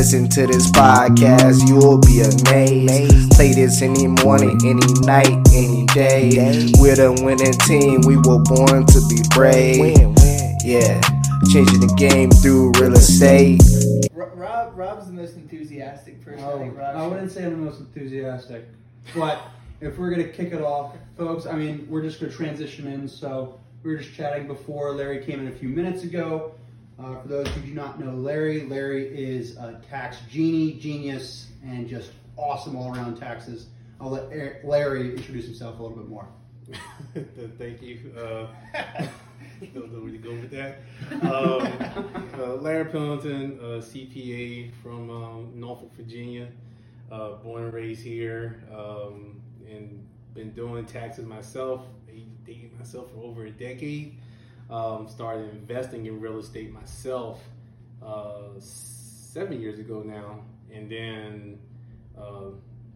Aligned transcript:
listen 0.00 0.26
to 0.30 0.46
this 0.46 0.70
podcast, 0.70 1.68
you 1.68 1.76
will 1.76 1.98
be 1.98 2.22
amazed. 2.22 3.30
Play 3.32 3.52
this 3.52 3.82
any 3.82 4.06
morning, 4.06 4.58
any 4.64 4.80
night, 5.04 5.28
any 5.52 5.84
day. 5.92 6.72
We're 6.78 6.96
the 6.96 7.12
winning 7.22 7.52
team, 7.68 8.00
we 8.08 8.16
were 8.16 8.40
born 8.40 8.86
to 8.86 9.00
be 9.10 9.20
brave. 9.34 9.94
Yeah, 10.64 10.98
changing 11.52 11.80
the 11.84 11.94
game 11.98 12.30
through 12.30 12.72
real 12.80 12.94
estate. 12.94 13.60
Rob, 14.14 14.72
Rob's 14.74 15.06
the 15.06 15.12
most 15.12 15.36
enthusiastic 15.36 16.24
person. 16.24 16.44
I, 16.44 16.50
Oh, 16.50 16.58
think 16.58 16.78
Rob 16.78 16.96
I 16.96 17.06
wouldn't 17.06 17.30
say 17.30 17.44
I'm 17.44 17.50
the 17.50 17.56
most 17.58 17.80
enthusiastic, 17.80 18.64
but 19.14 19.38
if 19.82 19.98
we're 19.98 20.08
gonna 20.08 20.28
kick 20.28 20.54
it 20.54 20.62
off, 20.62 20.96
folks, 21.18 21.44
I 21.44 21.52
mean, 21.56 21.86
we're 21.90 22.00
just 22.00 22.20
gonna 22.20 22.32
transition 22.32 22.86
in. 22.86 23.06
So 23.06 23.60
we 23.82 23.90
were 23.90 23.98
just 23.98 24.14
chatting 24.14 24.46
before 24.46 24.94
Larry 24.94 25.22
came 25.22 25.40
in 25.40 25.48
a 25.48 25.54
few 25.54 25.68
minutes 25.68 26.04
ago. 26.04 26.54
Uh, 27.02 27.20
for 27.22 27.28
those 27.28 27.48
who 27.48 27.62
do 27.62 27.72
not 27.72 27.98
know 27.98 28.12
Larry, 28.12 28.66
Larry 28.66 29.06
is 29.06 29.56
a 29.56 29.80
tax 29.88 30.18
genie, 30.30 30.74
genius, 30.74 31.48
and 31.64 31.88
just 31.88 32.10
awesome 32.36 32.76
all 32.76 32.94
around 32.94 33.16
taxes. 33.16 33.68
I'll 34.00 34.10
let 34.10 34.64
Larry 34.64 35.16
introduce 35.16 35.46
himself 35.46 35.78
a 35.78 35.82
little 35.82 35.96
bit 35.96 36.08
more. 36.08 36.28
Thank 37.58 37.82
you. 37.82 38.12
Uh, 38.16 38.46
don't 39.74 39.92
know 39.92 40.00
where 40.00 40.12
to 40.12 40.18
go 40.18 40.30
with 40.30 40.50
that. 40.50 40.80
Um, 41.22 42.40
uh, 42.40 42.54
Larry 42.56 42.86
Pillington, 42.86 43.58
uh, 43.60 43.80
CPA 43.80 44.72
from 44.82 45.10
um, 45.10 45.52
Norfolk, 45.54 45.92
Virginia. 45.94 46.48
Uh, 47.10 47.32
born 47.32 47.64
and 47.64 47.72
raised 47.72 48.04
here, 48.04 48.62
um, 48.72 49.40
and 49.68 50.06
been 50.32 50.52
doing 50.52 50.84
taxes 50.84 51.26
myself. 51.26 51.82
Dating 52.46 52.70
myself 52.78 53.10
for 53.12 53.22
over 53.24 53.46
a 53.46 53.50
decade. 53.50 54.18
Um, 54.70 55.08
started 55.08 55.50
investing 55.50 56.06
in 56.06 56.20
real 56.20 56.38
estate 56.38 56.72
myself 56.72 57.42
uh, 58.02 58.50
seven 58.58 59.60
years 59.60 59.78
ago 59.78 60.02
now, 60.04 60.40
and 60.72 60.90
then. 60.90 61.58
Uh, 62.16 62.50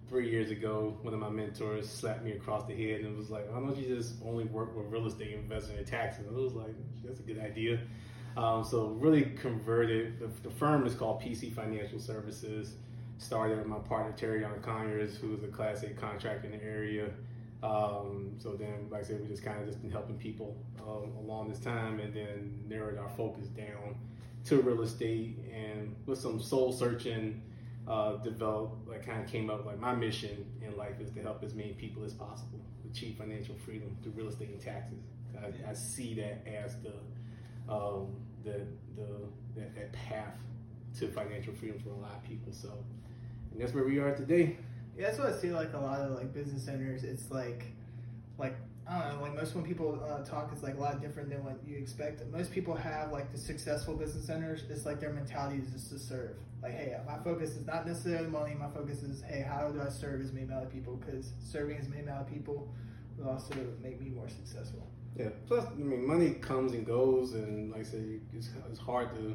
three 0.07 0.31
years 0.31 0.51
ago, 0.51 0.97
one 1.03 1.15
of 1.15 1.19
my 1.19 1.31
mentors 1.31 1.89
slapped 1.91 2.23
me 2.23 2.33
across 2.33 2.67
the 2.67 2.75
head 2.75 3.01
and 3.01 3.17
was 3.17 3.31
like, 3.31 3.51
"Why 3.51 3.59
don't 3.59 3.77
you 3.77 3.97
just 3.97 4.15
only 4.25 4.45
work 4.45 4.77
with 4.77 4.87
real 4.87 5.07
estate 5.07 5.33
investing 5.33 5.79
in 5.79 5.85
taxes?" 5.85 6.27
And 6.27 6.37
I 6.37 6.41
was 6.41 6.53
like, 6.53 6.75
"That's 7.03 7.21
a 7.21 7.23
good 7.23 7.39
idea." 7.39 7.81
Um, 8.37 8.65
so 8.65 8.89
really 8.89 9.23
converted. 9.23 10.19
The, 10.19 10.29
the, 10.49 10.55
firm 10.55 10.87
is 10.87 10.95
called 10.95 11.21
PC 11.21 11.53
Financial 11.55 12.01
Services. 12.01 12.75
Started 13.19 13.59
with 13.59 13.67
my 13.67 13.79
partner 13.79 14.13
Terry 14.17 14.45
on 14.45 14.61
Conyers, 14.61 15.17
who 15.17 15.35
is 15.35 15.45
a 15.45 15.47
Class 15.47 15.83
A 15.85 15.91
contractor 15.91 16.49
in 16.49 16.59
the 16.59 16.65
area. 16.65 17.11
Um, 17.65 18.35
so 18.39 18.53
then, 18.53 18.89
like 18.91 19.01
I 19.01 19.05
said, 19.05 19.23
we 19.23 19.27
just 19.27 19.43
kind 19.43 19.59
of 19.59 19.67
just 19.67 19.81
been 19.81 19.91
helping 19.91 20.19
people 20.19 20.55
um, 20.87 21.13
along 21.19 21.49
this 21.49 21.61
time, 21.61 21.99
and 21.99 22.13
then 22.13 22.63
narrowed 22.69 22.99
our 22.99 23.09
focus 23.17 23.47
down 23.47 23.97
to 24.45 24.61
real 24.61 24.83
estate 24.83 25.39
and 25.51 25.97
with 26.05 26.19
some 26.19 26.39
soul 26.39 26.73
searching 26.73 27.41
uh, 27.89 28.17
developed, 28.17 28.87
like 28.87 29.07
kind 29.07 29.25
of 29.25 29.31
came 29.31 29.49
up, 29.49 29.65
like 29.65 29.81
my 29.81 29.95
mission 29.95 30.45
in 30.61 30.77
life 30.77 31.01
is 31.01 31.11
to 31.13 31.23
help 31.23 31.43
as 31.43 31.55
many 31.55 31.73
people 31.73 32.05
as 32.05 32.13
possible 32.13 32.61
achieve 32.91 33.17
financial 33.17 33.55
freedom 33.65 33.97
through 34.03 34.13
real 34.13 34.29
estate 34.29 34.51
and 34.51 34.61
taxes. 34.61 34.99
I, 35.39 35.71
I 35.71 35.73
see 35.73 36.15
that 36.15 36.47
as 36.47 36.77
the, 36.83 37.73
um, 37.73 38.15
the, 38.45 38.67
the, 38.97 39.07
that, 39.57 39.75
that 39.75 39.93
path 39.93 40.37
to 40.99 41.09
financial 41.09 41.55
freedom 41.55 41.79
for 41.83 41.91
a 41.91 41.97
lot 41.97 42.13
of 42.13 42.23
people. 42.25 42.53
So, 42.53 42.73
and 43.53 43.61
that's 43.61 43.73
where 43.73 43.85
we 43.85 43.99
are 43.99 44.15
today. 44.15 44.59
Yeah, 44.97 45.07
that's 45.07 45.19
what 45.19 45.29
I 45.29 45.37
see. 45.37 45.51
Like 45.51 45.73
a 45.75 45.79
lot 45.79 46.01
of 46.01 46.13
like 46.13 46.33
business 46.33 46.69
owners, 46.69 47.05
it's 47.05 47.31
like, 47.31 47.65
like 48.39 48.57
I 48.87 49.01
don't 49.01 49.17
know. 49.17 49.23
Like 49.23 49.35
most 49.35 49.55
when 49.55 49.65
people 49.65 50.01
uh, 50.07 50.25
talk, 50.25 50.51
it's 50.53 50.63
like 50.63 50.77
a 50.77 50.81
lot 50.81 51.01
different 51.01 51.31
than 51.31 51.43
what 51.43 51.59
you 51.67 51.77
expect. 51.77 52.25
Most 52.31 52.53
people 52.53 52.75
have 52.75 53.13
like 53.13 53.33
the 53.33 53.39
successful 53.39 53.95
business 53.95 54.29
owners. 54.29 54.65
It's 54.69 54.85
like 54.85 55.01
their 55.01 55.13
mentality 55.13 55.59
is 55.59 55.73
just 55.73 55.91
to 55.91 55.99
serve. 55.99 56.37
Like, 56.63 56.73
hey, 56.73 56.97
my 57.07 57.19
focus 57.19 57.51
is 57.51 57.67
not 57.67 57.87
necessarily 57.87 58.29
money. 58.29 58.55
My 58.55 58.69
focus 58.71 59.03
is, 59.03 59.23
hey, 59.23 59.43
how 59.47 59.69
do 59.71 59.81
I 59.81 59.89
serve 59.89 60.21
as 60.21 60.33
many 60.33 60.47
amount 60.47 60.65
of 60.65 60.73
people? 60.73 60.97
Because 60.97 61.33
serving 61.39 61.79
as 61.79 61.89
many 61.89 62.03
amount 62.03 62.23
of 62.23 62.33
people 62.33 62.69
will 63.19 63.29
also 63.29 63.55
make 63.83 64.01
me 64.01 64.11
more 64.11 64.29
successful. 64.29 64.87
Yeah. 65.17 65.29
Plus, 65.47 65.67
I 65.67 65.75
mean, 65.75 66.07
money 66.07 66.35
comes 66.35 66.73
and 66.73 66.87
goes, 66.87 67.35
and 67.35 67.71
like 67.71 67.81
I 67.81 67.85
said, 67.85 68.21
it's, 68.33 68.51
it's 68.71 68.81
hard 68.81 69.15
to. 69.17 69.35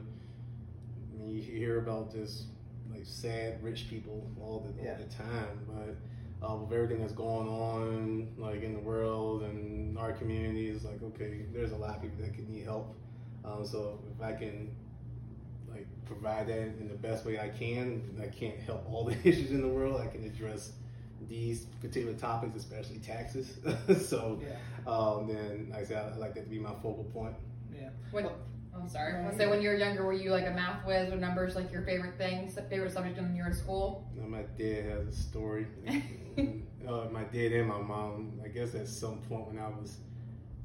I 1.13 1.21
mean, 1.21 1.35
you 1.35 1.41
hear 1.41 1.79
about 1.79 2.11
just 2.11 2.45
like 2.99 3.07
sad 3.07 3.63
rich 3.63 3.87
people 3.89 4.29
all 4.41 4.59
the 4.59 4.83
Yeah. 4.83 4.91
all 4.91 4.97
the 4.97 5.13
time, 5.13 5.59
but 5.67 6.47
uh, 6.47 6.55
with 6.55 6.71
everything 6.71 7.01
that's 7.01 7.13
going 7.13 7.47
on, 7.49 8.27
like 8.37 8.63
in 8.63 8.73
the 8.73 8.79
world 8.79 9.43
and 9.43 9.97
our 9.97 10.13
community, 10.13 10.69
it's 10.69 10.85
like 10.85 11.01
okay, 11.03 11.45
there's 11.53 11.71
a 11.71 11.77
lot 11.77 11.95
of 11.97 12.01
people 12.01 12.17
that 12.23 12.33
can 12.33 12.49
need 12.51 12.63
help. 12.63 12.95
Um, 13.45 13.65
so 13.65 13.99
if 14.15 14.21
I 14.23 14.33
can 14.33 14.69
like 15.71 15.87
provide 16.05 16.47
that 16.47 16.59
in 16.59 16.87
the 16.87 16.95
best 16.95 17.25
way 17.25 17.39
I 17.39 17.49
can, 17.49 18.01
I 18.21 18.27
can't 18.27 18.59
help 18.59 18.85
all 18.91 19.05
the 19.05 19.15
issues 19.27 19.51
in 19.51 19.61
the 19.61 19.67
world. 19.67 19.99
I 20.01 20.07
can 20.07 20.23
address 20.25 20.71
these 21.27 21.65
particular 21.81 22.13
topics, 22.13 22.55
especially 22.55 22.99
taxes. 22.99 23.57
so 24.07 24.39
Yeah, 24.41 24.91
um, 24.91 25.27
then 25.27 25.67
like 25.71 25.81
I 25.81 25.85
said, 25.85 26.13
I 26.13 26.17
like 26.17 26.33
that 26.35 26.43
to 26.45 26.49
be 26.49 26.59
my 26.59 26.71
focal 26.81 27.05
point. 27.13 27.35
yeah. 27.73 27.89
When, 28.11 28.27
I'm 28.79 28.87
sorry. 28.87 29.13
I 29.25 29.35
say 29.35 29.47
when 29.47 29.61
you 29.61 29.69
were 29.69 29.75
younger, 29.75 30.05
were 30.05 30.13
you 30.13 30.31
like 30.31 30.47
a 30.47 30.51
math 30.51 30.85
whiz 30.85 31.11
or 31.11 31.17
numbers 31.17 31.55
like 31.55 31.71
your 31.71 31.81
favorite 31.81 32.17
thing, 32.17 32.49
favorite 32.69 32.91
subject 32.91 33.17
when 33.17 33.35
you 33.35 33.41
were 33.43 33.47
in 33.49 33.53
your 33.53 33.53
school? 33.53 34.07
You 34.15 34.21
know, 34.21 34.27
my 34.27 34.43
dad 34.57 34.85
has 34.85 35.07
a 35.07 35.11
story. 35.11 35.67
uh, 36.87 37.05
my 37.11 37.23
dad 37.23 37.51
and 37.51 37.67
my 37.67 37.79
mom, 37.79 38.39
I 38.43 38.47
guess 38.47 38.75
at 38.75 38.87
some 38.87 39.17
point 39.29 39.47
when 39.47 39.59
I 39.59 39.67
was 39.67 39.97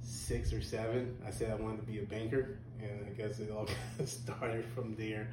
six 0.02 0.52
or 0.52 0.60
seven, 0.60 1.16
I 1.26 1.30
said 1.30 1.50
I 1.50 1.54
wanted 1.54 1.78
to 1.78 1.86
be 1.86 1.98
a 1.98 2.02
banker, 2.02 2.58
and 2.80 3.06
I 3.06 3.10
guess 3.10 3.40
it 3.40 3.50
all 3.50 3.68
started 4.04 4.64
from 4.74 4.94
there. 4.96 5.28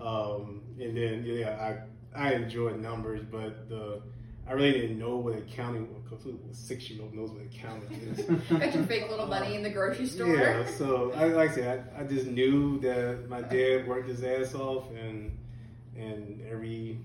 Um, 0.00 0.62
and 0.78 0.96
then 0.96 1.24
yeah, 1.24 1.78
I 2.14 2.28
I 2.28 2.34
enjoyed 2.34 2.80
numbers, 2.80 3.22
but 3.30 3.68
the 3.68 4.02
I 4.50 4.54
really 4.54 4.72
didn't 4.72 4.98
know 4.98 5.16
what 5.16 5.36
accounting 5.38 5.86
was. 5.94 6.02
because 6.02 6.26
A 6.26 6.54
six 6.54 6.90
year 6.90 7.00
old 7.02 7.14
knows 7.14 7.30
what 7.30 7.42
accounting 7.42 7.92
is. 7.92 8.24
Got 8.50 8.74
your 8.74 8.84
fake 8.84 9.08
little 9.08 9.26
money 9.28 9.54
in 9.54 9.62
the 9.62 9.70
grocery 9.70 10.06
store. 10.06 10.34
Yeah, 10.34 10.66
so 10.66 11.12
I 11.14 11.26
like 11.26 11.50
I 11.50 11.54
said, 11.54 11.90
I, 11.96 12.00
I 12.00 12.04
just 12.04 12.26
knew 12.26 12.80
that 12.80 13.28
my 13.28 13.42
dad 13.42 13.86
worked 13.86 14.08
his 14.08 14.24
ass 14.24 14.54
off, 14.54 14.90
and 14.90 15.38
and 15.96 16.42
every 16.50 16.98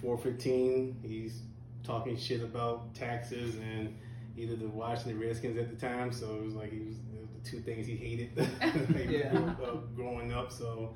four 0.00 0.16
fifteen 0.16 0.96
he's 1.02 1.42
talking 1.82 2.16
shit 2.16 2.40
about 2.42 2.94
taxes 2.94 3.56
and 3.56 3.96
either 4.36 4.54
the 4.54 4.68
Washington 4.68 5.18
Redskins 5.20 5.58
at 5.58 5.70
the 5.70 5.76
time. 5.84 6.12
So 6.12 6.36
it 6.36 6.44
was 6.44 6.54
like 6.54 6.70
he 6.72 6.78
was 6.78 6.94
was 7.18 7.28
the 7.42 7.50
two 7.50 7.58
things 7.60 7.84
he 7.86 7.96
hated 7.96 8.30
like, 8.36 9.10
Yeah. 9.10 9.54
uh, 9.60 9.74
growing 9.96 10.32
up. 10.32 10.52
So 10.52 10.94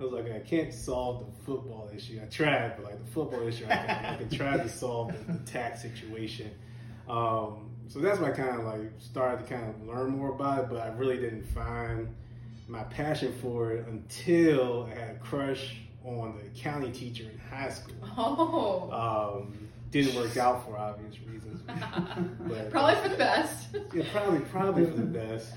I 0.00 0.04
was 0.04 0.12
like, 0.12 0.30
I 0.32 0.38
can't 0.40 0.72
solve 0.72 1.26
the 1.26 1.44
football 1.44 1.90
issue. 1.94 2.20
I 2.22 2.26
tried, 2.26 2.76
but 2.76 2.84
like 2.84 3.04
the 3.04 3.10
football 3.10 3.46
issue, 3.46 3.64
I 3.66 3.76
can, 3.76 4.04
I 4.04 4.16
can 4.16 4.30
try 4.30 4.56
to 4.56 4.68
solve 4.68 5.12
the, 5.26 5.32
the 5.32 5.38
tax 5.40 5.82
situation. 5.82 6.50
Um, 7.08 7.70
so 7.88 7.98
that's 8.00 8.20
why 8.20 8.28
I 8.28 8.32
kind 8.32 8.58
of 8.60 8.64
like 8.64 8.92
started 8.98 9.46
to 9.46 9.54
kind 9.54 9.68
of 9.68 9.86
learn 9.86 10.10
more 10.10 10.30
about 10.30 10.64
it, 10.64 10.70
but 10.70 10.80
I 10.80 10.88
really 10.88 11.16
didn't 11.16 11.44
find 11.46 12.14
my 12.68 12.84
passion 12.84 13.34
for 13.40 13.72
it 13.72 13.86
until 13.88 14.88
I 14.92 14.98
had 14.98 15.16
a 15.16 15.18
crush 15.18 15.76
on 16.04 16.38
the 16.42 16.60
county 16.60 16.90
teacher 16.92 17.24
in 17.24 17.38
high 17.38 17.70
school. 17.70 17.96
Oh. 18.16 19.40
Um, 19.40 19.68
didn't 19.90 20.14
work 20.16 20.36
out 20.36 20.66
for 20.66 20.76
obvious 20.76 21.16
reasons. 21.20 21.62
But, 22.46 22.70
Probably 22.70 23.02
for 23.02 23.08
the 23.08 23.16
best. 23.16 23.68
yeah, 23.94 24.04
probably 24.12 24.40
probably 24.40 24.84
for 24.84 24.92
the 24.96 25.02
best. 25.02 25.52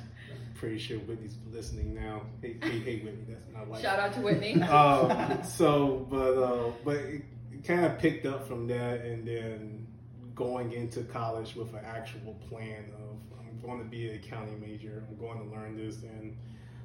Pretty 0.62 0.78
sure 0.78 1.00
Whitney's 1.00 1.40
listening 1.52 1.96
now. 1.96 2.22
Hey, 2.40 2.56
hey, 2.62 2.78
hey 2.82 3.00
Whitney, 3.00 3.26
that's 3.28 3.48
my 3.52 3.64
wife. 3.64 3.82
Shout 3.82 3.98
out 3.98 4.14
to 4.14 4.22
Whitney. 4.22 4.62
um, 4.62 5.44
so, 5.58 6.06
but 6.08 6.38
uh, 6.38 6.72
but 6.86 6.98
it, 6.98 7.24
it 7.52 7.64
kind 7.64 7.84
of 7.84 7.98
picked 7.98 8.28
up 8.28 8.48
from 8.48 8.68
that, 8.68 9.02
and 9.02 9.28
then 9.28 9.88
going 10.36 10.74
into 10.74 11.02
college 11.02 11.56
with 11.56 11.74
an 11.74 11.80
actual 11.84 12.36
plan 12.48 12.92
of 12.94 13.18
I'm 13.40 13.60
going 13.60 13.80
to 13.80 13.90
be 13.90 14.08
an 14.10 14.18
accounting 14.18 14.62
major. 14.62 15.04
I'm 15.10 15.18
going 15.18 15.40
to 15.40 15.52
learn 15.52 15.76
this, 15.76 16.04
and 16.04 16.38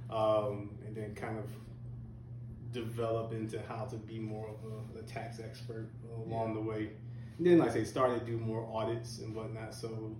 um, 0.08 0.70
and 0.86 0.96
then 0.96 1.14
kind 1.14 1.38
of 1.38 1.44
develop 2.72 3.34
into 3.34 3.60
how 3.68 3.84
to 3.84 3.96
be 3.96 4.18
more 4.18 4.48
of 4.48 4.96
a, 4.96 5.00
a 5.00 5.02
tax 5.02 5.38
expert 5.38 5.90
along 6.26 6.54
the 6.54 6.62
way. 6.62 6.92
And 7.36 7.46
then, 7.46 7.58
like 7.58 7.72
I 7.72 7.74
say, 7.74 7.84
started 7.84 8.20
to 8.20 8.24
do 8.24 8.38
more 8.38 8.66
audits 8.72 9.18
and 9.18 9.34
whatnot. 9.34 9.74
So, 9.74 10.16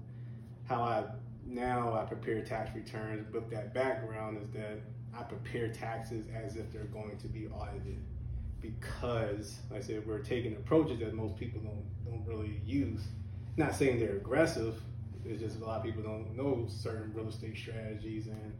how 0.68 0.82
I 0.82 1.04
now 1.46 1.94
I 1.94 2.04
prepare 2.04 2.42
tax 2.42 2.74
returns 2.74 3.32
with 3.32 3.50
that 3.50 3.72
background 3.72 4.38
is 4.42 4.50
that 4.50 4.80
I 5.16 5.22
prepare 5.22 5.68
taxes 5.68 6.26
as 6.34 6.56
if 6.56 6.72
they're 6.72 6.84
going 6.84 7.16
to 7.18 7.28
be 7.28 7.46
audited 7.46 7.98
because, 8.60 9.56
like 9.70 9.80
I 9.80 9.82
said, 9.82 10.06
we're 10.06 10.18
taking 10.18 10.54
approaches 10.54 10.98
that 11.00 11.14
most 11.14 11.36
people 11.36 11.60
don't 11.60 11.84
don't 12.04 12.26
really 12.26 12.60
use. 12.64 13.00
Not 13.56 13.74
saying 13.74 13.98
they're 13.98 14.16
aggressive. 14.16 14.80
It's 15.24 15.40
just 15.40 15.60
a 15.60 15.64
lot 15.64 15.78
of 15.78 15.84
people 15.84 16.02
don't 16.02 16.36
know 16.36 16.66
certain 16.68 17.12
real 17.14 17.28
estate 17.28 17.56
strategies, 17.56 18.26
and 18.26 18.52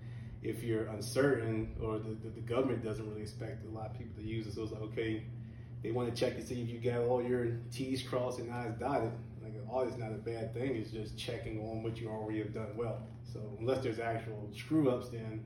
if 0.43 0.63
you're 0.63 0.87
uncertain 0.87 1.75
or 1.83 1.99
the, 1.99 2.17
the, 2.23 2.29
the 2.31 2.41
government 2.41 2.85
doesn't 2.85 3.09
really 3.09 3.23
expect 3.23 3.65
a 3.67 3.69
lot 3.69 3.87
of 3.87 3.99
people 3.99 4.15
to 4.21 4.27
use 4.27 4.47
it, 4.47 4.55
so 4.55 4.63
it's 4.63 4.73
like 4.73 4.83
okay, 4.83 5.25
they 5.83 5.91
want 5.91 6.13
to 6.13 6.19
check 6.19 6.37
to 6.37 6.45
see 6.45 6.63
if 6.63 6.69
you 6.69 6.79
got 6.79 7.03
all 7.03 7.23
your 7.23 7.59
T's 7.73 8.03
crossed 8.03 8.39
and 8.39 8.53
I's 8.53 8.75
dotted. 8.79 9.13
Like 9.55 9.69
audit's 9.71 9.97
not 9.97 10.11
a 10.11 10.15
bad 10.17 10.53
thing. 10.55 10.77
It's 10.77 10.91
just 10.91 11.17
checking 11.19 11.61
on 11.61 11.83
what 11.83 11.99
you 12.01 12.09
already 12.09 12.39
have 12.39 12.53
done 12.55 12.77
well. 12.77 13.03
So 13.33 13.41
unless 13.61 13.83
there's 13.83 13.99
actual 13.99 14.49
screw 14.57 14.91
ups, 14.91 15.09
then 15.09 15.45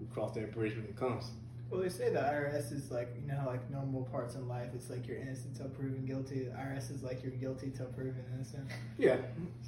we 0.00 0.06
cross 0.06 0.34
that 0.34 0.52
bridge 0.52 0.74
when 0.76 0.84
it 0.84 0.96
comes. 0.96 1.30
Well, 1.68 1.80
they 1.80 1.88
say 1.88 2.10
the 2.10 2.20
IRS 2.20 2.72
is 2.72 2.92
like 2.92 3.08
you 3.20 3.26
know 3.26 3.42
like 3.46 3.68
normal 3.70 4.04
parts 4.04 4.36
in 4.36 4.46
life, 4.46 4.68
it's 4.72 4.88
like 4.88 5.08
you're 5.08 5.16
innocent 5.16 5.56
till 5.56 5.68
proven 5.68 6.04
guilty. 6.04 6.44
The 6.44 6.50
IRS 6.50 6.92
is 6.92 7.02
like 7.02 7.22
you're 7.24 7.32
guilty 7.32 7.72
till 7.76 7.86
proven 7.86 8.24
innocent. 8.34 8.68
Yeah, 8.98 9.16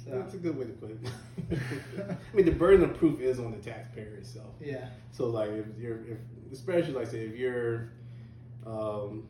So 0.01 0.11
that's 0.11 0.33
a 0.33 0.37
good 0.37 0.57
way 0.57 0.65
to 0.65 0.71
put 0.71 0.91
it. 0.91 0.97
I 2.09 2.35
mean, 2.35 2.45
the 2.45 2.51
burden 2.53 2.89
of 2.89 2.97
proof 2.97 3.19
is 3.19 3.39
on 3.39 3.51
the 3.51 3.57
taxpayer 3.57 4.15
itself. 4.15 4.53
yeah, 4.61 4.87
So 5.11 5.25
like 5.27 5.49
if 5.49 5.65
you're 5.77 5.99
if 6.05 6.17
especially 6.53 6.93
like 6.93 7.07
say 7.07 7.19
if 7.19 7.35
you're 7.35 7.91
um, 8.65 9.27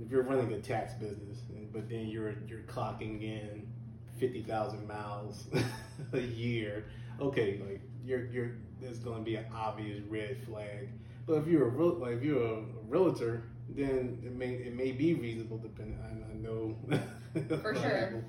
if 0.00 0.10
you're 0.10 0.22
running 0.22 0.52
a 0.52 0.60
tax 0.60 0.94
business 0.94 1.40
but 1.72 1.88
then 1.88 2.06
you're 2.06 2.34
you're 2.46 2.60
clocking 2.62 3.22
in 3.22 3.66
fifty 4.18 4.42
thousand 4.42 4.86
miles 4.86 5.44
a 6.12 6.20
year, 6.20 6.84
okay, 7.20 7.60
like 7.66 7.80
you're 8.04 8.26
you're 8.26 8.52
there's 8.80 8.98
going 8.98 9.18
to 9.18 9.24
be 9.24 9.36
an 9.36 9.46
obvious 9.54 10.00
red 10.08 10.38
flag. 10.46 10.88
But 11.26 11.34
if 11.34 11.46
you're 11.46 11.66
a 11.66 11.70
real, 11.70 11.94
like 11.94 12.16
if 12.16 12.22
you're 12.22 12.42
a, 12.42 12.62
realtor, 12.88 13.42
then 13.68 14.18
it 14.24 14.34
may 14.34 14.54
it 14.54 14.74
may 14.74 14.92
be 14.92 15.14
reasonable. 15.14 15.58
Depending, 15.58 15.98
I, 16.02 16.32
I 16.32 16.34
know 16.36 16.76
For 17.62 17.74
sure. 17.80 18.24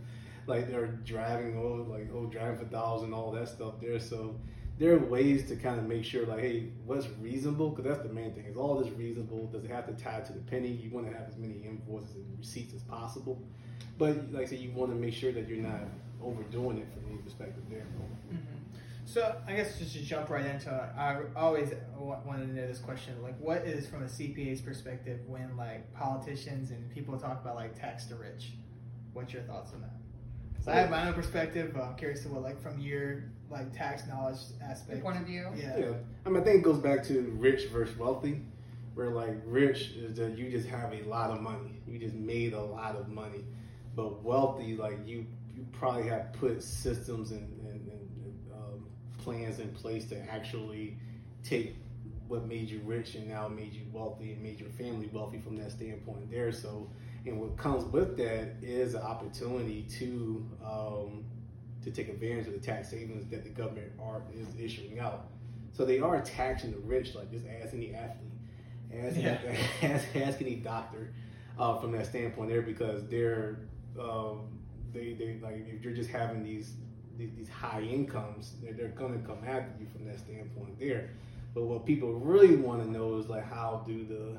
like 0.48 0.70
they're 0.70 0.88
driving 0.88 1.58
oh 1.58 1.90
like 1.90 2.10
oh 2.14 2.26
driving 2.26 2.58
for 2.58 2.66
dollars 2.66 3.04
and 3.04 3.14
all 3.14 3.32
that 3.32 3.48
stuff 3.48 3.76
there. 3.82 4.00
So 4.00 4.36
there 4.80 4.94
are 4.94 5.00
ways 5.00 5.48
to 5.50 5.58
kind 5.58 5.78
of 5.78 5.86
make 5.86 6.04
sure 6.06 6.26
like 6.26 6.40
hey 6.40 6.70
what's 6.86 7.08
reasonable 7.22 7.70
because 7.70 7.86
that's 7.86 8.08
the 8.08 8.14
main 8.14 8.34
thing 8.34 8.46
is 8.46 8.56
all 8.56 8.80
this 8.80 8.92
reasonable 8.94 9.46
does 9.48 9.66
it 9.66 9.70
have 9.70 9.86
to 9.86 10.04
tie 10.04 10.22
to 10.22 10.32
the 10.32 10.40
penny 10.40 10.70
you 10.70 10.90
want 10.90 11.06
to 11.06 11.12
have 11.12 11.28
as 11.28 11.38
many 11.38 11.62
invoices 11.66 12.16
and 12.16 12.40
receipts 12.40 12.74
as 12.74 12.82
possible 12.84 13.44
but 14.00 14.32
like 14.34 14.44
I 14.44 14.46
said 14.46 14.60
you 14.60 14.72
want 14.72 14.92
to 14.92 14.98
make 14.98 15.14
sure 15.14 15.32
that 15.32 15.48
you're 15.48 15.60
not 15.60 15.82
overdoing 16.24 16.80
it 16.80 16.88
from 16.92 17.04
any 17.12 17.22
perspective 17.22 17.64
there 17.70 17.86
mm-hmm. 18.32 18.38
So 19.06 19.36
I 19.48 19.54
guess 19.54 19.80
just 19.80 19.94
to 19.94 20.04
jump 20.04 20.30
right 20.30 20.46
into 20.46 20.70
it, 20.70 21.00
I 21.00 21.18
always 21.36 21.74
wanted 21.98 22.46
to 22.46 22.54
know 22.54 22.68
this 22.68 22.78
question: 22.78 23.16
like, 23.24 23.36
what 23.40 23.66
is 23.66 23.88
from 23.88 24.04
a 24.04 24.06
CPA's 24.06 24.62
perspective 24.62 25.22
when 25.26 25.58
like 25.58 25.92
politicians 25.96 26.70
and 26.70 26.88
people 26.92 27.18
talk 27.18 27.42
about 27.42 27.56
like 27.56 27.74
tax 27.74 28.06
the 28.06 28.14
rich? 28.14 28.52
What's 29.14 29.34
your 29.34 29.42
thoughts 29.42 29.74
on 29.74 29.82
that? 29.82 29.96
So 30.64 30.72
I 30.72 30.76
have 30.76 30.92
my 30.92 31.08
own 31.08 31.16
perspective. 31.16 31.72
But 31.74 31.86
I'm 31.86 31.96
curious 31.96 32.22
to 32.22 32.30
what 32.30 32.44
like 32.44 32.62
from 32.62 32.80
your 32.80 33.24
like 33.50 33.76
tax 33.76 34.08
knowledge 34.08 34.38
Your 34.60 34.70
aspect. 34.70 35.02
point 35.02 35.18
of 35.18 35.26
view. 35.26 35.48
Yeah. 35.56 35.76
Yeah, 35.76 35.94
I 36.28 36.30
mean, 36.30 36.42
I 36.42 36.46
think 36.46 36.60
it 36.60 36.64
goes 36.64 36.78
back 36.78 37.04
to 37.06 37.36
rich 37.40 37.66
versus 37.70 37.98
wealthy, 37.98 38.42
where 38.94 39.10
like 39.10 39.42
rich 39.46 39.94
is 39.98 40.18
that 40.18 40.38
you 40.38 40.52
just 40.52 40.68
have 40.68 40.94
a 40.94 41.02
lot 41.10 41.32
of 41.32 41.42
money, 41.42 41.82
you 41.88 41.98
just 41.98 42.14
made 42.14 42.54
a 42.54 42.62
lot 42.62 42.96
of 42.96 43.10
money, 43.10 43.44
but 44.00 44.24
wealthy, 44.24 44.78
like 44.78 44.98
you, 45.06 45.26
you 45.54 45.66
probably 45.74 46.08
have 46.08 46.32
put 46.34 46.64
systems 46.64 47.32
and, 47.32 47.42
and, 47.68 47.88
and 47.92 48.40
um, 48.54 48.86
plans 49.18 49.60
in 49.60 49.70
place 49.74 50.06
to 50.06 50.18
actually 50.32 50.98
take 51.44 51.76
what 52.30 52.46
made 52.48 52.70
you 52.70 52.80
rich 52.86 53.16
and 53.16 53.28
now 53.28 53.48
made 53.48 53.74
you 53.74 53.82
wealthy 53.92 54.32
and 54.34 54.42
made 54.42 54.58
your 54.60 54.70
family 54.70 55.10
wealthy 55.12 55.40
from 55.40 55.58
that 55.58 55.72
standpoint 55.72 56.32
there. 56.32 56.52
So, 56.52 56.90
and 57.26 57.42
what 57.42 57.58
comes 57.58 57.84
with 57.92 58.16
that 58.18 58.56
is 58.62 58.94
an 58.94 59.02
opportunity 59.02 59.86
to 60.00 60.46
um, 60.64 61.26
to 61.84 61.92
take 61.92 62.08
advantage 62.10 62.48
of 62.48 62.54
the 62.54 62.60
tax 62.60 62.90
savings 62.90 63.26
that 63.32 63.44
the 63.44 63.50
government 63.50 63.92
are 64.02 64.22
is 64.34 64.48
issuing 64.58 65.00
out. 65.00 65.28
So 65.74 65.84
they 65.86 66.00
are 66.00 66.22
taxing 66.22 66.72
the 66.72 66.80
rich, 66.80 67.16
like 67.16 67.32
just 67.32 67.46
ask 67.62 67.74
any 67.74 67.94
athlete, 67.94 68.32
ask, 68.94 69.18
Yeah. 69.18 69.38
any, 69.46 69.58
ask, 69.94 70.06
ask 70.16 70.42
any 70.42 70.56
doctor 70.56 71.14
uh, 71.58 71.78
from 71.80 71.92
that 71.94 72.06
standpoint 72.06 72.50
there 72.50 72.62
because 72.62 73.06
they're 73.08 73.60
um, 74.00 74.60
they 74.94 75.14
they 75.14 75.40
like 75.42 75.66
if 75.68 75.84
you're 75.84 75.94
just 75.94 76.10
having 76.10 76.44
these 76.44 76.74
these, 77.18 77.32
these 77.38 77.50
high 77.50 77.82
incomes, 77.82 78.54
they're, 78.62 78.74
they're 78.74 78.88
going 78.90 79.20
to 79.20 79.28
come 79.28 79.40
after 79.46 79.72
you 79.80 79.88
from 79.92 80.06
that 80.06 80.20
standpoint 80.20 80.80
there. 80.80 81.12
But 81.54 81.64
what 81.64 81.86
people 81.86 82.14
really 82.14 82.56
want 82.56 82.84
to 82.84 82.90
know 82.90 83.18
is 83.18 83.28
like 83.28 83.46
how 83.46 83.84
do 83.86 84.06
the 84.06 84.38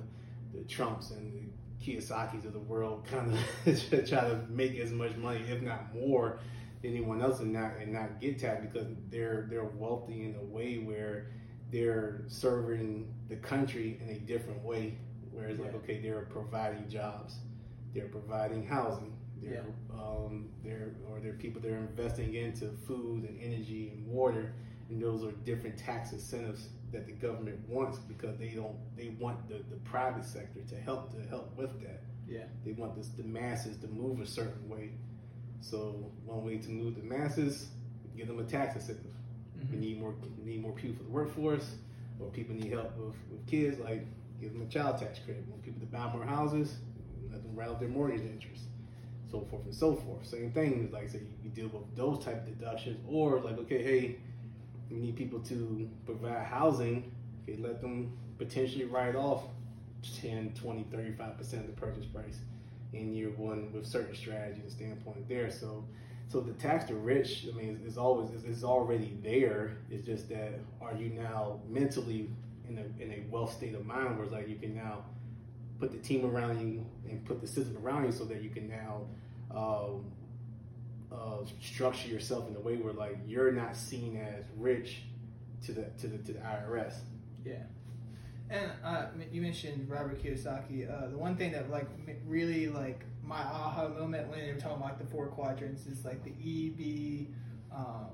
the 0.57 0.65
Trumps 0.65 1.11
and 1.11 1.33
the 1.33 1.85
Kiyosaki's 1.85 2.45
of 2.45 2.53
the 2.53 2.59
world 2.59 3.07
kind 3.07 3.33
of 3.33 4.09
try 4.09 4.21
to 4.21 4.41
make 4.49 4.77
as 4.79 4.91
much 4.91 5.17
money, 5.17 5.41
if 5.49 5.63
not 5.63 5.95
more, 5.95 6.41
than 6.83 6.93
anyone 6.93 7.23
else, 7.23 7.41
and 7.41 7.53
not 7.53 7.77
and 7.81 7.93
not 7.93 8.21
get 8.21 8.39
taxed 8.39 8.73
because 8.73 8.87
they're 9.11 9.47
they're 9.51 9.65
wealthy 9.65 10.25
in 10.25 10.37
a 10.41 10.45
way 10.45 10.79
where 10.79 11.27
they're 11.73 12.23
serving 12.27 13.13
the 13.29 13.37
country 13.37 13.99
in 14.03 14.11
a 14.11 14.19
different 14.19 14.63
way. 14.63 14.97
Whereas 15.33 15.59
like 15.59 15.75
okay, 15.75 16.01
they're 16.01 16.27
providing 16.31 16.89
jobs, 16.89 17.37
they're 17.95 18.09
providing 18.09 18.67
housing, 18.67 19.13
they're 19.43 19.65
um, 19.93 20.49
they're 20.63 20.93
or 21.09 21.21
they're 21.21 21.33
people 21.35 21.61
that 21.63 21.71
are 21.71 21.77
investing 21.77 22.35
into 22.35 22.71
food 22.87 23.29
and 23.29 23.39
energy 23.41 23.93
and 23.95 24.07
water, 24.07 24.53
and 24.89 25.03
those 25.03 25.25
are 25.25 25.33
different 25.45 25.79
tax 25.79 26.13
incentives 26.13 26.69
that 26.93 27.07
the 27.07 27.13
government 27.13 27.61
wants 27.69 27.99
because 27.99 28.37
they 28.39 28.49
don't 28.49 28.77
they 28.97 29.15
want 29.21 29.49
the, 29.49 29.63
the 29.71 29.77
private 29.85 30.25
sector 30.25 30.61
to 30.69 30.77
help 30.77 31.13
to 31.15 31.29
help 31.29 31.57
with 31.57 31.81
that. 31.81 32.03
Yeah. 32.29 32.45
They 32.65 32.73
want 32.73 32.97
this, 32.97 33.09
the 33.09 33.25
masses 33.25 33.77
to 33.79 33.89
move 33.89 34.21
a 34.21 34.27
certain 34.27 34.69
way. 34.69 34.93
So 35.61 36.13
one 36.25 36.45
way 36.45 36.59
to 36.59 36.71
move 36.71 36.97
the 36.97 37.03
masses, 37.03 37.69
give 38.17 38.29
them 38.29 38.39
a 38.39 38.45
tax 38.45 38.77
incentive. 38.77 39.13
We 39.71 39.77
need 39.77 40.01
more 40.01 40.15
we 40.39 40.53
need 40.53 40.63
more 40.63 40.73
people 40.73 40.97
for 40.97 41.03
the 41.05 41.11
workforce, 41.11 41.75
or 42.19 42.31
people 42.31 42.55
need 42.55 42.73
help 42.73 42.97
with, 42.97 43.17
with 43.31 43.47
kids, 43.47 43.79
like 43.79 44.07
give 44.41 44.53
them 44.53 44.63
a 44.63 44.67
child 44.67 44.99
tax 44.99 45.19
credit. 45.19 45.45
Want 45.49 45.63
people 45.63 45.81
to 45.81 45.87
buy 45.87 46.11
more 46.13 46.25
houses, 46.25 46.77
let 47.31 47.43
them 47.43 47.55
route 47.55 47.79
their 47.79 47.89
mortgage 47.89 48.23
interest, 48.23 48.65
so 49.31 49.41
forth 49.51 49.65
and 49.65 49.75
so 49.75 49.95
forth. 49.95 50.27
Same 50.27 50.51
thing, 50.53 50.91
like 50.93 51.09
said, 51.09 51.27
you 51.43 51.51
deal 51.51 51.69
with 51.69 51.95
those 51.97 52.25
type 52.25 52.47
of 52.47 52.59
deductions, 52.59 52.99
or 53.09 53.41
like 53.41 53.59
okay, 53.59 53.83
hey, 53.83 54.17
we 54.91 54.99
need 54.99 55.17
people 55.17 55.41
to 55.41 55.89
provide 56.07 56.45
housing. 56.47 57.13
Okay, 57.43 57.59
let 57.61 57.81
them 57.81 58.17
potentially 58.39 58.85
write 58.85 59.15
off 59.15 59.45
10, 60.21 60.55
20, 60.55 60.87
35 60.91 61.39
percent 61.39 61.69
of 61.69 61.75
the 61.75 61.81
purchase 61.81 62.07
price 62.07 62.39
in 62.93 63.15
year 63.15 63.31
one 63.37 63.73
with 63.73 63.87
certain 63.87 64.15
strategy 64.15 64.61
and 64.61 64.71
standpoint 64.71 65.29
there. 65.29 65.51
So, 65.51 65.85
so 66.29 66.41
the 66.41 66.53
tax 66.55 66.85
to 66.87 66.95
rich, 66.95 67.47
I 67.53 67.57
mean, 67.57 67.81
is, 67.87 67.97
always 67.99 68.31
is 68.45 68.65
already 68.65 69.17
there. 69.23 69.79
It's 69.91 70.07
just 70.07 70.29
that 70.31 70.55
are 70.81 70.95
you 70.95 71.11
now 71.11 71.61
mentally 71.69 72.31
in 72.69 72.79
a 72.79 73.03
in 73.03 73.13
a 73.13 73.25
wealth 73.31 73.53
state 73.53 73.75
of 73.75 73.85
mind 73.85 74.17
where 74.17 74.25
it's 74.25 74.33
like 74.33 74.49
you 74.49 74.57
can 74.57 74.75
now 74.75 75.05
put 75.81 75.91
the 75.91 75.99
team 75.99 76.27
around 76.27 76.61
you 76.61 76.85
and 77.09 77.25
put 77.25 77.41
the 77.41 77.47
system 77.47 77.77
around 77.83 78.05
you 78.05 78.13
so 78.13 78.25
that 78.25 78.43
you 78.43 78.51
can 78.51 78.69
now 78.69 79.07
um, 79.51 80.05
uh, 81.11 81.39
structure 81.61 82.09
yourself 82.09 82.49
in 82.49 82.55
a 82.55 82.61
way 82.61 82.77
where 82.77 82.93
like 82.93 83.19
you're 83.27 83.51
not 83.51 83.75
seen 83.75 84.17
as 84.17 84.45
rich 84.57 85.03
to 85.65 85.73
the 85.73 85.87
to 85.99 86.07
the 86.07 86.19
to 86.19 86.33
the 86.35 86.39
IRS. 86.39 86.95
Yeah. 87.45 87.63
And 88.51 88.71
uh, 88.85 89.07
you 89.33 89.43
mentioned 89.43 89.89
Robert 89.89 90.23
Kiyosaki. 90.23 90.89
Uh, 90.91 91.09
the 91.09 91.17
one 91.17 91.37
thing 91.37 91.53
that 91.53 91.71
like 91.71 91.89
really 92.27 92.69
like 92.69 93.05
my 93.23 93.39
aha 93.39 93.89
moment 93.89 94.29
when 94.29 94.41
they 94.41 94.53
were 94.53 94.59
talking 94.59 94.83
about 94.83 94.99
the 94.99 95.07
four 95.07 95.29
quadrants 95.29 95.87
is 95.87 96.05
like 96.05 96.23
the 96.25 96.33
E 96.43 96.71
B, 96.77 97.29
um, 97.75 98.07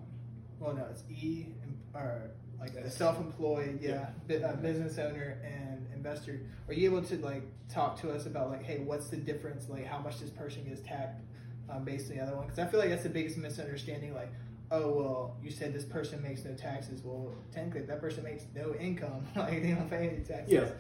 well 0.60 0.74
no 0.74 0.86
it's 0.90 1.02
E 1.10 1.46
or 1.94 2.30
like 2.60 2.74
a 2.74 2.90
self-employed 2.90 3.80
yeah, 3.82 4.06
bu- 4.26 4.42
uh, 4.42 4.56
business 4.56 4.98
owner 4.98 5.38
and 5.44 5.86
investor. 5.94 6.40
Are 6.68 6.74
you 6.74 6.88
able 6.90 7.02
to 7.02 7.16
like 7.18 7.42
talk 7.68 8.00
to 8.00 8.10
us 8.10 8.26
about 8.26 8.50
like 8.50 8.62
hey 8.64 8.78
what's 8.78 9.08
the 9.08 9.16
difference? 9.16 9.68
Like 9.68 9.86
how 9.86 9.98
much 9.98 10.20
this 10.20 10.30
person 10.30 10.64
gets 10.64 10.80
taxed 10.80 11.22
um, 11.68 11.84
based 11.84 12.10
on 12.10 12.16
the 12.16 12.22
other 12.22 12.36
one? 12.36 12.46
Because 12.46 12.58
I 12.58 12.66
feel 12.66 12.80
like 12.80 12.90
that's 12.90 13.02
the 13.02 13.08
biggest 13.08 13.36
misunderstanding 13.36 14.14
like 14.14 14.32
oh 14.70 14.90
well 14.90 15.36
you 15.42 15.50
said 15.50 15.72
this 15.72 15.84
person 15.84 16.22
makes 16.22 16.44
no 16.44 16.54
taxes. 16.54 17.02
Well 17.04 17.34
technically 17.52 17.82
that 17.82 18.00
person 18.00 18.24
makes 18.24 18.44
no 18.54 18.74
income. 18.74 19.26
Like 19.36 19.62
they 19.62 19.72
don't 19.72 19.90
pay 19.90 20.08
any 20.08 20.24
taxes. 20.24 20.52
Yes, 20.52 20.72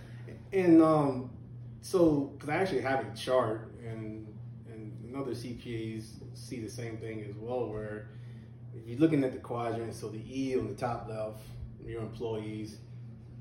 and 0.52 0.82
um, 0.82 1.30
so 1.82 2.32
because 2.36 2.48
I 2.48 2.56
actually 2.56 2.80
have 2.82 3.06
a 3.06 3.16
chart, 3.16 3.72
and 3.84 4.26
and 4.68 5.14
other 5.16 5.32
CPAs 5.32 6.04
see 6.34 6.60
the 6.60 6.70
same 6.70 6.96
thing 6.98 7.24
as 7.28 7.36
well, 7.36 7.68
where 7.68 8.08
if 8.74 8.88
you're 8.88 8.98
looking 8.98 9.24
at 9.24 9.32
the 9.32 9.38
quadrant, 9.38 9.94
so 9.94 10.08
the 10.08 10.20
E 10.28 10.56
on 10.58 10.66
the 10.66 10.74
top 10.74 11.08
left, 11.08 11.42
your 11.86 12.02
employees, 12.02 12.78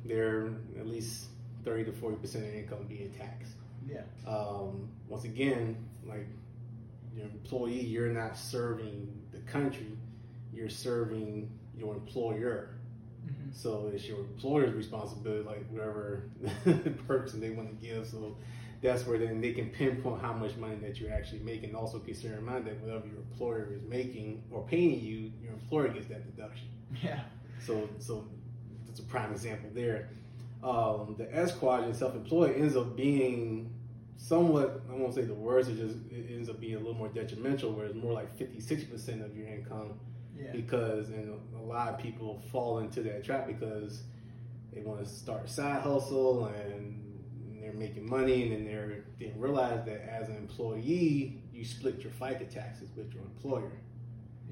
they're 0.06 0.50
at 0.80 0.88
least 0.88 1.26
thirty 1.64 1.84
to 1.86 1.92
forty 1.92 2.18
percent 2.18 2.46
of 2.46 2.54
income 2.54 2.86
being 2.88 3.12
taxed. 3.12 3.54
yeah 3.88 4.02
um, 4.28 4.90
once 5.08 5.24
again, 5.26 5.78
like 6.08 6.28
your 7.16 7.26
employee, 7.26 7.80
you're 7.82 8.10
not 8.10 8.38
serving 8.38 9.08
the 9.32 9.40
country, 9.52 9.98
you're 10.54 10.70
serving 10.70 11.50
your 11.78 11.94
employer. 11.96 12.70
Mhm. 13.26 13.54
So 13.56 13.92
it's 13.94 14.06
your 14.08 14.20
employer's 14.20 14.74
responsibility, 14.74 15.44
like 15.44 15.66
whatever 15.72 16.30
perks 17.08 17.32
they 17.34 17.50
want 17.52 17.70
to 17.70 17.86
give. 17.86 18.06
So 18.08 18.36
that's 18.82 19.08
where 19.08 19.18
then 19.18 19.42
they 19.42 19.54
can 19.54 19.70
pinpoint 19.72 20.22
how 20.22 20.34
much 20.34 20.56
money 20.58 20.76
that 20.84 21.00
you're 21.00 21.12
actually 21.12 21.40
making. 21.40 21.74
Also 21.74 21.98
consider 22.00 22.36
in 22.36 22.46
mind 22.46 22.66
that 22.68 22.80
whatever 22.82 23.08
your 23.08 23.18
employer 23.32 23.70
is 23.74 23.82
making 23.90 24.44
or 24.52 24.64
paying 24.68 25.00
you, 25.00 25.32
your 25.42 25.54
employer 25.54 25.88
gets 25.88 26.08
that 26.08 26.24
deduction. 26.36 26.68
yeah 27.04 27.22
So 27.60 27.90
so 28.00 28.28
that's 28.86 29.00
a 29.00 29.04
prime 29.04 29.32
example 29.32 29.70
there. 29.74 30.10
Um, 30.64 31.16
the 31.18 31.34
S 31.36 31.52
quadrant, 31.54 31.96
self-employed, 31.96 32.56
ends 32.56 32.76
up 32.76 32.96
being 32.96 33.72
somewhat, 34.18 34.82
I 34.90 34.94
won't 34.94 35.14
say 35.14 35.22
the 35.22 35.34
worst, 35.34 35.70
it 35.70 35.78
just 35.78 35.98
it 36.10 36.28
ends 36.32 36.50
up 36.50 36.60
being 36.60 36.76
a 36.76 36.80
little 36.80 36.96
more 36.96 37.10
detrimental, 37.10 37.72
where 37.74 37.86
it's 37.86 37.96
more 37.96 38.14
like 38.14 38.36
50, 38.38 38.60
60% 38.60 39.24
of 39.24 39.36
your 39.38 39.48
income 39.48 40.00
yeah 40.38 40.52
because 40.52 41.10
and 41.10 41.40
a 41.58 41.62
lot 41.64 41.88
of 41.88 41.98
people 41.98 42.42
fall 42.52 42.80
into 42.80 43.02
that 43.02 43.24
trap 43.24 43.48
because 43.48 44.04
they 44.74 44.82
want 44.82 45.00
to 45.00 45.06
start 45.06 45.46
a 45.46 45.48
side 45.48 45.82
hustle 45.82 46.48
and 46.48 47.06
they're 47.66 47.74
making 47.74 48.08
money, 48.08 48.44
and 48.44 48.52
then 48.52 48.66
they're 48.66 49.04
they 49.20 49.34
realize 49.36 49.84
that 49.86 50.08
as 50.08 50.30
an 50.30 50.38
employee, 50.38 51.42
you 51.52 51.66
split 51.66 52.02
your 52.02 52.12
FICA 52.12 52.48
taxes 52.50 52.90
with 52.96 53.12
your 53.14 53.24
employer. 53.24 53.72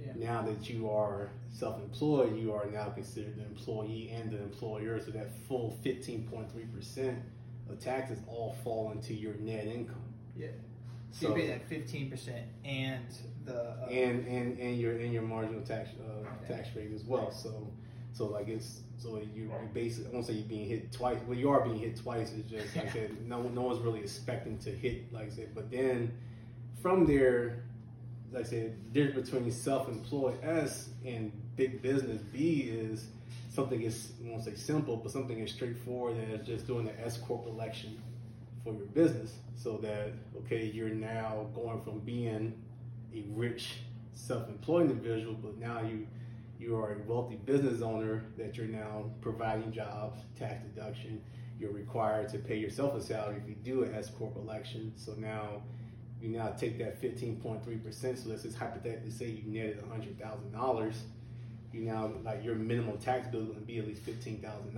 Yeah. 0.05 0.13
Now 0.15 0.41
that 0.43 0.69
you 0.69 0.89
are 0.89 1.29
self-employed, 1.51 2.37
you 2.37 2.53
are 2.53 2.65
now 2.65 2.89
considered 2.89 3.37
the 3.37 3.43
employee 3.45 4.11
and 4.13 4.31
the 4.31 4.41
employer, 4.41 4.99
so 4.99 5.11
that 5.11 5.31
full 5.47 5.77
15.3% 5.85 7.21
of 7.69 7.79
taxes 7.79 8.19
all 8.27 8.55
fall 8.63 8.91
into 8.91 9.13
your 9.13 9.35
net 9.35 9.65
income. 9.65 10.01
Yeah. 10.35 10.47
So, 11.11 11.27
So- 11.27 11.35
you 11.35 11.41
pay 11.43 11.47
that 11.49 11.67
fifteen 11.69 12.09
percent 12.09 12.47
and 12.65 13.05
the 13.45 13.55
uh, 13.55 13.87
and 13.91 14.25
and 14.27 14.57
and 14.59 14.79
your 14.79 14.93
and 14.97 15.13
your 15.13 15.21
marginal 15.21 15.61
tax 15.61 15.91
uh, 15.99 16.47
tax 16.47 16.69
rate 16.75 16.91
as 16.91 17.03
well. 17.03 17.31
So 17.31 17.67
so 18.13 18.25
like 18.25 18.47
it's 18.47 18.81
so 18.97 19.17
you 19.17 19.43
you 19.43 19.51
basically 19.73 20.09
I 20.09 20.13
won't 20.13 20.25
say 20.25 20.33
you're 20.33 20.47
being 20.47 20.67
hit 20.67 20.91
twice. 20.91 21.19
Well, 21.27 21.37
you 21.37 21.49
are 21.51 21.61
being 21.61 21.77
hit 21.77 21.97
twice. 21.97 22.33
It's 22.33 22.49
just 22.49 22.75
like 22.75 22.91
said, 22.91 23.15
no 23.27 23.43
no 23.43 23.61
one's 23.61 23.79
really 23.79 23.99
expecting 23.99 24.57
to 24.59 24.71
hit 24.71 25.13
like 25.13 25.27
I 25.27 25.29
said. 25.29 25.49
But 25.53 25.69
then 25.69 26.13
from 26.81 27.05
there, 27.05 27.63
like 28.33 28.45
I 28.45 28.49
said, 28.49 28.75
the 28.93 29.03
difference 29.03 29.29
between 29.29 29.51
self-employed 29.51 30.43
S 30.43 30.89
and 31.05 31.31
big 31.55 31.81
business 31.81 32.21
B 32.21 32.61
is 32.61 33.05
something 33.49 33.81
is 33.83 34.13
I 34.25 34.29
won't 34.29 34.43
say 34.43 34.55
simple, 34.55 34.97
but 34.97 35.11
something 35.11 35.39
is 35.39 35.51
straightforward 35.51 36.17
as 36.33 36.45
just 36.45 36.65
doing 36.65 36.85
the 36.85 36.99
S 37.05 37.17
corp 37.17 37.45
election 37.45 38.01
for 38.63 38.73
your 38.73 38.87
business, 38.87 39.33
so 39.55 39.77
that 39.77 40.13
okay, 40.37 40.65
you're 40.65 40.89
now 40.89 41.47
going 41.53 41.81
from 41.81 41.99
being 41.99 42.53
a 43.13 43.23
rich 43.29 43.75
self-employed 44.13 44.89
individual, 44.89 45.35
but 45.35 45.57
now 45.57 45.81
you 45.81 46.07
you 46.59 46.77
are 46.77 46.93
a 46.93 46.97
wealthy 47.11 47.35
business 47.35 47.81
owner 47.81 48.23
that 48.37 48.55
you're 48.55 48.67
now 48.67 49.11
providing 49.21 49.71
jobs, 49.71 50.21
tax 50.39 50.63
deduction. 50.63 51.21
You're 51.59 51.73
required 51.73 52.29
to 52.29 52.39
pay 52.39 52.57
yourself 52.57 52.95
a 52.95 53.01
salary 53.01 53.41
if 53.43 53.47
you 53.47 53.55
do 53.55 53.83
an 53.83 53.93
S 53.93 54.09
corp 54.09 54.35
election. 54.37 54.93
So 54.95 55.13
now 55.13 55.61
you 56.23 56.29
now 56.29 56.49
take 56.57 56.77
that 56.79 57.01
15.3%. 57.01 58.23
So 58.23 58.29
let's 58.29 58.43
just 58.43 58.57
hypothetically 58.57 59.11
say 59.11 59.27
you 59.27 59.43
netted 59.45 59.83
$100,000. 59.83 60.93
You 61.73 61.81
now 61.81 62.11
like 62.23 62.43
your 62.43 62.55
minimum 62.55 62.97
tax 62.97 63.27
bill 63.27 63.41
is 63.41 63.47
going 63.47 63.59
to 63.59 63.65
be 63.65 63.79
at 63.79 63.87
least 63.87 64.05
$15,000. 64.05 64.73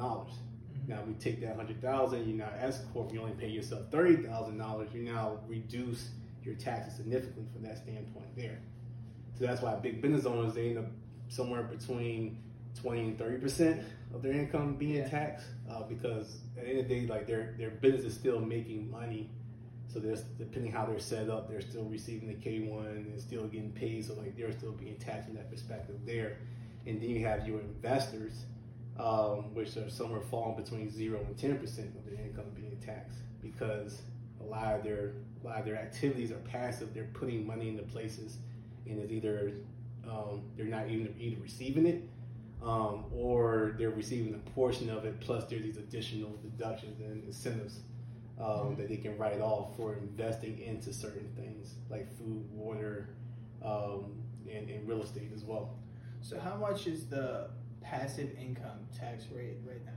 Now 0.87 0.99
we 1.07 1.13
take 1.15 1.41
that 1.41 1.55
100,000. 1.57 2.27
You 2.27 2.33
now 2.35 2.49
S 2.59 2.81
corp. 2.93 3.13
You 3.13 3.21
only 3.21 3.33
pay 3.33 3.49
yourself 3.49 3.89
$30,000. 3.91 4.93
You 4.93 5.01
now 5.03 5.39
reduce 5.47 6.09
your 6.43 6.55
taxes 6.55 6.95
significantly 6.95 7.45
from 7.53 7.63
that 7.63 7.77
standpoint 7.77 8.35
there. 8.35 8.59
So 9.37 9.45
that's 9.45 9.61
why 9.61 9.75
big 9.75 10.01
business 10.01 10.25
owners 10.25 10.53
they 10.53 10.69
end 10.69 10.79
up 10.79 10.85
somewhere 11.27 11.63
between 11.63 12.41
20 12.81 12.99
and 13.01 13.17
30 13.19 13.37
percent 13.37 13.81
of 14.13 14.21
their 14.21 14.31
income 14.33 14.75
being 14.75 14.95
Yeah. 14.95 15.09
taxed 15.09 15.47
uh, 15.69 15.83
because 15.83 16.37
at 16.57 16.63
the 16.63 16.69
end 16.69 16.79
of 16.79 16.87
the 16.87 17.01
day, 17.01 17.07
like 17.07 17.27
their 17.27 17.53
their 17.57 17.71
business 17.71 18.05
is 18.05 18.13
still 18.13 18.39
making 18.39 18.89
money. 18.89 19.29
So 19.95 20.01
there's 20.01 20.23
depending 20.37 20.73
how 20.73 20.85
they're 20.85 20.99
set 20.99 21.29
up, 21.29 21.49
they're 21.49 21.61
still 21.61 21.85
receiving 21.85 22.27
the 22.27 22.33
K 22.33 22.59
one 22.67 22.85
and 22.85 23.21
still 23.21 23.47
getting 23.47 23.71
paid. 23.71 24.03
So 24.03 24.15
like 24.15 24.35
they're 24.35 24.51
still 24.51 24.73
being 24.73 24.97
taxed 24.97 25.27
from 25.27 25.37
that 25.37 25.49
perspective 25.49 25.95
there. 26.05 26.35
And 26.85 27.01
then 27.01 27.11
you 27.11 27.25
have 27.25 27.47
your 27.47 27.61
investors, 27.61 28.43
um, 28.99 29.53
which 29.55 29.77
are 29.77 29.89
somewhere 29.89 30.19
falling 30.19 30.61
between 30.61 30.91
zero 30.91 31.21
and 31.25 31.37
ten 31.37 31.57
percent 31.59 31.95
of 31.95 32.03
their 32.05 32.21
income 32.25 32.43
being 32.53 32.77
taxed 32.85 33.19
because 33.41 34.01
a 34.41 34.43
lot 34.43 34.75
of 34.75 34.83
their 34.83 35.13
a 35.41 35.47
lot 35.47 35.59
of 35.59 35.65
their 35.65 35.77
activities 35.77 36.29
are 36.29 36.39
passive. 36.39 36.93
They're 36.93 37.09
putting 37.13 37.47
money 37.47 37.69
into 37.69 37.83
places, 37.83 38.39
and 38.85 38.99
it's 38.99 39.13
either 39.13 39.53
um, 40.09 40.41
they're 40.57 40.65
not 40.65 40.89
even 40.89 41.15
either 41.17 41.37
receiving 41.41 41.85
it, 41.85 42.03
um, 42.61 43.05
or 43.15 43.75
they're 43.77 43.91
receiving 43.91 44.33
a 44.33 44.49
portion 44.49 44.89
of 44.89 45.05
it. 45.05 45.21
Plus, 45.21 45.45
there's 45.45 45.63
these 45.63 45.77
additional 45.77 46.31
deductions 46.43 46.99
and 46.99 47.23
incentives 47.23 47.79
um, 48.41 48.75
that 48.77 48.89
they 48.89 48.97
can 48.97 49.17
write 49.17 49.39
off 49.39 49.75
for 49.77 49.95
investing 49.95 50.59
into 50.59 50.93
certain 50.93 51.29
things 51.35 51.75
like 51.89 52.15
food, 52.17 52.45
water, 52.51 53.09
um, 53.63 54.11
and, 54.51 54.69
and 54.69 54.87
real 54.87 55.01
estate 55.01 55.31
as 55.33 55.43
well. 55.43 55.75
So 56.21 56.39
how 56.39 56.55
much 56.55 56.87
is 56.87 57.05
the 57.07 57.49
passive 57.81 58.31
income 58.39 58.87
tax 58.97 59.25
rate 59.33 59.57
right 59.65 59.85
now? 59.85 59.91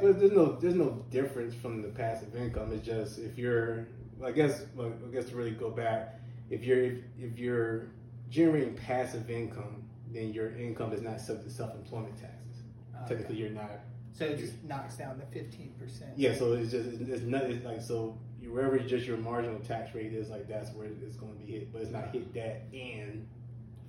Well, 0.00 0.14
there's 0.14 0.32
no 0.32 0.56
there's 0.58 0.74
no 0.74 1.04
difference 1.10 1.54
from 1.54 1.82
the 1.82 1.88
passive 1.88 2.34
income. 2.34 2.72
It's 2.72 2.86
just 2.86 3.18
if 3.18 3.36
you're, 3.36 3.88
I 4.24 4.30
guess, 4.30 4.64
I 4.80 5.12
guess 5.12 5.26
to 5.26 5.36
really 5.36 5.50
go 5.50 5.68
back, 5.68 6.20
if 6.48 6.64
you're 6.64 6.82
if, 6.82 6.98
if 7.18 7.38
you're 7.38 7.88
generating 8.30 8.74
passive 8.74 9.28
income, 9.30 9.82
then 10.10 10.32
your 10.32 10.56
income 10.56 10.92
is 10.92 11.02
not 11.02 11.20
subject 11.20 11.48
to 11.48 11.54
self-employment 11.54 12.16
taxes. 12.16 12.62
Okay. 12.94 13.08
Technically, 13.08 13.36
you're 13.36 13.50
not. 13.50 13.80
So 14.12 14.24
it 14.26 14.38
just 14.38 14.62
knocks 14.64 14.96
down 14.96 15.18
the 15.18 15.26
fifteen 15.26 15.72
percent. 15.78 16.10
Yeah, 16.16 16.34
so 16.34 16.52
it's 16.52 16.70
just 16.70 16.88
it's 17.00 17.22
not 17.22 17.42
it's 17.44 17.64
like 17.64 17.80
so 17.80 18.18
you- 18.40 18.52
wherever 18.52 18.78
just 18.78 19.06
your 19.06 19.16
marginal 19.16 19.58
tax 19.60 19.94
rate 19.94 20.12
is, 20.12 20.28
like 20.28 20.48
that's 20.48 20.70
where 20.74 20.86
it's 20.86 21.16
going 21.16 21.32
to 21.32 21.38
be 21.44 21.50
hit, 21.52 21.72
but 21.72 21.82
it's 21.82 21.90
not 21.90 22.10
hit 22.12 22.32
that 22.34 22.64
and 22.74 23.26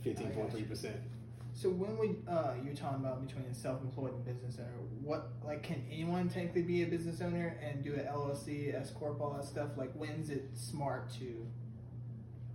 fifteen 0.01 0.29
point 0.31 0.51
three 0.51 0.63
percent. 0.63 0.95
So 1.55 1.69
when 1.69 1.97
we 1.99 2.15
uh, 2.27 2.53
you're 2.63 2.73
talking 2.73 3.05
about 3.05 3.25
between 3.27 3.45
a 3.45 3.53
self-employed 3.53 4.13
and 4.13 4.25
business 4.25 4.57
owner, 4.59 4.71
what 5.03 5.33
like 5.43 5.61
can 5.61 5.83
anyone 5.91 6.27
technically 6.29 6.63
be 6.63 6.83
a 6.83 6.87
business 6.87 7.21
owner 7.21 7.57
and 7.61 7.83
do 7.83 7.93
an 7.93 8.05
LLC, 8.05 8.73
S 8.73 8.89
corp, 8.91 9.21
all 9.21 9.33
that 9.33 9.45
stuff? 9.45 9.69
Like 9.77 9.91
when's 9.93 10.29
it 10.29 10.49
smart 10.55 11.11
to 11.19 11.45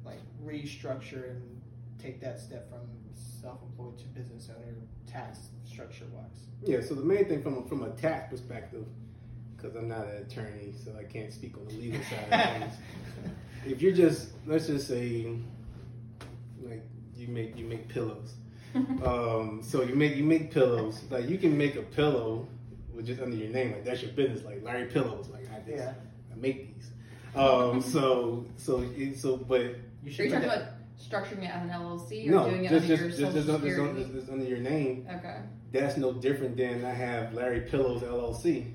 like 0.05 0.19
restructure 0.45 1.31
and 1.31 1.61
take 1.99 2.21
that 2.23 2.41
step 2.41 2.69
from 2.71 2.81
self-employed 3.15 3.99
to 3.99 4.05
business 4.07 4.49
owner 4.57 4.75
tax 5.07 5.51
structure 5.79 6.07
wise? 6.13 6.25
Yeah, 6.65 6.81
so 6.81 6.95
the 6.95 7.05
main 7.05 7.27
thing 7.27 7.41
from 7.41 7.59
a, 7.59 7.69
from 7.69 7.85
a 7.85 7.91
tax 7.91 8.31
perspective, 8.31 8.85
because 9.57 9.77
I'm 9.77 9.87
not 9.87 10.07
an 10.07 10.27
attorney, 10.27 10.75
so 10.85 10.93
I 10.99 11.05
can't 11.05 11.33
speak 11.33 11.57
on 11.57 11.67
the 11.69 11.75
legal 11.75 12.01
side 12.03 12.33
of 12.33 12.61
things. 12.61 12.73
If 13.67 13.83
you're 13.83 13.93
just 13.93 14.29
let's 14.47 14.69
just 14.69 14.87
say, 14.87 15.37
like 16.63 16.83
you 17.17 17.27
make 17.27 17.59
you 17.59 17.67
make 17.67 17.89
pillows, 17.89 18.35
um, 19.05 19.61
so 19.63 19.83
you 19.83 19.97
make 19.97 20.15
you 20.15 20.23
make 20.23 20.53
pillows. 20.53 21.01
Like 21.11 21.29
you 21.29 21.39
can 21.39 21.59
make 21.59 21.75
a 21.75 21.83
pillow 21.83 22.47
with 22.95 23.07
just 23.07 23.21
under 23.21 23.37
your 23.37 23.51
name, 23.51 23.73
like 23.73 23.85
that's 23.85 24.01
your 24.01 24.13
business, 24.13 24.45
like 24.45 24.63
Larry 24.63 24.87
Pillows. 24.87 25.29
Like 25.29 25.51
I 25.53 25.59
just 25.59 25.77
Yeah. 25.77 25.93
I 26.33 26.37
make 26.37 26.77
these. 26.77 26.91
Um, 27.35 27.83
so 27.83 28.47
so 28.57 28.85
it, 28.97 29.19
so 29.19 29.37
but 29.37 29.61
You 29.61 29.67
Are 30.07 30.25
you 30.25 30.31
talking 30.31 30.45
about 30.45 30.63
structuring 30.99 31.43
it 31.43 31.51
as 31.51 31.63
an 31.65 31.71
LLC 31.71 32.29
or 32.29 32.31
no, 32.31 32.51
doing 32.51 32.65
it 32.65 32.71
just 32.71 32.85
under 32.85 32.97
just 32.97 33.01
your 33.01 33.09
just, 33.09 33.21
just, 33.21 33.47
just, 33.47 33.79
under- 33.81 34.05
just 34.05 34.31
under 34.31 34.45
your 34.45 34.59
name. 34.59 35.07
okay. 35.17 35.39
That's 35.73 35.97
no 35.97 36.13
different 36.13 36.57
than 36.57 36.85
I 36.85 36.93
have 36.93 37.35
Larry 37.35 37.61
Pillows 37.63 38.03
LLC. 38.03 38.73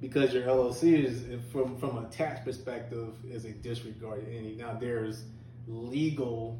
Because 0.00 0.32
your 0.32 0.44
LLC 0.44 1.04
is, 1.04 1.24
from 1.52 1.76
from 1.78 1.98
a 1.98 2.08
tax 2.08 2.42
perspective, 2.42 3.14
is 3.30 3.44
a 3.44 3.50
disregarded 3.50 4.28
entity. 4.28 4.56
Now 4.56 4.74
there's 4.80 5.24
legal 5.66 6.58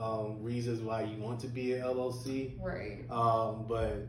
um, 0.00 0.42
reasons 0.42 0.80
why 0.80 1.02
you 1.02 1.16
want 1.18 1.38
to 1.40 1.46
be 1.46 1.74
an 1.74 1.82
LLC, 1.82 2.52
Right. 2.60 3.04
um, 3.10 3.66
but 3.68 4.08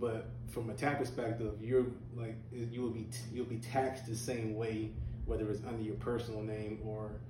but 0.00 0.30
from 0.48 0.70
a 0.70 0.74
tax 0.74 0.98
perspective, 1.00 1.52
you're 1.60 1.86
like 2.16 2.36
you 2.50 2.80
will 2.80 2.90
be 2.90 3.08
you'll 3.30 3.44
be 3.44 3.58
taxed 3.58 4.06
the 4.06 4.16
same 4.16 4.54
way 4.54 4.90
whether 5.26 5.50
it's 5.50 5.62
under 5.68 5.82
your 5.82 5.96
personal 5.96 6.40
name 6.42 6.78
or 6.82 7.20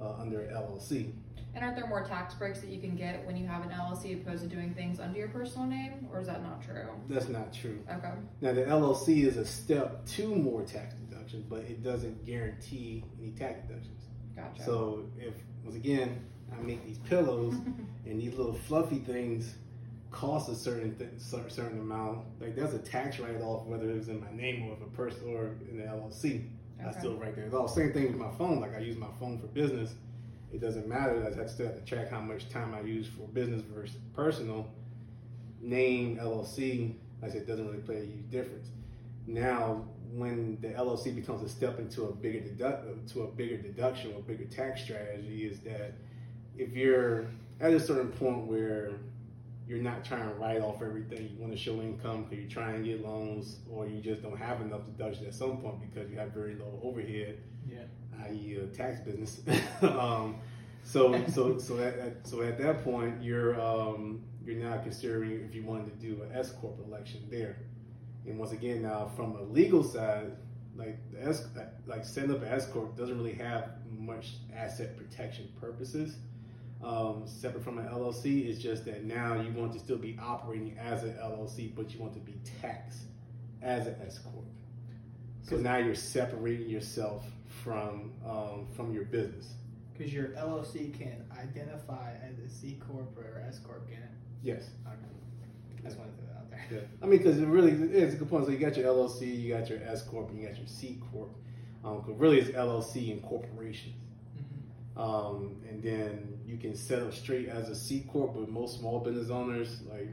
uh, 0.00 0.12
under 0.20 0.42
an 0.42 0.54
LLC. 0.54 1.10
And 1.54 1.64
aren't 1.64 1.76
there 1.76 1.86
more 1.86 2.04
tax 2.04 2.34
breaks 2.34 2.60
that 2.60 2.70
you 2.70 2.80
can 2.80 2.94
get 2.94 3.26
when 3.26 3.36
you 3.36 3.46
have 3.46 3.62
an 3.64 3.70
LLC 3.70 4.20
opposed 4.20 4.42
to 4.42 4.48
doing 4.48 4.72
things 4.72 5.00
under 5.00 5.18
your 5.18 5.28
personal 5.28 5.66
name, 5.66 6.08
or 6.12 6.20
is 6.20 6.26
that 6.28 6.42
not 6.42 6.62
true? 6.62 6.88
That's 7.08 7.28
not 7.28 7.52
true. 7.52 7.80
Okay. 7.90 8.12
Now 8.40 8.52
the 8.52 8.62
LLC 8.62 9.24
is 9.24 9.36
a 9.36 9.44
step 9.44 10.06
to 10.06 10.34
more 10.34 10.62
tax 10.62 10.94
deductions, 10.94 11.44
but 11.48 11.60
it 11.60 11.82
doesn't 11.82 12.24
guarantee 12.24 13.04
any 13.20 13.32
tax 13.32 13.66
deductions. 13.66 14.04
Gotcha. 14.36 14.62
So 14.64 15.04
if 15.18 15.34
once 15.64 15.76
again 15.76 16.24
I 16.56 16.62
make 16.62 16.84
these 16.86 16.98
pillows 16.98 17.54
and 18.06 18.20
these 18.20 18.34
little 18.34 18.54
fluffy 18.54 18.98
things 18.98 19.54
cost 20.10 20.48
a 20.48 20.54
certain 20.54 20.96
th- 20.96 21.10
certain 21.18 21.80
amount, 21.80 22.26
like 22.40 22.54
that's 22.54 22.74
a 22.74 22.78
tax 22.78 23.18
write 23.18 23.40
off 23.40 23.66
whether 23.66 23.90
it 23.90 23.96
was 23.96 24.08
in 24.08 24.20
my 24.20 24.32
name 24.32 24.68
or 24.68 24.74
if 24.74 24.80
a 24.82 24.90
person 24.96 25.34
or 25.34 25.56
in 25.68 25.78
the 25.78 25.84
LLC. 25.84 26.48
I 26.84 26.92
still 26.92 27.16
write 27.16 27.36
that 27.36 27.54
off. 27.54 27.74
Same 27.74 27.92
thing 27.92 28.04
with 28.06 28.16
my 28.16 28.30
phone. 28.38 28.60
Like 28.60 28.74
I 28.74 28.78
use 28.78 28.96
my 28.96 29.10
phone 29.18 29.38
for 29.38 29.46
business. 29.48 29.94
It 30.52 30.60
doesn't 30.60 30.88
matter. 30.88 31.20
That 31.20 31.34
I 31.34 31.42
have 31.42 31.56
to 31.56 31.80
track 31.86 32.10
how 32.10 32.20
much 32.20 32.48
time 32.48 32.74
I 32.74 32.80
use 32.80 33.06
for 33.06 33.26
business 33.28 33.62
versus 33.62 33.96
personal. 34.14 34.66
Name 35.60 36.18
LLC, 36.20 36.94
like 37.22 37.30
I 37.30 37.34
said, 37.34 37.46
doesn't 37.46 37.66
really 37.66 37.82
play 37.82 37.98
a 37.98 38.04
huge 38.04 38.30
difference. 38.30 38.68
Now, 39.26 39.84
when 40.12 40.58
the 40.60 40.68
LLC 40.68 41.14
becomes 41.14 41.42
a 41.42 41.48
step 41.48 41.78
into 41.78 42.04
a 42.04 42.12
bigger 42.12 42.40
deduct 42.40 42.86
uh, 42.88 43.12
to 43.12 43.22
a 43.22 43.26
bigger 43.28 43.58
deduction 43.58 44.12
or 44.14 44.20
bigger 44.22 44.44
tax 44.44 44.82
strategy, 44.82 45.46
is 45.46 45.60
that 45.60 45.94
if 46.56 46.72
you're 46.74 47.26
at 47.60 47.72
a 47.72 47.78
certain 47.78 48.10
point 48.10 48.46
where 48.46 48.92
you're 49.68 49.78
not 49.82 50.04
trying 50.04 50.28
to 50.28 50.34
write 50.34 50.60
off 50.60 50.82
everything, 50.82 51.30
you 51.32 51.38
want 51.38 51.52
to 51.52 51.58
show 51.58 51.80
income 51.80 52.24
because 52.24 52.38
you're 52.38 52.50
trying 52.50 52.82
to 52.82 52.88
get 52.88 53.04
loans, 53.04 53.58
or 53.70 53.86
you 53.86 54.00
just 54.00 54.22
don't 54.22 54.36
have 54.36 54.60
enough 54.60 54.80
deduction 54.86 55.26
at 55.26 55.34
some 55.34 55.58
point 55.58 55.76
because 55.80 56.10
you 56.10 56.18
have 56.18 56.32
very 56.32 56.56
low 56.56 56.80
overhead, 56.82 57.38
Yeah. 57.68 57.84
i.e., 58.26 58.58
a 58.62 58.66
tax 58.66 59.00
business. 59.00 59.40
um, 59.82 60.36
so, 60.82 61.24
so, 61.28 61.58
so 61.58 61.78
at, 61.78 61.98
at 61.98 62.26
so 62.26 62.42
at 62.42 62.58
that 62.58 62.82
point, 62.84 63.22
you're 63.22 63.60
um, 63.60 64.22
you're 64.44 64.56
now 64.56 64.78
considering 64.78 65.32
if 65.44 65.54
you 65.54 65.62
wanted 65.62 65.86
to 65.86 66.06
do 66.06 66.22
an 66.22 66.30
S 66.34 66.52
corp 66.52 66.78
election 66.86 67.20
there. 67.30 67.56
And 68.26 68.38
once 68.38 68.52
again, 68.52 68.82
now 68.82 69.10
from 69.16 69.36
a 69.36 69.42
legal 69.42 69.82
side, 69.82 70.32
like 70.76 70.98
the 71.12 71.22
S, 71.22 71.46
like 71.86 72.04
setting 72.04 72.30
up 72.30 72.42
an 72.42 72.48
S 72.48 72.66
corp 72.66 72.96
doesn't 72.96 73.16
really 73.16 73.34
have 73.34 73.70
much 73.90 74.36
asset 74.54 74.96
protection 74.96 75.48
purposes. 75.60 76.16
Um, 76.82 77.24
separate 77.26 77.62
from 77.62 77.78
an 77.78 77.86
LLC, 77.88 78.48
it's 78.48 78.58
just 78.58 78.86
that 78.86 79.04
now 79.04 79.38
you 79.38 79.52
want 79.52 79.74
to 79.74 79.78
still 79.78 79.98
be 79.98 80.18
operating 80.20 80.78
as 80.78 81.02
an 81.02 81.12
LLC, 81.22 81.74
but 81.74 81.92
you 81.92 82.00
want 82.00 82.14
to 82.14 82.20
be 82.20 82.36
taxed 82.62 83.02
as 83.60 83.86
an 83.86 83.96
S 84.06 84.18
corp. 84.18 84.46
So 85.42 85.56
now 85.56 85.76
you're 85.76 85.94
separating 85.94 86.70
yourself 86.70 87.26
from 87.62 88.12
um, 88.26 88.66
from 88.74 88.92
your 88.92 89.04
business. 89.04 89.54
Because 89.92 90.12
your 90.12 90.28
LLC 90.28 90.98
can 90.98 91.24
identify 91.38 92.14
as 92.22 92.38
a 92.38 92.48
C 92.48 92.78
corp 92.88 93.16
or 93.18 93.42
S 93.46 93.58
corp, 93.58 93.86
can 93.86 93.98
it? 93.98 94.10
Yes. 94.42 94.70
Okay. 94.86 94.96
I 95.78 95.88
just 95.88 95.98
wanted 95.98 96.12
to 96.12 96.16
throw 96.16 96.26
that 96.28 96.38
out 96.38 96.50
there. 96.50 96.66
Yeah. 96.70 96.80
I 97.02 97.06
mean, 97.06 97.18
because 97.18 97.38
it 97.38 97.46
really 97.46 97.72
is 97.72 98.14
a 98.14 98.16
good 98.16 98.30
point. 98.30 98.46
So 98.46 98.50
you 98.50 98.58
got 98.58 98.76
your 98.76 98.86
LLC, 98.86 99.40
you 99.40 99.54
got 99.54 99.68
your 99.68 99.82
S 99.82 100.02
corp, 100.02 100.30
and 100.30 100.40
you 100.40 100.46
got 100.46 100.56
your 100.56 100.66
C 100.66 100.98
corp. 101.12 101.30
Um, 101.84 102.02
really, 102.06 102.40
it's 102.40 102.50
LLC 102.50 103.12
and 103.12 103.22
corporation. 103.22 103.92
Mm-hmm. 104.36 105.00
Um, 105.00 105.56
and 105.68 105.82
then 105.82 106.38
you 106.46 106.56
can 106.56 106.74
set 106.74 107.02
up 107.02 107.12
straight 107.12 107.48
as 107.48 107.68
a 107.68 107.74
C 107.74 108.06
corp, 108.10 108.34
but 108.34 108.48
most 108.48 108.78
small 108.78 109.00
business 109.00 109.30
owners 109.30 109.82
like 109.90 110.08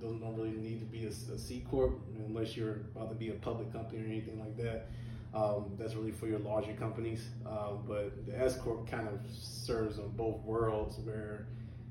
don't, 0.00 0.20
don't 0.20 0.36
really 0.36 0.50
need 0.50 0.80
to 0.80 0.86
be 0.86 1.04
a, 1.04 1.34
a 1.34 1.38
C 1.38 1.64
corp 1.68 1.98
unless 2.26 2.56
you're 2.56 2.82
about 2.94 3.08
to 3.08 3.14
be 3.14 3.30
a 3.30 3.34
public 3.34 3.72
company 3.72 4.02
or 4.02 4.06
anything 4.06 4.38
like 4.38 4.56
that. 4.56 4.88
Um, 5.36 5.72
that's 5.78 5.94
really 5.94 6.12
for 6.12 6.26
your 6.26 6.38
larger 6.38 6.72
companies. 6.72 7.26
Um, 7.44 7.84
but 7.86 8.26
the 8.26 8.38
S 8.40 8.56
corp 8.56 8.90
kind 8.90 9.06
of 9.06 9.20
serves 9.30 9.98
on 9.98 10.08
both 10.16 10.40
worlds, 10.40 10.98
where 11.00 11.46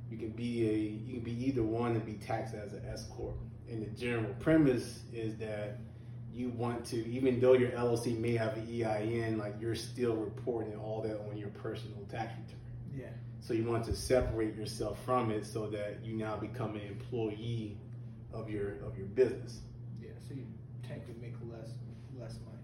you 0.09 0.17
can 0.17 0.29
be 0.29 0.67
a 0.67 0.73
you 0.73 1.13
can 1.15 1.23
be 1.23 1.45
either 1.45 1.61
one 1.61 1.91
and 1.91 2.03
be 2.03 2.13
taxed 2.13 2.55
as 2.55 2.73
an 2.73 2.81
S 2.91 3.05
corp. 3.15 3.37
And 3.69 3.83
the 3.83 3.89
general 3.99 4.33
premise 4.39 5.01
is 5.13 5.37
that 5.37 5.77
you 6.33 6.49
want 6.49 6.85
to, 6.85 7.07
even 7.07 7.39
though 7.39 7.53
your 7.53 7.69
LLC 7.71 8.17
may 8.17 8.35
have 8.35 8.57
an 8.57 8.67
EIN, 8.67 9.37
like 9.37 9.55
you're 9.59 9.75
still 9.75 10.15
reporting 10.15 10.75
all 10.75 11.01
that 11.01 11.19
on 11.29 11.37
your 11.37 11.49
personal 11.49 11.99
tax 12.09 12.33
return. 12.33 12.59
Yeah. 12.93 13.05
So 13.41 13.53
you 13.53 13.63
want 13.63 13.85
to 13.85 13.95
separate 13.95 14.55
yourself 14.55 14.97
from 15.05 15.29
it 15.29 15.45
so 15.45 15.67
that 15.67 15.99
you 16.03 16.13
now 16.13 16.35
become 16.35 16.75
an 16.75 16.81
employee 16.81 17.77
of 18.33 18.49
your 18.49 18.79
of 18.83 18.97
your 18.97 19.07
business. 19.07 19.59
Yeah. 20.01 20.09
So 20.27 20.33
you 20.33 20.47
technically 20.81 21.15
make 21.21 21.35
less 21.51 21.69
less 22.17 22.37
money? 22.43 22.54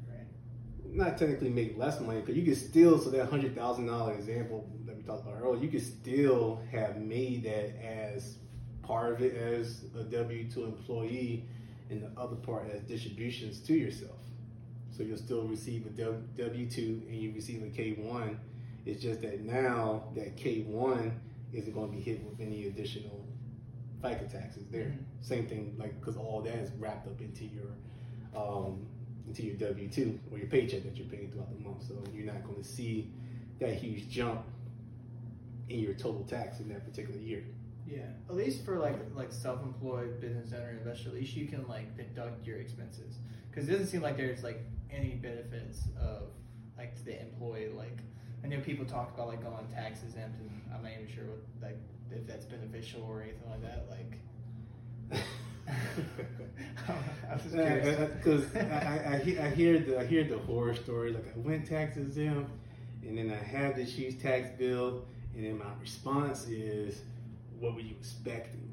Not 0.93 1.17
technically 1.17 1.49
make 1.49 1.77
less 1.77 1.99
money 2.01 2.19
because 2.19 2.35
you 2.35 2.43
could 2.43 2.57
still 2.57 2.99
so 2.99 3.09
that 3.11 3.29
hundred 3.29 3.55
thousand 3.55 3.85
dollar 3.87 4.13
example 4.13 4.67
that 4.85 4.95
we 4.95 5.03
talked 5.03 5.25
about 5.25 5.41
earlier, 5.41 5.61
you 5.61 5.69
could 5.69 5.81
still 5.83 6.61
have 6.71 6.97
made 6.97 7.43
that 7.43 7.81
as 7.85 8.35
part 8.83 9.13
of 9.13 9.21
it 9.21 9.35
as 9.35 9.85
a 9.97 10.03
W 10.03 10.49
two 10.51 10.65
employee, 10.65 11.45
and 11.89 12.01
the 12.03 12.11
other 12.19 12.35
part 12.35 12.69
as 12.73 12.81
distributions 12.81 13.59
to 13.61 13.73
yourself. 13.73 14.17
So 14.95 15.03
you'll 15.03 15.17
still 15.17 15.47
receive 15.47 15.85
a 15.85 15.89
W 15.89 16.69
two 16.69 17.01
and 17.07 17.15
you 17.15 17.31
receive 17.33 17.63
a 17.63 17.69
K 17.69 17.93
one. 17.93 18.37
It's 18.85 19.01
just 19.01 19.21
that 19.21 19.41
now 19.41 20.03
that 20.15 20.35
K 20.35 20.63
one 20.63 21.19
isn't 21.53 21.73
going 21.73 21.89
to 21.89 21.95
be 21.95 22.01
hit 22.01 22.21
with 22.23 22.39
any 22.41 22.67
additional 22.67 23.25
FICA 24.03 24.29
taxes 24.31 24.63
there. 24.71 24.85
Mhm. 24.85 24.97
Same 25.21 25.47
thing, 25.47 25.75
like 25.77 25.97
because 25.99 26.17
all 26.17 26.41
that 26.41 26.55
is 26.55 26.71
wrapped 26.79 27.07
up 27.07 27.21
into 27.21 27.45
your 27.45 27.71
um, 28.35 28.85
into 29.31 29.43
your 29.43 29.55
W 29.55 29.87
two 29.87 30.19
or 30.29 30.37
your 30.37 30.47
paycheck 30.47 30.83
that 30.83 30.97
you're 30.97 31.07
paying 31.07 31.31
throughout 31.31 31.49
the 31.57 31.63
month. 31.63 31.83
So 31.87 32.03
you're 32.13 32.25
not 32.25 32.43
going 32.43 32.61
to 32.61 32.67
see 32.67 33.09
that 33.59 33.75
huge 33.75 34.09
jump 34.09 34.41
in 35.69 35.79
your 35.79 35.93
total 35.93 36.23
tax 36.23 36.59
in 36.59 36.67
that 36.69 36.85
particular 36.85 37.19
year. 37.19 37.43
Yeah. 37.87 38.09
At 38.29 38.35
least 38.35 38.65
for 38.65 38.77
like 38.77 38.97
like 39.15 39.31
self-employed 39.31 40.19
business 40.19 40.51
owner 40.53 40.71
investor, 40.71 41.09
at 41.09 41.15
least 41.15 41.35
you 41.35 41.47
can 41.47 41.65
like 41.67 41.95
deduct 41.95 42.45
your 42.45 42.57
expenses 42.57 43.19
because 43.49 43.67
it 43.67 43.71
doesn't 43.71 43.87
seem 43.87 44.01
like 44.01 44.17
there's 44.17 44.43
like 44.43 44.63
any 44.91 45.15
benefits 45.15 45.83
of 45.99 46.23
like 46.77 46.95
to 46.97 47.05
the 47.05 47.21
employee. 47.21 47.69
Like 47.73 47.99
I 48.43 48.47
know 48.47 48.59
people 48.59 48.85
talk 48.85 49.13
about 49.13 49.29
like 49.29 49.41
going 49.41 49.67
tax 49.73 50.03
exempt, 50.03 50.39
and 50.39 50.61
I'm 50.75 50.83
not 50.83 50.91
even 50.91 51.07
sure 51.07 51.23
what 51.25 51.69
like 51.69 51.77
if 52.11 52.27
that's 52.27 52.45
beneficial 52.45 53.03
or 53.03 53.23
anything 53.23 53.49
like 53.49 53.61
that. 53.61 53.87
Like. 53.89 55.21
I 55.67 57.33
was 57.33 57.43
just 57.43 57.53
curious. 57.55 58.11
Because 58.17 58.55
I, 58.55 58.59
I, 58.59 59.41
I, 59.41 59.45
I 59.45 59.49
hear 59.49 59.79
the 59.79 59.99
I 59.99 60.05
hear 60.05 60.23
the 60.23 60.37
horror 60.39 60.75
story. 60.75 61.11
Like 61.13 61.25
I 61.35 61.39
went 61.39 61.67
tax 61.67 61.97
exempt, 61.97 62.51
and 63.03 63.17
then 63.17 63.31
I 63.31 63.43
have 63.43 63.75
this 63.75 63.91
huge 63.93 64.19
tax 64.21 64.49
bill, 64.57 65.05
and 65.35 65.45
then 65.45 65.57
my 65.57 65.65
response 65.79 66.47
is, 66.47 67.01
"What 67.59 67.75
were 67.75 67.81
you 67.81 67.95
expecting?" 67.99 68.67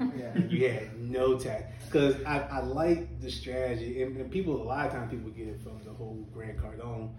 Yeah. 0.00 0.38
you 0.48 0.70
had 0.70 0.98
no 0.98 1.38
tax 1.38 1.64
because 1.84 2.16
I, 2.24 2.38
I 2.38 2.60
like 2.60 3.20
the 3.20 3.30
strategy 3.30 4.02
and, 4.02 4.16
and 4.16 4.30
people 4.30 4.62
a 4.62 4.64
lot 4.64 4.86
of 4.86 4.92
times 4.92 5.10
people 5.10 5.30
get 5.30 5.46
it 5.46 5.60
from 5.60 5.78
the 5.84 5.92
whole 5.92 6.26
Grant 6.32 6.56
Cardone 6.56 7.10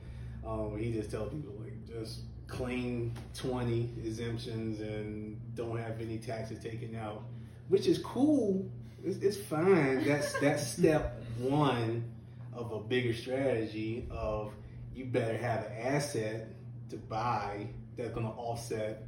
um, 0.43 0.71
where 0.71 0.79
he 0.79 0.91
just 0.91 1.11
tells 1.11 1.31
people 1.31 1.53
like 1.59 1.73
just 1.87 2.21
claim 2.47 3.13
20 3.35 3.91
exemptions 4.03 4.79
and 4.79 5.39
don't 5.55 5.77
have 5.77 6.01
any 6.01 6.17
taxes 6.17 6.57
taken 6.63 6.95
out 6.95 7.23
which 7.67 7.85
is 7.85 7.99
cool 7.99 8.67
it's, 9.05 9.17
it's 9.17 9.37
fine 9.37 10.03
that's 10.03 10.33
that's 10.39 10.65
step 10.65 11.21
one 11.37 12.03
of 12.53 12.71
a 12.71 12.79
bigger 12.79 13.13
strategy 13.13 14.07
of 14.09 14.53
you 14.93 15.05
better 15.05 15.37
have 15.37 15.65
an 15.65 15.73
asset 15.79 16.47
to 16.89 16.97
buy 16.97 17.67
that's 17.97 18.11
going 18.11 18.25
to 18.25 18.31
offset 18.33 19.03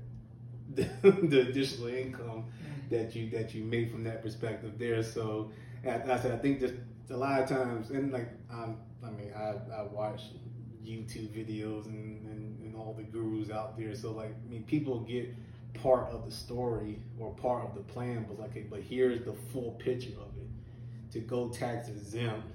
the, 0.73 0.83
the 1.03 1.41
additional 1.41 1.87
income 1.87 2.45
that 2.89 3.15
you 3.15 3.29
that 3.29 3.53
you 3.53 3.63
make 3.63 3.91
from 3.91 4.03
that 4.03 4.21
perspective 4.21 4.77
there. 4.77 5.03
So, 5.03 5.51
as 5.83 6.09
I 6.09 6.19
said, 6.19 6.31
I 6.31 6.37
think 6.37 6.59
just 6.59 6.73
a 7.09 7.17
lot 7.17 7.41
of 7.41 7.49
times, 7.49 7.89
and 7.89 8.11
like 8.11 8.29
um, 8.51 8.77
I 9.03 9.09
mean, 9.11 9.31
I, 9.35 9.55
I 9.73 9.83
watch 9.83 10.21
YouTube 10.85 11.29
videos 11.29 11.85
and, 11.85 12.25
and, 12.25 12.59
and 12.61 12.75
all 12.75 12.93
the 12.93 13.03
gurus 13.03 13.49
out 13.49 13.77
there. 13.77 13.93
So 13.95 14.11
like, 14.11 14.31
I 14.31 14.49
mean, 14.49 14.63
people 14.63 15.01
get 15.01 15.33
part 15.73 16.11
of 16.11 16.25
the 16.25 16.31
story 16.31 16.99
or 17.19 17.33
part 17.35 17.65
of 17.65 17.75
the 17.75 17.81
plan, 17.81 18.25
but 18.27 18.39
like, 18.39 18.69
but 18.69 18.81
here's 18.81 19.23
the 19.25 19.33
full 19.33 19.71
picture 19.73 20.13
of 20.19 20.35
it. 20.37 20.47
To 21.13 21.19
go 21.19 21.49
tax 21.49 21.87
exempt 21.87 22.47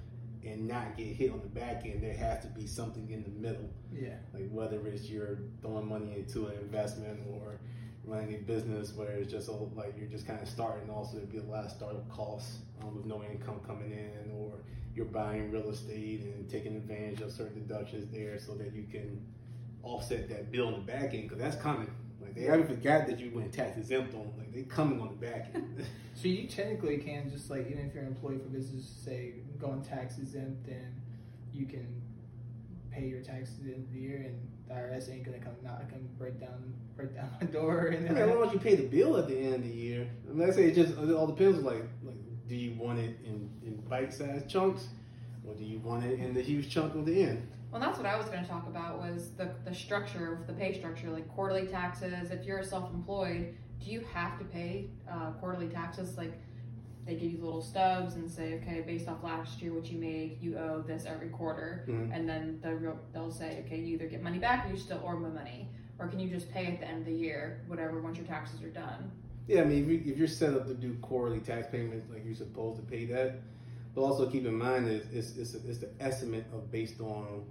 and 0.45 0.67
not 0.67 0.97
get 0.97 1.07
hit 1.07 1.31
on 1.31 1.39
the 1.41 1.47
back 1.47 1.85
end, 1.85 2.03
there 2.03 2.13
has 2.15 2.41
to 2.43 2.47
be 2.49 2.67
something 2.67 3.09
in 3.09 3.23
the 3.23 3.29
middle 3.29 3.69
Yeah. 3.91 4.15
like 4.33 4.49
whether 4.51 4.85
it's 4.87 5.09
you're 5.09 5.39
throwing 5.61 5.87
money 5.87 6.13
into 6.17 6.47
an 6.47 6.57
investment 6.59 7.21
or 7.29 7.59
running 8.05 8.35
a 8.35 8.37
business 8.39 8.93
where 8.93 9.11
it's 9.11 9.31
just 9.31 9.47
a, 9.47 9.53
like 9.53 9.95
you're 9.97 10.09
just 10.09 10.27
kind 10.27 10.41
of 10.41 10.49
starting 10.49 10.89
also 10.89 11.15
there'd 11.15 11.31
be 11.31 11.37
a 11.37 11.43
lot 11.43 11.63
of 11.63 11.71
startup 11.71 12.07
costs 12.09 12.57
um, 12.81 12.97
with 12.97 13.05
no 13.05 13.23
income 13.23 13.61
coming 13.65 13.91
in 13.91 14.31
or 14.37 14.51
you're 14.93 15.05
buying 15.05 15.49
real 15.49 15.69
estate 15.69 16.21
and 16.21 16.49
taking 16.49 16.75
advantage 16.75 17.21
of 17.21 17.31
certain 17.31 17.65
deductions 17.65 18.11
there 18.11 18.37
so 18.37 18.53
that 18.55 18.73
you 18.75 18.83
can 18.91 19.25
offset 19.83 20.27
that 20.27 20.51
bill 20.51 20.67
in 20.67 20.73
the 20.73 20.79
back 20.91 21.13
end 21.13 21.23
because 21.23 21.37
that's 21.37 21.55
coming 21.55 21.89
like 22.33 22.35
they 22.35 22.49
haven't 22.49 22.67
forgot 22.67 23.07
that 23.07 23.19
you 23.19 23.31
went 23.33 23.51
tax 23.53 23.77
exempt 23.77 24.13
on 24.15 24.31
like 24.37 24.51
they 24.53 24.63
coming 24.63 24.99
on 25.01 25.09
the 25.09 25.25
back 25.25 25.51
end 25.53 25.85
So 26.15 26.27
you 26.27 26.47
technically 26.47 26.97
can 26.97 27.29
just 27.29 27.49
like 27.49 27.69
even 27.69 27.87
if 27.87 27.93
you're 27.93 28.03
an 28.03 28.09
employee 28.09 28.37
for 28.37 28.49
business, 28.49 28.85
say 29.03 29.33
going 29.59 29.81
tax 29.81 30.17
exempt, 30.19 30.67
and 30.67 30.93
you 31.51 31.65
can 31.65 32.01
pay 32.91 33.05
your 33.07 33.21
taxes 33.21 33.57
at 33.59 33.65
the 33.65 33.73
end 33.73 33.87
of 33.87 33.93
the 33.93 33.99
year, 33.99 34.17
and 34.17 34.47
the 34.67 34.73
IRS 34.75 35.11
ain't 35.11 35.23
gonna 35.23 35.39
come 35.39 35.53
not 35.63 35.89
come 35.89 36.07
break 36.17 36.39
down 36.39 36.73
break 36.95 37.15
down 37.15 37.29
my 37.41 37.47
door 37.47 37.87
or 37.87 37.91
I 37.91 37.95
anything. 37.95 38.13
mean, 38.13 38.23
as 38.23 38.29
long 38.29 38.43
as 38.47 38.53
you 38.53 38.59
pay 38.59 38.75
the 38.75 38.87
bill 38.87 39.17
at 39.17 39.27
the 39.27 39.37
end 39.37 39.55
of 39.55 39.63
the 39.63 39.69
year. 39.69 40.07
I 40.29 40.33
mean, 40.33 40.47
I 40.47 40.51
say 40.51 40.65
it 40.65 40.75
just 40.75 40.97
it 40.97 41.11
all 41.11 41.27
depends. 41.27 41.59
Like, 41.63 41.83
like, 42.03 42.15
do 42.47 42.55
you 42.55 42.73
want 42.75 42.99
it 42.99 43.17
in, 43.25 43.49
in 43.65 43.77
bite-sized 43.89 44.47
chunks, 44.47 44.87
or 45.47 45.55
do 45.55 45.63
you 45.63 45.79
want 45.79 46.05
it 46.05 46.19
in 46.19 46.33
the 46.33 46.41
huge 46.41 46.69
chunk 46.69 46.95
at 46.95 47.05
the 47.05 47.23
end? 47.23 47.47
Well, 47.73 47.81
that's 47.81 47.97
what 47.97 48.05
I 48.05 48.15
was 48.15 48.27
going 48.27 48.43
to 48.43 48.47
talk 48.47 48.67
about 48.67 48.99
was 48.99 49.31
the, 49.31 49.49
the 49.65 49.73
structure 49.73 50.31
of 50.33 50.45
the 50.45 50.53
pay 50.53 50.77
structure, 50.77 51.09
like 51.09 51.27
quarterly 51.27 51.65
taxes. 51.65 52.29
If 52.29 52.45
you're 52.45 52.61
self-employed, 52.61 53.55
do 53.83 53.91
you 53.91 54.01
have 54.13 54.37
to 54.37 54.45
pay 54.45 54.91
uh, 55.11 55.31
quarterly 55.39 55.69
taxes? 55.69 56.15
Like 56.15 56.33
they 57.07 57.15
give 57.15 57.31
you 57.31 57.43
little 57.43 57.63
stubs 57.63 58.13
and 58.13 58.29
say, 58.29 58.59
okay, 58.61 58.81
based 58.85 59.07
off 59.07 59.23
last 59.23 59.59
year 59.59 59.73
what 59.73 59.87
you 59.91 59.97
made, 59.97 60.37
you 60.39 60.55
owe 60.55 60.83
this 60.85 61.05
every 61.07 61.29
quarter, 61.29 61.83
Mhm. 61.89 62.15
and 62.15 62.29
then 62.29 62.59
the 62.61 62.95
they'll 63.11 63.31
say, 63.31 63.63
okay, 63.65 63.79
you 63.79 63.95
either 63.95 64.05
get 64.05 64.21
money 64.21 64.37
back 64.37 64.67
or 64.67 64.69
you 64.69 64.77
still 64.77 65.01
owe 65.03 65.17
more 65.17 65.31
money, 65.31 65.67
or 65.97 66.07
can 66.07 66.19
you 66.19 66.29
just 66.29 66.51
pay 66.51 66.67
at 66.67 66.79
the 66.79 66.87
end 66.87 66.99
of 66.99 67.05
the 67.07 67.11
year, 67.11 67.61
whatever, 67.65 67.99
once 68.01 68.17
your 68.19 68.27
taxes 68.27 68.61
are 68.61 68.69
done? 68.69 69.11
Yeah, 69.47 69.61
I 69.61 69.65
mean, 69.65 69.83
if, 69.83 69.89
you, 69.89 70.13
if 70.13 70.17
you're 70.19 70.27
set 70.27 70.53
up 70.53 70.67
to 70.67 70.75
do 70.75 70.93
quarterly 71.01 71.39
tax 71.39 71.67
payments, 71.71 72.05
like 72.13 72.23
you're 72.23 72.35
supposed 72.35 72.77
to 72.79 72.83
pay 72.85 73.05
that. 73.07 73.41
But 73.95 74.01
also 74.01 74.29
keep 74.29 74.45
in 74.45 74.55
mind 74.55 74.87
is 74.87 75.05
it's 75.11 75.35
it's, 75.37 75.55
it's 75.65 75.79
the 75.79 75.89
estimate 75.99 76.45
of 76.53 76.71
based 76.71 77.01
on 77.01 77.43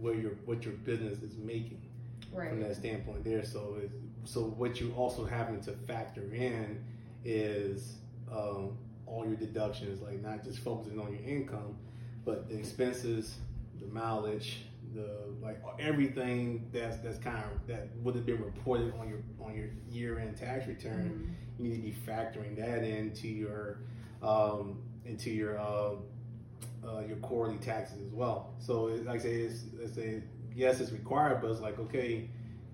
where 0.00 0.14
your 0.14 0.32
what 0.44 0.64
your 0.64 0.74
business 0.74 1.22
is 1.22 1.36
making. 1.36 1.82
Right. 2.32 2.50
from 2.50 2.60
that 2.60 2.76
standpoint 2.76 3.24
there. 3.24 3.42
So 3.42 3.78
it's, 3.82 3.94
so 4.30 4.42
what 4.42 4.80
you 4.80 4.92
also 4.94 5.24
having 5.24 5.62
to 5.62 5.72
factor 5.72 6.30
in 6.34 6.84
is 7.24 7.94
um, 8.30 8.76
all 9.06 9.24
your 9.24 9.36
deductions, 9.36 10.02
like 10.02 10.20
not 10.20 10.44
just 10.44 10.58
focusing 10.58 11.00
on 11.00 11.12
your 11.14 11.22
income, 11.22 11.76
but 12.26 12.48
the 12.50 12.58
expenses, 12.58 13.36
the 13.80 13.86
mileage, 13.86 14.58
the 14.94 15.08
like 15.42 15.58
everything 15.78 16.68
that's 16.72 16.98
that's 16.98 17.18
kind 17.18 17.38
of 17.38 17.66
that 17.66 17.88
would 18.02 18.14
have 18.14 18.26
been 18.26 18.42
reported 18.42 18.92
on 19.00 19.08
your 19.08 19.20
on 19.40 19.54
your 19.54 19.68
year 19.90 20.18
end 20.18 20.36
tax 20.36 20.66
return. 20.66 21.34
Mhm. 21.58 21.64
You 21.64 21.70
need 21.70 21.76
to 21.76 21.82
be 21.82 21.96
factoring 22.06 22.56
that 22.56 22.84
into 22.84 23.28
your 23.28 23.78
um, 24.22 24.82
into 25.06 25.30
your 25.30 25.58
uh, 25.58 25.92
uh, 26.88 27.00
your 27.00 27.16
quarterly 27.18 27.58
taxes 27.58 28.00
as 28.06 28.12
well. 28.12 28.54
So 28.58 28.88
it, 28.88 29.04
like 29.04 29.20
I 29.20 29.22
say, 29.22 29.34
it's, 29.42 29.64
it's 29.80 29.98
a 29.98 30.22
yes, 30.54 30.80
it's 30.80 30.92
required, 30.92 31.40
but 31.42 31.50
it's 31.50 31.60
like 31.60 31.78
okay, 31.78 32.30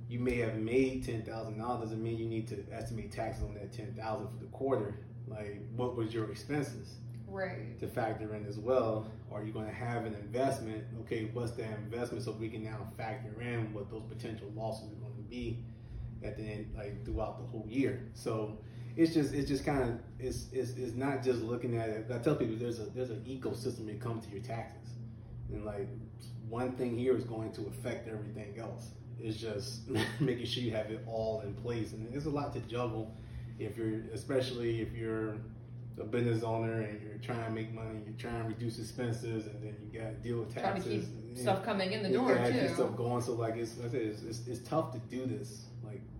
you 0.08 0.18
may 0.20 0.36
have 0.38 0.56
made 0.56 1.04
ten 1.04 1.22
thousand 1.22 1.58
dollars. 1.58 1.88
Doesn't 1.88 2.02
mean 2.02 2.18
you 2.18 2.26
need 2.26 2.46
to 2.48 2.64
estimate 2.72 3.12
taxes 3.12 3.42
on 3.42 3.54
that 3.54 3.72
ten 3.72 3.94
thousand 3.94 4.28
for 4.28 4.38
the 4.38 4.50
quarter. 4.50 5.00
Like 5.26 5.62
what 5.76 5.96
was 5.96 6.12
your 6.12 6.30
expenses? 6.30 6.96
Right. 7.26 7.80
to 7.80 7.88
factor 7.88 8.32
in 8.36 8.46
as 8.46 8.58
well. 8.58 9.10
Are 9.32 9.42
you 9.42 9.52
going 9.52 9.66
to 9.66 9.72
have 9.72 10.04
an 10.04 10.14
investment? 10.14 10.84
Okay, 11.00 11.30
what's 11.32 11.50
that 11.52 11.78
investment 11.78 12.22
so 12.22 12.30
we 12.30 12.48
can 12.48 12.62
now 12.62 12.86
factor 12.96 13.40
in 13.40 13.72
what 13.72 13.90
those 13.90 14.04
potential 14.08 14.46
losses 14.54 14.92
are 14.92 15.00
going 15.00 15.16
to 15.16 15.22
be 15.22 15.64
at 16.22 16.36
the 16.36 16.44
end, 16.44 16.72
like 16.76 17.04
throughout 17.04 17.38
the 17.38 17.44
whole 17.44 17.66
year. 17.68 18.08
So 18.14 18.58
it's 18.96 19.12
just 19.14 19.34
it's 19.34 19.48
just 19.48 19.64
kind 19.64 19.82
of 19.82 19.98
it's, 20.18 20.46
it's 20.52 20.72
it's 20.72 20.94
not 20.94 21.22
just 21.22 21.40
looking 21.42 21.76
at 21.76 21.88
it. 21.88 22.06
I 22.12 22.18
tell 22.18 22.36
people 22.36 22.56
there's 22.56 22.78
a 22.80 22.84
there's 22.84 23.10
an 23.10 23.24
ecosystem 23.26 23.86
that 23.86 24.00
comes 24.00 24.24
to 24.26 24.30
your 24.32 24.42
taxes, 24.42 24.90
and 25.52 25.64
like 25.64 25.88
one 26.48 26.72
thing 26.72 26.96
here 26.96 27.16
is 27.16 27.24
going 27.24 27.52
to 27.52 27.66
affect 27.66 28.08
everything 28.08 28.58
else. 28.58 28.90
It's 29.18 29.36
just 29.36 29.88
making 30.20 30.46
sure 30.46 30.62
you 30.62 30.72
have 30.72 30.90
it 30.90 31.02
all 31.06 31.40
in 31.40 31.54
place, 31.54 31.92
and 31.92 32.12
there's 32.12 32.26
a 32.26 32.30
lot 32.30 32.52
to 32.54 32.60
juggle 32.60 33.14
if 33.58 33.76
you're 33.76 34.00
especially 34.12 34.80
if 34.80 34.92
you're 34.92 35.36
a 36.00 36.04
business 36.04 36.42
owner 36.42 36.80
and 36.82 37.00
you're 37.02 37.18
trying 37.18 37.44
to 37.44 37.50
make 37.52 37.72
money, 37.72 38.00
you're 38.04 38.14
trying 38.18 38.42
to 38.42 38.48
reduce 38.48 38.78
expenses, 38.80 39.46
and 39.46 39.62
then 39.62 39.76
you 39.80 40.00
got 40.00 40.08
to 40.08 40.14
deal 40.14 40.40
with 40.40 40.52
Trying 40.52 40.74
to 40.74 40.80
taxes. 40.82 41.06
keep 41.34 41.36
stuff 41.38 41.64
coming 41.64 41.92
in 41.92 42.02
the 42.02 42.10
door 42.10 42.36
too. 42.36 42.68
stuff 42.74 42.96
going. 42.96 43.22
So 43.22 43.34
like 43.34 43.56
it's, 43.56 43.76
like 43.78 43.88
I 43.88 43.92
said, 43.92 44.00
it's, 44.02 44.22
it's 44.22 44.46
it's 44.46 44.68
tough 44.68 44.92
to 44.92 44.98
do 44.98 45.26
this 45.26 45.66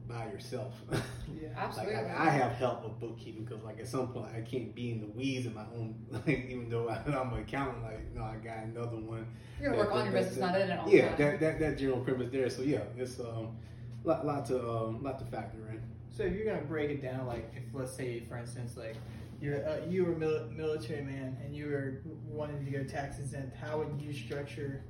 by 0.09 0.27
yourself. 0.27 0.75
Yeah. 1.41 1.49
like 1.49 1.57
Absolutely. 1.57 1.95
I, 1.95 2.27
I 2.27 2.31
have 2.31 2.53
help 2.53 2.85
with 2.85 3.01
bookkeeping 3.01 3.45
because 3.45 3.65
like 3.65 3.81
at 3.81 3.89
some 3.89 4.09
point 4.09 4.27
I 4.37 4.43
can't 4.43 4.75
be 4.75 4.91
in 4.91 5.01
the 5.01 5.07
weeds 5.07 5.47
in 5.47 5.55
my 5.55 5.65
own 5.75 5.95
like 6.11 6.29
even 6.51 6.69
though 6.69 6.87
I, 6.91 6.97
I'm 7.07 7.33
an 7.33 7.41
accountant 7.41 7.83
like 7.83 8.15
no 8.15 8.23
I 8.23 8.37
got 8.37 8.59
another 8.65 8.99
one. 8.99 9.27
You're 9.59 9.71
gonna 9.71 9.83
work 9.83 9.89
that- 9.89 9.99
on 10.01 10.05
your 10.05 10.13
business, 10.13 10.35
that- 10.37 10.41
not 10.53 10.61
in 10.61 10.71
it 10.71 10.79
all 10.79 10.89
Yeah, 10.89 11.09
time. 11.09 11.19
that, 11.19 11.41
that 11.41 11.61
that 11.61 11.79
general 11.79 12.01
premise 12.01 12.31
there. 12.31 12.51
So 12.51 12.61
yeah, 12.61 12.81
it's 12.99 13.19
um 13.21 13.57
lot 14.05 14.27
lot 14.27 14.45
to 14.47 14.59
um 14.71 15.03
lot 15.03 15.19
to 15.21 15.25
factor 15.25 15.57
in. 15.71 15.83
So 16.11 16.25
if 16.25 16.35
you're 16.35 16.45
gonna 16.45 16.67
break 16.67 16.91
it 16.91 17.01
down, 17.03 17.27
like 17.27 17.51
if 17.57 17.63
let's 17.73 17.93
say 17.95 18.21
for 18.21 18.37
instance, 18.37 18.77
like 18.77 18.97
you're 19.41 19.67
uh, 19.67 19.79
you 19.89 20.05
were 20.05 20.13
a 20.13 20.19
mil- 20.19 20.49
military 20.55 21.03
man 21.03 21.39
and 21.43 21.57
you 21.57 21.67
were 21.71 22.03
wanting 22.29 22.63
to 22.67 22.71
go 22.71 22.85
tax 22.85 23.19
exempt, 23.19 23.57
how 23.57 23.79
would 23.79 23.99
you 24.01 24.13
structure 24.13 24.83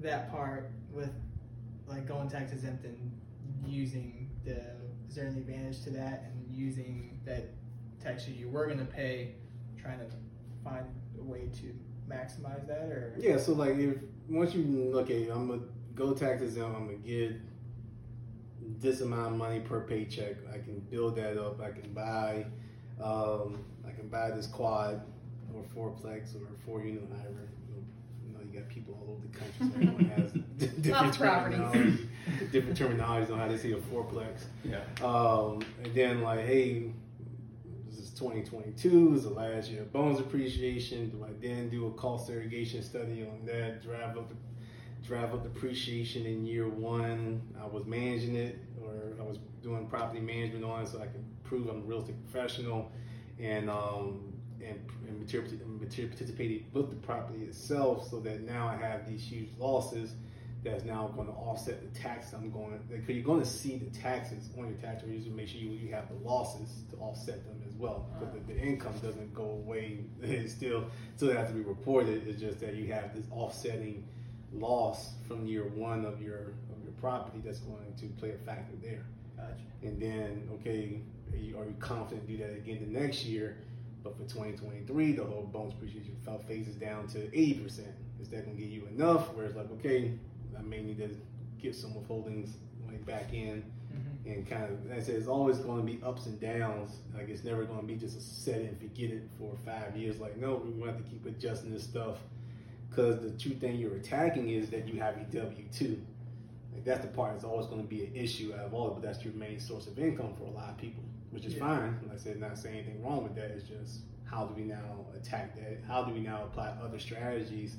that 0.00 0.30
part 0.30 0.70
with 0.92 1.10
like 1.88 2.06
going 2.06 2.28
tax 2.30 2.52
exempt 2.52 2.84
and 2.84 3.10
using 3.66 4.19
the? 4.44 4.60
Is 5.08 5.16
there 5.16 5.26
any 5.26 5.38
advantage 5.38 5.82
to 5.84 5.90
that 5.90 6.30
and 6.32 6.54
using 6.54 7.20
that 7.24 7.50
tax 8.02 8.28
you 8.28 8.48
were 8.48 8.66
gonna 8.66 8.84
pay, 8.84 9.34
trying 9.80 9.98
to 9.98 10.06
find 10.62 10.86
a 11.18 11.22
way 11.22 11.48
to 11.60 11.74
maximize 12.08 12.66
that 12.68 12.90
or? 12.90 13.16
Yeah, 13.18 13.36
so 13.36 13.52
like 13.52 13.76
if 13.76 13.96
once 14.28 14.54
you 14.54 14.62
look 14.62 15.10
at 15.10 15.16
it, 15.16 15.30
I'm 15.30 15.48
gonna 15.48 15.62
go 15.94 16.14
tax 16.14 16.42
exempt, 16.42 16.76
I'm 16.76 16.86
gonna 16.86 16.98
get 16.98 17.40
this 18.78 19.00
amount 19.00 19.32
of 19.32 19.38
money 19.38 19.60
per 19.60 19.80
paycheck. 19.80 20.36
I 20.48 20.58
can 20.58 20.80
build 20.90 21.16
that 21.16 21.38
up. 21.38 21.60
I 21.60 21.70
can 21.70 21.92
buy, 21.92 22.46
um, 23.02 23.64
I 23.86 23.90
can 23.90 24.08
buy 24.08 24.30
this 24.30 24.46
quad 24.46 25.02
or 25.54 25.62
fourplex 25.62 26.34
or 26.34 26.46
four 26.64 26.82
unit, 26.82 27.02
whatever. 27.08 27.48
You 28.68 28.82
know, 28.82 28.90
you 28.90 28.92
got 28.92 28.94
people 28.94 28.98
all 29.00 29.12
over 29.14 29.26
the 29.26 29.38
country, 29.38 29.54
so 29.58 29.90
everyone 29.90 30.04
has 30.16 30.32
different 30.82 30.86
Lots 31.06 31.16
of 31.16 31.22
properties. 31.22 32.00
different 32.52 32.78
terminologies 32.78 33.30
on 33.32 33.38
how 33.38 33.48
they 33.48 33.56
see 33.56 33.72
a 33.72 33.76
fourplex. 33.76 34.44
Yeah. 34.64 34.80
Um, 35.04 35.62
and 35.82 35.94
then 35.94 36.22
like, 36.22 36.40
hey, 36.46 36.92
this 37.88 37.98
is 37.98 38.10
2022. 38.10 39.10
This 39.10 39.18
is 39.18 39.24
the 39.24 39.30
last 39.34 39.70
year 39.70 39.82
of 39.82 39.92
bonus 39.92 40.18
depreciation. 40.18 41.10
Do 41.10 41.24
I 41.24 41.28
then 41.40 41.68
do 41.68 41.86
a 41.86 41.90
cost 41.92 42.26
segregation 42.26 42.82
study 42.82 43.22
on 43.22 43.44
that? 43.46 43.82
Drive 43.82 44.16
up 44.16 44.28
the 44.28 44.34
drive 45.06 45.32
up 45.34 45.42
depreciation 45.42 46.26
in 46.26 46.44
year 46.46 46.68
one. 46.68 47.40
I 47.60 47.66
was 47.66 47.86
managing 47.86 48.36
it, 48.36 48.58
or 48.82 49.14
I 49.18 49.26
was 49.26 49.38
doing 49.62 49.86
property 49.86 50.20
management 50.20 50.64
on 50.64 50.82
it, 50.82 50.88
so 50.88 50.98
I 50.98 51.06
can 51.06 51.24
prove 51.44 51.68
I'm 51.68 51.78
a 51.78 51.84
real 51.84 52.00
estate 52.00 52.16
professional, 52.30 52.92
and 53.40 53.70
um, 53.70 54.29
and, 54.66 54.80
and 55.08 55.18
material, 55.18 55.50
material 55.66 56.10
participated 56.10 56.64
with 56.72 56.90
the 56.90 56.96
property 56.96 57.44
itself, 57.44 58.08
so 58.10 58.20
that 58.20 58.42
now 58.42 58.68
I 58.68 58.76
have 58.76 59.08
these 59.08 59.22
huge 59.22 59.48
losses 59.58 60.12
that's 60.62 60.84
now 60.84 61.10
going 61.14 61.26
to 61.26 61.32
offset 61.32 61.80
the 61.80 61.98
taxes 61.98 62.34
I'm 62.34 62.50
going 62.50 62.78
because 62.88 63.14
you're 63.14 63.24
going 63.24 63.40
to 63.40 63.48
see 63.48 63.78
the 63.78 63.98
taxes 63.98 64.48
on 64.58 64.66
your 64.66 64.76
tax 64.76 65.02
returns 65.02 65.24
to 65.24 65.30
make 65.30 65.48
sure 65.48 65.58
you, 65.58 65.70
you 65.70 65.92
have 65.92 66.08
the 66.08 66.28
losses 66.28 66.68
to 66.90 66.96
offset 66.96 67.44
them 67.46 67.62
as 67.66 67.74
well 67.76 68.06
because 68.18 68.34
the, 68.34 68.52
the 68.52 68.60
income 68.60 68.92
doesn't 69.02 69.32
go 69.32 69.44
away 69.44 70.00
it's 70.22 70.52
still 70.52 70.84
still 71.16 71.32
has 71.34 71.48
to 71.48 71.54
be 71.54 71.62
reported 71.62 72.26
it's 72.28 72.40
just 72.40 72.60
that 72.60 72.74
you 72.74 72.92
have 72.92 73.14
this 73.14 73.24
offsetting 73.30 74.06
loss 74.52 75.12
from 75.26 75.46
year 75.46 75.64
one 75.74 76.04
of 76.04 76.20
your 76.20 76.54
of 76.70 76.82
your 76.84 76.92
property 77.00 77.40
that's 77.42 77.60
going 77.60 77.94
to 77.96 78.06
play 78.18 78.32
a 78.32 78.38
factor 78.44 78.74
there. 78.82 79.06
Gotcha. 79.36 79.54
and 79.82 80.02
then 80.02 80.48
okay 80.54 81.00
are 81.32 81.38
you, 81.38 81.58
are 81.58 81.64
you 81.64 81.74
confident 81.78 82.26
to 82.26 82.36
do 82.36 82.38
that 82.44 82.50
again 82.50 82.86
the 82.92 83.00
next 83.00 83.24
year 83.24 83.56
but 84.02 84.16
for 84.16 84.22
2023 84.22 85.12
the 85.12 85.24
whole 85.24 85.48
bonus 85.52 85.74
depreciation 85.74 86.16
fell 86.24 86.38
phases 86.38 86.74
down 86.76 87.06
to 87.08 87.18
80% 87.18 87.80
is 88.20 88.28
that 88.28 88.44
going 88.44 88.56
to 88.56 88.62
give 88.62 88.70
you 88.70 88.86
enough 88.86 89.32
where 89.34 89.46
it's 89.46 89.56
like 89.56 89.70
okay 89.72 90.12
i 90.58 90.62
may 90.62 90.80
need 90.82 90.98
to 90.98 91.10
get 91.60 91.74
some 91.74 91.92
withholdings 91.94 92.50
back 93.06 93.32
in 93.32 93.64
Mm-hmm. 93.90 94.30
and 94.30 94.48
kind 94.48 94.64
of, 94.64 94.86
like 94.86 94.98
I 94.98 95.02
said, 95.02 95.16
it's 95.16 95.26
always 95.26 95.58
going 95.58 95.84
to 95.84 95.92
be 95.92 96.00
ups 96.04 96.26
and 96.26 96.38
downs. 96.40 96.98
Like 97.12 97.28
it's 97.28 97.42
never 97.42 97.64
going 97.64 97.80
to 97.80 97.86
be 97.86 97.96
just 97.96 98.16
a 98.16 98.20
set 98.20 98.60
it 98.60 98.68
and 98.68 98.78
forget 98.78 99.10
it 99.10 99.28
for 99.36 99.56
five 99.64 99.96
years. 99.96 100.20
Like 100.20 100.36
no, 100.36 100.62
we're 100.64 100.70
going 100.70 100.80
to 100.80 100.86
have 100.86 100.96
to 100.98 101.10
keep 101.10 101.26
adjusting 101.26 101.72
this 101.72 101.82
stuff 101.82 102.18
because 102.88 103.20
the 103.20 103.30
true 103.30 103.56
thing 103.56 103.78
you're 103.78 103.96
attacking 103.96 104.50
is 104.50 104.70
that 104.70 104.86
you 104.86 105.00
have 105.00 105.16
a 105.16 105.24
W 105.24 105.64
two. 105.72 106.00
Like 106.72 106.84
that's 106.84 107.00
the 107.00 107.08
part 107.08 107.32
that's 107.32 107.42
always 107.42 107.66
going 107.66 107.82
to 107.82 107.88
be 107.88 108.04
an 108.04 108.14
issue 108.14 108.54
out 108.56 108.66
of 108.66 108.74
all, 108.74 108.90
but 108.90 109.02
that's 109.02 109.24
your 109.24 109.34
main 109.34 109.58
source 109.58 109.88
of 109.88 109.98
income 109.98 110.34
for 110.38 110.44
a 110.44 110.50
lot 110.52 110.68
of 110.68 110.76
people, 110.78 111.02
which 111.30 111.44
is 111.44 111.54
Yeah. 111.54 111.60
fine. 111.60 111.98
Like 112.02 112.14
I 112.14 112.16
said, 112.18 112.40
not 112.40 112.58
saying 112.58 112.78
anything 112.78 113.02
wrong 113.02 113.22
with 113.22 113.34
that. 113.36 113.50
It's 113.50 113.68
just 113.68 114.00
how 114.24 114.46
do 114.46 114.54
we 114.54 114.62
now 114.64 115.06
attack 115.16 115.54
that? 115.56 115.82
How 115.86 116.04
do 116.04 116.12
we 116.12 116.20
now 116.20 116.44
apply 116.44 116.68
other 116.82 116.98
strategies 116.98 117.76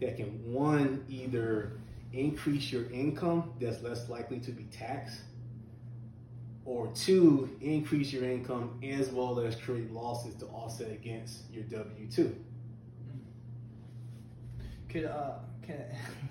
that 0.00 0.16
can 0.16 0.28
one 0.52 1.04
either 1.08 1.72
increase 2.12 2.72
your 2.72 2.90
income 2.90 3.52
that's 3.60 3.82
less 3.82 4.08
likely 4.08 4.40
to 4.40 4.50
be 4.50 4.64
taxed 4.64 5.20
or 6.64 6.88
two, 6.94 7.48
increase 7.60 8.12
your 8.12 8.24
income 8.24 8.78
as 8.82 9.10
well 9.10 9.40
as 9.40 9.56
create 9.56 9.90
losses 9.92 10.34
to 10.36 10.46
offset 10.46 10.90
against 10.90 11.50
your 11.52 11.64
W 11.64 12.06
two. 12.10 12.34
Could 14.88 15.04
uh 15.04 15.34
can 15.62 15.84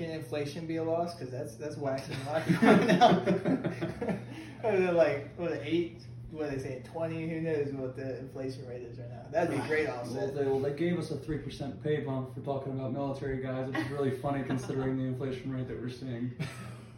can 0.00 0.10
inflation 0.10 0.66
be 0.66 0.76
a 0.76 0.82
loss? 0.82 1.14
Because 1.14 1.30
that's 1.32 1.54
that's 1.56 1.76
waxing 1.76 2.16
a 2.26 2.30
lot 2.30 2.40
of 2.40 2.46
people 2.46 2.86
now. 2.86 3.14
what 4.62 4.74
is 4.74 4.88
it 4.88 4.94
like? 4.94 5.28
What 5.36 5.60
eight? 5.62 6.02
What 6.30 6.50
they 6.50 6.58
say? 6.58 6.82
Twenty? 6.84 7.28
Who 7.28 7.40
knows 7.40 7.68
what 7.72 7.96
the 7.96 8.18
inflation 8.20 8.66
rate 8.66 8.82
is 8.82 8.98
right 8.98 9.10
now? 9.10 9.22
That'd 9.30 9.50
be 9.50 9.56
a 9.56 9.66
great 9.66 9.88
Well 9.88 10.30
they, 10.32 10.44
well, 10.44 10.60
they 10.60 10.72
gave 10.72 10.98
us 10.98 11.10
a 11.10 11.16
3% 11.16 11.82
pay 11.82 12.00
bump 12.00 12.34
for 12.34 12.40
talking 12.40 12.72
about 12.78 12.92
military 12.92 13.42
guys, 13.42 13.66
which 13.68 13.76
is 13.78 13.90
really 13.90 14.10
funny 14.12 14.42
considering 14.44 14.96
the 14.96 15.04
inflation 15.04 15.52
rate 15.52 15.66
that 15.68 15.80
we're 15.80 15.88
seeing. 15.90 16.32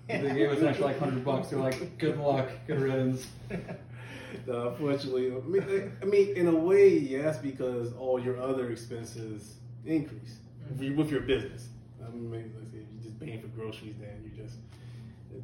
They 0.07 0.21
gave 0.35 0.51
us 0.51 0.62
actually 0.62 0.85
like 0.93 1.01
100 1.01 1.25
bucks. 1.25 1.49
They're 1.49 1.59
like, 1.59 1.97
good 1.99 2.19
luck, 2.19 2.49
good 2.67 2.81
riddance. 2.81 3.27
Uh, 4.49 4.71
unfortunately, 4.71 5.31
I 5.31 5.41
mean, 5.41 5.93
I 6.01 6.05
mean, 6.07 6.35
in 6.38 6.47
a 6.49 6.55
way, 6.55 6.97
yes, 6.97 7.37
because 7.37 7.93
all 7.93 8.19
your 8.19 8.41
other 8.41 8.71
expenses 8.71 9.57
increase 9.85 10.38
with 10.71 10.81
your- 10.81 10.95
with 10.97 11.11
your 11.11 11.21
business. 11.21 11.69
I 12.03 12.09
mean, 12.11 12.31
paying 13.25 13.41
for 13.41 13.49
groceries, 13.49 13.95
then 14.01 14.23
you 14.25 14.43
just 14.43 14.57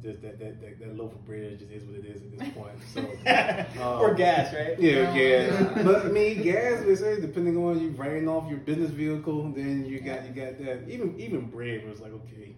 just 0.03 0.21
that, 0.21 0.39
that, 0.39 0.61
that, 0.61 0.79
that 0.79 0.97
loaf 0.97 1.13
of 1.13 1.25
bread 1.25 1.57
just 1.59 1.71
is 1.71 1.83
what 1.83 1.97
it 1.97 2.05
is 2.05 2.21
at 2.21 2.37
this 2.37 2.49
point. 2.53 2.77
So 2.93 3.81
um, 3.83 3.99
or 3.99 4.13
gas, 4.13 4.53
right? 4.53 4.79
Yeah, 4.79 5.05
gas. 5.13 5.75
yeah. 5.75 5.83
But 5.83 6.05
I 6.05 6.09
mean, 6.09 6.41
gas. 6.43 6.83
We 6.85 6.95
say 6.95 7.19
depending 7.19 7.57
on 7.57 7.81
you 7.81 7.89
writing 7.91 8.27
off 8.29 8.49
your 8.49 8.59
business 8.59 8.91
vehicle, 8.91 9.51
then 9.55 9.85
you 9.85 9.99
got 9.99 10.25
you 10.25 10.29
got 10.33 10.57
that. 10.59 10.87
Even 10.87 11.19
even 11.19 11.49
bread 11.49 11.87
was 11.87 11.99
like, 11.99 12.13
okay, 12.13 12.55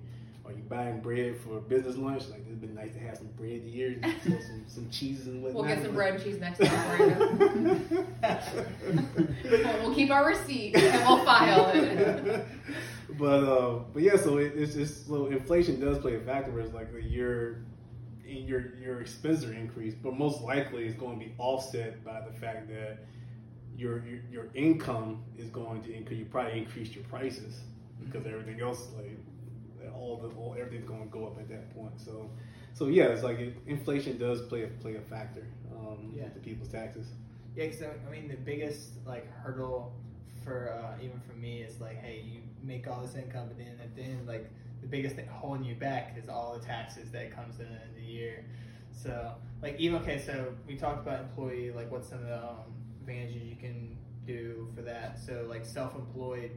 you 0.58 0.64
buying 0.64 1.00
bread 1.00 1.38
for 1.38 1.60
business 1.60 1.98
lunch? 1.98 2.24
Like 2.30 2.42
it'd 2.46 2.62
been 2.62 2.76
nice 2.76 2.94
to 2.94 3.00
have 3.00 3.18
some 3.18 3.28
bread 3.38 3.62
here, 3.66 4.00
throw 4.24 4.40
some 4.40 4.64
some 4.68 4.90
cheeses 4.90 5.28
and 5.28 5.44
whatnot. 5.44 5.64
We'll 5.64 5.76
get 5.76 5.84
some 5.84 5.94
bread 5.94 6.16
and 6.16 6.24
cheese 6.24 6.40
next 6.40 6.60
time 6.60 6.98
for 6.98 7.04
you. 7.04 8.08
We'll, 9.44 9.82
we'll 9.82 9.96
keep 9.96 10.12
our 10.12 10.26
receipt 10.26 10.76
and 10.76 11.06
we'll 11.06 11.26
file 11.26 11.72
it. 11.74 12.48
but 13.20 13.44
uh, 13.44 13.80
but 13.94 14.02
yeah, 14.02 14.16
so 14.16 14.38
it, 14.38 14.54
it's 14.56 14.76
just 14.76 15.08
so 15.08 15.28
inflation 15.28 15.80
does 15.80 16.00
play 16.00 16.16
a 16.16 16.20
factor. 16.20 16.52
Where 16.52 16.62
it's 16.62 16.74
like 16.74 16.88
your 17.04 17.58
your 18.26 18.76
your 18.76 19.02
expenses 19.02 19.46
are 19.46 19.54
increased, 19.54 19.98
but 20.02 20.18
most 20.18 20.42
likely 20.42 20.86
it's 20.86 20.98
going 20.98 21.20
to 21.20 21.26
be 21.26 21.34
offset 21.38 22.04
by 22.04 22.22
the 22.22 22.32
fact 22.40 22.70
that 22.70 23.00
your 23.76 24.06
your, 24.06 24.20
your 24.32 24.46
income 24.54 25.24
is 25.38 25.50
going 25.50 25.82
to 25.84 25.94
increase. 25.94 26.20
You 26.20 26.26
probably 26.26 26.58
increase 26.58 26.94
your 26.96 27.04
prices 27.06 27.60
because 28.04 28.26
everything 28.26 28.62
else 28.62 28.88
like 28.98 29.18
all 29.90 30.18
the 30.18 30.30
all, 30.36 30.56
everything's 30.60 30.88
going 30.88 31.04
to 31.04 31.10
go 31.10 31.26
up 31.28 31.38
at 31.40 31.50
that 31.50 31.74
point. 31.76 32.00
So 32.00 32.30
so 32.74 32.88
yeah, 32.88 33.06
it's 33.06 33.24
like 33.24 33.40
it, 33.40 33.58
inflation 33.68 34.18
does 34.18 34.42
play 34.42 34.64
a 34.64 34.68
play 34.68 34.96
a 34.96 35.02
factor 35.02 35.46
um, 35.76 36.14
Yeah. 36.16 36.30
to 36.30 36.40
people's 36.40 36.70
taxes. 36.70 37.08
Yeah, 37.56 37.66
because 37.66 37.84
I 37.84 38.12
mean 38.12 38.28
the 38.28 38.38
biggest 38.38 39.06
like 39.06 39.32
hurdle 39.32 39.94
for 40.44 40.74
uh, 40.74 41.04
even 41.04 41.20
for 41.20 41.34
me, 41.34 41.62
is 41.62 41.80
like, 41.80 41.98
hey, 42.02 42.24
you 42.26 42.42
make 42.64 42.88
all 42.88 43.02
this 43.02 43.16
income, 43.16 43.48
but 43.48 43.58
then 43.58 43.78
at 43.82 43.96
the 43.96 44.02
end, 44.02 44.28
like 44.28 44.50
the 44.82 44.88
biggest 44.88 45.16
thing 45.16 45.28
holding 45.28 45.64
you 45.64 45.76
back 45.76 46.16
is 46.18 46.30
all 46.30 46.58
the 46.58 46.66
taxes 46.66 47.12
that 47.12 47.36
comes 47.36 47.60
in 47.60 47.68
at 47.68 47.94
the 47.96 48.02
year. 48.02 48.46
So 48.92 49.34
like 49.62 49.80
even 49.80 50.02
okay, 50.02 50.20
so 50.20 50.54
we 50.68 50.76
talked 50.76 51.06
about 51.06 51.22
employee, 51.22 51.72
like 51.72 51.92
what's 51.92 52.10
some 52.10 52.20
of 52.20 52.26
the 52.28 52.38
um, 52.38 52.74
advantages 53.02 53.44
you 53.44 53.56
can 53.56 53.98
do 54.26 54.68
for 54.76 54.82
that. 54.82 55.20
So 55.20 55.46
like 55.50 55.66
self-employed, 55.66 56.52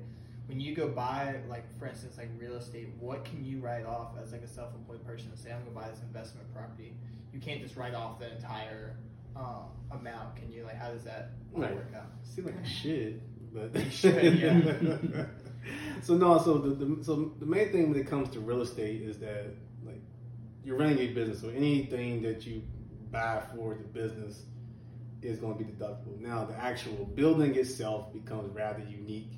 when 0.47 0.61
you 0.61 0.75
go 0.75 0.89
buy 0.89 1.37
like 1.49 1.65
for 1.79 1.87
instance 1.87 2.19
like 2.19 2.29
real 2.39 2.55
estate, 2.57 2.89
what 2.99 3.25
can 3.25 3.45
you 3.45 3.61
write 3.61 3.87
off 3.87 4.13
as 4.23 4.33
like 4.33 4.43
a 4.43 4.49
self-employed 4.49 5.05
person? 5.07 5.29
And 5.31 5.39
say 5.39 5.53
I'm 5.53 5.61
gonna 5.61 5.71
buy 5.71 5.89
this 5.89 6.01
investment 6.03 6.53
property. 6.55 6.95
You 7.33 7.41
can't 7.41 7.61
just 7.61 7.77
write 7.77 7.95
off 7.95 8.19
the 8.19 8.33
entire 8.33 8.97
um, 9.37 9.67
amount. 9.91 10.37
Can 10.37 10.51
you 10.51 10.65
like 10.65 10.77
how 10.77 10.91
does 10.91 11.05
that 11.05 11.31
work 11.53 11.93
out? 11.97 12.07
Seem 12.23 12.47
like 12.47 12.65
should, 12.67 13.21
but 13.53 13.93
should, 13.93 14.39
yeah. 14.39 15.25
so 16.03 16.15
no, 16.17 16.39
so 16.39 16.59
the, 16.59 16.85
the 16.85 17.05
so 17.05 17.33
the 17.39 17.47
main 17.47 17.73
thing 17.73 17.91
when 17.91 17.99
it 17.99 18.07
comes 18.07 18.29
to 18.31 18.41
real 18.41 18.61
estate 18.61 19.03
is 19.03 19.19
that 19.19 19.47
like 19.85 20.03
you're 20.63 20.77
running 20.77 20.99
a 20.99 21.07
business, 21.09 21.41
so 21.41 21.49
anything 21.49 22.23
that 22.23 22.47
you 22.47 22.63
buy 23.11 23.43
for 23.55 23.75
the 23.75 23.85
business 23.85 24.43
is 25.23 25.39
going 25.39 25.57
to 25.57 25.65
be 25.65 25.73
deductible. 25.73 26.21
Now 26.21 26.45
the 26.45 26.55
actual 26.55 27.07
building 27.15 27.55
itself 27.55 28.13
becomes 28.13 28.55
rather 28.55 28.81
unique 28.81 29.33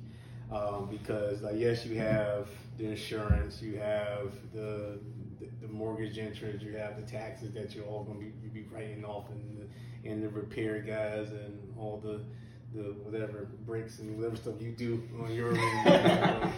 um, 0.51 0.87
because 0.89 1.41
like 1.41 1.55
yes, 1.57 1.85
you 1.85 1.97
have 1.97 2.47
the 2.77 2.85
insurance, 2.85 3.61
you 3.61 3.77
have 3.77 4.31
the 4.53 4.99
the, 5.61 5.67
mortgage 5.67 6.17
interest, 6.17 6.63
you 6.63 6.75
have 6.75 6.95
the 6.95 7.03
taxes 7.03 7.51
that 7.53 7.75
you're 7.75 7.85
all 7.85 8.03
going 8.03 8.19
to 8.19 8.25
be, 8.25 8.61
be 8.61 8.67
writing 8.69 9.05
off, 9.05 9.29
and 9.29 9.59
the, 9.59 10.09
and 10.09 10.23
the 10.23 10.29
repair 10.29 10.79
guys 10.79 11.29
and 11.29 11.59
all 11.77 12.01
the 12.03 12.21
the 12.73 12.93
whatever 13.03 13.47
bricks 13.65 13.99
and 13.99 14.17
whatever 14.17 14.35
stuff 14.35 14.55
you 14.59 14.71
do 14.71 15.01
on 15.23 15.33
your 15.33 15.49
own, 15.49 15.57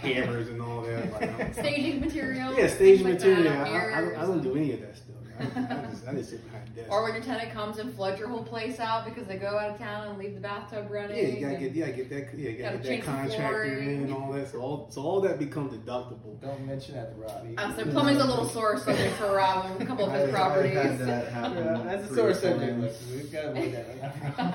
hammers 0.02 0.50
and 0.50 0.62
all 0.62 0.82
that. 0.82 1.12
Like, 1.14 1.54
Staging 1.54 2.00
material. 2.00 2.54
yeah, 2.58 2.68
staging 2.68 3.06
things 3.06 3.24
like 3.24 3.36
material. 3.36 3.54
I, 3.54 3.98
I, 3.98 4.02
don't, 4.02 4.16
I 4.16 4.22
don't 4.22 4.42
do 4.42 4.56
any 4.56 4.74
of 4.74 4.82
that 4.82 4.98
stuff. 4.98 5.09
I, 5.40 5.44
I 5.44 5.88
just 5.90 6.08
I 6.08 6.14
just 6.14 6.30
sit 6.32 6.44
behind 6.46 6.76
desk. 6.76 6.92
Or 6.92 7.04
when 7.04 7.14
your 7.14 7.24
tenant 7.24 7.52
comes 7.52 7.78
and 7.80 7.94
floods 7.96 8.20
your 8.20 8.28
whole 8.30 8.44
place 8.44 8.80
out 8.80 9.06
because 9.06 9.26
they 9.28 9.38
go 9.38 9.58
out 9.58 9.72
of 9.72 9.78
town 9.78 10.08
and 10.10 10.18
leave 10.18 10.34
the 10.36 10.40
bathtub 10.42 10.88
running. 10.90 11.16
yeah, 11.18 11.24
you 11.34 11.40
gotta 11.40 11.58
get 11.58 11.74
yeah, 11.74 11.90
get 11.92 12.10
that 12.10 12.38
yeah, 12.38 12.50
you 12.50 12.58
gotta, 12.58 12.78
Gotta 12.78 12.78
get 12.78 12.84
that 12.84 12.88
change 12.88 13.06
the 13.06 13.12
contractor 13.12 13.64
in 13.64 13.84
flooring. 13.84 14.04
and 14.04 14.14
all 14.14 14.32
that. 14.34 14.50
So 14.52 14.60
all 14.60 14.88
so 14.92 15.02
all 15.02 15.22
that 15.22 15.40
becomes 15.40 15.74
deductible. 15.74 16.40
Don't 16.42 16.66
mention 16.68 16.96
that 16.96 17.14
to 17.16 17.22
Robbie. 17.22 17.58
Uh, 17.58 17.76
so 17.76 17.84
plumbing's 17.86 18.22
a 18.22 18.26
little 18.26 18.48
sore 18.50 18.78
subject 18.78 19.16
for 19.16 19.34
Rob 19.36 19.66
on 19.66 19.82
a 19.82 19.86
couple 19.86 20.06
of 20.06 20.14
his 20.14 20.30
properties. 20.34 20.78
I've 20.78 21.00
had 21.00 21.56
that 21.56 21.56
Yeah, 21.56 21.82
that's 21.86 22.04
a 22.06 22.08
three 22.08 22.16
sore 22.18 22.30
or 22.30 22.34
subject. 22.34 22.78
we've 23.14 23.32
got 23.32 23.42
to 23.42 23.52
avoid 23.52 23.74
that. 23.74 23.86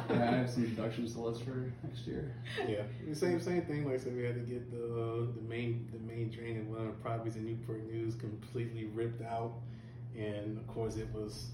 Yeah, 0.14 0.30
I 0.30 0.36
have 0.36 0.50
some 0.50 0.64
deductions 0.68 1.14
to 1.14 1.20
list 1.20 1.42
for 1.44 1.72
next 1.82 2.06
year. 2.06 2.32
Yeah, 2.68 2.82
the 3.08 3.14
same 3.14 3.40
same 3.40 3.62
thing. 3.62 3.84
Like 3.84 3.94
I 3.94 3.98
said, 3.98 4.16
we 4.16 4.24
had 4.24 4.34
to 4.34 4.40
get 4.40 4.70
the 4.70 5.28
the 5.34 5.48
main 5.48 5.88
the 5.92 5.98
main 6.12 6.30
drain 6.30 6.56
in 6.56 6.68
one 6.70 6.80
of 6.80 6.86
the 6.86 6.92
properties 7.02 7.36
in 7.36 7.44
Newport 7.44 7.84
News 7.90 8.14
completely 8.14 8.84
ripped 8.86 9.22
out, 9.22 9.52
and 10.18 10.56
of 10.58 10.66
course 10.66 10.96
it 10.96 11.08
was 11.14 11.46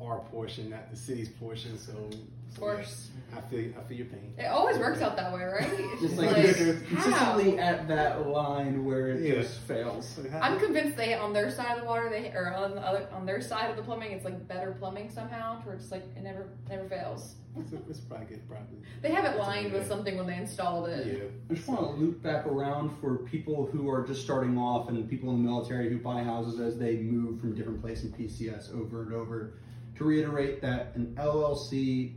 our 0.00 0.20
portion, 0.20 0.70
not 0.70 0.90
the 0.90 0.96
city's 0.96 1.28
portion. 1.28 1.76
So, 1.78 1.92
Of 1.92 2.14
so 2.54 2.60
course. 2.60 3.10
I 3.36 3.40
feel 3.42 3.72
I 3.78 3.82
feel 3.88 3.96
your 3.98 4.06
pain. 4.06 4.32
It 4.38 4.46
always 4.46 4.78
works 4.78 5.00
out 5.02 5.16
that 5.16 5.32
way, 5.32 5.42
right? 5.42 5.68
It's 5.72 6.00
Just 6.02 6.14
just 6.14 6.16
like, 6.16 6.36
like, 6.36 6.56
consistently 6.88 7.56
how? 7.56 7.62
at 7.62 7.88
that 7.88 8.28
line 8.28 8.84
where 8.84 9.08
it 9.08 9.22
Yeah. 9.22 9.42
just 9.42 9.58
fails. 9.60 10.18
I'm 10.40 10.58
convinced 10.60 10.96
they 10.96 11.14
on 11.14 11.32
their 11.32 11.50
side 11.50 11.76
of 11.76 11.80
the 11.82 11.86
water, 11.88 12.08
they 12.08 12.28
or 12.30 12.54
on 12.54 12.74
the 12.76 12.80
other 12.80 13.08
on 13.12 13.26
their 13.26 13.40
side 13.40 13.70
of 13.70 13.76
the 13.76 13.82
plumbing, 13.82 14.12
it's 14.12 14.24
like 14.24 14.46
better 14.46 14.72
plumbing 14.78 15.10
somehow, 15.10 15.60
where 15.62 15.74
it's 15.74 15.90
like 15.90 16.04
it 16.16 16.22
never 16.22 16.46
never 16.68 16.88
fails. 16.88 17.34
It's, 17.60 17.72
a, 17.72 17.76
it's 17.88 18.00
probably 18.00 18.26
good, 18.26 18.48
probably. 18.48 18.78
They 19.02 19.10
have 19.10 19.24
it 19.24 19.28
That's 19.28 19.38
lined 19.38 19.72
with 19.72 19.86
something 19.86 20.16
when 20.16 20.26
they 20.26 20.36
installed 20.36 20.88
it. 20.88 21.06
Yeah. 21.06 21.24
I 21.50 21.54
just 21.54 21.68
want 21.68 21.80
to 21.80 21.86
loop 22.00 22.22
back 22.22 22.46
around 22.46 22.90
for 23.00 23.18
people 23.18 23.66
who 23.66 23.88
are 23.88 24.06
just 24.06 24.22
starting 24.22 24.58
off 24.58 24.88
and 24.88 25.08
people 25.08 25.30
in 25.30 25.42
the 25.42 25.48
military 25.48 25.88
who 25.88 25.98
buy 25.98 26.22
houses 26.22 26.60
as 26.60 26.78
they 26.78 26.96
move 26.96 27.40
from 27.40 27.54
different 27.54 27.80
places 27.80 28.06
in 28.06 28.12
PCS 28.12 28.74
over 28.74 29.02
and 29.02 29.14
over. 29.14 29.54
To 29.96 30.04
reiterate 30.04 30.62
that 30.62 30.92
an 30.94 31.14
LLC, 31.18 32.14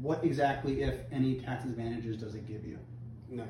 what 0.00 0.24
exactly, 0.24 0.82
if 0.82 0.94
any, 1.12 1.40
tax 1.40 1.64
advantages 1.64 2.16
does 2.16 2.34
it 2.34 2.46
give 2.46 2.64
you? 2.64 2.78
No. 3.28 3.44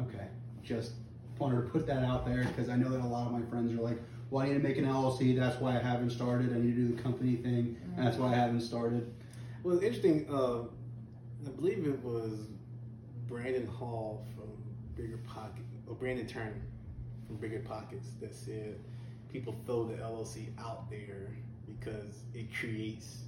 Okay, 0.00 0.26
just 0.62 0.92
wanted 1.38 1.62
to 1.62 1.68
put 1.70 1.86
that 1.86 2.02
out 2.02 2.26
there 2.26 2.44
because 2.44 2.68
I 2.68 2.76
know 2.76 2.90
that 2.90 3.00
a 3.00 3.06
lot 3.06 3.26
of 3.26 3.32
my 3.32 3.42
friends 3.48 3.72
are 3.72 3.82
like, 3.82 3.98
"Well, 4.30 4.44
I 4.44 4.48
need 4.48 4.54
to 4.54 4.60
make 4.60 4.76
an 4.76 4.84
LLC. 4.84 5.36
That's 5.36 5.60
why 5.60 5.76
I 5.76 5.78
haven't 5.78 6.10
started. 6.10 6.52
I 6.52 6.58
need 6.58 6.76
to 6.76 6.88
do 6.88 6.94
the 6.96 7.02
company 7.02 7.36
thing. 7.36 7.76
and 7.96 8.06
That's 8.06 8.16
why 8.16 8.32
I 8.32 8.34
haven't 8.34 8.60
started." 8.60 9.12
Well, 9.62 9.74
it's 9.76 9.84
interesting. 9.84 10.26
Uh, 10.30 10.62
I 11.46 11.50
believe 11.56 11.86
it 11.86 12.02
was 12.02 12.46
Brandon 13.28 13.66
Hall 13.66 14.24
from 14.34 14.48
Bigger 14.96 15.18
Pocket, 15.18 15.64
or 15.86 15.94
Brandon 15.94 16.26
Turner 16.26 16.54
from 17.26 17.36
Bigger 17.36 17.60
Pockets, 17.60 18.08
that 18.20 18.34
said 18.34 18.76
people 19.32 19.54
throw 19.66 19.84
the 19.86 19.94
LLC 19.94 20.46
out 20.58 20.88
there 20.90 21.30
because 21.66 22.22
it 22.34 22.46
creates 22.54 23.18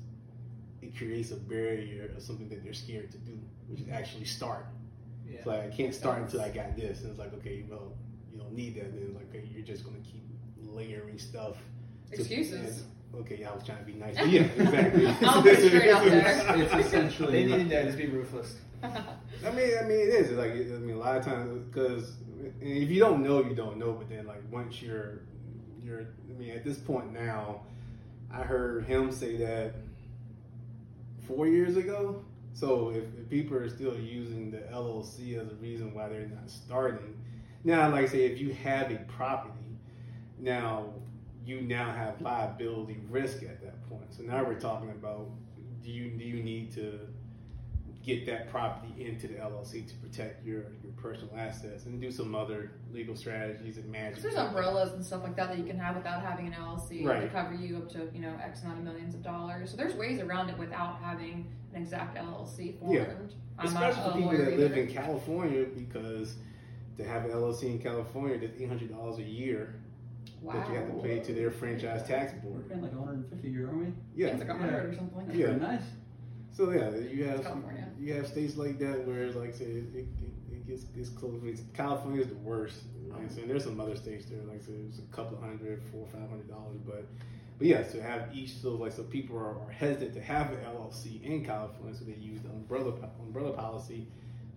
it 0.83 0.97
creates 0.97 1.31
a 1.31 1.37
barrier 1.37 2.11
of 2.17 2.23
something 2.23 2.49
that 2.49 2.65
they're 2.65 2.73
scared 2.73 3.11
to 3.11 3.19
do, 3.19 3.39
which 3.69 3.81
is 3.81 3.89
actually 3.93 4.25
start. 4.25 4.65
Yeah. 5.29 5.37
It's 5.39 5.47
like 5.47 5.63
I 5.65 5.69
can't 5.69 5.95
start 5.95 6.23
until 6.23 6.41
I 6.41 6.49
got 6.49 6.75
this, 6.77 7.03
and 7.03 7.11
it's 7.11 7.19
like 7.19 7.35
okay, 7.35 7.65
well, 7.69 7.93
you 8.33 8.39
don't 8.39 8.53
need 8.53 8.77
that. 8.77 8.95
Then 8.95 9.03
it's 9.09 9.15
like 9.15 9.29
okay, 9.29 9.47
you're 9.53 9.67
just 9.67 9.85
gonna 9.85 9.99
keep 9.99 10.25
layering 10.63 11.19
stuff. 11.19 11.57
to- 12.13 12.17
Excuses. 12.21 12.85
Okay, 13.15 13.39
yeah, 13.41 13.51
I 13.51 13.55
was 13.55 13.65
trying 13.65 13.79
to 13.79 13.85
be 13.85 13.95
nice. 13.95 14.17
But 14.17 14.29
yeah, 14.31 14.43
exactly. 14.43 15.07
I'll 15.07 15.43
put 15.43 15.53
it 15.53 15.69
straight 15.69 15.91
out 15.91 16.05
there. 16.05 16.57
It's 16.57 16.87
essentially 16.87 17.45
They 17.45 17.57
need 17.57 17.71
to 17.71 17.85
just 17.85 17.99
be 17.99 18.07
ruthless. 18.07 18.57
I 18.83 19.51
mean, 19.51 19.71
I 19.79 19.83
mean, 19.85 20.01
it 20.01 20.15
is 20.15 20.31
It's 20.31 20.39
like 20.39 20.53
I 20.53 20.79
mean, 20.79 20.97
a 20.97 20.99
lot 20.99 21.17
of 21.17 21.25
times 21.25 21.65
because 21.71 22.13
if 22.61 22.91
you 22.91 23.01
don't 23.01 23.23
know, 23.23 23.43
you 23.43 23.55
don't 23.55 23.79
know. 23.79 23.93
But 23.93 24.09
then, 24.09 24.27
like 24.27 24.43
once 24.51 24.81
you're, 24.81 25.23
you're. 25.85 26.07
I 26.31 26.39
mean, 26.39 26.51
at 26.51 26.65
this 26.65 26.79
point 26.79 27.13
now, 27.13 27.63
I 28.33 28.43
heard 28.43 28.85
him 28.85 29.11
say 29.11 29.37
that 29.39 29.75
four 31.27 31.47
years 31.47 31.77
ago. 31.77 32.25
So 32.53 32.91
if, 32.91 33.05
if 33.19 33.31
people 33.31 33.57
are 33.57 33.69
still 33.69 33.97
using 33.99 34.51
the 34.51 34.59
LLC 34.59 35.41
as 35.41 35.51
a 35.51 35.55
reason 35.55 35.95
why 35.95 36.09
they're 36.09 36.27
not 36.27 36.51
starting, 36.51 37.17
now, 37.63 37.91
like 37.91 38.05
I 38.05 38.09
say, 38.09 38.25
if 38.25 38.41
you 38.41 38.53
have 38.55 38.91
a 38.91 38.97
property, 39.17 39.55
now 40.39 40.95
you 41.51 41.61
now 41.63 41.93
have 41.93 42.21
liability 42.21 42.99
risk 43.09 43.43
at 43.43 43.61
that 43.63 43.89
point. 43.89 44.13
So 44.15 44.23
now 44.23 44.45
we're 44.45 44.61
talking 44.61 44.91
about 44.91 45.29
do 45.83 45.91
you 45.91 46.11
do 46.11 46.25
you 46.25 46.43
need 46.43 46.73
to 46.75 47.01
get 48.03 48.25
that 48.25 48.49
property 48.51 49.05
into 49.05 49.29
the 49.29 49.35
LLC 49.35 49.87
to 49.87 49.95
protect 49.97 50.45
your 50.47 50.63
your 50.83 50.93
personal 50.97 51.35
assets 51.37 51.85
and 51.85 52.01
do 52.01 52.11
some 52.11 52.35
other 52.35 52.71
legal 52.93 53.15
strategies 53.15 53.77
and 53.77 53.91
manage. 53.91 54.15
'Cause 54.15 54.23
there's 54.23 54.35
umbrellas 54.37 54.93
and 54.95 55.05
stuff 55.05 55.23
like 55.23 55.37
that 55.37 55.49
that 55.49 55.59
you 55.59 55.65
can 55.65 55.79
have 55.79 55.97
without 55.97 56.23
having 56.23 56.47
an 56.47 56.55
LLC 56.55 57.03
to 57.23 57.29
cover 57.29 57.55
you 57.55 57.77
up 57.79 57.89
to 57.91 58.09
you 58.15 58.21
know 58.21 58.35
X 58.43 58.63
amount 58.63 58.79
of 58.79 58.85
millions 58.85 59.15
of 59.15 59.23
dollars. 59.23 59.71
So 59.71 59.77
there's 59.77 59.95
ways 59.95 60.21
around 60.21 60.49
it 60.49 60.57
without 60.59 60.97
having 61.03 61.53
an 61.75 61.83
exact 61.83 62.17
LLC 62.17 62.79
formed. 62.79 62.95
Yeah. 62.95 63.13
I'm 63.59 63.67
Especially 63.67 64.03
for 64.03 64.17
people 64.17 64.31
that 64.47 64.59
live 64.59 64.77
in 64.79 64.89
California 64.89 65.67
because 65.67 66.37
to 66.97 67.05
have 67.05 67.25
an 67.27 67.33
LLC 67.33 67.69
in 67.71 67.79
California, 67.79 68.39
that's 68.39 68.59
eight 68.59 68.69
hundred 68.69 68.91
dollars 68.91 69.19
a 69.19 69.23
year 69.23 69.75
Wow. 70.43 70.55
that 70.55 70.69
you 70.69 70.75
have 70.77 70.87
to 70.89 71.03
pay 71.03 71.21
to 71.21 71.33
their 71.35 71.51
franchise 71.51 72.03
tax 72.07 72.33
We're 72.43 72.51
board. 72.51 72.69
paying 72.69 72.83
like 72.83 72.93
150 72.93 73.47
a 73.47 73.51
year, 73.51 73.67
aren't 73.69 73.79
we? 73.87 73.93
Yeah. 74.15 74.29
It's 74.29 74.41
like 74.41 74.49
a 74.49 74.55
hundred 74.55 74.87
or 74.87 74.95
something. 74.97 75.27
That's 75.27 75.39
Yeah. 75.39 75.47
pretty 75.47 75.61
nice. 75.61 75.83
So 76.53 76.71
yeah, 76.73 76.91
you 76.97 77.25
have 77.25 77.43
California. 77.43 77.89
you 77.99 78.15
have 78.15 78.27
states 78.27 78.57
like 78.57 78.79
that 78.81 79.07
where, 79.07 79.23
it's 79.25 79.37
like 79.37 79.51
I 79.51 79.59
say, 79.59 79.65
it, 79.67 79.85
it, 79.95 80.07
it 80.51 80.67
gets 80.67 80.85
gets 80.85 81.09
close. 81.11 81.41
California 81.75 82.23
is 82.23 82.29
the 82.29 82.35
worst. 82.37 82.83
Like 83.09 83.25
I 83.25 83.29
said, 83.29 83.49
there's 83.49 83.65
some 83.65 83.81
other 83.81 83.97
states 83.97 84.27
there, 84.27 84.41
like 84.49 84.57
I 84.63 84.65
said, 84.65 84.75
it's 84.89 84.99
a 84.99 85.03
couple 85.15 85.37
of 85.37 85.43
hundred, 85.45 85.83
four, 85.93 86.07
five 86.13 86.29
hundred 86.29 86.49
dollars, 86.49 86.79
but 86.87 87.05
but 87.59 87.67
yeah, 87.67 87.83
to 87.83 88.03
have 88.03 88.35
each 88.35 88.57
so 88.57 88.71
like 88.71 88.93
so 88.93 89.03
people 89.05 89.37
are, 89.37 89.59
are 89.61 89.71
hesitant 89.71 90.15
to 90.15 90.21
have 90.23 90.51
an 90.53 90.59
LLC 90.65 91.23
in 91.23 91.45
California, 91.45 91.95
so 91.95 92.05
they 92.05 92.13
use 92.15 92.41
the 92.41 92.49
umbrella 92.51 92.93
umbrella 93.21 93.53
policy 93.53 94.07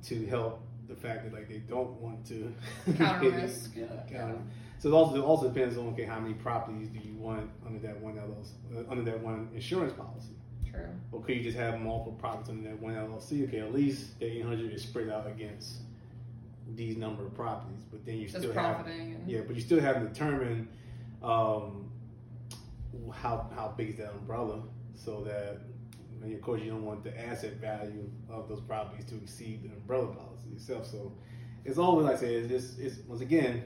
to 0.05 0.25
help 0.27 0.61
the 0.87 0.95
fact 0.95 1.23
that 1.25 1.33
like 1.33 1.47
they 1.49 1.59
don't 1.59 1.91
want 2.01 2.25
to 2.27 2.53
Counter 2.97 3.29
risk. 3.31 3.71
Yeah. 3.75 3.85
Counter. 4.09 4.37
So 4.79 4.89
it 4.89 4.93
also 4.93 5.15
it 5.15 5.23
also 5.23 5.47
depends 5.47 5.77
on 5.77 5.87
okay 5.89 6.03
how 6.03 6.19
many 6.19 6.33
properties 6.33 6.89
do 6.89 6.99
you 6.99 7.15
want 7.15 7.49
under 7.65 7.79
that 7.79 7.99
one 7.99 8.15
LLC 8.15 8.49
uh, 8.75 8.91
under 8.91 9.03
that 9.03 9.19
one 9.21 9.49
insurance 9.53 9.93
policy. 9.93 10.35
True. 10.69 10.89
Or 11.11 11.21
could 11.21 11.35
you 11.35 11.43
just 11.43 11.57
have 11.57 11.79
multiple 11.79 12.13
properties 12.13 12.49
under 12.49 12.69
that 12.69 12.81
one 12.81 12.95
LLC? 12.95 13.47
Okay, 13.47 13.59
at 13.59 13.73
least 13.73 14.19
the 14.19 14.25
800 14.25 14.73
is 14.73 14.81
spread 14.81 15.09
out 15.09 15.27
against 15.27 15.81
these 16.75 16.97
number 16.97 17.25
of 17.25 17.33
properties, 17.35 17.83
but 17.91 18.05
then 18.05 18.17
you 18.17 18.27
Just 18.27 18.39
still 18.39 18.53
have 18.53 18.77
profiting. 18.77 19.23
Yeah, 19.27 19.41
but 19.45 19.55
you 19.55 19.61
still 19.61 19.79
have 19.79 20.01
to 20.01 20.07
determine 20.07 20.67
um, 21.21 21.91
how 23.11 23.49
how 23.55 23.73
big 23.77 23.91
is 23.91 23.97
that 23.97 24.11
umbrella, 24.11 24.63
so 24.95 25.23
that 25.23 25.59
and 26.23 26.33
of 26.33 26.41
course 26.41 26.61
you 26.61 26.71
don't 26.71 26.85
want 26.85 27.03
the 27.03 27.19
asset 27.19 27.53
value 27.55 28.09
of 28.29 28.47
those 28.47 28.61
properties 28.61 29.05
to 29.05 29.15
exceed 29.15 29.63
the 29.63 29.75
umbrella 29.75 30.07
policy 30.07 30.49
itself. 30.55 30.87
So 30.87 31.11
it's 31.65 31.77
always 31.77 32.05
like 32.05 32.17
I 32.17 32.19
say, 32.19 32.35
it's, 32.35 32.51
it's, 32.51 32.77
it's 32.79 33.07
once 33.07 33.21
again 33.21 33.63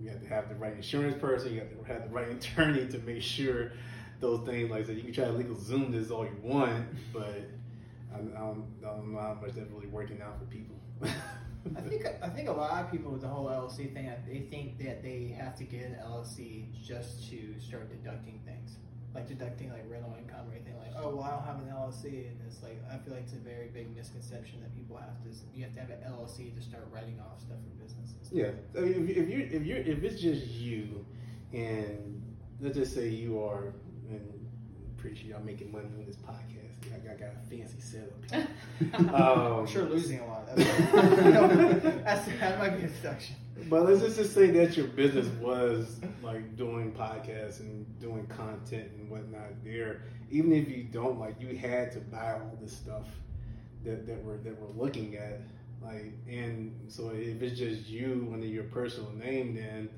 you 0.00 0.10
have 0.10 0.20
to 0.20 0.28
have 0.28 0.48
the 0.48 0.54
right 0.54 0.74
insurance 0.74 1.20
person, 1.20 1.52
you 1.52 1.60
have 1.60 1.70
to 1.70 1.92
have 1.92 2.04
the 2.04 2.14
right 2.14 2.28
attorney 2.36 2.86
to 2.88 2.98
make 2.98 3.22
sure 3.22 3.72
those 4.20 4.46
things. 4.46 4.70
Like 4.70 4.84
I 4.84 4.86
said, 4.86 4.96
you 4.96 5.02
can 5.02 5.12
try 5.12 5.24
to 5.24 5.32
legal 5.32 5.56
zoom 5.56 5.92
this 5.92 6.10
all 6.10 6.24
you 6.24 6.36
want, 6.42 6.86
but 7.12 7.48
I, 8.12 8.16
I, 8.16 8.18
don't, 8.18 8.64
I 8.84 8.88
don't 8.88 9.12
know 9.12 9.20
how 9.20 9.38
much 9.40 9.52
that's 9.52 9.70
really 9.70 9.86
working 9.86 10.20
out 10.22 10.38
for 10.38 10.46
people. 10.46 10.76
I 11.76 11.80
think 11.82 12.06
I 12.22 12.28
think 12.28 12.48
a 12.48 12.52
lot 12.52 12.84
of 12.84 12.90
people 12.90 13.12
with 13.12 13.22
the 13.22 13.28
whole 13.28 13.46
LLC 13.46 13.92
thing, 13.92 14.10
they 14.26 14.40
think 14.50 14.78
that 14.78 15.02
they 15.02 15.34
have 15.38 15.56
to 15.56 15.64
get 15.64 15.84
an 15.84 15.96
LLC 16.02 16.66
just 16.82 17.28
to 17.30 17.54
start 17.60 17.90
deducting 17.90 18.40
things, 18.44 18.76
like 19.18 19.28
deducting 19.28 19.70
like 19.70 19.84
rental 19.90 20.14
income 20.18 20.46
or 20.48 20.54
anything. 20.54 20.78
Like, 20.78 20.94
oh, 20.96 21.16
well, 21.16 21.24
I 21.24 21.30
don't 21.30 21.44
have 21.44 21.58
an 21.58 21.74
LLC, 21.74 22.30
and 22.30 22.38
it's 22.46 22.62
like 22.62 22.78
I 22.90 22.96
feel 22.98 23.14
like 23.14 23.24
it's 23.24 23.32
a 23.32 23.42
very 23.42 23.68
big 23.68 23.94
misconception 23.94 24.60
that 24.60 24.74
people 24.74 24.96
have 24.96 25.18
to. 25.22 25.30
You 25.54 25.64
have 25.64 25.74
to 25.74 25.80
have 25.80 25.90
an 25.90 26.00
LLC 26.06 26.54
to 26.54 26.62
start 26.62 26.86
writing 26.92 27.18
off 27.20 27.40
stuff 27.40 27.58
for 27.58 27.82
businesses. 27.82 28.30
Yeah, 28.30 28.50
I 28.76 28.80
mean, 28.80 29.08
if, 29.08 29.16
if 29.16 29.28
you 29.28 29.48
if 29.50 29.66
you 29.66 29.76
if 29.76 30.04
it's 30.04 30.20
just 30.20 30.46
you, 30.46 31.04
and 31.52 32.22
let's 32.60 32.76
just 32.76 32.94
say 32.94 33.08
you 33.08 33.42
are, 33.42 33.74
and 34.08 34.22
pretty 34.96 35.16
sure 35.16 35.30
y'all 35.30 35.44
making 35.44 35.72
money 35.72 35.86
on 35.98 36.04
this 36.06 36.16
podcast. 36.16 36.54
I 36.94 36.98
got, 37.06 37.18
got 37.18 37.30
a 37.30 37.50
fancy 37.50 37.80
setup 37.80 38.30
here. 38.30 38.48
um, 39.14 39.60
I'm 39.60 39.66
sure 39.66 39.84
losing 39.84 40.20
a 40.20 40.26
lot. 40.26 40.46
That's, 40.46 40.92
that's 42.04 42.28
that 42.40 42.58
might 42.58 42.78
be 42.78 42.84
a 42.84 42.88
deduction. 42.88 43.36
But 43.68 43.84
let's 43.86 44.00
just, 44.00 44.16
just 44.16 44.34
say 44.34 44.50
that 44.52 44.76
your 44.76 44.86
business 44.86 45.26
was 45.40 46.00
like 46.22 46.56
doing 46.56 46.92
podcasts 46.92 47.60
and 47.60 47.86
doing 47.98 48.26
content 48.26 48.90
and 48.96 49.10
whatnot 49.10 49.64
there. 49.64 50.02
Even 50.30 50.52
if 50.52 50.68
you 50.68 50.84
don't 50.84 51.18
like, 51.18 51.40
you 51.40 51.56
had 51.56 51.90
to 51.92 52.00
buy 52.00 52.34
all 52.34 52.56
this 52.60 52.72
stuff 52.72 53.06
that, 53.84 54.06
that 54.06 54.22
we're 54.24 54.38
that 54.38 54.58
we're 54.60 54.82
looking 54.82 55.16
at. 55.16 55.40
Like, 55.82 56.12
and 56.28 56.74
so 56.88 57.10
if 57.14 57.40
it's 57.42 57.58
just 57.58 57.88
you 57.88 58.30
under 58.32 58.46
your 58.46 58.64
personal 58.64 59.10
name, 59.12 59.54
then 59.54 59.88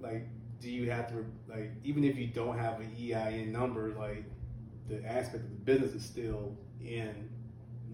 like, 0.00 0.26
do 0.60 0.70
you 0.70 0.90
have 0.90 1.08
to 1.08 1.24
like, 1.48 1.72
even 1.84 2.04
if 2.04 2.16
you 2.16 2.26
don't 2.28 2.58
have 2.58 2.80
an 2.80 2.94
EIN 2.98 3.52
number, 3.52 3.94
like, 3.98 4.24
the 4.88 5.04
aspect 5.06 5.44
of 5.44 5.50
the 5.50 5.64
business 5.64 5.94
is 5.94 6.04
still 6.04 6.56
in, 6.80 7.28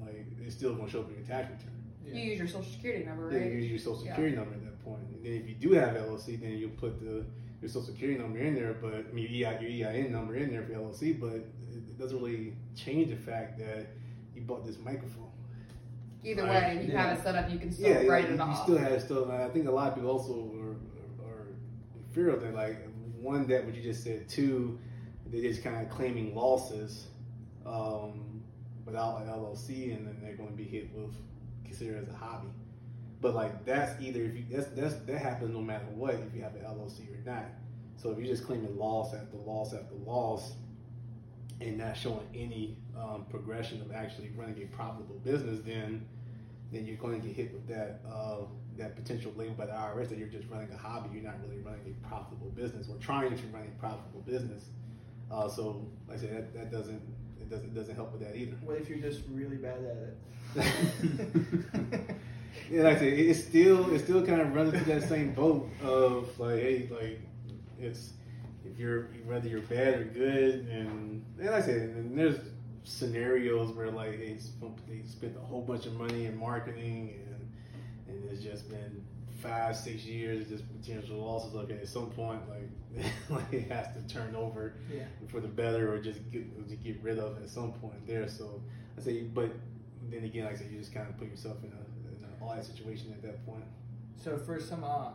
like, 0.00 0.26
it's 0.40 0.54
still 0.54 0.74
going 0.74 0.86
to 0.86 0.92
show 0.92 1.00
up 1.00 1.08
in 1.08 1.16
your 1.16 1.24
tax 1.24 1.50
return. 1.50 1.72
You 2.04 2.22
use 2.22 2.38
your 2.38 2.48
social 2.48 2.70
security 2.70 3.04
number, 3.04 3.30
Yeah, 3.30 3.38
right? 3.38 3.46
you 3.52 3.58
use 3.58 3.70
your 3.70 3.78
social 3.78 4.06
security 4.06 4.36
number 4.36 4.54
at 4.54 4.64
that 4.64 4.65
point. 4.86 5.02
And 5.14 5.24
then 5.24 5.32
if 5.32 5.48
you 5.48 5.54
do 5.54 5.72
have 5.74 5.94
LLC, 5.96 6.40
then 6.40 6.52
you 6.52 6.68
put 6.68 7.00
the 7.00 7.24
your 7.60 7.68
social 7.70 7.82
security 7.86 8.18
number 8.20 8.38
in 8.38 8.54
there, 8.54 8.74
but 8.80 8.94
I 8.94 9.12
mean 9.12 9.28
your, 9.30 9.50
EI, 9.50 9.66
your 9.66 9.90
EIN 9.90 10.12
number 10.12 10.36
in 10.36 10.50
there 10.50 10.62
for 10.62 10.72
LLC, 10.72 11.18
but 11.18 11.34
it, 11.34 11.98
doesn't 11.98 12.20
really 12.22 12.52
change 12.74 13.08
the 13.08 13.16
fact 13.16 13.58
that 13.58 13.86
you 14.34 14.42
bought 14.42 14.66
this 14.66 14.76
microphone. 14.78 15.30
Either 16.22 16.42
Right. 16.42 16.76
way, 16.76 16.84
you 16.84 16.92
Yeah. 16.92 17.06
have 17.06 17.18
it 17.18 17.22
set 17.22 17.34
up, 17.34 17.50
you 17.50 17.58
can 17.58 17.72
still 17.72 17.88
Yeah, 17.88 18.06
write 18.06 18.24
you, 18.28 18.34
it 18.34 18.36
you 18.36 18.42
off. 18.42 18.62
still 18.64 18.76
have 18.76 19.00
still. 19.02 19.32
I 19.32 19.48
think 19.48 19.66
a 19.66 19.70
lot 19.70 19.88
of 19.88 19.94
people 19.94 20.10
also 20.10 20.52
are, 20.60 20.76
are 21.26 21.46
fear 22.12 22.28
of 22.28 22.42
that. 22.42 22.54
Like 22.54 22.76
one, 23.18 23.46
that 23.46 23.64
what 23.64 23.74
you 23.74 23.82
just 23.82 24.04
said. 24.04 24.28
Two, 24.28 24.78
they're 25.30 25.40
just 25.40 25.64
kind 25.64 25.80
of 25.82 25.90
claiming 25.90 26.34
losses 26.34 27.06
um, 27.64 28.42
without 28.84 29.22
an 29.22 29.28
LLC, 29.28 29.96
and 29.96 30.06
then 30.06 30.18
they're 30.22 30.36
going 30.36 30.50
to 30.50 30.56
be 30.56 30.64
hit 30.64 30.92
with 30.94 31.14
considered 31.64 32.02
as 32.02 32.08
a 32.10 32.16
hobby. 32.16 32.48
But 33.20 33.34
like 33.34 33.64
that's 33.64 34.00
either 34.00 34.22
if 34.22 34.34
you 34.34 34.44
that's 34.50 34.68
that's 34.68 34.94
that 34.94 35.18
happens 35.18 35.52
no 35.54 35.62
matter 35.62 35.86
what 35.94 36.14
if 36.14 36.34
you 36.34 36.42
have 36.42 36.54
an 36.54 36.62
LLC 36.62 37.00
or 37.12 37.24
not. 37.24 37.46
So 37.96 38.10
if 38.10 38.18
you're 38.18 38.26
just 38.26 38.44
claiming 38.44 38.76
loss 38.76 39.14
after 39.14 39.38
loss 39.38 39.72
after 39.72 39.94
loss, 40.04 40.52
and 41.60 41.78
not 41.78 41.96
showing 41.96 42.26
any 42.34 42.76
um, 42.96 43.24
progression 43.30 43.80
of 43.80 43.92
actually 43.92 44.30
running 44.36 44.62
a 44.62 44.66
profitable 44.66 45.18
business, 45.24 45.60
then 45.64 46.06
then 46.72 46.84
you're 46.84 46.96
going 46.96 47.20
to 47.20 47.26
get 47.26 47.36
hit 47.36 47.52
with 47.52 47.66
that 47.68 48.00
uh, 48.10 48.42
that 48.76 48.96
potential 48.96 49.32
label 49.36 49.54
by 49.54 49.66
the 49.66 49.72
IRS 49.72 50.08
that 50.08 50.18
you're 50.18 50.28
just 50.28 50.48
running 50.50 50.70
a 50.72 50.76
hobby. 50.76 51.08
You're 51.14 51.24
not 51.24 51.40
really 51.42 51.60
running 51.60 51.80
a 51.86 52.08
profitable 52.08 52.50
business 52.50 52.88
or 52.88 52.96
trying 52.96 53.36
to 53.36 53.46
run 53.46 53.62
a 53.62 53.80
profitable 53.80 54.20
business. 54.26 54.64
Uh, 55.30 55.48
so, 55.48 55.86
like 56.08 56.18
I 56.18 56.20
said, 56.20 56.36
that, 56.36 56.54
that 56.54 56.70
doesn't 56.70 57.00
it 57.40 57.48
doesn't 57.48 57.74
doesn't 57.74 57.94
help 57.94 58.12
with 58.12 58.22
that 58.22 58.36
either. 58.36 58.56
What 58.62 58.76
if 58.76 58.88
you're 58.88 58.98
just 58.98 59.22
really 59.30 59.56
bad 59.56 59.78
at 59.78 60.64
it? 60.66 62.10
Yeah, 62.70 62.82
like 62.82 62.96
I 62.96 63.00
said, 63.00 63.12
it's 63.12 63.44
still 63.44 63.94
it 63.94 64.00
still 64.00 64.24
kind 64.24 64.40
of 64.40 64.54
runs 64.54 64.74
into 64.74 64.84
that 64.86 65.08
same 65.08 65.34
boat 65.34 65.68
of 65.82 66.38
like, 66.38 66.60
hey, 66.60 66.88
like 66.90 67.20
it's 67.78 68.12
if 68.64 68.78
you're 68.78 69.08
whether 69.24 69.48
you're 69.48 69.60
bad 69.62 70.00
or 70.00 70.04
good, 70.04 70.66
and 70.68 71.24
and 71.38 71.46
like 71.46 71.62
I 71.62 71.62
said, 71.62 71.76
and 71.76 72.18
there's 72.18 72.38
scenarios 72.84 73.72
where 73.72 73.90
like 73.90 74.18
hey, 74.18 74.38
they 74.88 75.02
spent 75.06 75.36
a 75.36 75.44
whole 75.44 75.62
bunch 75.62 75.86
of 75.86 75.94
money 75.94 76.26
in 76.26 76.36
marketing, 76.36 77.14
and 77.26 78.16
and 78.16 78.30
it's 78.30 78.42
just 78.42 78.68
been 78.68 79.04
five 79.42 79.76
six 79.76 80.04
years 80.04 80.48
just 80.48 80.64
potential 80.80 81.18
losses. 81.18 81.54
Okay, 81.54 81.74
at 81.74 81.88
some 81.88 82.10
point, 82.10 82.40
like 82.48 83.04
like 83.30 83.52
it 83.52 83.70
has 83.70 83.88
to 83.94 84.14
turn 84.14 84.34
over 84.34 84.74
yeah. 84.92 85.04
for 85.28 85.40
the 85.40 85.48
better 85.48 85.92
or 85.92 85.98
just 85.98 86.30
get 86.30 86.42
or 86.58 86.62
just 86.68 86.82
get 86.82 87.02
rid 87.02 87.18
of 87.18 87.40
at 87.42 87.48
some 87.48 87.72
point 87.72 88.06
there. 88.06 88.28
So 88.28 88.62
I 88.98 89.02
say, 89.02 89.22
but 89.22 89.50
then 90.10 90.24
again, 90.24 90.44
like 90.44 90.54
I 90.54 90.58
said, 90.58 90.70
you 90.70 90.78
just 90.78 90.94
kind 90.94 91.08
of 91.08 91.18
put 91.18 91.28
yourself 91.28 91.56
in 91.62 91.72
a, 91.72 91.84
situation 92.62 93.12
at 93.12 93.22
that 93.22 93.44
point. 93.46 93.64
So 94.22 94.36
for 94.38 94.60
some 94.60 94.84
uh, 94.84 95.10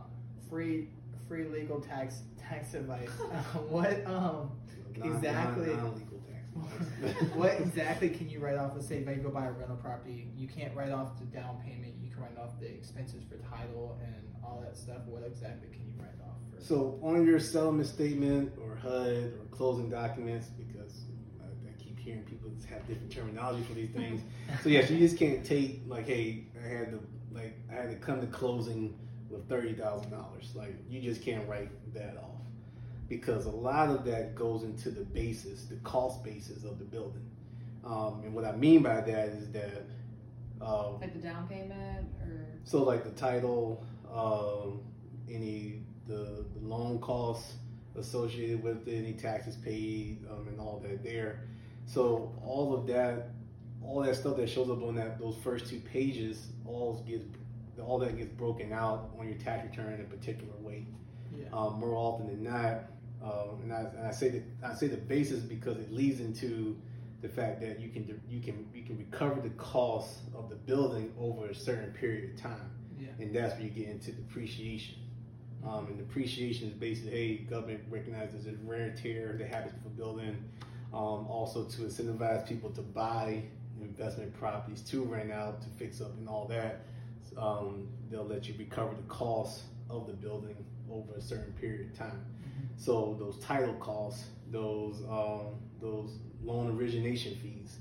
free 0.49 0.89
free 1.27 1.45
legal 1.45 1.79
tax 1.79 2.21
tax 2.39 2.73
advice, 2.73 3.09
uh, 3.31 3.35
what 3.59 4.05
um 4.05 4.51
Non- 4.97 5.15
Exactly. 5.15 5.67
non- 5.67 5.93
tax. 5.93 7.33
what 7.33 7.59
exactly 7.59 8.09
can 8.09 8.29
you 8.29 8.39
write 8.39 8.57
off? 8.57 8.73
Let's 8.75 8.87
say 8.87 8.97
if 8.97 9.07
I 9.07 9.13
go 9.15 9.29
buy 9.29 9.45
a 9.45 9.51
rental 9.51 9.77
property, 9.77 10.27
you 10.35 10.47
can't 10.47 10.75
write 10.75 10.91
off 10.91 11.17
the 11.17 11.25
down 11.25 11.61
payment. 11.65 11.93
You 12.01 12.11
can 12.11 12.21
write 12.21 12.37
off 12.37 12.59
the 12.59 12.67
expenses 12.67 13.23
for 13.23 13.37
title 13.49 13.97
and 14.03 14.15
all 14.43 14.61
that 14.61 14.75
stuff. 14.77 14.97
What 15.07 15.23
exactly 15.25 15.69
can 15.69 15.79
you 15.87 15.93
write 15.97 16.19
off? 16.27 16.35
For? 16.53 16.63
So 16.63 16.99
on 17.01 17.25
your 17.25 17.39
settlement 17.39 17.87
statement 17.87 18.51
or 18.61 18.75
HUD 18.75 19.07
or 19.33 19.45
closing 19.49 19.89
documents, 19.89 20.47
because 20.47 21.05
I, 21.41 21.45
I 21.45 21.81
keep 21.81 21.97
hearing 21.97 22.23
people 22.23 22.51
have 22.69 22.87
different 22.87 23.11
terminology 23.11 23.63
for 23.63 23.73
these 23.73 23.91
things. 23.91 24.21
so 24.63 24.69
yes, 24.69 24.89
you 24.89 24.97
just 24.99 25.17
can't 25.17 25.45
take 25.45 25.81
like, 25.87 26.07
hey, 26.07 26.45
I 26.63 26.67
had 26.67 26.91
to 26.91 26.99
like 27.33 27.57
I 27.71 27.75
had 27.75 27.89
to 27.89 27.95
come 27.95 28.21
to 28.21 28.27
closing 28.27 28.97
with 29.29 29.47
thirty 29.47 29.73
thousand 29.73 30.11
dollars. 30.11 30.51
Like 30.55 30.75
you 30.89 31.01
just 31.01 31.21
can't 31.21 31.47
write 31.47 31.69
that 31.93 32.17
off 32.17 32.41
because 33.07 33.45
a 33.45 33.51
lot 33.51 33.89
of 33.89 34.05
that 34.05 34.35
goes 34.35 34.63
into 34.63 34.89
the 34.89 35.03
basis, 35.03 35.65
the 35.65 35.75
cost 35.77 36.23
basis 36.23 36.63
of 36.63 36.79
the 36.79 36.85
building. 36.85 37.29
Um, 37.83 38.21
and 38.23 38.33
what 38.33 38.45
I 38.45 38.53
mean 38.53 38.83
by 38.83 39.01
that 39.01 39.29
is 39.29 39.51
that. 39.51 39.85
Um, 40.61 40.99
like 41.01 41.13
the 41.13 41.19
down 41.19 41.47
payment 41.47 42.07
or 42.21 42.45
so 42.65 42.83
like 42.83 43.03
the 43.03 43.09
title, 43.11 43.83
um, 44.13 44.81
any 45.27 45.81
the, 46.07 46.45
the 46.53 46.59
loan 46.61 46.99
costs 46.99 47.53
associated 47.97 48.61
with 48.63 48.87
it, 48.87 48.95
any 48.95 49.13
taxes 49.13 49.55
paid, 49.55 50.25
um, 50.29 50.47
and 50.47 50.59
all 50.59 50.79
that 50.83 51.03
there. 51.03 51.47
So 51.85 52.33
all 52.45 52.73
of 52.73 52.87
that, 52.87 53.29
all 53.85 54.01
that 54.03 54.15
stuff 54.15 54.37
that 54.37 54.49
shows 54.49 54.69
up 54.69 54.81
on 54.83 54.95
that 54.95 55.19
those 55.19 55.35
first 55.43 55.67
two 55.67 55.79
pages, 55.79 56.47
all 56.65 57.03
gets 57.07 57.25
all 57.81 57.97
that 57.99 58.17
gets 58.17 58.29
broken 58.29 58.71
out 58.73 59.11
on 59.19 59.27
your 59.27 59.37
tax 59.37 59.67
return 59.69 59.93
in 59.93 60.01
a 60.01 60.03
particular 60.03 60.53
way. 60.59 60.85
Yeah. 61.35 61.45
Um, 61.53 61.79
more 61.79 61.95
often 61.95 62.27
than 62.27 62.43
not, 62.43 62.83
um, 63.23 63.61
and, 63.63 63.73
I, 63.73 63.79
and 63.97 64.05
I 64.07 64.11
say 64.11 64.29
that 64.29 64.43
I 64.63 64.73
say 64.75 64.87
the 64.87 64.97
basis 64.97 65.39
because 65.39 65.77
it 65.77 65.91
leads 65.91 66.19
into 66.19 66.77
the 67.21 67.29
fact 67.29 67.61
that 67.61 67.79
you 67.79 67.89
can 67.89 68.19
you 68.29 68.39
can 68.41 68.67
you 68.73 68.83
can 68.83 68.97
recover 68.97 69.39
the 69.41 69.49
cost 69.51 70.19
of 70.35 70.49
the 70.49 70.55
building 70.55 71.13
over 71.19 71.47
a 71.47 71.55
certain 71.55 71.91
period 71.93 72.31
of 72.35 72.41
time, 72.41 72.69
Yeah. 72.99 73.09
and 73.19 73.33
that's 73.33 73.53
where 73.55 73.63
you 73.63 73.69
get 73.69 73.87
into 73.87 74.11
depreciation. 74.11 74.95
Um, 75.63 75.85
and 75.87 75.97
depreciation 75.97 76.69
is 76.69 76.73
basically, 76.73 77.11
hey, 77.11 77.35
government 77.37 77.81
recognizes 77.89 78.45
there's 78.45 78.57
wear 78.61 78.81
and 78.81 78.97
tear 78.97 79.35
that 79.37 79.47
happens 79.47 79.73
with 79.83 79.93
a 79.93 79.95
building. 79.95 80.43
Um, 80.91 81.25
also 81.27 81.63
to 81.63 81.81
incentivize 81.83 82.45
people 82.45 82.69
to 82.71 82.81
buy 82.81 83.43
investment 83.83 84.33
properties 84.33 84.81
to 84.81 85.03
rent 85.03 85.31
out, 85.31 85.61
to 85.61 85.67
fix 85.77 86.01
up, 86.01 86.15
and 86.17 86.27
all 86.27 86.47
that. 86.47 86.81
Um, 87.37 87.87
they'll 88.09 88.25
let 88.25 88.47
you 88.47 88.55
recover 88.57 88.93
the 88.95 89.07
cost 89.07 89.63
of 89.89 90.07
the 90.07 90.13
building 90.13 90.55
over 90.91 91.13
a 91.13 91.21
certain 91.21 91.53
period 91.53 91.91
of 91.91 91.97
time. 91.97 92.25
So 92.77 93.15
those 93.19 93.37
title 93.39 93.73
costs, 93.75 94.25
those 94.49 95.01
um, 95.09 95.55
those 95.81 96.17
loan 96.43 96.77
origination 96.77 97.35
fees 97.35 97.77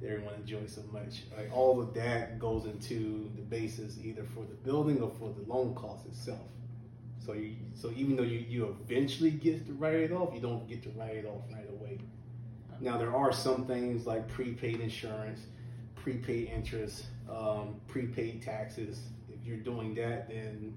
that 0.00 0.10
everyone 0.10 0.34
enjoys 0.34 0.72
so 0.72 0.82
much, 0.92 1.22
like 1.36 1.50
all 1.54 1.80
of 1.80 1.94
that 1.94 2.38
goes 2.38 2.64
into 2.64 3.30
the 3.36 3.42
basis 3.42 3.98
either 4.02 4.24
for 4.24 4.44
the 4.44 4.54
building 4.62 5.00
or 5.00 5.10
for 5.18 5.32
the 5.32 5.42
loan 5.52 5.74
cost 5.74 6.06
itself. 6.06 6.40
So 7.24 7.34
you 7.34 7.54
so 7.74 7.92
even 7.96 8.16
though 8.16 8.24
you, 8.24 8.44
you 8.48 8.76
eventually 8.84 9.30
get 9.30 9.66
to 9.66 9.72
write 9.74 9.94
it 9.94 10.12
off, 10.12 10.34
you 10.34 10.40
don't 10.40 10.68
get 10.68 10.82
to 10.84 10.90
write 10.90 11.16
it 11.16 11.26
off 11.26 11.42
right 11.52 11.68
away. 11.70 11.98
Now 12.82 12.98
there 12.98 13.14
are 13.14 13.32
some 13.32 13.64
things 13.64 14.06
like 14.06 14.26
prepaid 14.26 14.80
insurance, 14.80 15.40
prepaid 15.94 16.50
interest, 16.50 17.06
um, 17.30 17.80
prepaid 17.86 18.42
taxes. 18.42 19.00
If 19.32 19.46
you're 19.46 19.58
doing 19.58 19.94
that, 19.94 20.28
then 20.28 20.74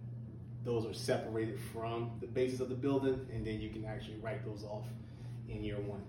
those 0.63 0.85
are 0.85 0.93
separated 0.93 1.59
from 1.73 2.11
the 2.21 2.27
basis 2.27 2.59
of 2.59 2.69
the 2.69 2.75
building, 2.75 3.27
and 3.33 3.45
then 3.45 3.59
you 3.59 3.69
can 3.69 3.85
actually 3.85 4.17
write 4.17 4.45
those 4.45 4.63
off 4.63 4.85
in 5.49 5.63
year 5.63 5.79
one. 5.79 6.03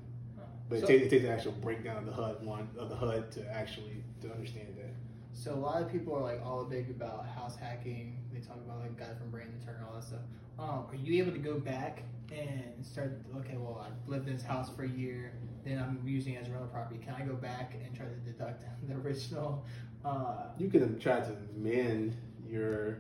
But 0.69 0.81
So- 0.81 0.85
it, 0.85 0.89
takes, 0.89 1.07
it 1.07 1.11
takes 1.11 1.25
an 1.25 1.31
actual 1.31 1.53
breakdown 1.53 1.97
of 1.97 2.07
the 2.07 2.13
HUD 2.13 2.45
one 2.45 2.69
of 2.77 2.91
the 2.91 2.97
HUD 2.97 3.33
to 3.33 3.51
actually 3.51 4.03
to 4.21 4.31
understand 4.33 4.69
that. 4.77 4.95
So 5.33 5.55
a 5.55 5.57
lot 5.57 5.81
of 5.81 5.91
people 5.91 6.15
are 6.15 6.23
like 6.23 6.45
all 6.45 6.65
big 6.65 6.91
about 6.91 7.27
house 7.27 7.57
hacking. 7.57 8.19
They 8.33 8.41
talk 8.41 8.57
about 8.57 8.81
like 8.81 8.99
guy 8.99 9.15
from 9.19 9.31
Brandon 9.31 9.59
Turner, 9.65 9.79
and 9.79 9.87
all 9.87 9.95
that 9.95 10.05
stuff. 10.05 10.21
Um, 10.59 10.87
are 10.91 10.97
you 10.97 11.23
able 11.23 11.33
to 11.33 11.39
go 11.39 11.59
back 11.59 12.03
and 12.33 12.85
start? 12.85 13.21
Okay, 13.39 13.57
well, 13.57 13.85
I've 13.87 14.09
lived 14.09 14.29
in 14.29 14.35
this 14.37 14.45
house 14.45 14.71
for 14.75 14.85
a 14.85 14.89
year. 14.89 15.33
Then 15.65 15.79
I'm 15.79 16.01
using 16.07 16.35
it 16.35 16.43
as 16.43 16.49
a 16.49 16.51
rental 16.51 16.69
property. 16.69 17.01
Can 17.05 17.15
I 17.15 17.23
go 17.23 17.35
back 17.35 17.75
and 17.75 17.95
try 17.97 18.07
to 18.07 18.15
deduct 18.15 18.65
the 18.89 18.95
original? 18.95 19.65
Uh, 20.05 20.49
You 20.59 20.69
can 20.69 20.99
try 20.99 21.21
to 21.21 21.37
amend 21.57 22.15
You're 22.49 22.99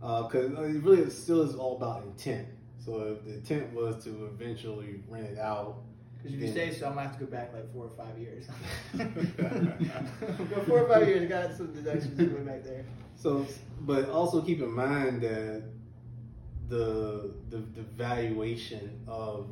because 0.00 0.52
it 0.52 0.82
really 0.82 1.02
it 1.02 1.10
still 1.10 1.42
is 1.42 1.54
all 1.54 1.76
about 1.76 2.04
intent. 2.04 2.46
So 2.78 3.16
if 3.18 3.24
the 3.24 3.34
intent 3.34 3.72
was 3.72 4.04
to 4.04 4.26
eventually 4.26 5.00
rent 5.08 5.26
it 5.26 5.38
out, 5.38 5.78
Because 6.16 6.34
if 6.34 6.40
you 6.40 6.52
say 6.52 6.72
so, 6.72 6.86
I'm 6.86 6.94
gonna 6.94 7.08
have 7.08 7.18
to 7.18 7.24
go 7.24 7.30
back 7.30 7.52
like 7.52 7.72
four 7.72 7.86
or 7.86 7.90
five 7.90 8.16
years. 8.18 8.46
go 8.96 10.60
four 10.66 10.80
or 10.80 10.88
five 10.88 11.08
years, 11.08 11.28
got 11.28 11.56
some 11.56 11.72
deductions 11.72 12.16
way 12.18 12.40
back 12.42 12.62
there. 12.62 12.84
So, 13.16 13.46
but 13.80 14.08
also 14.10 14.42
keep 14.42 14.60
in 14.60 14.70
mind 14.70 15.22
that 15.22 15.64
the 16.68 17.32
the, 17.50 17.58
the 17.58 17.82
valuation 17.96 19.00
of 19.06 19.48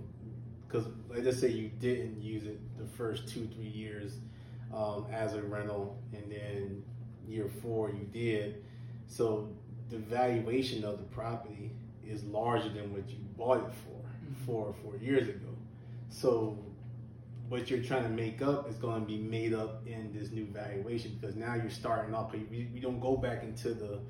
because 0.67 0.87
let's 1.09 1.41
say 1.41 1.49
you 1.49 1.69
didn't 1.81 2.21
use 2.21 2.45
it 2.45 2.59
the 2.79 2.87
first 2.97 3.29
two 3.29 3.47
three 3.55 3.69
years 3.69 4.15
um, 4.75 5.07
as 5.13 5.35
a 5.35 5.43
rental, 5.43 6.03
and 6.13 6.31
then 6.31 6.83
year 7.29 7.49
four 7.63 7.91
you 7.91 8.07
did. 8.13 8.65
So 9.07 9.49
the 9.91 9.99
valuation 9.99 10.85
of 10.85 10.99
the 10.99 11.05
property 11.05 11.71
is 12.07 12.25
larger 12.25 12.69
than 12.71 12.93
what 12.93 13.09
you 13.09 13.19
bought 13.37 13.59
it 13.59 13.73
for 13.85 14.01
four 14.45 14.67
or 14.67 14.75
four 14.83 14.97
years 14.97 15.29
ago. 15.29 15.55
So 16.09 16.59
what 17.49 17.71
you're 17.71 17.83
trying 17.83 18.03
to 18.05 18.09
make 18.09 18.43
up 18.43 18.69
is 18.69 18.77
going 18.77 19.01
to 19.01 19.07
be 19.07 19.19
made 19.19 19.55
up 19.55 19.87
in 19.87 20.13
this 20.13 20.31
new 20.31 20.47
valuation 20.47 21.17
because 21.21 21.37
now 21.37 21.55
you're 21.55 21.71
starting 21.71 22.15
off. 22.15 22.33
We, 22.33 22.69
we 22.73 22.81
don't 22.81 23.01
go 23.01 23.17
back 23.17 23.43
into 23.43 23.75
the 23.75 24.01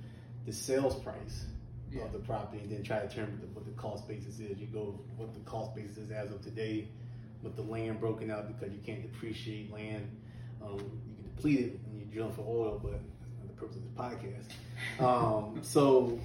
the 0.47 0.53
sales 0.53 0.95
price 0.97 1.47
Yeah. 1.95 2.05
of 2.05 2.13
the 2.13 2.19
property 2.19 2.61
and 2.63 2.71
then 2.71 2.83
try 2.83 3.01
to 3.01 3.09
determine 3.09 3.39
what 3.53 3.65
the 3.65 3.73
cost 3.73 4.09
basis 4.09 4.41
is. 4.41 4.59
You 4.59 4.67
go 4.67 5.01
what 5.17 5.33
the 5.33 5.41
cost 5.41 5.75
basis 5.75 5.99
is 5.99 6.11
as 6.11 6.31
of 6.31 6.43
today, 6.43 6.89
with 7.43 7.55
the 7.57 7.63
land 7.63 8.01
broken 8.01 8.31
out 8.31 8.49
because 8.49 8.75
you 8.75 8.81
can't 8.85 9.03
depreciate 9.03 9.73
land. 9.73 10.11
Um, 10.63 10.79
you 10.79 11.15
can 11.15 11.35
deplete 11.35 11.61
it 11.61 11.79
when 11.87 12.01
you 12.01 12.07
drill 12.07 12.31
for 12.31 12.43
oil, 12.43 12.81
but 12.83 12.93
that's 12.93 13.05
not 13.39 13.49
the 13.49 13.55
purpose 13.55 13.77
of 13.77 13.83
this 13.83 13.93
podcast. 13.93 15.05
Um, 15.05 15.59
so, 15.63 16.19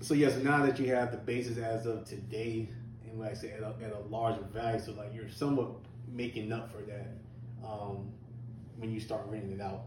so 0.00 0.14
yes, 0.14 0.36
now 0.36 0.64
that 0.64 0.78
you 0.78 0.94
have 0.94 1.10
the 1.10 1.18
basis 1.18 1.58
as 1.58 1.86
of 1.86 2.04
today, 2.04 2.68
and 3.04 3.20
like 3.20 3.32
I 3.32 3.34
said, 3.34 3.50
at 3.58 3.62
a, 3.62 3.84
at 3.84 3.92
a 3.92 4.00
larger 4.08 4.44
value, 4.52 4.80
so 4.80 4.92
like 4.92 5.14
you're 5.14 5.28
somewhat 5.28 5.70
making 6.12 6.52
up 6.52 6.72
for 6.72 6.82
that 6.82 7.08
um, 7.66 8.10
when 8.78 8.90
you 8.92 9.00
start 9.00 9.22
renting 9.26 9.52
it 9.52 9.60
out. 9.60 9.82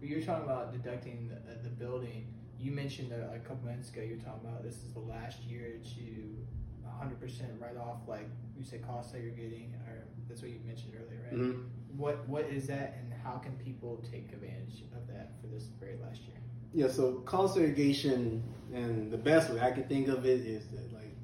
But 0.00 0.08
you're 0.08 0.20
talking 0.20 0.44
about 0.44 0.72
deducting 0.72 1.28
the, 1.28 1.68
the 1.68 1.70
building. 1.70 2.33
You 2.64 2.72
mentioned 2.72 3.12
uh, 3.12 3.34
a 3.34 3.38
couple 3.40 3.68
minutes 3.68 3.90
ago. 3.90 4.00
You're 4.00 4.16
talking 4.16 4.40
about 4.48 4.62
this 4.62 4.76
is 4.76 4.94
the 4.94 5.00
last 5.00 5.42
year 5.42 5.74
to 5.96 6.46
100% 6.88 7.60
write 7.60 7.76
off, 7.76 7.98
like 8.08 8.26
you 8.56 8.64
said, 8.64 8.86
costs 8.86 9.12
that 9.12 9.20
you're 9.20 9.32
getting, 9.32 9.74
or 9.86 10.06
that's 10.26 10.40
what 10.40 10.50
you 10.50 10.60
mentioned 10.66 10.94
earlier, 10.96 11.20
right? 11.26 11.38
Mhm. 11.38 11.64
What 11.94 12.26
What 12.26 12.46
is 12.46 12.66
that, 12.68 12.96
and 12.98 13.12
how 13.22 13.36
can 13.36 13.52
people 13.58 14.02
take 14.10 14.32
advantage 14.32 14.84
of 14.96 15.06
that 15.08 15.32
for 15.42 15.48
this 15.48 15.64
very 15.78 15.96
last 16.02 16.22
year? 16.22 16.38
Yeah, 16.72 16.88
so 16.88 17.16
cost 17.26 17.52
segregation, 17.54 18.42
and 18.72 19.10
the 19.10 19.18
best 19.18 19.52
way 19.52 19.60
I 19.60 19.70
can 19.70 19.84
think 19.84 20.08
of 20.08 20.24
it 20.24 20.40
is 20.40 20.66
that 20.68 20.90
like 20.94 21.14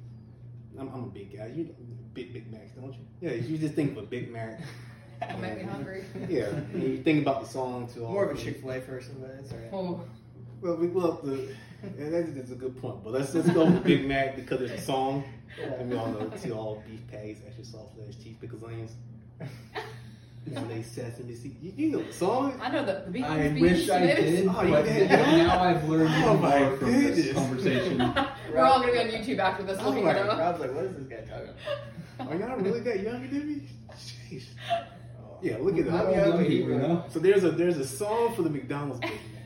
I'm, 0.77 0.89
I'm 0.93 1.05
a 1.05 1.07
big 1.07 1.35
guy. 1.35 1.47
You 1.47 1.75
big 2.13 2.33
Big 2.33 2.51
Macs, 2.51 2.73
don't 2.73 2.93
you? 2.93 3.05
Yeah, 3.19 3.31
you 3.31 3.57
just 3.57 3.73
think 3.73 3.93
of 3.93 3.97
a 3.97 4.05
Big 4.05 4.31
Mac. 4.31 4.61
That 5.21 5.39
made 5.39 5.57
me 5.57 5.63
hungry. 5.65 6.03
Yeah, 6.27 6.49
you 6.73 7.03
think 7.03 7.21
about 7.21 7.41
the 7.43 7.47
song 7.47 7.87
too. 7.87 7.99
More 7.99 8.25
of 8.25 8.35
a 8.35 8.41
Chick 8.41 8.59
Fil 8.59 8.71
A 8.71 8.79
person, 8.79 9.17
but 9.21 9.29
it's 9.39 9.51
alright. 9.51 9.69
Oh, 9.71 10.03
Well, 10.61 10.75
we 10.75 10.87
well 10.87 11.19
the 11.23 11.53
yeah, 11.97 12.09
that's, 12.09 12.31
that's 12.33 12.51
a 12.51 12.55
good 12.55 12.79
point. 12.79 13.03
But 13.03 13.13
let's 13.13 13.33
let's 13.33 13.49
go 13.49 13.65
with 13.65 13.83
Big 13.83 14.07
Mac 14.07 14.35
because 14.35 14.61
it's 14.61 14.81
a 14.81 14.85
song, 14.85 15.23
and 15.59 15.89
we 15.89 15.97
all 15.97 16.07
know 16.07 16.29
to 16.29 16.51
all 16.51 16.83
beef 16.87 16.99
patties, 17.09 17.39
extra 17.45 17.65
sauce, 17.65 17.89
lettuce, 17.97 18.17
cheese, 18.17 18.35
pickles, 18.39 18.63
onions. 18.63 18.91
Nowadays 20.45 20.87
sesame 20.87 21.35
seed. 21.35 21.55
You, 21.61 21.73
you 21.75 21.91
know 21.91 22.03
the 22.03 22.13
song. 22.13 22.59
I 22.61 22.69
know 22.71 22.83
the, 22.83 23.03
the 23.05 23.11
beef 23.11 23.23
I 23.25 23.49
beans, 23.49 23.61
wish 23.61 23.89
I 23.89 24.01
oh, 24.01 24.05
did, 24.15 24.47
Oh, 24.47 24.53
but 24.53 24.85
did? 24.85 25.09
now 25.09 25.63
I've 25.63 25.87
learned 25.87 26.09
Oh, 26.13 26.31
even 26.31 26.41
my 26.41 26.59
more 26.59 26.77
from 26.77 26.91
this 26.91 27.33
conversation. 27.33 27.97
We're 28.51 28.59
all 28.61 28.79
gonna 28.79 28.91
be 28.91 28.99
on 28.99 29.05
YouTube 29.07 29.37
after 29.37 29.63
this 29.63 29.77
Oh 29.79 29.91
my 29.91 30.11
it 30.11 30.17
up. 30.17 30.39
Rob's 30.39 30.59
like, 30.59 30.73
what 30.73 30.85
is 30.85 30.95
this 30.95 31.05
guy 31.05 31.21
talking 31.31 31.49
about? 32.17 32.31
Are 32.31 32.35
y'all 32.35 32.57
really 32.57 32.79
that 32.81 32.99
younger 33.01 33.27
than 33.27 33.47
me? 33.47 33.61
Jeez. 34.29 34.43
Oh. 34.71 35.37
Yeah, 35.43 35.57
look 35.59 35.75
at 35.77 35.85
that. 35.85 36.05
all 36.05 36.11
young 36.11 36.27
young 36.27 36.45
people, 36.45 36.47
people, 36.47 36.71
you 36.73 36.77
know? 36.77 37.05
So 37.09 37.17
there's 37.19 37.43
a 37.43 37.51
there's 37.51 37.77
a 37.77 37.87
song 37.87 38.35
for 38.35 38.43
the 38.43 38.49
McDonald's 38.49 38.99
Big 38.99 39.09
Mac. 39.11 39.40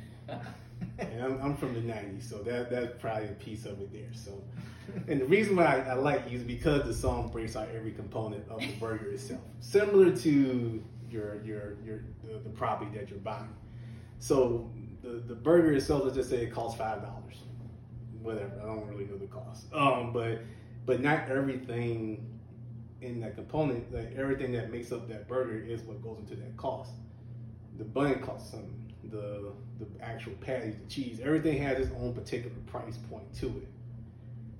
And 0.97 1.21
I'm, 1.21 1.41
I'm 1.41 1.57
from 1.57 1.73
the 1.73 1.81
90s, 1.81 2.29
so 2.29 2.37
that 2.39 2.69
that's 2.69 2.93
probably 2.99 3.27
a 3.27 3.33
piece 3.33 3.65
of 3.65 3.81
it 3.81 3.91
there. 3.91 4.13
So, 4.13 4.41
and 5.07 5.19
the 5.19 5.25
reason 5.25 5.55
why 5.55 5.65
I, 5.65 5.91
I 5.91 5.93
like 5.93 6.29
you 6.29 6.37
is 6.37 6.43
because 6.43 6.85
the 6.85 6.93
song 6.93 7.29
breaks 7.29 7.55
out 7.55 7.67
every 7.75 7.91
component 7.91 8.47
of 8.49 8.59
the 8.61 8.73
burger 8.79 9.11
itself, 9.11 9.41
similar 9.59 10.15
to 10.15 10.83
your 11.09 11.41
your 11.43 11.77
your 11.83 11.99
the, 12.23 12.39
the 12.43 12.49
property 12.49 12.97
that 12.97 13.09
you're 13.09 13.19
buying. 13.19 13.53
So 14.19 14.69
the 15.01 15.21
the 15.27 15.35
burger 15.35 15.73
itself, 15.73 16.03
let's 16.03 16.15
just 16.15 16.29
say 16.29 16.37
it 16.43 16.53
costs 16.53 16.77
five 16.77 17.01
dollars, 17.01 17.35
whatever. 18.21 18.53
I 18.61 18.65
don't 18.65 18.87
really 18.87 19.05
know 19.05 19.17
the 19.17 19.27
cost, 19.27 19.65
um, 19.73 20.13
but 20.13 20.41
but 20.85 21.01
not 21.01 21.29
everything 21.29 22.25
in 23.01 23.19
that 23.21 23.35
component, 23.35 23.93
like 23.93 24.13
everything 24.15 24.51
that 24.53 24.71
makes 24.71 24.91
up 24.91 25.07
that 25.09 25.27
burger, 25.27 25.57
is 25.57 25.81
what 25.81 26.01
goes 26.01 26.19
into 26.19 26.35
that 26.35 26.55
cost. 26.57 26.91
The 27.77 27.83
bun 27.83 28.19
costs 28.21 28.51
something. 28.51 28.84
The 29.11 29.51
the 29.79 29.85
actual 30.03 30.33
patties, 30.41 30.75
the 30.77 30.87
cheese, 30.89 31.19
everything 31.21 31.61
has 31.61 31.79
its 31.79 31.91
own 31.99 32.13
particular 32.13 32.55
price 32.65 32.97
point 33.09 33.33
to 33.39 33.47
it. 33.47 33.67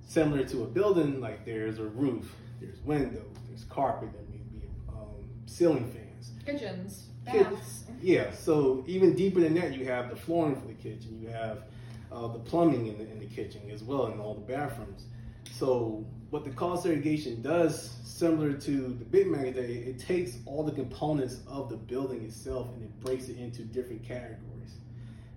Similar 0.08 0.44
to 0.46 0.64
a 0.64 0.66
building, 0.66 1.20
like 1.22 1.46
there's 1.46 1.80
a 1.80 1.86
roof, 1.86 2.36
there's 2.60 2.80
windows, 2.82 3.24
there's 3.48 3.64
carpet, 3.66 4.10
there 4.14 4.22
may 4.30 4.60
be 4.60 4.68
um, 4.90 5.24
ceiling 5.46 5.90
fans. 5.90 6.32
Kitchens, 6.46 7.06
Kit- 7.32 7.50
baths. 7.50 7.86
Yeah, 8.02 8.32
so 8.32 8.84
even 8.88 9.16
deeper 9.16 9.40
than 9.40 9.56
that, 9.56 9.74
you 9.76 9.86
have 9.86 10.10
the 10.10 10.16
flooring 10.16 10.56
for 10.56 10.68
the 10.68 10.74
kitchen, 10.74 11.20
you 11.22 11.30
have 11.30 11.64
uh, 12.12 12.28
the 12.28 12.40
plumbing 12.40 12.88
in 12.88 12.98
the, 12.98 13.10
in 13.10 13.20
the 13.20 13.26
kitchen 13.26 13.62
as 13.72 13.84
well, 13.84 14.08
and 14.08 14.20
all 14.20 14.36
the 14.36 14.42
bathrooms. 14.54 15.06
So 15.52 16.06
what 16.36 16.44
the 16.44 16.50
cost 16.50 16.84
segregation 16.84 17.42
does, 17.42 17.92
similar 18.04 18.52
to 18.52 18.72
the 19.00 19.06
Big 19.06 19.28
Mac, 19.28 19.56
it, 19.56 19.98
takes 20.00 20.36
all 20.46 20.64
the 20.64 20.72
components 20.74 21.40
of 21.48 21.70
the 21.70 21.78
building 21.78 22.26
itself 22.26 22.68
and 22.74 22.84
it 22.84 23.00
breaks 23.00 23.30
it 23.30 23.38
into 23.38 23.62
different 23.62 24.04
categories. 24.04 24.76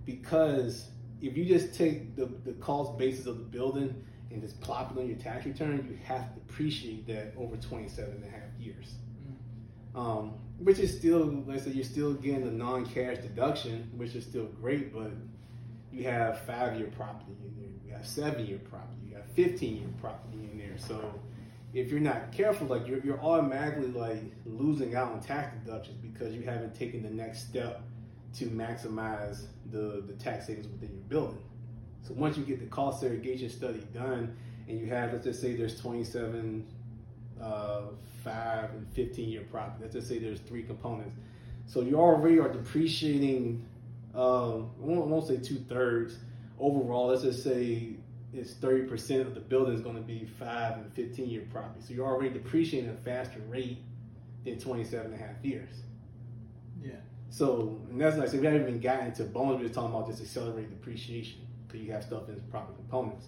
Because 0.05 0.89
if 1.23 1.37
you 1.37 1.45
just 1.45 1.73
take 1.73 2.17
the, 2.17 2.27
the 2.45 2.51
cost 2.55 2.99
basis 2.99 3.27
of 3.27 3.39
the 3.39 3.45
building 3.45 4.05
and 4.33 4.43
just 4.43 4.61
plop 4.61 4.91
it 4.91 4.99
on 4.99 5.07
your 5.07 5.17
tax 5.19 5.47
return, 5.47 5.87
you 5.89 5.97
have 6.05 6.35
to 6.35 6.41
depreciate 6.41 7.07
that 7.07 7.33
over 7.39 7.57
27 7.57 8.15
and 8.15 8.25
a 8.25 8.29
half 8.29 8.51
years. 8.59 8.97
Um, 9.95 10.35
which 10.59 10.81
is 10.81 10.99
still, 10.99 11.45
let's 11.47 11.63
say 11.63 11.71
you're 11.71 11.85
still 11.85 12.15
getting 12.15 12.45
the 12.45 12.51
non-cash 12.51 13.19
deduction, 13.19 13.89
which 13.97 14.17
is 14.17 14.25
still 14.25 14.47
great, 14.47 14.93
but 14.93 15.13
you 15.93 16.05
have 16.05 16.41
five-year 16.41 16.89
property 16.97 17.33
in 17.45 17.55
there, 17.57 17.71
you 17.87 17.93
have 17.93 18.07
seven-year 18.07 18.59
property, 18.71 19.09
you 19.09 19.17
have 19.17 19.27
15-year 19.35 19.89
property 20.01 20.49
in 20.53 20.59
there. 20.59 20.79
So 20.79 21.21
if 21.73 21.91
you're 21.91 22.01
not 22.01 22.33
careful, 22.33 22.67
like 22.67 22.87
you're, 22.87 23.01
you're 23.01 23.21
automatically 23.21 23.89
like 23.89 24.23
losing 24.47 24.95
out 24.95 25.13
on 25.13 25.21
tax 25.21 25.57
deductions 25.65 25.99
because 25.99 26.35
you 26.35 26.43
haven't 26.43 26.75
taken 26.75 27.03
the 27.03 27.11
next 27.11 27.49
step 27.49 27.83
to 28.35 28.47
maximize 28.47 29.47
the, 29.71 30.03
the 30.07 30.15
tax 30.15 30.47
savings 30.47 30.69
within 30.69 30.91
your 30.93 31.05
building. 31.05 31.43
So 32.03 32.15
once 32.15 32.37
you 32.37 32.45
get 32.45 32.61
the 32.61 32.67
cost 32.67 33.01
segregation 33.01 33.51
study 33.51 33.83
done, 33.93 34.37
and 34.69 34.79
you 34.79 34.87
have, 34.87 35.13
let's 35.13 35.25
just 35.25 35.41
say 35.41 35.55
there's 35.55 35.81
27 35.81 36.67
uh, 37.43 37.83
five 38.25 38.71
and 38.71 38.87
15 38.93 39.29
year 39.29 39.43
property. 39.51 39.79
Let's 39.83 39.95
just 39.95 40.09
say 40.09 40.19
there's 40.19 40.41
three 40.41 40.63
components. 40.63 41.15
So 41.67 41.81
you 41.81 41.97
already 41.97 42.39
are 42.39 42.49
depreciating, 42.49 43.65
um, 44.19 44.73
I 44.83 44.85
won't, 44.85 45.03
I 45.03 45.05
won't 45.05 45.29
say 45.29 45.37
two 45.37 45.61
thirds. 45.69 46.17
Overall, 46.59 47.07
let's 47.07 47.23
just 47.23 47.45
say 47.45 47.91
it's 48.35 48.53
30% 48.55 49.21
of 49.21 49.35
the 49.35 49.41
building 49.41 49.75
is 49.75 49.81
going 49.81 49.95
to 49.95 50.03
be 50.03 50.25
five 50.25 50.75
and 50.75 50.93
15 50.93 51.31
year 51.31 51.47
property. 51.53 51.81
So 51.87 51.95
you're 51.95 52.07
already 52.07 52.31
depreciating 52.31 52.91
at 52.91 52.97
a 52.97 52.99
faster 52.99 53.39
rate 53.49 53.79
than 54.45 54.59
27 54.59 55.13
and 55.13 55.15
a 55.15 55.25
half 55.25 55.45
years. 55.45 55.71
Yeah. 56.83 56.93
So, 57.31 57.81
and 57.91 58.01
that's 58.01 58.17
like, 58.17 58.29
so 58.29 58.39
we 58.39 58.47
haven't 58.47 58.63
even 58.63 58.81
gotten 58.81 59.07
into 59.07 59.23
bonus, 59.23 59.59
we're 59.59 59.63
just 59.69 59.75
talking 59.75 59.95
about 59.95 60.09
just 60.09 60.21
accelerated 60.21 60.71
depreciation 60.71 61.41
because 61.67 61.81
you 61.81 61.93
have 61.93 62.03
stuff 62.03 62.29
in 62.29 62.41
proper 62.51 62.73
components. 62.73 63.27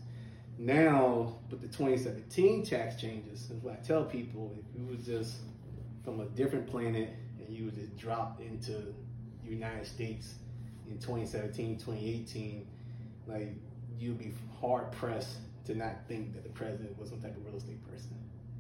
Now, 0.59 1.36
with 1.51 1.61
the 1.61 1.68
2017 1.68 2.64
tax 2.64 3.01
changes, 3.01 3.49
is 3.49 3.62
what 3.62 3.74
I 3.74 3.86
tell 3.86 4.05
people, 4.05 4.57
if 4.59 4.78
you 4.78 4.86
was 4.86 5.07
just 5.07 5.36
from 6.05 6.18
a 6.18 6.24
different 6.26 6.66
planet 6.66 7.11
and 7.38 7.57
you 7.57 7.66
was 7.66 7.74
just 7.74 7.97
dropped 7.97 8.41
into 8.41 8.72
the 9.45 9.51
United 9.51 9.86
States 9.86 10.34
in 10.91 10.99
2017, 10.99 11.78
2018, 11.78 12.66
like 13.26 13.49
you'd 13.99 14.18
be 14.18 14.32
hard 14.61 14.91
pressed 14.93 15.36
to 15.66 15.74
not 15.74 15.95
think 16.09 16.32
that 16.34 16.43
the 16.43 16.49
president 16.51 16.99
was 16.99 17.11
some 17.11 17.20
type 17.20 17.36
of 17.36 17.45
real 17.47 17.57
estate 17.57 17.78
person 17.88 18.16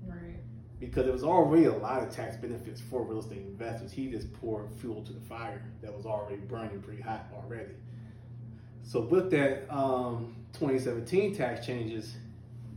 Right. 0.06 0.36
because 0.78 1.04
there 1.04 1.12
was 1.12 1.24
already 1.24 1.64
a 1.66 1.74
lot 1.74 2.02
of 2.02 2.10
tax 2.10 2.36
benefits 2.36 2.80
for 2.80 3.02
real 3.02 3.20
estate 3.20 3.38
investors. 3.38 3.90
He 3.92 4.10
just 4.10 4.32
poured 4.34 4.70
fuel 4.80 5.02
to 5.02 5.12
the 5.12 5.20
fire 5.20 5.62
that 5.82 5.94
was 5.94 6.06
already 6.06 6.36
burning 6.36 6.80
pretty 6.80 7.02
hot 7.02 7.26
already. 7.34 7.72
So 8.82 9.00
with 9.00 9.30
that 9.30 9.72
um, 9.74 10.34
2017 10.52 11.34
tax 11.34 11.64
changes, 11.64 12.14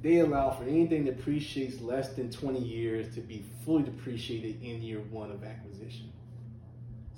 they 0.01 0.19
allow 0.19 0.51
for 0.51 0.63
anything 0.63 1.05
that 1.05 1.17
depreciates 1.17 1.81
less 1.81 2.09
than 2.09 2.29
20 2.29 2.59
years 2.59 3.13
to 3.15 3.21
be 3.21 3.43
fully 3.63 3.83
depreciated 3.83 4.61
in 4.61 4.81
year 4.81 4.99
one 5.11 5.31
of 5.31 5.43
acquisition. 5.43 6.11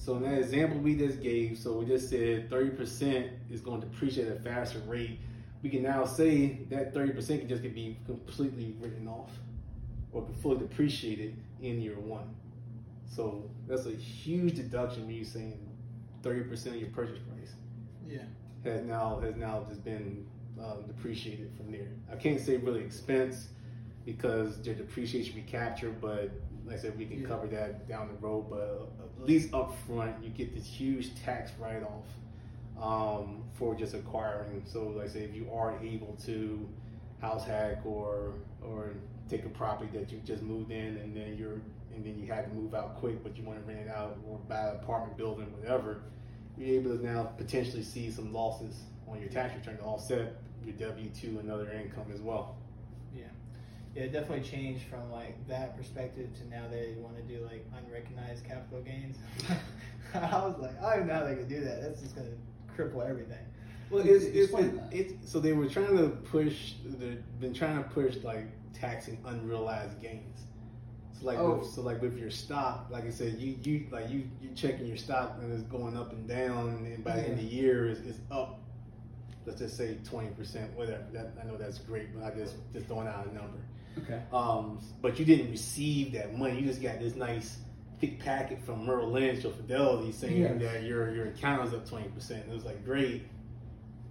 So 0.05 0.17
in 0.17 0.21
that 0.21 0.37
example 0.37 0.77
we 0.77 0.95
just 0.95 1.19
gave, 1.19 1.57
so 1.57 1.73
we 1.79 1.85
just 1.87 2.11
said 2.11 2.47
30% 2.51 3.27
is 3.49 3.59
going 3.59 3.81
to 3.81 3.87
depreciate 3.87 4.27
at 4.27 4.37
a 4.37 4.39
faster 4.39 4.77
rate. 4.85 5.19
We 5.63 5.69
can 5.71 5.81
now 5.81 6.05
say 6.05 6.59
that 6.69 6.93
30% 6.93 7.39
can 7.39 7.49
just 7.49 7.63
be 7.63 7.97
completely 8.05 8.75
written 8.79 9.07
off 9.07 9.31
or 10.11 10.27
fully 10.43 10.59
depreciated 10.59 11.35
in 11.59 11.81
year 11.81 11.97
one. 11.97 12.35
So 13.07 13.49
that's 13.67 13.87
a 13.87 13.95
huge 13.95 14.53
deduction 14.53 15.07
when 15.07 15.15
you're 15.15 15.25
saying 15.25 15.57
30% 16.21 16.67
of 16.67 16.75
your 16.75 16.89
purchase 16.89 17.17
price 17.27 17.55
Yeah. 18.07 18.25
has 18.63 18.83
now 18.83 19.19
has 19.21 19.35
now 19.35 19.65
just 19.67 19.83
been 19.83 20.27
um, 20.63 20.83
depreciated 20.85 21.51
from 21.57 21.71
there. 21.71 21.87
I 22.11 22.15
can't 22.15 22.39
say 22.39 22.57
really 22.57 22.81
expense 22.81 23.47
because 24.05 24.61
their 24.61 24.75
depreciation 24.75 25.35
recapture, 25.35 25.89
but 25.99 26.29
like 26.65 26.77
I 26.77 26.79
said, 26.79 26.97
we 26.97 27.05
can 27.05 27.21
Yeah. 27.21 27.27
cover 27.27 27.47
that 27.47 27.87
down 27.87 28.07
the 28.07 28.15
road. 28.15 28.47
But 28.49 28.89
at 29.21 29.25
least 29.27 29.53
up 29.53 29.73
front, 29.87 30.23
you 30.23 30.29
get 30.31 30.53
this 30.53 30.65
huge 30.65 31.13
tax 31.23 31.51
write 31.59 31.83
off 31.83 32.07
um, 32.81 33.43
for 33.53 33.75
just 33.75 33.93
acquiring. 33.93 34.61
So, 34.65 34.87
like 34.89 35.05
I 35.05 35.07
say, 35.07 35.19
if 35.23 35.33
you 35.35 35.47
are 35.53 35.77
able 35.81 36.15
to 36.25 36.67
house 37.21 37.45
hack 37.45 37.85
or 37.85 38.33
or 38.61 38.93
take 39.29 39.45
a 39.45 39.49
property 39.49 39.89
that 39.97 40.11
you 40.11 40.19
just 40.25 40.43
moved 40.43 40.71
in 40.71 40.97
and 40.97 41.15
then 41.15 41.35
you're 41.37 41.61
and 41.95 42.03
then 42.05 42.19
you 42.19 42.25
had 42.31 42.49
to 42.49 42.53
move 42.53 42.73
out 42.75 42.95
quick, 42.97 43.23
but 43.23 43.37
you 43.37 43.43
want 43.43 43.57
to 43.59 43.65
rent 43.65 43.79
it 43.79 43.89
out 43.89 44.17
or 44.27 44.37
buy 44.49 44.69
an 44.69 44.75
apartment 44.75 45.15
building, 45.17 45.45
whatever, 45.57 46.01
you're 46.57 46.75
able 46.81 46.97
to 46.97 47.05
now 47.05 47.23
potentially 47.37 47.81
see 47.83 48.11
some 48.11 48.33
losses 48.33 48.81
on 49.07 49.19
your 49.21 49.29
tax 49.29 49.55
return 49.55 49.77
to 49.77 49.83
offset 49.83 50.33
your 50.65 50.73
W 50.89 51.09
two 51.11 51.39
and 51.39 51.49
other 51.49 51.71
income 51.71 52.05
as 52.13 52.19
well. 52.19 52.57
Yeah, 53.95 54.03
it 54.03 54.11
definitely 54.11 54.47
changed 54.47 54.83
from 54.87 55.09
like 55.11 55.47
that 55.47 55.77
perspective 55.77 56.29
to 56.39 56.47
now 56.49 56.63
they 56.69 56.95
want 56.97 57.15
to 57.15 57.23
do 57.23 57.43
like 57.45 57.65
unrecognized 57.77 58.45
capital 58.45 58.81
gains. 58.81 59.17
I 60.13 60.45
was 60.45 60.57
like, 60.59 60.81
I 60.81 60.97
don't 60.97 61.07
know 61.07 61.13
how 61.13 61.23
they 61.23 61.35
could 61.35 61.47
do 61.49 61.61
that. 61.61 61.81
That's 61.81 62.01
just 62.01 62.15
gonna 62.15 62.27
cripple 62.77 63.07
everything. 63.09 63.37
Well, 63.89 64.03
it's, 64.05 64.25
it's, 64.25 64.51
that. 64.51 64.89
it's 64.91 65.31
so 65.31 65.39
they 65.39 65.53
were 65.53 65.67
trying 65.67 65.95
to 65.97 66.09
push. 66.09 66.73
They've 66.85 67.21
been 67.39 67.53
trying 67.53 67.77
to 67.81 67.89
push 67.89 68.17
like 68.23 68.47
taxing 68.73 69.17
unrealized 69.25 70.01
gains. 70.01 70.41
So 71.17 71.27
like, 71.27 71.37
Oh. 71.37 71.59
with, 71.59 71.69
so 71.69 71.81
like 71.81 72.01
with 72.01 72.17
your 72.17 72.31
stock, 72.31 72.87
like 72.89 73.05
I 73.05 73.09
said, 73.11 73.35
you 73.37 73.57
you 73.63 73.87
like 73.91 74.09
you 74.09 74.23
you 74.41 74.49
checking 74.55 74.87
your 74.87 74.97
stock 74.97 75.37
and 75.41 75.53
it's 75.53 75.63
going 75.63 75.95
up 75.95 76.11
and 76.11 76.27
down, 76.27 76.85
and 76.85 77.03
by 77.03 77.15
the 77.15 77.21
end 77.21 77.33
of 77.33 77.37
the 77.39 77.45
year 77.45 77.87
it's, 77.87 78.01
it's 78.01 78.19
up. 78.29 78.59
Let's 79.45 79.59
just 79.59 79.77
say 79.77 79.97
twenty 80.03 80.29
percent, 80.31 80.75
whatever. 80.75 81.03
That, 81.13 81.33
I 81.41 81.45
know 81.45 81.55
that's 81.55 81.77
great, 81.77 82.13
but 82.13 82.25
I 82.25 82.35
just 82.35 82.55
just 82.73 82.87
throwing 82.87 83.07
out 83.07 83.25
a 83.27 83.33
number. 83.33 83.59
Okay. 83.99 84.21
Um, 84.33 84.79
but 85.01 85.17
you 85.19 85.25
didn't 85.25 85.51
receive 85.51 86.11
that 86.13 86.37
money. 86.37 86.59
You 86.59 86.65
just 86.65 86.81
got 86.81 86.99
this 86.99 87.15
nice 87.15 87.57
thick 87.99 88.19
packet 88.19 88.61
from 88.65 88.85
Merrill 88.85 89.09
Lynch 89.11 89.45
or 89.45 89.51
Fidelity 89.51 90.11
saying 90.11 90.41
Yeah. 90.41 90.53
that 90.53 90.83
your 90.83 91.13
your 91.13 91.27
account 91.27 91.67
is 91.67 91.73
up 91.73 91.87
twenty 91.87 92.09
percent. 92.09 92.43
It 92.49 92.53
was 92.53 92.65
like 92.65 92.83
great. 92.83 93.23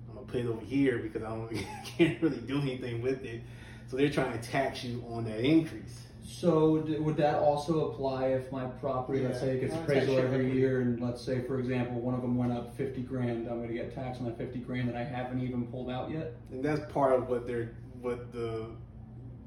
I'm 0.09 0.15
gonna 0.15 0.27
put 0.27 0.41
it 0.41 0.47
over 0.47 0.65
here 0.65 0.99
because 0.99 1.23
I 1.23 1.29
don't 1.31 1.51
can't 1.85 2.21
really 2.23 2.39
do 2.41 2.61
anything 2.61 3.03
with 3.03 3.25
it. 3.25 3.43
So 3.89 3.97
they're 3.99 4.11
trying 4.11 4.39
to 4.39 4.49
tax 4.51 4.83
you 4.85 5.05
on 5.11 5.25
that 5.27 5.41
increase. 5.41 6.01
So 6.27 6.79
d- 6.79 6.97
would 6.97 7.19
that 7.19 7.37
also 7.37 7.91
apply 7.91 8.29
if 8.29 8.51
my 8.51 8.65
property, 8.65 9.21
let's 9.23 9.41
say, 9.41 9.59
it 9.59 9.61
gets 9.61 9.75
appraisal 9.75 10.17
every 10.19 10.47
equity. 10.47 10.59
year, 10.59 10.81
and 10.81 10.99
let's 10.99 11.23
say, 11.23 11.43
for 11.43 11.59
example, 11.59 12.01
one 12.01 12.15
of 12.15 12.23
them 12.23 12.39
went 12.39 12.51
up 12.51 12.75
fifty 12.79 13.03
grand, 13.03 13.47
I'm 13.47 13.59
going 13.59 13.69
to 13.69 13.75
get 13.75 13.95
taxed 13.95 14.21
on 14.23 14.27
that 14.29 14.39
fifty 14.39 14.59
grand 14.61 14.89
that 14.89 14.97
I 14.97 15.05
haven't 15.05 15.43
even 15.43 15.67
pulled 15.67 15.91
out 15.91 16.11
yet. 16.11 16.33
And 16.51 16.65
that's 16.65 16.81
part 16.93 17.13
of 17.13 17.29
what 17.29 17.47
they're 17.47 17.73
what 18.01 18.33
the 18.33 18.69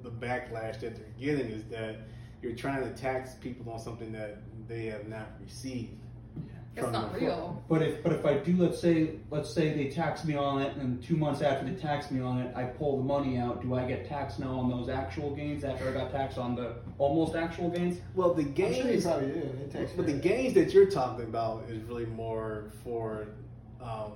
the 0.07 0.25
backlash 0.25 0.79
that 0.79 0.95
they're 0.95 1.05
getting 1.19 1.51
is 1.51 1.63
that 1.65 1.97
you're 2.41 2.55
trying 2.55 2.83
to 2.83 2.89
tax 3.01 3.35
people 3.35 3.71
on 3.71 3.79
something 3.79 4.11
that 4.13 4.37
they 4.67 4.85
have 4.85 5.07
not 5.07 5.27
received. 5.41 5.99
It's 6.75 6.83
from 6.83 6.93
not 6.93 7.13
the- 7.13 7.19
real. 7.19 7.63
But 7.67 7.81
if 7.81 8.03
but 8.03 8.13
if 8.13 8.25
I 8.25 8.35
do, 8.35 8.55
let's 8.55 8.79
say 8.79 9.15
let's 9.31 9.49
say 9.49 9.73
they 9.73 9.89
tax 9.89 10.23
me 10.23 10.35
on 10.35 10.61
it, 10.61 10.77
and 10.77 11.03
two 11.03 11.17
months 11.17 11.41
after 11.41 11.65
they 11.65 11.73
tax 11.73 12.11
me 12.11 12.21
on 12.21 12.39
it, 12.39 12.55
I 12.55 12.65
pull 12.65 12.97
the 12.97 13.03
money 13.03 13.37
out. 13.37 13.63
Do 13.63 13.73
I 13.73 13.85
get 13.85 14.07
taxed 14.07 14.39
now 14.39 14.59
on 14.59 14.69
those 14.69 14.87
actual 14.87 15.35
gains 15.35 15.63
after 15.63 15.89
I 15.89 15.91
got 15.91 16.11
taxed 16.11 16.37
on 16.37 16.55
the 16.55 16.75
almost 16.99 17.35
actual 17.35 17.69
gains? 17.69 17.99
Well, 18.13 18.35
the 18.35 18.43
I'm 18.43 18.55
sure 18.55 18.67
you 18.67 18.83
gains 18.83 19.03
probably 19.03 19.27
do. 19.29 19.39
It 19.39 19.97
But 19.97 20.05
the 20.05 20.13
care 20.13 20.21
gains 20.21 20.53
that 20.53 20.71
you're 20.71 20.89
talking 20.89 21.25
about 21.25 21.63
is 21.67 21.81
really 21.83 22.05
more 22.05 22.65
for 22.83 23.29
um, 23.81 24.11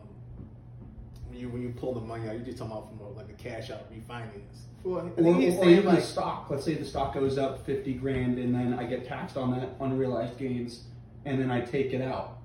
when 1.29 1.39
you 1.39 1.49
when 1.49 1.63
you 1.63 1.69
pull 1.69 1.95
the 1.95 2.01
money 2.01 2.29
out. 2.29 2.35
You're 2.35 2.45
just 2.45 2.59
talking 2.59 2.73
about 2.73 2.89
from 2.89 2.99
a, 2.99 3.09
like 3.09 3.29
a 3.29 3.33
cash 3.33 3.71
out 3.71 3.91
refinance. 3.91 4.67
That. 4.83 4.89
Well, 4.89 4.99
I 4.99 5.09
Or, 5.09 5.23
think 5.23 5.37
he's 5.37 5.57
or 5.57 5.69
even 5.69 5.85
like, 5.85 5.95
the 5.97 6.01
stock. 6.01 6.47
Let's 6.49 6.63
say 6.65 6.75
the 6.75 6.85
stock 6.85 7.13
goes 7.13 7.37
up 7.37 7.65
fifty 7.65 7.93
grand, 7.93 8.37
and 8.37 8.53
then 8.53 8.73
I 8.73 8.85
get 8.85 9.05
taxed 9.07 9.37
on 9.37 9.51
that 9.59 9.75
unrealized 9.79 10.37
gains, 10.37 10.85
and 11.25 11.39
then 11.39 11.51
I 11.51 11.61
take 11.61 11.93
it 11.93 12.01
out. 12.01 12.37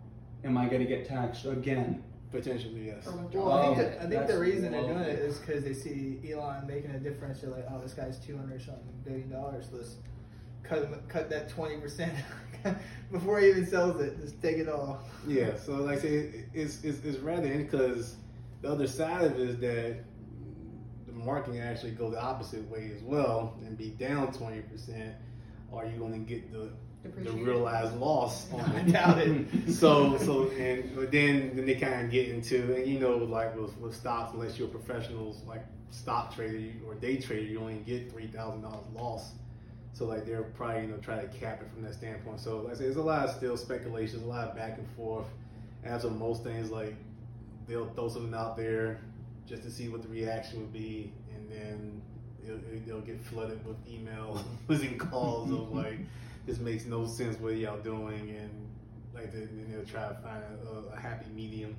Am 0.44 0.56
I 0.56 0.66
going 0.68 0.80
to 0.82 0.86
get 0.86 1.06
taxed 1.06 1.44
again? 1.46 2.02
Potentially, 2.32 2.86
yes. 2.86 3.06
Well, 3.06 3.18
withdrawal. 3.18 3.52
I 3.52 3.62
think, 3.74 3.78
Oh, 3.78 3.82
that, 3.82 4.02
I 4.02 4.06
think 4.08 4.26
the 4.26 4.38
reason 4.38 4.72
they're 4.72 4.82
doing 4.82 4.98
it 4.98 5.18
is 5.18 5.38
because 5.38 5.64
they 5.64 5.72
see 5.72 6.20
Elon 6.30 6.66
making 6.66 6.90
a 6.90 6.98
difference. 6.98 7.40
They're 7.40 7.50
like, 7.50 7.64
oh, 7.70 7.80
this 7.80 7.94
guy's 7.94 8.18
two 8.18 8.36
hundred 8.36 8.60
something 8.62 8.82
billion 9.04 9.30
dollars. 9.30 9.66
Let's 9.72 9.96
cut 10.62 10.82
him, 10.84 11.00
cut 11.08 11.30
that 11.30 11.48
twenty 11.48 11.78
percent 11.78 12.12
before 13.12 13.40
he 13.40 13.48
even 13.48 13.66
sells 13.66 14.00
it. 14.00 14.20
Just 14.20 14.42
take 14.42 14.56
it 14.58 14.68
all. 14.68 15.00
Yeah. 15.26 15.56
So 15.56 15.76
like 15.76 15.98
I 15.98 16.02
say, 16.02 16.44
it's, 16.52 16.82
it's 16.84 17.04
it's 17.04 17.18
rather 17.18 17.48
because 17.56 18.16
the 18.60 18.68
other 18.70 18.86
side 18.88 19.24
of 19.24 19.32
it 19.32 19.40
is 19.40 19.56
that 19.58 19.60
the 19.60 19.96
market 21.26 21.52
can 21.52 21.60
actually 21.60 21.90
go 21.90 22.08
the 22.08 22.20
opposite 22.20 22.68
way 22.70 22.90
as 22.94 23.02
well 23.02 23.54
and 23.66 23.76
be 23.76 23.90
down 23.90 24.32
twenty 24.32 24.60
percent. 24.62 25.14
Are 25.72 25.84
you 25.84 25.98
going 25.98 26.12
to 26.12 26.18
get 26.18 26.52
the 26.52 26.70
the 27.22 27.32
realized 27.32 27.96
loss 27.96 28.50
on 28.52 28.76
it? 28.76 28.92
doubt 28.92 29.18
it. 29.18 29.72
so 29.72 30.16
so 30.18 30.48
and 30.50 30.94
but 30.94 31.10
then 31.12 31.52
then 31.54 31.66
they 31.66 31.74
kind 31.74 32.04
of 32.04 32.10
get 32.10 32.28
into 32.28 32.74
and 32.74 32.86
you 32.86 32.98
know 32.98 33.16
like 33.16 33.54
with, 33.56 33.76
with 33.78 33.94
stocks 33.94 34.32
unless 34.32 34.58
you're 34.58 34.68
professionals 34.68 35.42
like 35.46 35.64
stock 35.90 36.34
trader 36.34 36.72
or 36.86 36.94
day 36.94 37.16
trader 37.16 37.42
you 37.42 37.60
only 37.60 37.74
get 37.86 38.10
three 38.10 38.26
thousand 38.26 38.62
dollars 38.62 38.86
loss 38.94 39.32
so 39.92 40.04
like 40.04 40.26
they're 40.26 40.42
probably 40.42 40.82
you 40.82 40.88
know 40.88 40.96
try 40.98 41.20
to 41.20 41.28
cap 41.28 41.60
it 41.62 41.68
from 41.72 41.82
that 41.82 41.94
standpoint 41.94 42.40
so 42.40 42.58
like 42.60 42.74
I 42.74 42.76
say 42.76 42.84
there's 42.84 42.96
a 42.96 43.02
lot 43.02 43.28
of 43.28 43.34
still 43.34 43.56
speculations 43.56 44.22
a 44.22 44.26
lot 44.26 44.48
of 44.48 44.56
back 44.56 44.78
and 44.78 44.88
forth 44.96 45.26
as 45.84 46.04
with 46.04 46.14
most 46.14 46.42
things 46.42 46.70
like 46.70 46.94
they'll 47.68 47.88
throw 47.94 48.08
something 48.08 48.34
out 48.34 48.56
there 48.56 49.00
just 49.46 49.62
to 49.62 49.70
see 49.70 49.88
what 49.88 50.02
the 50.02 50.08
reaction 50.08 50.60
would 50.60 50.72
be 50.72 51.12
and 51.34 51.50
then 51.50 52.02
they'll 52.86 53.00
get 53.00 53.20
flooded 53.20 53.64
with 53.66 53.76
emails 53.86 54.42
and 54.68 54.98
calls 55.00 55.50
of 55.50 55.72
like 55.72 55.98
this 56.46 56.58
makes 56.58 56.84
no 56.86 57.06
sense 57.06 57.38
what 57.40 57.56
y'all 57.56 57.78
doing 57.78 58.30
and 58.30 58.68
like 59.14 59.32
they, 59.32 59.42
and 59.42 59.72
they'll 59.72 59.84
try 59.84 60.08
to 60.08 60.14
find 60.16 60.42
a, 60.42 60.94
a, 60.94 61.00
happy 61.00 61.26
medium 61.34 61.74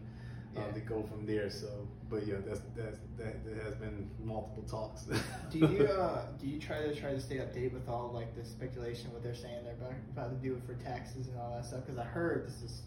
uh, 0.56 0.62
Yeah. 0.62 0.72
to 0.74 0.80
go 0.82 1.04
from 1.04 1.26
there 1.26 1.50
so 1.50 1.88
but 2.10 2.26
yeah 2.26 2.36
that's 2.46 2.62
that's 2.76 2.98
that 3.18 3.46
there 3.46 3.64
has 3.64 3.76
been 3.76 4.10
multiple 4.24 4.64
talks 4.64 5.04
Do 5.52 5.60
you 5.60 5.86
uh, 5.86 6.26
do 6.40 6.48
you 6.48 6.60
try 6.60 6.82
to 6.82 6.96
try 6.96 7.12
to 7.12 7.20
stay 7.20 7.38
update 7.38 7.74
with 7.74 7.88
all 7.88 8.12
like 8.14 8.36
the 8.36 8.44
speculation 8.44 9.12
what 9.14 9.24
they're 9.24 9.36
saying 9.36 9.64
they're 9.64 9.76
about, 10.14 10.30
to 10.30 10.36
do 10.48 10.56
it 10.56 10.64
for 10.66 10.74
taxes 10.84 11.28
and 11.28 11.38
all 11.40 11.56
that 11.56 11.66
stuff? 11.66 11.82
Because 11.86 12.00
I 12.00 12.04
heard 12.04 12.48
this 12.48 12.62
is 12.64 12.82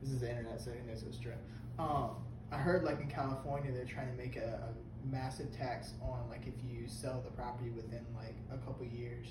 this 0.00 0.10
is 0.10 0.20
the 0.20 0.30
internet, 0.30 0.60
so 0.60 0.70
who 0.70 0.86
knows 0.86 1.02
true. 1.20 1.32
Um, 1.78 2.10
I 2.50 2.56
heard 2.56 2.84
like 2.84 3.00
in 3.00 3.08
California 3.08 3.72
they're 3.72 3.84
trying 3.84 4.10
to 4.10 4.16
make 4.16 4.36
a, 4.36 4.68
a 4.70 5.06
massive 5.10 5.56
tax 5.56 5.92
on 6.02 6.28
like 6.30 6.46
if 6.46 6.54
you 6.64 6.86
sell 6.88 7.22
the 7.24 7.30
property 7.30 7.70
within 7.70 8.04
like 8.16 8.34
a 8.52 8.56
couple 8.64 8.86
years, 8.86 9.26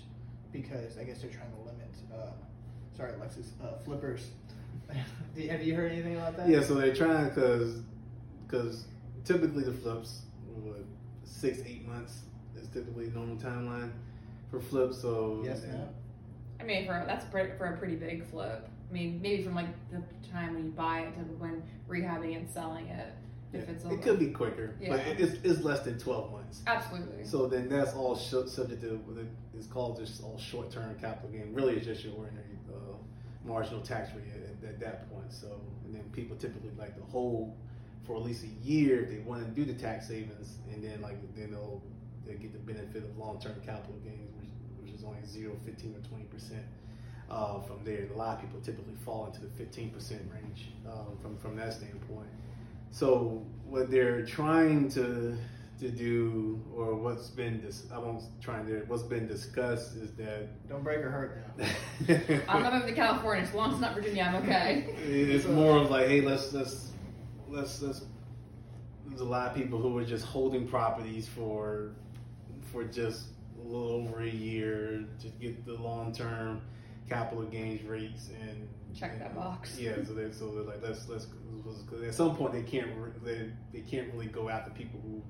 because 0.52 0.98
I 0.98 1.04
guess 1.04 1.22
they're 1.22 1.32
trying 1.32 1.52
to 1.52 1.60
limit. 1.60 1.90
Uh, 2.14 2.32
sorry, 2.96 3.14
Alexis, 3.14 3.52
uh, 3.64 3.78
flippers. 3.84 4.28
Have 5.50 5.64
you 5.64 5.76
heard 5.76 5.92
anything 5.92 6.16
about 6.16 6.38
that? 6.38 6.48
yeah 6.48 6.62
so 6.62 6.76
they're 6.76 6.96
trying 6.96 7.28
because 7.30 7.82
because 8.48 8.86
typically 9.26 9.64
the 9.64 9.74
flips 9.74 10.22
what 10.64 10.84
six 11.26 11.60
eight 11.66 11.86
months 11.88 12.22
is 12.60 12.68
typically 12.70 13.08
the 13.08 13.20
normal 13.20 13.36
timeline 13.36 13.92
for 14.50 14.60
flips 14.62 15.02
so 15.02 15.42
Yes. 15.44 15.64
No. 15.64 15.90
I 16.60 16.64
mean, 16.64 16.86
for 16.86 17.04
that's 17.06 17.26
pre- 17.26 17.52
for 17.58 17.66
a 17.66 17.78
pretty 17.78 17.96
big 17.96 18.26
flip. 18.26 18.68
I 18.90 18.94
mean, 18.94 19.20
maybe 19.22 19.44
from 19.44 19.56
like 19.56 19.68
the 19.92 20.02
time 20.32 20.54
when 20.56 20.66
you 20.66 20.72
buy 20.72 21.02
it 21.02 21.14
to 21.16 21.22
when 21.38 21.64
rehabbing 21.90 22.36
and 22.38 22.50
selling 22.50 22.88
it. 22.88 23.14
If 23.54 23.70
it's 23.70 23.86
it 23.86 24.02
could 24.02 24.20
be 24.20 24.28
quicker 24.28 24.76
Yeah. 24.80 24.96
it- 24.96 25.22
it's, 25.22 25.34
it's 25.44 25.64
less 25.64 25.80
than 25.80 25.98
12 25.98 26.32
months 26.34 26.62
absolutely. 26.68 27.24
So 27.26 27.48
then 27.48 27.70
that's 27.70 27.94
all 27.94 28.16
subject 28.16 28.82
to 28.82 28.98
what 29.06 29.26
it's 29.58 29.68
called 29.68 29.98
just 29.98 30.22
all 30.22 30.38
short 30.38 30.70
term 30.70 30.94
capital 31.00 31.30
gain. 31.30 31.54
Really, 31.54 31.76
it's 31.78 31.86
just 31.86 32.04
your 32.04 32.14
ordinary 32.16 32.44
uh, 32.70 32.96
marginal 33.46 33.82
tax 33.82 34.10
rate 34.14 34.26
at, 34.64 34.70
at 34.70 34.80
that 34.82 35.10
point. 35.10 35.32
So 35.32 35.62
and 35.86 35.96
then 35.96 36.04
people 36.12 36.36
typically 36.36 36.72
like 36.78 36.96
to 36.98 37.04
hold 37.04 37.56
for 38.06 38.18
at 38.18 38.22
least 38.24 38.44
a 38.44 38.68
year 38.68 39.02
if 39.04 39.10
they 39.10 39.20
want 39.20 39.44
to 39.46 39.50
do 39.52 39.64
the 39.66 39.80
tax 39.80 40.08
savings, 40.10 40.58
and 40.74 40.84
then 40.84 41.02
like 41.02 41.16
then 41.36 41.52
they'll 41.52 41.82
they 42.26 42.34
get 42.34 42.52
the 42.52 42.60
benefit 42.60 43.04
of 43.06 43.18
long 43.18 43.40
term 43.40 43.56
capital 43.66 43.96
gains, 44.04 44.30
which, 44.42 44.50
which 44.82 44.94
is 44.94 45.06
only 45.06 45.26
0, 45.26 45.54
15, 45.66 45.96
or 45.96 46.08
twenty 46.10 46.26
percent. 46.26 46.64
Uh, 47.30 47.60
from 47.60 47.84
there, 47.84 48.08
a 48.14 48.18
lot 48.18 48.36
of 48.36 48.42
people 48.42 48.60
typically 48.62 48.96
fall 49.04 49.26
into 49.26 49.42
the 49.42 49.48
15% 49.48 49.94
range 50.34 50.70
um, 50.90 51.18
from 51.22 51.38
from 51.38 51.58
that 51.58 51.74
standpoint. 51.74 52.30
So 52.90 53.46
what 53.66 53.92
they're 53.92 54.26
trying 54.26 54.90
to 54.92 55.38
to 55.80 55.90
do, 55.90 56.60
or 56.76 56.96
what's 56.96 57.28
been 57.28 57.62
dis- 57.62 57.86
I 57.94 58.00
won't 58.00 58.24
try 58.42 58.62
to. 58.64 58.80
What's 58.88 59.04
been 59.04 59.28
discussed 59.28 59.96
is 59.96 60.12
that 60.14 60.68
Don't 60.68 60.84
break 60.84 61.00
or 61.00 61.12
hurt 61.12 61.44
now. 61.58 61.66
I'm 62.50 62.64
not 62.64 62.74
moving 62.74 62.88
to 62.90 62.96
California. 62.96 63.44
As 63.44 63.54
long 63.54 63.70
as 63.70 63.74
it's 63.74 63.82
not 63.82 63.94
Virginia, 63.94 64.24
I'm 64.24 64.44
okay. 64.44 64.96
it's 65.06 65.46
more 65.46 65.78
of 65.78 65.92
like, 65.92 66.08
hey, 66.08 66.22
let's 66.22 66.54
let's 66.54 66.92
let's 67.48 67.82
let's. 67.82 68.02
There's 69.06 69.22
a 69.22 69.26
lot 69.26 69.50
of 69.50 69.56
people 69.56 69.80
who 69.80 69.96
are 69.98 70.06
just 70.06 70.26
holding 70.26 70.68
properties 70.68 71.28
for 71.28 71.92
for 72.72 72.84
just 72.84 73.28
a 73.60 73.64
little 73.64 73.92
over 73.92 74.22
a 74.22 74.30
year 74.30 75.06
to 75.22 75.28
get 75.40 75.66
the 75.66 75.74
long 75.76 76.12
term 76.14 76.62
capital 77.10 77.44
gains 77.46 77.84
rates 77.84 78.30
and 78.42 78.68
Check 78.98 79.20
that 79.20 79.36
box. 79.36 79.78
Yeah, 79.80 79.96
so 80.06 80.14
they 80.14 80.32
so 80.32 80.50
they're 80.52 80.64
like 80.64 80.82
let's 80.82 81.08
let's 81.08 81.26
because 81.26 82.04
at 82.04 82.16
some 82.16 82.36
point 82.36 82.54
they 82.54 82.64
can't 82.64 82.88
re- 82.98 83.12
they 83.24 83.52
they 83.72 83.86
can't 83.86 84.12
really 84.12 84.26
go 84.28 84.50
after 84.50 84.72
people 84.72 85.00
who 85.04 85.22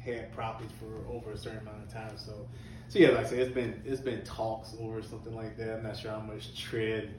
had 0.00 0.32
properties 0.32 0.72
for 0.80 1.06
over 1.12 1.32
a 1.32 1.36
certain 1.36 1.60
amount 1.60 1.84
of 1.84 1.92
time. 1.92 2.16
So 2.16 2.48
so 2.88 2.98
yeah, 2.98 3.10
like 3.10 3.26
I 3.26 3.28
said, 3.28 3.38
it's 3.40 3.54
been 3.54 3.80
it's 3.84 4.00
been 4.00 4.24
talks 4.24 4.74
over 4.80 5.02
something 5.02 5.34
like 5.34 5.56
that. 5.58 5.76
I'm 5.76 5.82
not 5.84 5.96
sure 5.96 6.10
how 6.10 6.20
much 6.20 6.60
tread 6.60 7.14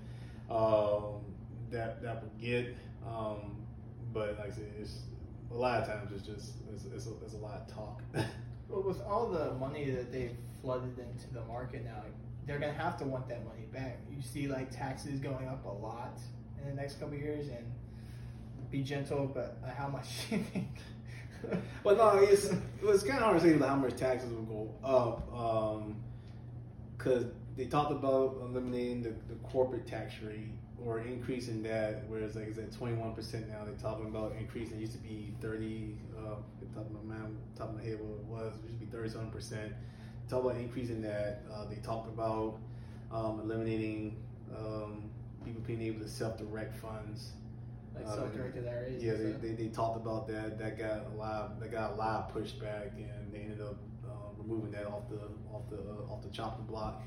um, 0.49 1.21
that 1.71 2.01
that 2.01 2.21
would 2.21 2.37
get, 2.37 2.75
um, 3.05 3.55
but 4.13 4.37
like 4.39 4.47
I 4.47 4.55
said, 4.55 4.71
it's 4.79 4.99
a 5.51 5.55
lot 5.55 5.81
of 5.81 5.87
times 5.87 6.11
it's 6.13 6.25
just 6.25 6.55
it's, 6.73 6.85
it's, 6.85 7.07
a, 7.07 7.11
it's 7.23 7.33
a 7.33 7.37
lot 7.37 7.61
of 7.61 7.73
talk. 7.73 8.01
Well, 8.69 8.83
with 8.83 9.01
all 9.03 9.29
the 9.29 9.53
money 9.53 9.89
that 9.91 10.11
they've 10.11 10.35
flooded 10.61 10.99
into 10.99 11.33
the 11.33 11.41
market 11.45 11.85
now, 11.85 12.03
they're 12.47 12.59
gonna 12.59 12.73
have 12.73 12.97
to 12.99 13.05
want 13.05 13.27
that 13.27 13.45
money 13.45 13.67
back. 13.71 13.99
You 14.09 14.23
see, 14.23 14.47
like 14.47 14.71
taxes 14.71 15.19
going 15.19 15.47
up 15.47 15.65
a 15.65 15.69
lot 15.69 16.17
in 16.61 16.69
the 16.69 16.81
next 16.81 16.99
couple 16.99 17.15
years, 17.15 17.49
and 17.49 17.71
be 18.71 18.81
gentle, 18.81 19.29
but 19.33 19.57
uh, 19.63 19.69
how 19.71 19.87
much? 19.87 20.07
But 21.83 21.97
no, 21.97 22.17
it's 22.17 22.49
it's 22.83 23.03
kind 23.03 23.19
of 23.19 23.25
hard 23.25 23.39
to 23.39 23.43
say 23.43 23.57
how 23.57 23.75
much 23.75 23.95
taxes 23.95 24.31
will 24.31 24.41
go 24.43 24.73
up 24.83 25.85
because 26.97 27.25
they 27.55 27.65
talked 27.65 27.91
about 27.91 28.37
eliminating 28.41 29.03
the, 29.03 29.09
the 29.29 29.35
corporate 29.43 29.85
tax 29.85 30.15
rate 30.21 30.49
or 30.83 30.99
increasing 30.99 31.63
that, 31.63 32.03
whereas 32.07 32.35
like 32.35 32.47
it's 32.47 32.57
at 32.57 32.71
twenty 32.71 32.95
one 32.95 33.13
percent 33.13 33.47
now. 33.49 33.63
They're 33.63 33.75
talking 33.75 34.07
about 34.07 34.33
increasing. 34.39 34.77
It 34.77 34.81
used 34.81 34.93
to 34.93 34.99
be 34.99 35.33
thirty. 35.39 35.95
Uh, 36.17 36.35
top 36.73 36.85
of 36.85 36.91
my 36.91 37.15
mind, 37.15 37.37
top 37.55 37.69
of 37.69 37.75
my 37.75 37.83
head, 37.83 37.99
what 37.99 38.19
it 38.19 38.25
was. 38.25 38.53
It 38.55 38.71
used 38.71 38.79
to 38.79 38.85
be 38.85 38.91
thirty 38.91 39.09
seven 39.09 39.29
percent. 39.29 39.73
Talk 40.29 40.43
about 40.43 40.57
increasing 40.57 41.01
that. 41.03 41.43
Uh, 41.53 41.65
they 41.65 41.77
talked 41.77 42.09
about 42.09 42.59
um, 43.11 43.39
eliminating 43.39 44.17
um, 44.55 45.09
people 45.45 45.61
being 45.61 45.81
able 45.81 46.01
to 46.01 46.09
self 46.09 46.37
direct 46.37 46.75
funds. 46.75 47.31
like 47.95 48.05
Um, 48.05 48.15
self-directed 48.15 48.67
IRAs. 48.67 49.03
Yeah, 49.03 49.13
they, 49.13 49.31
they, 49.31 49.53
they 49.53 49.67
talked 49.69 49.97
about 49.97 50.27
that. 50.27 50.59
That 50.59 50.77
got 50.77 51.05
a 51.13 51.15
lot. 51.17 51.59
That 51.59 51.71
got 51.71 51.91
a 51.93 51.95
lot 51.95 52.29
of 52.29 52.35
pushback, 52.35 52.91
and 52.97 53.31
they 53.31 53.39
ended 53.39 53.61
up 53.61 53.77
uh, 54.05 54.09
removing 54.37 54.71
that 54.71 54.85
off 54.85 55.09
the 55.09 55.19
off 55.53 55.69
the 55.69 55.77
uh, 55.77 56.11
off 56.11 56.21
the 56.21 56.29
chopping 56.29 56.65
block. 56.65 57.01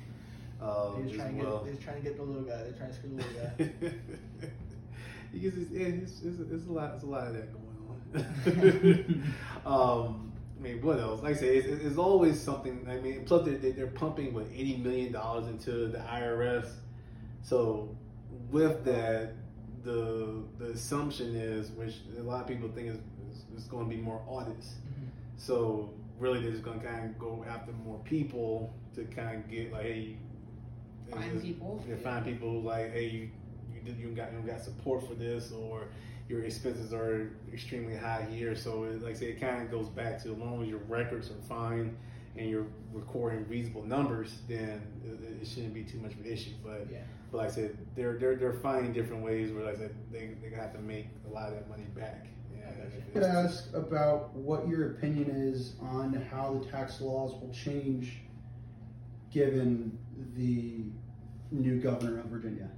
Uh, 0.61 0.93
They're 1.05 1.17
trying 1.17 1.39
to 1.39 1.45
well. 1.45 1.59
get. 1.59 1.73
They're 1.73 1.83
trying 1.83 2.03
to 2.03 2.09
get 2.09 2.17
the 2.17 2.23
little 2.23 2.43
guy. 2.43 2.63
They're 2.63 2.73
trying 2.73 2.91
to 2.91 2.97
screw 2.97 3.11
the 3.11 3.17
little 3.17 3.33
guy. 3.33 4.49
because 5.33 5.59
it's, 5.59 5.71
yeah, 5.71 5.87
it's, 5.87 6.23
it's, 6.23 6.41
it's 6.41 6.67
a 6.67 6.73
lot. 6.73 6.95
It's 6.95 7.05
a 7.05 7.07
lot 7.07 7.27
of 7.29 7.35
that 7.35 7.53
going 7.53 7.67
on. 7.67 9.33
um, 9.67 10.30
I 10.61 10.63
mean, 10.63 10.83
what 10.83 10.99
else? 11.01 11.23
Like 11.23 11.37
I 11.37 11.41
say, 11.41 11.57
it's, 11.57 11.85
it's 11.85 11.97
always 11.97 12.39
something. 12.39 12.87
I 12.89 12.97
mean, 12.99 13.25
plus 13.25 13.47
they're, 13.47 13.57
they're 13.73 13.87
pumping 13.87 14.35
what 14.35 14.47
eighty 14.55 14.77
million 14.77 15.11
dollars 15.13 15.47
into 15.49 15.87
the 15.89 15.99
IRS. 15.99 16.69
So 17.43 17.97
with 18.51 18.85
that, 18.85 19.33
the 19.85 20.43
the 20.59 20.67
assumption 20.73 21.35
is, 21.35 21.71
which 21.71 21.95
a 22.19 22.23
lot 22.23 22.43
of 22.43 22.47
people 22.47 22.69
think 22.69 22.89
is, 22.89 22.97
is, 23.31 23.45
is 23.57 23.65
going 23.65 23.89
to 23.89 23.95
be 23.97 24.01
more 24.03 24.23
audits. 24.29 24.75
Mhm. 24.87 25.09
So 25.39 25.95
really, 26.19 26.43
they're 26.43 26.51
just 26.51 26.63
going 26.63 26.79
to 26.81 26.87
kind 26.87 27.07
of 27.07 27.19
go 27.19 27.43
after 27.49 27.73
more 27.73 27.99
people 28.05 28.75
to 28.95 29.05
kind 29.05 29.37
of 29.43 29.51
get 29.51 29.73
like, 29.73 29.83
hey, 29.83 30.17
Find 31.11 31.33
this- 31.37 31.43
people. 31.43 31.83
yeah, 31.89 31.97
find 31.97 32.25
people 32.25 32.61
like, 32.61 32.93
hey, 32.93 33.07
you 33.09 33.31
you 33.75 33.81
did 33.81 33.99
you 33.99 34.09
got 34.11 34.31
you 34.35 34.41
got 34.47 34.61
support 34.61 35.09
for 35.09 35.15
this, 35.15 35.53
or 35.53 35.89
your 36.31 36.45
expenses 36.45 36.93
are 36.93 37.33
extremely 37.53 37.97
high 37.97 38.25
here. 38.31 38.55
So 38.55 38.85
it, 38.85 39.03
like 39.03 39.17
I 39.17 39.19
say, 39.19 39.27
it 39.27 39.41
kind 39.41 39.63
of 39.63 39.71
goes 39.71 39.89
back 39.89 40.23
to 40.23 40.31
as 40.31 40.39
long 40.39 40.63
as 40.63 40.69
your 40.69 40.79
records 40.89 41.29
are 41.29 41.43
fine 41.49 41.97
and 42.37 42.49
you're 42.49 42.67
recording 42.93 43.47
reasonable 43.49 43.83
numbers, 43.83 44.39
then 44.49 44.81
it, 45.05 45.43
it 45.43 45.47
shouldn't 45.49 45.75
be 45.75 45.83
too 45.83 45.99
much 45.99 46.13
of 46.13 46.21
an 46.21 46.27
issue. 46.27 46.53
But 46.65 46.87
Yeah. 46.91 46.99
but 47.33 47.39
like 47.39 47.49
I 47.49 47.53
said, 47.53 47.77
they're 47.97 48.17
they're 48.17 48.37
they're 48.37 48.53
finding 48.53 48.93
different 48.93 49.25
ways 49.25 49.51
where 49.51 49.65
like 49.65 49.75
I 49.75 49.79
said 49.79 49.95
they 50.13 50.37
they 50.41 50.49
gonna 50.51 50.63
have 50.63 50.73
to 50.75 50.81
make 50.81 51.09
a 51.29 51.35
lot 51.35 51.49
of 51.49 51.55
that 51.55 51.69
money 51.69 51.87
back. 51.97 52.27
Yeah, 52.57 52.69
I 52.69 52.85
gotcha. 52.85 52.97
if 52.99 53.13
could 53.13 53.23
ask 53.25 53.75
about 53.75 54.33
what 54.35 54.69
your 54.69 54.93
opinion 54.93 55.31
is 55.31 55.75
on 55.81 56.13
how 56.31 56.55
the 56.63 56.71
tax 56.71 57.01
laws 57.01 57.33
will 57.33 57.53
change 57.53 58.19
given 59.33 59.99
the 60.37 60.85
new 61.51 61.81
governor 61.81 62.21
of 62.21 62.27
Virginia. 62.27 62.69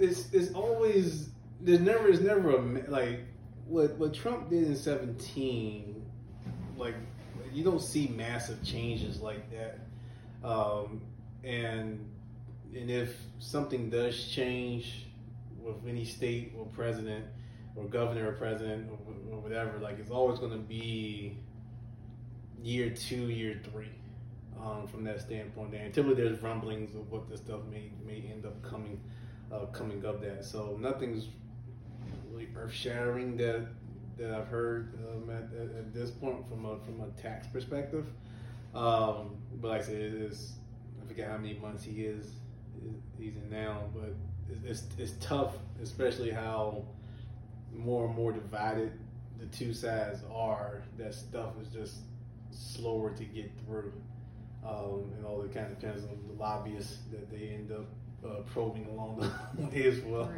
It's 0.00 0.32
it's 0.32 0.52
always 0.52 1.30
there's 1.60 1.80
never 1.80 2.04
there's 2.04 2.20
never 2.20 2.50
a 2.50 2.90
like 2.90 3.20
what 3.66 3.96
what 3.96 4.12
Trump 4.12 4.50
did 4.50 4.64
in 4.64 4.76
seventeen, 4.76 6.04
like 6.76 6.94
you 7.52 7.64
don't 7.64 7.80
see 7.80 8.08
massive 8.08 8.62
changes 8.62 9.20
like 9.20 9.50
that, 9.50 9.78
um, 10.46 11.00
and 11.42 12.04
and 12.74 12.90
if 12.90 13.16
something 13.38 13.88
does 13.88 14.26
change 14.28 15.06
with 15.58 15.76
any 15.88 16.04
state 16.04 16.52
or 16.58 16.66
president 16.66 17.24
or 17.76 17.84
governor 17.84 18.28
or 18.28 18.32
president 18.32 18.90
or, 18.90 19.34
or 19.34 19.40
whatever, 19.40 19.78
like 19.78 19.98
it's 19.98 20.10
always 20.10 20.38
going 20.38 20.52
to 20.52 20.58
be 20.58 21.38
year 22.62 22.90
two, 22.90 23.28
year 23.30 23.60
three. 23.72 23.88
Um, 24.62 24.86
from 24.86 25.04
that 25.04 25.20
standpoint, 25.20 25.72
there 25.72 25.88
typically 25.90 26.22
there's 26.22 26.40
rumblings 26.42 26.94
of 26.94 27.10
what 27.10 27.28
this 27.28 27.40
stuff 27.40 27.60
may 27.70 27.90
may 28.06 28.24
end 28.30 28.46
up 28.46 28.62
coming 28.62 29.00
uh, 29.54 29.66
coming 29.66 30.04
of 30.04 30.20
that. 30.20 30.44
So 30.44 30.76
nothing's 30.80 31.28
really 32.30 32.48
earth 32.56 32.72
shattering 32.72 33.36
that 33.38 33.66
that 34.16 34.30
I've 34.32 34.46
heard 34.46 34.96
um, 35.08 35.28
at, 35.28 35.42
at, 35.76 35.92
this 35.92 36.10
point 36.10 36.48
from 36.48 36.64
a 36.64 36.78
from 36.80 37.00
a 37.00 37.08
tax 37.20 37.46
perspective. 37.48 38.06
Um, 38.74 39.36
but 39.60 39.68
like 39.68 39.82
I 39.82 39.84
said, 39.84 39.96
it 39.96 40.14
is 40.14 40.54
I 41.02 41.08
forget 41.08 41.28
how 41.28 41.36
many 41.36 41.54
months 41.54 41.84
he 41.84 42.04
is 42.04 42.32
he's 43.18 43.34
in 43.36 43.50
now, 43.50 43.82
but 43.94 44.14
it's, 44.50 44.84
it's 44.84 44.98
it's 44.98 45.24
tough, 45.24 45.54
especially 45.82 46.30
how 46.30 46.84
more 47.72 48.06
and 48.06 48.14
more 48.14 48.32
divided 48.32 48.92
the 49.38 49.46
two 49.46 49.72
sides 49.72 50.20
are. 50.32 50.82
That 50.98 51.14
stuff 51.14 51.50
is 51.60 51.68
just 51.68 51.96
slower 52.50 53.10
to 53.10 53.24
get 53.24 53.50
through. 53.64 53.92
Um, 54.66 55.12
and 55.16 55.26
all 55.26 55.42
it 55.42 55.52
kind 55.52 55.66
of 55.66 55.78
depends 55.78 56.04
on 56.04 56.18
the 56.26 56.42
lobbyists 56.42 56.98
that 57.10 57.30
they 57.30 57.48
end 57.48 57.70
up 57.70 57.86
uh, 58.24 58.40
probing 58.52 58.86
along 58.86 59.16
the 59.56 59.62
way 59.62 59.86
as 59.86 60.00
well. 60.00 60.30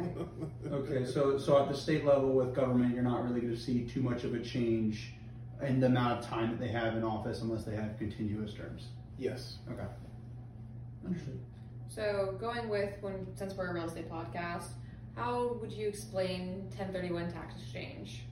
Okay, 0.71 1.05
so 1.05 1.37
so 1.37 1.61
at 1.61 1.69
the 1.69 1.75
state 1.75 2.05
level 2.05 2.33
with 2.33 2.53
government, 2.53 2.93
you're 2.93 3.03
not 3.03 3.23
really 3.23 3.41
going 3.41 3.53
to 3.53 3.59
see 3.59 3.85
too 3.85 4.01
much 4.01 4.23
of 4.23 4.33
a 4.33 4.39
change 4.39 5.13
in 5.61 5.79
the 5.79 5.87
amount 5.87 6.19
of 6.19 6.25
time 6.25 6.51
that 6.51 6.59
they 6.59 6.67
have 6.67 6.95
in 6.95 7.03
office 7.03 7.41
unless 7.41 7.63
they 7.63 7.75
have 7.75 7.97
continuous 7.97 8.53
terms. 8.53 8.87
yes. 9.17 9.57
Okay. 9.71 9.87
Understood. 11.05 11.39
So 11.87 12.35
going 12.39 12.69
with 12.69 12.97
when 13.01 13.25
since 13.35 13.53
we're 13.53 13.67
a 13.69 13.73
real 13.73 13.85
estate 13.85 14.09
podcast, 14.09 14.67
how 15.15 15.57
would 15.61 15.71
you 15.71 15.87
explain 15.87 16.63
1031 16.75 17.31
tax 17.31 17.55
exchange? 17.61 18.23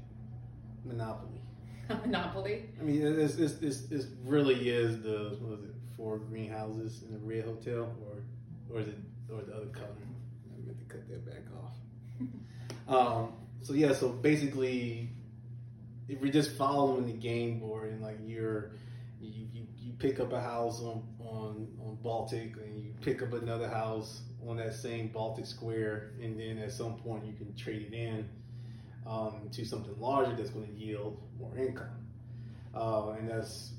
Monopoly. 0.84 1.42
Monopoly. 1.90 2.70
I 2.80 2.84
mean, 2.84 3.02
it's, 3.02 3.36
it's, 3.38 3.62
it's, 3.62 3.92
it 3.92 4.06
really 4.24 4.70
is 4.70 5.02
the 5.02 5.38
what 5.40 5.52
was 5.52 5.64
it 5.64 5.76
four 5.96 6.18
greenhouses 6.18 7.04
in 7.04 7.14
the 7.14 7.20
red 7.20 7.46
hotel, 7.46 7.96
or 8.06 8.24
or 8.76 8.82
is 8.82 8.88
it 8.90 8.98
or 9.32 9.42
the 9.42 9.54
other 9.56 9.68
color? 9.68 9.88
I 9.90 10.66
meant 10.66 10.80
to 10.80 10.86
cut 10.86 11.08
that 11.10 11.26
back 11.26 11.44
off. 11.62 11.76
um, 13.24 13.34
so 13.62 13.74
yeah, 13.74 13.94
so 13.94 14.10
basically, 14.10 15.10
if 16.08 16.22
you're 16.22 16.32
just 16.32 16.52
following 16.52 17.06
the 17.06 17.14
game 17.14 17.60
board 17.60 17.92
and 17.92 18.02
like 18.02 18.18
you're 18.26 18.72
you, 19.20 19.48
you, 19.54 19.68
you 19.78 19.94
pick 19.98 20.20
up 20.20 20.34
a 20.34 20.42
house 20.42 20.82
on, 20.82 21.04
on 21.20 21.68
on 21.80 21.98
Baltic 22.02 22.56
and 22.58 22.78
you 22.78 22.94
pick 23.02 23.22
up 23.22 23.34
another 23.34 23.68
house 23.68 24.22
on 24.48 24.58
that 24.58 24.74
same 24.76 25.08
Baltic 25.08 25.46
square, 25.46 26.12
and 26.22 26.40
then 26.40 26.58
at 26.60 26.72
some 26.72 26.96
point 26.96 27.26
you 27.26 27.34
can 27.34 27.56
trade 27.56 27.90
it 27.92 27.94
in 27.94 28.30
um, 29.08 29.50
to 29.52 29.66
something 29.66 29.96
larger 30.00 30.36
that's 30.36 30.50
going 30.50 30.68
to 30.68 30.74
yield 30.74 31.22
more 31.40 31.56
income. 31.58 31.88
Uh, 32.74 33.12
and 33.12 33.30
that's 33.30 33.72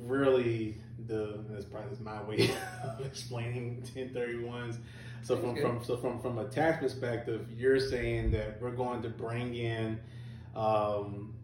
really 0.00 0.76
the 1.06 1.44
that's 1.50 1.64
probably 1.64 1.90
just 1.90 2.02
my 2.02 2.22
way 2.22 2.50
of 2.84 3.04
explaining 3.04 3.82
1031s. 3.94 4.76
So 5.22 5.36
from, 5.36 5.56
from 5.56 5.84
so 5.84 5.96
from 5.96 6.20
from 6.20 6.38
a 6.38 6.48
tax 6.48 6.80
perspective, 6.80 7.46
you're 7.56 7.78
saying 7.78 8.32
that 8.32 8.60
we're 8.60 8.72
going 8.72 9.02
to 9.02 9.08
bring 9.08 9.54
in 9.54 10.00
um, 10.54 11.34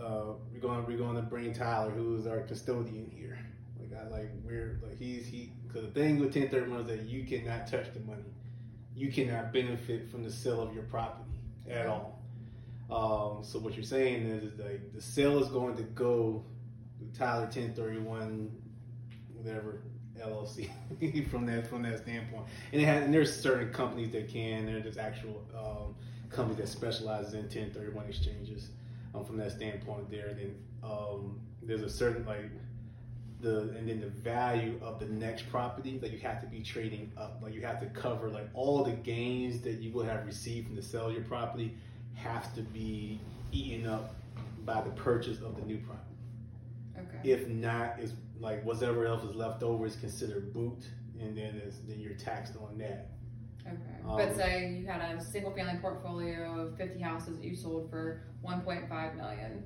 uh, 0.00 0.32
we're 0.52 0.60
going 0.60 0.84
we're 0.86 0.98
going 0.98 1.16
to 1.16 1.22
bring 1.22 1.52
Tyler, 1.52 1.90
who's 1.90 2.26
our 2.26 2.40
custodian 2.40 3.10
here. 3.14 3.38
Like 3.78 4.00
I 4.00 4.08
like 4.08 4.30
we're 4.44 4.80
like 4.82 4.98
he's 4.98 5.26
he 5.26 5.52
because 5.66 5.82
the 5.82 5.92
thing 5.92 6.18
with 6.18 6.34
1031 6.34 6.80
is 6.80 6.86
that 6.88 7.02
you 7.02 7.24
cannot 7.24 7.66
touch 7.66 7.92
the 7.92 8.00
money, 8.00 8.22
you 8.94 9.10
cannot 9.10 9.52
benefit 9.52 10.10
from 10.10 10.22
the 10.24 10.30
sale 10.30 10.60
of 10.60 10.74
your 10.74 10.84
property 10.84 11.30
at 11.68 11.86
all. 11.86 12.20
Um, 12.90 13.42
so 13.42 13.58
what 13.58 13.74
you're 13.74 13.84
saying 13.84 14.26
is, 14.26 14.42
is 14.52 14.58
like 14.58 14.92
the 14.92 15.00
sale 15.00 15.42
is 15.42 15.48
going 15.48 15.76
to 15.76 15.82
go 15.82 16.44
Tyler 17.16 17.44
1031, 17.44 18.50
whatever 19.44 19.80
LLC 20.18 20.70
from 21.30 21.46
that 21.46 21.66
from 21.66 21.82
that 21.82 21.98
standpoint. 21.98 22.44
And 22.72 22.80
it 22.80 22.84
has, 22.86 23.04
and 23.04 23.12
there's 23.12 23.34
certain 23.34 23.72
companies 23.72 24.10
that 24.12 24.28
can. 24.28 24.68
and 24.68 24.84
There's 24.84 24.98
actual 24.98 25.44
um, 25.56 25.94
companies 26.30 26.58
that 26.58 26.68
specialize 26.68 27.34
in 27.34 27.40
1031 27.40 28.06
exchanges. 28.06 28.70
Um, 29.14 29.24
from 29.24 29.36
that 29.36 29.52
standpoint, 29.52 30.10
there. 30.10 30.28
And 30.28 30.38
then 30.38 30.54
um, 30.82 31.40
there's 31.62 31.82
a 31.82 31.90
certain 31.90 32.26
like 32.26 32.50
the 33.40 33.60
and 33.76 33.88
then 33.88 34.00
the 34.00 34.08
value 34.08 34.80
of 34.82 34.98
the 34.98 35.06
next 35.06 35.48
property 35.50 35.98
that 35.98 36.10
you 36.10 36.18
have 36.18 36.40
to 36.40 36.46
be 36.46 36.62
trading 36.62 37.12
up. 37.16 37.38
Like 37.42 37.54
you 37.54 37.60
have 37.62 37.80
to 37.80 37.86
cover 37.86 38.28
like 38.28 38.48
all 38.54 38.82
the 38.82 38.92
gains 38.92 39.60
that 39.60 39.80
you 39.80 39.92
will 39.92 40.04
have 40.04 40.26
received 40.26 40.66
from 40.68 40.76
the 40.76 40.82
sale 40.82 41.08
of 41.08 41.12
your 41.12 41.22
property 41.22 41.76
has 42.14 42.44
to 42.54 42.62
be 42.62 43.20
eaten 43.52 43.86
up 43.86 44.16
by 44.64 44.80
the 44.80 44.90
purchase 44.90 45.40
of 45.40 45.56
the 45.56 45.62
new 45.62 45.78
property. 45.78 46.04
Okay. 46.98 47.30
If 47.30 47.48
not, 47.48 47.96
it's 47.98 48.12
like 48.38 48.64
whatever 48.64 49.06
else 49.06 49.24
is 49.24 49.34
left 49.34 49.62
over 49.62 49.86
is 49.86 49.96
considered 49.96 50.52
boot, 50.52 50.88
and 51.20 51.36
then 51.36 51.60
then 51.86 52.00
you're 52.00 52.14
taxed 52.14 52.54
on 52.56 52.78
that. 52.78 53.10
Okay. 53.66 53.76
Um, 54.06 54.16
but 54.18 54.36
say 54.36 54.68
you 54.78 54.86
had 54.86 55.00
a 55.00 55.20
single 55.22 55.50
family 55.52 55.78
portfolio 55.80 56.60
of 56.66 56.76
50 56.76 57.00
houses 57.00 57.38
that 57.38 57.44
you 57.44 57.56
sold 57.56 57.88
for 57.88 58.22
1.5 58.44 59.16
million 59.16 59.64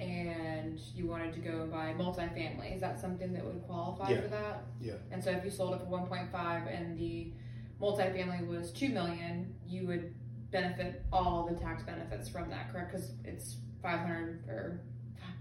and 0.00 0.80
you 0.94 1.06
wanted 1.06 1.32
to 1.34 1.40
go 1.40 1.62
and 1.62 1.70
buy 1.70 1.92
multifamily. 1.96 2.74
Is 2.74 2.80
that 2.80 3.00
something 3.00 3.32
that 3.32 3.44
would 3.44 3.62
qualify 3.62 4.10
Yeah. 4.10 4.20
for 4.22 4.28
that? 4.28 4.62
Yeah. 4.80 4.94
And 5.12 5.22
so 5.22 5.30
if 5.30 5.44
you 5.44 5.50
sold 5.50 5.74
it 5.74 5.80
for 5.80 5.86
1.5 5.86 6.66
and 6.66 6.98
the 6.98 7.32
multifamily 7.80 8.46
was 8.46 8.72
2 8.72 8.88
million, 8.88 9.54
you 9.66 9.86
would 9.86 10.14
benefit 10.50 11.04
all 11.12 11.46
the 11.46 11.54
tax 11.58 11.82
benefits 11.84 12.28
from 12.28 12.48
that, 12.50 12.72
correct? 12.72 12.92
Cuz 12.92 13.12
it's 13.24 13.58
500 13.82 14.48
or 14.48 14.80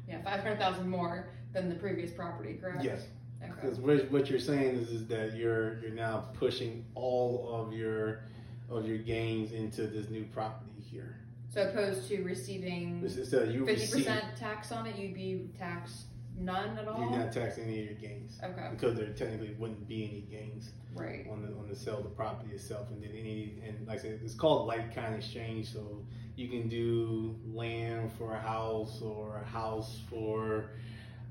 yeah, 0.08 0.22
500,000 0.22 0.88
more 0.90 1.30
than 1.54 1.70
the 1.70 1.76
previous 1.76 2.12
property, 2.12 2.54
correct? 2.62 2.84
Yes. 2.84 3.08
Okay. 3.42 3.52
Because 3.54 3.80
what, 3.80 4.12
what 4.12 4.30
you're 4.30 4.40
saying 4.40 4.76
is, 4.76 4.90
is 4.90 5.08
that 5.08 5.36
you're 5.36 5.80
you're 5.80 5.92
now 5.92 6.26
pushing 6.34 6.86
all 6.96 7.50
of 7.54 7.74
your 7.74 8.24
of 8.70 8.88
your 8.88 8.98
gains 8.98 9.52
into 9.52 9.88
this 9.88 10.10
new 10.10 10.26
property 10.26 10.82
here. 10.82 11.18
So 11.50 11.70
opposed 11.70 12.08
to 12.10 12.24
receiving 12.24 13.02
that 13.02 13.50
you 13.52 13.66
fifty 13.66 13.88
percent 13.88 14.26
tax 14.38 14.72
on 14.72 14.86
it, 14.86 14.98
you'd 14.98 15.14
be 15.14 15.50
taxed 15.58 16.08
none 16.38 16.78
at 16.78 16.88
all. 16.88 17.00
you're 17.00 17.10
not 17.20 17.32
taxing 17.32 17.64
any 17.66 17.80
of 17.80 17.86
your 17.86 17.96
gains 17.96 18.38
Okay, 18.44 18.68
because 18.72 18.96
there 18.96 19.08
technically 19.10 19.56
wouldn't 19.58 19.88
be 19.88 20.04
any 20.04 20.22
gains 20.30 20.70
right. 20.94 21.26
on 21.32 21.42
the 21.42 21.48
on 21.58 21.68
the 21.68 21.76
sale 21.76 21.98
of 21.98 22.04
the 22.04 22.10
property 22.10 22.54
itself, 22.54 22.88
and 22.92 23.02
then 23.02 23.12
any 23.12 23.56
and 23.66 23.88
like 23.88 24.00
I 24.00 24.02
said, 24.02 24.20
it's 24.24 24.36
called 24.36 24.68
like 24.68 24.94
kind 24.94 25.16
exchange. 25.16 25.72
So 25.72 26.06
you 26.36 26.48
can 26.50 26.68
do 26.68 27.36
land 27.52 28.12
for 28.18 28.34
a 28.34 28.40
house 28.40 29.02
or 29.02 29.42
a 29.44 29.46
house 29.46 30.02
for 30.10 30.72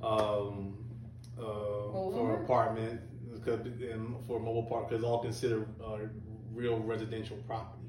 um 0.02 0.76
uh 1.38 1.42
for 1.42 2.40
apartment 2.44 3.00
because 3.34 3.60
and 3.66 4.14
for 4.26 4.36
a 4.38 4.40
mobile 4.40 4.62
park 4.64 4.88
because 4.88 5.04
all 5.04 5.20
considered 5.22 5.66
uh, 5.84 5.98
real 6.52 6.78
residential 6.80 7.36
property 7.46 7.82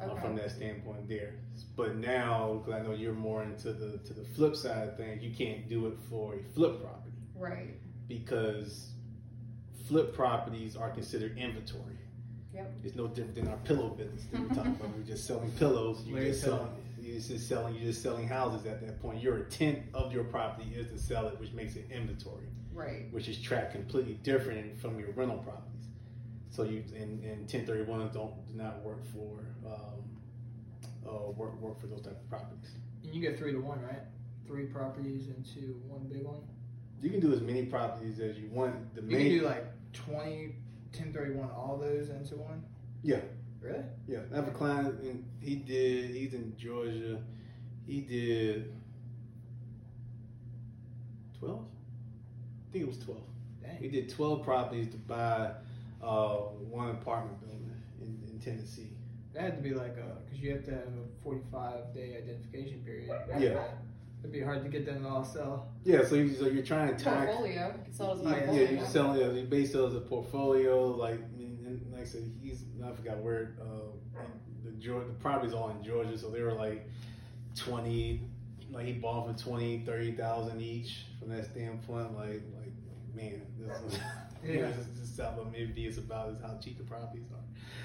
uh, 0.00 0.14
from 0.20 0.34
that 0.36 0.50
standpoint 0.50 1.08
there. 1.08 1.34
But 1.76 1.96
now, 1.96 2.62
because 2.64 2.80
I 2.80 2.84
know 2.86 2.92
you're 2.94 3.12
more 3.14 3.42
into 3.42 3.72
the 3.72 3.98
to 3.98 4.12
the 4.14 4.24
flip 4.34 4.54
side 4.56 4.88
of 4.88 4.96
things, 4.96 5.22
you 5.22 5.32
can't 5.34 5.68
do 5.68 5.86
it 5.88 5.94
for 6.08 6.34
a 6.34 6.42
flip 6.54 6.80
property 6.82 7.16
Right. 7.36 7.74
because 8.08 8.90
flip 9.88 10.14
properties 10.14 10.76
are 10.76 10.90
considered 10.90 11.36
inventory. 11.38 11.98
Yep. 12.54 12.72
It's 12.84 12.94
no 12.94 13.06
different 13.08 13.34
than 13.34 13.48
our 13.48 13.56
pillow 13.58 13.88
business 13.90 14.24
that 14.30 14.40
we 14.40 14.48
talk 14.54 14.66
about. 14.66 14.96
We're 14.96 15.04
just 15.04 15.26
selling 15.26 15.50
pillows. 15.52 16.02
You're 16.06 16.24
just 16.24 16.42
selling. 16.42 16.68
You're 17.12 17.20
just 17.20 17.46
selling. 17.48 17.74
You're 17.74 17.84
just 17.84 18.02
selling 18.02 18.26
houses 18.26 18.64
at 18.66 18.80
that 18.80 19.00
point. 19.02 19.20
Your 19.22 19.38
intent 19.38 19.80
of 19.92 20.12
your 20.12 20.24
property 20.24 20.72
is 20.74 20.86
to 20.88 20.98
sell 20.98 21.28
it, 21.28 21.38
which 21.38 21.52
makes 21.52 21.76
it 21.76 21.86
inventory, 21.90 22.46
Right. 22.72 23.12
which 23.12 23.28
is 23.28 23.38
tracked 23.40 23.72
completely 23.72 24.14
different 24.22 24.80
from 24.80 24.98
your 24.98 25.10
rental 25.12 25.38
properties. 25.38 25.68
So 26.50 26.62
you 26.64 26.82
and, 26.96 27.22
and 27.22 27.46
1031s 27.46 28.12
don't 28.14 28.46
do 28.46 28.54
not 28.54 28.82
work 28.82 29.04
for 29.04 29.44
um, 29.66 30.02
uh, 31.06 31.30
work 31.32 31.60
work 31.60 31.78
for 31.80 31.86
those 31.86 32.00
type 32.02 32.12
of 32.18 32.28
properties. 32.30 32.70
And 33.04 33.14
you 33.14 33.20
get 33.20 33.38
three 33.38 33.52
to 33.52 33.58
one, 33.60 33.82
right? 33.82 34.02
Three 34.46 34.66
properties 34.66 35.28
into 35.28 35.80
one 35.86 36.08
big 36.08 36.22
one. 36.24 36.40
You 37.00 37.10
can 37.10 37.20
do 37.20 37.32
as 37.34 37.40
many 37.42 37.66
properties 37.66 38.20
as 38.20 38.38
you 38.38 38.48
want. 38.50 38.94
The 38.94 39.02
You 39.02 39.06
main 39.08 39.26
can 39.28 39.38
do 39.40 39.44
like 39.44 39.64
20, 39.92 40.54
1031, 40.92 41.50
all 41.50 41.76
those 41.78 42.08
into 42.10 42.36
one. 42.36 42.62
Yeah. 43.02 43.20
Really? 43.62 43.84
Yeah, 44.08 44.18
I 44.32 44.36
have 44.36 44.48
a 44.48 44.50
client, 44.50 45.00
and 45.02 45.24
he 45.40 45.56
did. 45.56 46.10
He's 46.10 46.34
in 46.34 46.54
Georgia. 46.58 47.20
He 47.86 48.00
did 48.00 48.72
twelve. 51.38 51.64
I 52.68 52.72
think 52.72 52.84
it 52.84 52.88
was 52.88 52.98
twelve. 52.98 53.22
He 53.80 53.88
did 53.88 54.08
twelve 54.08 54.44
properties 54.44 54.88
to 54.90 54.96
buy 54.96 55.52
uh, 56.02 56.36
one 56.70 56.90
apartment 56.90 57.40
building 57.40 57.72
in, 58.00 58.18
in 58.30 58.38
Tennessee. 58.40 58.90
That 59.34 59.42
had 59.42 59.56
to 59.56 59.62
be 59.62 59.74
like 59.74 59.96
a 59.96 60.18
because 60.24 60.40
you 60.40 60.52
have 60.52 60.64
to 60.64 60.70
have 60.72 60.80
a 60.82 61.22
forty-five 61.22 61.94
day 61.94 62.16
identification 62.16 62.82
period. 62.84 63.10
Yeah. 63.38 63.64
It'd 64.20 64.32
be 64.32 64.40
hard 64.40 64.62
to 64.62 64.68
get 64.68 64.86
them 64.86 65.02
to 65.02 65.08
all 65.08 65.24
sell. 65.24 65.72
Yeah, 65.82 66.04
so 66.04 66.14
you, 66.14 66.32
so 66.32 66.46
you're 66.46 66.62
trying 66.62 66.96
to 66.96 67.02
tax. 67.02 67.26
Portfolio. 67.26 67.74
Sell 67.90 68.12
it 68.12 68.20
as 68.20 68.20
a 68.20 68.24
Yeah, 68.30 68.52
Yeah, 68.52 68.70
you're 68.70 68.86
selling 68.86 69.20
it. 69.20 69.34
You 69.34 69.46
base 69.46 69.74
it 69.74 69.84
as 69.84 69.96
a 69.96 70.00
portfolio. 70.00 70.86
Like, 70.86 71.18
and, 72.02 72.14
and 72.14 72.24
like 72.24 72.32
I 72.32 72.32
said, 72.32 72.32
he's 72.42 72.64
I 72.84 72.92
forgot 72.92 73.18
where 73.18 73.54
uh, 73.60 74.20
the 74.64 74.70
Georgia, 74.72 75.06
the 75.08 75.14
property's 75.14 75.54
all 75.54 75.70
in 75.70 75.82
Georgia, 75.84 76.16
so 76.18 76.30
they 76.30 76.42
were 76.42 76.52
like 76.54 76.88
twenty. 77.56 78.22
Like 78.70 78.86
he 78.86 78.92
bought 78.92 79.26
for 79.36 79.42
twenty, 79.42 79.82
thirty 79.84 80.12
thousand 80.12 80.60
each. 80.60 81.04
From 81.18 81.28
that 81.30 81.44
standpoint, 81.50 82.16
like, 82.16 82.42
like 82.58 82.72
man, 83.14 83.42
this 83.58 83.94
is. 83.94 83.98
Yeah. 84.44 84.62
this 84.62 84.78
is 84.78 84.98
just 84.98 85.20
how 85.20 85.46
maybe 85.52 85.86
it's 85.86 85.98
about 85.98 86.30
is 86.30 86.40
how 86.42 86.58
cheap 86.60 86.76
the 86.76 86.82
properties 86.82 87.26
are. 87.32 87.38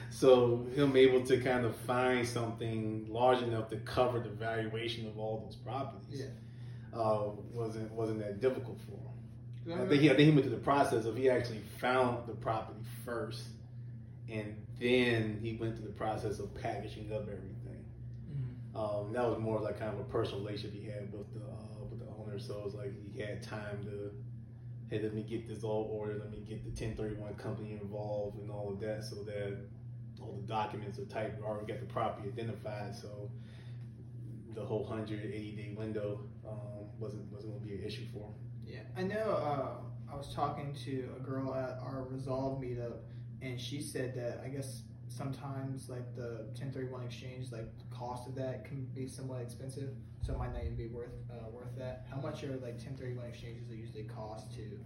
So 0.09 0.65
him 0.74 0.95
able 0.97 1.24
to 1.28 1.38
kind 1.39 1.65
of 1.65 1.76
find 1.76 2.28
something 2.28 3.05
large 3.07 3.43
enough 3.43 3.70
to 3.70 3.76
cover 3.78 4.20
the 4.20 4.30
valuation 4.30 5.05
of 5.05 5.20
all 5.20 5.43
those 5.45 5.55
properties 5.55 6.20
Yeah. 6.20 6.99
uh, 6.99 7.30
wasn't 7.53 7.91
wasn't 7.91 8.22
that 8.22 8.41
difficult 8.41 8.80
for 8.82 8.93
him. 9.70 9.80
I 9.80 9.86
think 9.88 10.01
he, 10.01 10.09
I 10.09 10.15
think 10.15 10.30
he 10.30 10.32
went 10.32 10.47
through 10.47 10.55
the 10.55 10.63
process 10.63 11.05
of 11.05 11.15
he 11.15 11.30
actually 11.30 11.61
found 11.80 12.26
the 12.28 12.34
property 12.34 12.80
first, 13.05 13.43
and 14.30 14.55
then 14.80 15.39
he 15.41 15.57
went 15.57 15.75
through 15.78 15.88
the 15.88 15.93
process 15.93 16.39
of 16.39 16.53
packaging 16.55 17.11
up 17.13 17.23
everything. 17.23 17.86
Mhm. 18.30 18.75
Um, 18.75 19.13
that 19.13 19.28
was 19.28 19.39
more 19.39 19.59
like 19.59 19.80
kind 19.80 19.93
of 19.93 19.99
a 19.99 20.03
personal 20.05 20.41
relationship 20.43 20.73
he 20.80 20.86
had 20.88 21.11
with 21.11 21.34
the 21.34 21.45
uh, 21.45 21.86
with 21.89 21.99
the 21.99 22.07
owner. 22.07 22.38
So 22.39 22.59
it 22.59 22.65
was 22.65 22.75
like 22.75 22.91
he 23.13 23.19
had 23.19 23.41
time 23.41 23.84
to, 23.86 24.11
hey, 24.89 25.01
let 25.01 25.13
me 25.13 25.23
get 25.23 25.47
this 25.47 25.63
all 25.63 25.89
ordered. 25.91 26.19
Let 26.19 26.32
me 26.32 26.39
get 26.47 26.63
the 26.63 26.69
1031 26.69 27.36
company 27.36 27.71
involved 27.82 28.39
and 28.39 28.51
all 28.51 28.71
of 28.71 28.80
that, 28.82 29.03
so 29.03 29.15
that 29.23 29.57
all 30.21 30.38
the 30.41 30.47
documents 30.47 30.99
are 30.99 31.05
typed. 31.05 31.39
We 31.39 31.45
already 31.45 31.67
got 31.71 31.80
the 31.80 31.86
property 31.86 32.30
identified, 32.30 32.95
so 32.95 33.30
the 34.53 34.65
whole 34.65 34.84
180 34.84 35.51
day 35.51 35.75
window 35.78 36.19
um, 36.47 36.86
wasn't 36.99 37.32
wasn't 37.32 37.53
going 37.53 37.61
to 37.61 37.67
be 37.67 37.75
an 37.75 37.84
issue 37.84 38.05
for 38.11 38.19
him. 38.19 38.34
Yeah, 38.65 38.82
I 38.95 39.03
know. 39.03 39.32
Uh, 39.32 40.11
I 40.11 40.15
was 40.15 40.34
talking 40.34 40.73
to 40.86 41.09
a 41.17 41.19
girl 41.19 41.53
at 41.53 41.80
our 41.84 42.03
Resolve 42.09 42.59
meetup, 42.61 42.93
and 43.41 43.59
she 43.59 43.81
said 43.81 44.15
that 44.15 44.41
I 44.43 44.49
guess 44.49 44.81
sometimes 45.09 45.89
like 45.89 46.15
the 46.15 46.45
1031 46.57 47.03
exchange, 47.03 47.51
like 47.51 47.65
the 47.77 47.95
cost 47.95 48.27
of 48.27 48.35
that 48.35 48.65
can 48.65 48.85
be 48.95 49.07
somewhat 49.07 49.41
expensive, 49.41 49.89
so 50.21 50.33
it 50.33 50.39
might 50.39 50.53
not 50.53 50.63
even 50.63 50.75
be 50.75 50.88
worth 50.88 51.09
uh, 51.31 51.49
worth 51.51 51.75
that. 51.77 52.05
How 52.09 52.19
much 52.21 52.43
are 52.43 52.53
like 52.53 52.77
1031 52.77 53.25
exchanges 53.25 53.67
that 53.67 53.75
usually 53.75 54.03
cost 54.03 54.53
to 54.55 54.79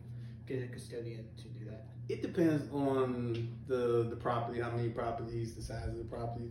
get 0.48 0.64
a 0.64 0.68
custodian 0.68 1.26
to 1.38 1.44
do 1.50 1.66
that? 1.66 1.88
It 2.10 2.22
depends 2.22 2.72
on 2.72 3.50
the 3.68 4.08
the 4.10 4.16
property, 4.16 4.60
how 4.60 4.72
many 4.72 4.90
properties, 4.90 5.54
the 5.54 5.62
size 5.62 5.88
of 5.88 5.98
the 5.98 6.04
property. 6.04 6.50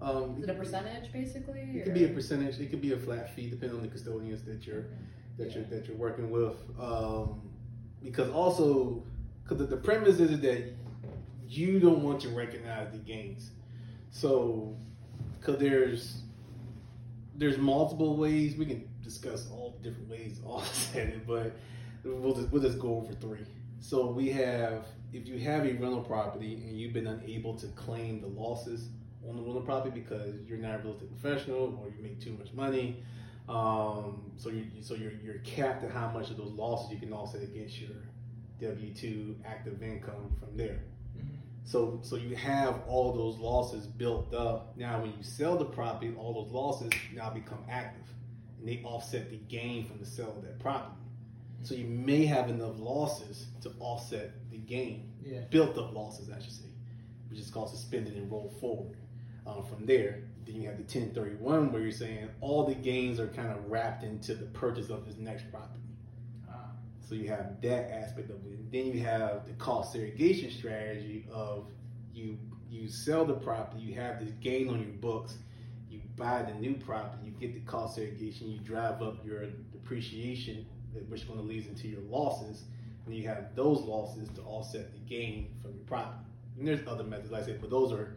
Um, 0.00 0.36
Is 0.36 0.44
it 0.44 0.50
a 0.50 0.54
percentage 0.54 1.10
basically? 1.12 1.60
It 1.60 1.80
or- 1.80 1.84
could 1.84 1.94
be 1.94 2.04
a 2.04 2.08
percentage. 2.08 2.60
It 2.60 2.70
could 2.70 2.82
be 2.82 2.92
a 2.92 2.98
flat 2.98 3.34
fee, 3.34 3.48
depending 3.48 3.78
on 3.78 3.82
the 3.82 3.88
custodians 3.88 4.42
that 4.42 4.66
you're 4.66 4.86
that 5.38 5.54
you're 5.54 5.64
that 5.64 5.86
you're 5.86 5.96
working 5.96 6.30
with. 6.30 6.56
Um, 6.78 7.40
because 8.02 8.30
also, 8.30 9.02
because 9.42 9.58
the, 9.58 9.64
the 9.64 9.76
premise 9.76 10.20
is 10.20 10.38
that 10.40 10.74
you 11.48 11.80
don't 11.80 12.02
want 12.02 12.20
to 12.22 12.28
recognize 12.30 12.90
the 12.92 12.98
gains. 12.98 13.50
So, 14.10 14.76
because 15.38 15.58
there's 15.58 16.22
there's 17.38 17.58
multiple 17.58 18.16
ways 18.16 18.56
we 18.56 18.64
can 18.66 18.88
discuss 19.02 19.48
all 19.50 19.78
different 19.82 20.08
ways 20.08 20.40
all 20.44 20.62
said 20.72 21.08
it, 21.08 21.26
but 21.26 21.56
we'll 22.04 22.34
just, 22.34 22.50
we'll 22.50 22.62
just 22.62 22.78
go 22.78 22.96
over 22.96 23.12
three. 23.12 23.44
So 23.78 24.10
we 24.10 24.30
have 24.30 24.84
if 25.12 25.28
you 25.28 25.38
have 25.38 25.64
a 25.64 25.72
rental 25.74 26.02
property 26.02 26.54
and 26.54 26.78
you've 26.78 26.92
been 26.92 27.06
unable 27.06 27.54
to 27.56 27.66
claim 27.68 28.20
the 28.20 28.26
losses 28.26 28.88
on 29.28 29.36
the 29.36 29.42
rental 29.42 29.62
property 29.62 30.00
because 30.00 30.34
you're 30.46 30.58
not 30.58 30.74
a 30.74 30.78
real 30.78 30.94
estate 30.94 31.20
professional 31.20 31.78
or 31.80 31.88
you 31.88 32.02
make 32.02 32.20
too 32.20 32.32
much 32.32 32.52
money, 32.52 33.02
um, 33.48 34.30
so 34.36 34.48
you 34.48 34.66
so 34.80 34.94
you're 34.94 35.12
you're 35.22 35.38
capped 35.38 35.84
at 35.84 35.90
how 35.90 36.10
much 36.10 36.30
of 36.30 36.36
those 36.36 36.52
losses 36.52 36.90
you 36.90 36.98
can 36.98 37.12
offset 37.12 37.42
against 37.42 37.80
your 37.80 37.96
W 38.60 38.92
two 38.94 39.36
active 39.44 39.82
income 39.82 40.34
from 40.40 40.56
there. 40.56 40.80
So 41.66 41.98
so 42.02 42.14
you 42.14 42.36
have 42.36 42.80
all 42.86 43.12
those 43.12 43.38
losses 43.38 43.86
built 43.86 44.32
up. 44.32 44.76
Now 44.76 45.00
when 45.00 45.10
you 45.10 45.22
sell 45.22 45.58
the 45.58 45.64
property, 45.64 46.14
all 46.16 46.32
those 46.32 46.52
losses 46.52 46.90
now 47.12 47.28
become 47.28 47.58
active. 47.68 48.06
And 48.58 48.68
they 48.68 48.80
offset 48.84 49.30
the 49.30 49.36
gain 49.36 49.84
from 49.84 49.98
the 49.98 50.06
sale 50.06 50.32
of 50.36 50.42
that 50.44 50.60
property. 50.60 50.94
So 51.64 51.74
you 51.74 51.86
may 51.86 52.24
have 52.24 52.48
enough 52.48 52.78
losses 52.78 53.48
to 53.62 53.72
offset 53.80 54.30
the 54.50 54.58
gain. 54.58 55.12
Yeah. 55.24 55.40
Built 55.50 55.76
up 55.76 55.92
losses, 55.92 56.30
I 56.30 56.38
should 56.40 56.52
say, 56.52 56.70
which 57.28 57.40
is 57.40 57.50
called 57.50 57.70
suspended 57.70 58.14
and 58.14 58.30
roll 58.30 58.54
forward. 58.60 58.96
Um, 59.44 59.64
from 59.64 59.86
there, 59.86 60.20
then 60.44 60.62
you 60.62 60.68
have 60.68 60.76
the 60.76 60.84
1031 60.84 61.72
where 61.72 61.82
you're 61.82 61.90
saying 61.90 62.28
all 62.40 62.64
the 62.64 62.76
gains 62.76 63.18
are 63.18 63.26
kind 63.26 63.50
of 63.50 63.68
wrapped 63.68 64.04
into 64.04 64.36
the 64.36 64.46
purchase 64.46 64.88
of 64.88 65.04
this 65.04 65.16
next 65.16 65.50
property. 65.50 65.80
So 67.08 67.14
you 67.14 67.28
have 67.28 67.60
that 67.62 67.92
aspect 67.92 68.30
of 68.30 68.36
it. 68.46 68.72
Then 68.72 68.86
you 68.86 69.00
have 69.04 69.46
the 69.46 69.52
cost 69.54 69.92
segregation 69.92 70.50
strategy 70.50 71.26
of 71.32 71.68
you 72.12 72.36
you 72.68 72.88
sell 72.88 73.24
the 73.24 73.34
property, 73.34 73.80
you 73.80 73.94
have 73.94 74.18
this 74.18 74.32
gain 74.40 74.68
on 74.68 74.80
your 74.80 74.90
books, 74.90 75.38
you 75.88 76.00
buy 76.16 76.42
the 76.42 76.54
new 76.54 76.74
property, 76.74 77.26
you 77.26 77.30
get 77.32 77.54
the 77.54 77.60
cost 77.60 77.94
segregation, 77.94 78.50
you 78.50 78.58
drive 78.58 79.02
up 79.02 79.24
your 79.24 79.46
depreciation, 79.72 80.66
which 81.08 81.26
going 81.28 81.38
to 81.38 81.44
lead 81.44 81.66
into 81.66 81.86
your 81.86 82.02
losses, 82.02 82.64
and 83.06 83.14
you 83.14 83.26
have 83.28 83.54
those 83.54 83.80
losses 83.82 84.28
to 84.30 84.42
offset 84.42 84.92
the 84.92 84.98
gain 84.98 85.54
from 85.62 85.74
your 85.74 85.84
property. 85.84 86.24
And 86.58 86.66
there's 86.66 86.86
other 86.88 87.04
methods, 87.04 87.30
like 87.30 87.44
I 87.44 87.46
said, 87.46 87.60
but 87.60 87.70
those 87.70 87.92
are 87.92 88.16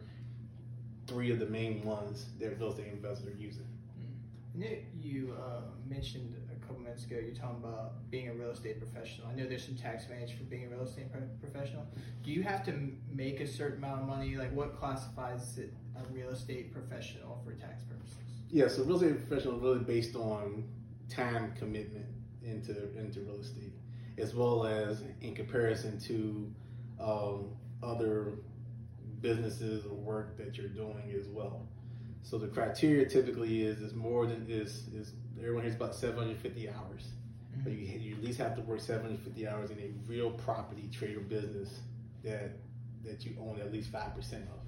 three 1.06 1.30
of 1.30 1.38
the 1.38 1.46
main 1.46 1.84
ones 1.84 2.26
that 2.40 2.58
real 2.58 2.70
estate 2.70 2.88
investors 2.92 3.28
are 3.28 3.38
using. 3.38 3.66
I 4.54 4.58
know 4.58 4.66
you 5.00 5.36
uh, 5.40 5.60
mentioned 5.88 6.34
ago, 6.98 7.16
you're 7.16 7.34
talking 7.34 7.62
about 7.62 8.10
being 8.10 8.28
a 8.28 8.34
real 8.34 8.50
estate 8.50 8.78
professional. 8.78 9.28
I 9.28 9.34
know 9.34 9.46
there's 9.46 9.64
some 9.64 9.76
tax 9.76 10.04
advantage 10.04 10.36
for 10.36 10.44
being 10.44 10.66
a 10.66 10.68
real 10.68 10.82
estate 10.82 11.06
professional. 11.40 11.86
Do 12.24 12.32
you 12.32 12.42
have 12.42 12.64
to 12.66 12.72
make 13.12 13.40
a 13.40 13.46
certain 13.46 13.78
amount 13.78 14.02
of 14.02 14.06
money? 14.08 14.36
Like, 14.36 14.52
what 14.52 14.78
classifies 14.78 15.58
it 15.58 15.72
a 15.96 16.12
real 16.12 16.30
estate 16.30 16.72
professional 16.72 17.40
for 17.44 17.52
tax 17.52 17.82
purposes? 17.84 18.18
Yeah, 18.50 18.68
so 18.68 18.82
real 18.82 18.96
estate 18.96 19.28
professional 19.28 19.56
is 19.56 19.62
really 19.62 19.78
based 19.80 20.16
on 20.16 20.64
time 21.08 21.52
commitment 21.58 22.06
into 22.42 22.72
into 22.98 23.20
real 23.20 23.40
estate, 23.40 23.72
as 24.18 24.34
well 24.34 24.66
as 24.66 25.02
in 25.20 25.34
comparison 25.34 26.00
to 26.00 26.52
um, 27.00 27.50
other 27.82 28.32
businesses 29.20 29.84
or 29.86 29.94
work 29.94 30.36
that 30.38 30.56
you're 30.56 30.68
doing 30.68 31.14
as 31.18 31.26
well. 31.28 31.66
So 32.22 32.38
the 32.38 32.48
criteria 32.48 33.08
typically 33.08 33.62
is 33.62 33.80
is 33.80 33.94
more 33.94 34.26
than 34.26 34.46
is 34.48 34.88
is 34.94 35.12
everyone 35.40 35.62
here's 35.62 35.74
about 35.74 35.94
750 35.94 36.68
hours, 36.68 37.08
but 37.64 37.72
you, 37.72 37.98
you 37.98 38.14
at 38.14 38.22
least 38.22 38.38
have 38.38 38.54
to 38.56 38.60
work 38.62 38.80
750 38.80 39.48
hours 39.48 39.70
in 39.70 39.78
a 39.78 39.90
real 40.06 40.30
property 40.30 40.88
trade 40.92 41.16
or 41.16 41.20
business 41.20 41.80
that 42.24 42.52
that 43.04 43.24
you 43.24 43.34
own 43.40 43.58
at 43.60 43.72
least 43.72 43.90
five 43.90 44.14
percent 44.14 44.44
of. 44.44 44.60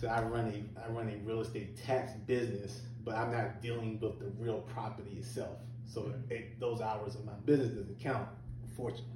So 0.00 0.08
I 0.08 0.22
run 0.22 0.46
a 0.46 0.80
I 0.80 0.90
run 0.90 1.08
a 1.08 1.16
real 1.26 1.40
estate 1.40 1.76
tax 1.76 2.12
business, 2.26 2.82
but 3.04 3.14
I'm 3.14 3.32
not 3.32 3.62
dealing 3.62 3.98
with 4.00 4.18
the 4.18 4.30
real 4.38 4.60
property 4.60 5.16
itself. 5.18 5.58
So 5.86 6.12
it, 6.28 6.60
those 6.60 6.80
hours 6.80 7.14
of 7.16 7.24
my 7.24 7.32
business 7.44 7.70
doesn't 7.70 7.98
count, 7.98 8.28
unfortunately. 8.62 9.06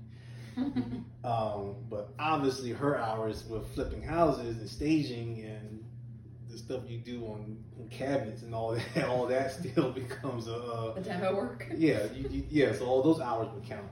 um, 1.25 1.77
but 1.89 2.15
obviously, 2.19 2.71
her 2.71 2.99
hours 2.99 3.45
with 3.45 3.67
flipping 3.75 4.03
houses 4.03 4.59
and 4.59 4.69
staging 4.69 5.45
and 5.45 5.85
the 6.55 6.59
stuff 6.59 6.83
you 6.89 6.99
do 6.99 7.25
on, 7.27 7.59
on 7.79 7.89
cabinets 7.89 8.43
and 8.43 8.55
all 8.55 8.73
that, 8.95 9.09
all 9.09 9.27
that 9.27 9.53
still 9.53 9.91
becomes 10.03 10.49
a 10.49 10.55
uh, 10.55 10.95
the 10.95 11.01
demo 11.01 11.35
work. 11.35 11.67
yeah, 11.77 12.05
you, 12.15 12.29
you, 12.31 12.45
yeah. 12.51 12.73
So 12.73 12.87
all 12.87 13.03
those 13.03 13.21
hours 13.21 13.49
would 13.55 13.65
count. 13.65 13.87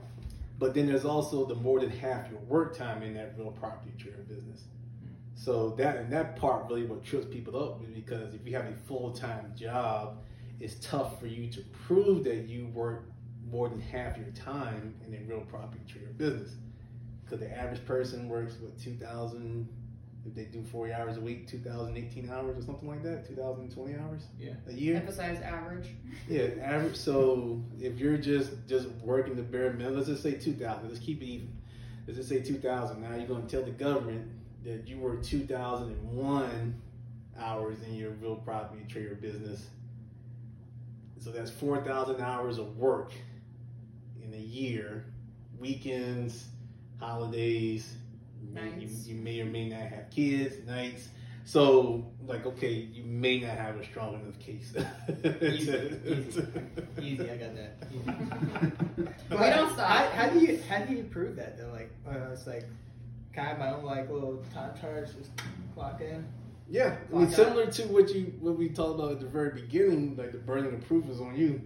But 0.59 0.73
then 0.73 0.87
there's 0.87 1.05
also 1.05 1.45
the 1.45 1.55
more 1.55 1.79
than 1.79 1.89
half 1.89 2.29
your 2.29 2.39
work 2.41 2.77
time 2.77 3.03
in 3.03 3.13
that 3.15 3.33
real 3.37 3.51
property 3.51 3.91
trade 3.97 4.15
or 4.15 4.23
business. 4.23 4.61
So 5.35 5.71
that 5.77 5.97
and 5.97 6.11
that 6.13 6.37
part 6.37 6.69
really 6.69 6.85
what 6.85 7.03
trips 7.03 7.27
people 7.29 7.61
up 7.61 7.81
because 7.93 8.33
if 8.33 8.45
you 8.47 8.55
have 8.55 8.65
a 8.65 8.73
full 8.87 9.11
time 9.11 9.53
job, 9.57 10.19
it's 10.59 10.75
tough 10.75 11.19
for 11.19 11.27
you 11.27 11.49
to 11.51 11.61
prove 11.85 12.23
that 12.23 12.47
you 12.47 12.67
work 12.67 13.05
more 13.49 13.67
than 13.67 13.81
half 13.81 14.17
your 14.17 14.27
time 14.27 14.95
in 15.05 15.13
a 15.13 15.19
real 15.27 15.41
property 15.41 15.81
trade 15.87 16.05
or 16.05 16.13
business. 16.13 16.55
Because 17.23 17.39
the 17.39 17.57
average 17.57 17.85
person 17.85 18.29
works 18.29 18.55
what 18.61 18.77
two 18.79 18.93
thousand 18.93 19.67
if 20.25 20.33
they 20.33 20.45
do 20.45 20.63
40 20.63 20.93
hours 20.93 21.17
a 21.17 21.21
week, 21.21 21.47
2,018 21.47 22.29
hours 22.29 22.57
or 22.57 22.61
something 22.65 22.87
like 22.87 23.03
that, 23.03 23.27
2,020 23.27 23.95
hours 23.95 24.21
Yeah. 24.39 24.53
a 24.67 24.71
year. 24.73 24.95
Emphasize 24.95 25.41
average. 25.41 25.89
Yeah, 26.29 26.47
average. 26.61 26.95
So 26.95 27.61
if 27.79 27.99
you're 27.99 28.17
just 28.17 28.51
just 28.67 28.87
working 29.03 29.35
the 29.35 29.41
bare 29.43 29.73
minimum, 29.73 29.95
let's 29.97 30.07
just 30.07 30.23
say 30.23 30.33
two 30.35 30.53
thousand. 30.53 30.87
Let's 30.87 30.99
keep 30.99 31.21
it 31.21 31.25
even. 31.25 31.53
Let's 32.07 32.17
just 32.17 32.29
say 32.29 32.41
two 32.41 32.57
thousand. 32.57 33.01
Now 33.01 33.15
you're 33.15 33.27
going 33.27 33.45
to 33.45 33.49
tell 33.49 33.63
the 33.63 33.71
government 33.71 34.27
that 34.63 34.87
you 34.87 34.97
work 34.97 35.23
two 35.23 35.45
thousand 35.45 35.89
and 35.91 36.11
one 36.13 36.81
hours 37.37 37.81
in 37.83 37.95
your 37.95 38.11
real 38.11 38.35
property 38.35 38.85
trade 38.87 39.07
or 39.07 39.15
business. 39.15 39.65
So 41.19 41.31
that's 41.31 41.51
four 41.51 41.81
thousand 41.83 42.21
hours 42.21 42.57
of 42.57 42.77
work 42.77 43.11
in 44.23 44.33
a 44.33 44.37
year, 44.37 45.05
weekends, 45.59 46.45
holidays. 46.99 47.93
You, 48.53 48.61
may- 48.61 48.79
you, 48.79 48.89
you 49.05 49.15
may 49.15 49.41
or 49.41 49.45
may 49.45 49.69
not 49.69 49.81
have 49.81 50.09
kids, 50.09 50.55
nights. 50.67 51.07
So, 51.45 52.05
like, 52.25 52.45
okay, 52.45 52.71
you 52.71 53.03
may 53.03 53.39
not 53.41 53.57
have 53.57 53.75
a 53.75 53.83
strong 53.83 54.13
enough 54.15 54.39
case. 54.39 54.73
Easy, 55.41 55.99
easy. 56.05 56.45
Easy, 57.01 57.29
I 57.29 57.35
got 57.37 57.55
that. 57.55 57.75
Easy. 57.91 59.07
We 59.29 59.37
don't 59.37 59.73
stop. 59.73 59.89
How, 59.89 60.07
how 60.09 60.29
do 60.29 60.39
you 60.39 60.59
how 60.69 60.79
do 60.85 60.93
you 60.93 61.03
prove 61.03 61.35
that 61.35 61.57
though? 61.57 61.71
Like, 61.73 61.91
uh, 62.07 62.31
it's 62.31 62.47
like, 62.47 62.63
kind 63.33 63.51
of 63.51 63.59
my 63.59 63.73
own 63.73 63.83
like 63.83 64.09
little 64.09 64.41
time 64.53 64.71
charge? 64.79 65.07
Just 65.17 65.31
clock 65.75 65.99
in. 65.99 66.25
Yeah, 66.69 66.95
I 67.11 67.17
mean, 67.17 67.27
out. 67.27 67.33
similar 67.33 67.65
to 67.71 67.83
what 67.87 68.15
you 68.15 68.33
what 68.39 68.57
we 68.57 68.69
talked 68.69 68.97
about 68.99 69.11
at 69.11 69.19
the 69.19 69.27
very 69.27 69.49
beginning, 69.61 70.15
like 70.15 70.31
the 70.31 70.37
burden 70.37 70.73
of 70.73 70.87
proof 70.87 71.09
is 71.09 71.19
on 71.19 71.35
you. 71.35 71.61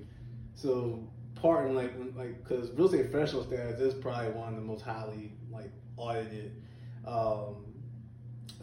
So 0.56 1.04
part 1.36 1.68
in 1.68 1.76
like 1.76 1.94
like 2.16 2.44
because 2.44 2.72
real 2.72 2.88
estate 2.88 3.12
professional 3.12 3.44
status 3.44 3.80
is 3.80 3.94
probably 3.94 4.32
one 4.32 4.50
of 4.50 4.56
the 4.56 4.62
most 4.62 4.82
highly 4.82 5.32
like 5.52 5.70
audited 5.98 6.64
um, 7.08 7.56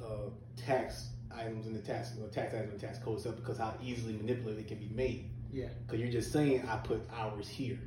uh, 0.00 0.30
tax 0.56 1.08
items 1.34 1.66
in 1.66 1.72
the 1.72 1.80
tax 1.80 2.12
or 2.20 2.28
tax 2.28 2.54
items 2.54 2.72
in 2.72 2.78
the 2.78 2.86
tax 2.86 2.98
code 2.98 3.16
itself 3.16 3.36
because 3.36 3.58
how 3.58 3.74
easily 3.82 4.12
manipulated 4.12 4.64
it 4.64 4.68
can 4.68 4.78
be 4.78 4.90
made. 4.94 5.30
Yeah. 5.52 5.68
Because 5.86 6.00
you're 6.00 6.12
just 6.12 6.32
saying 6.32 6.66
I 6.68 6.76
put 6.76 7.02
hours 7.16 7.48
here, 7.48 7.78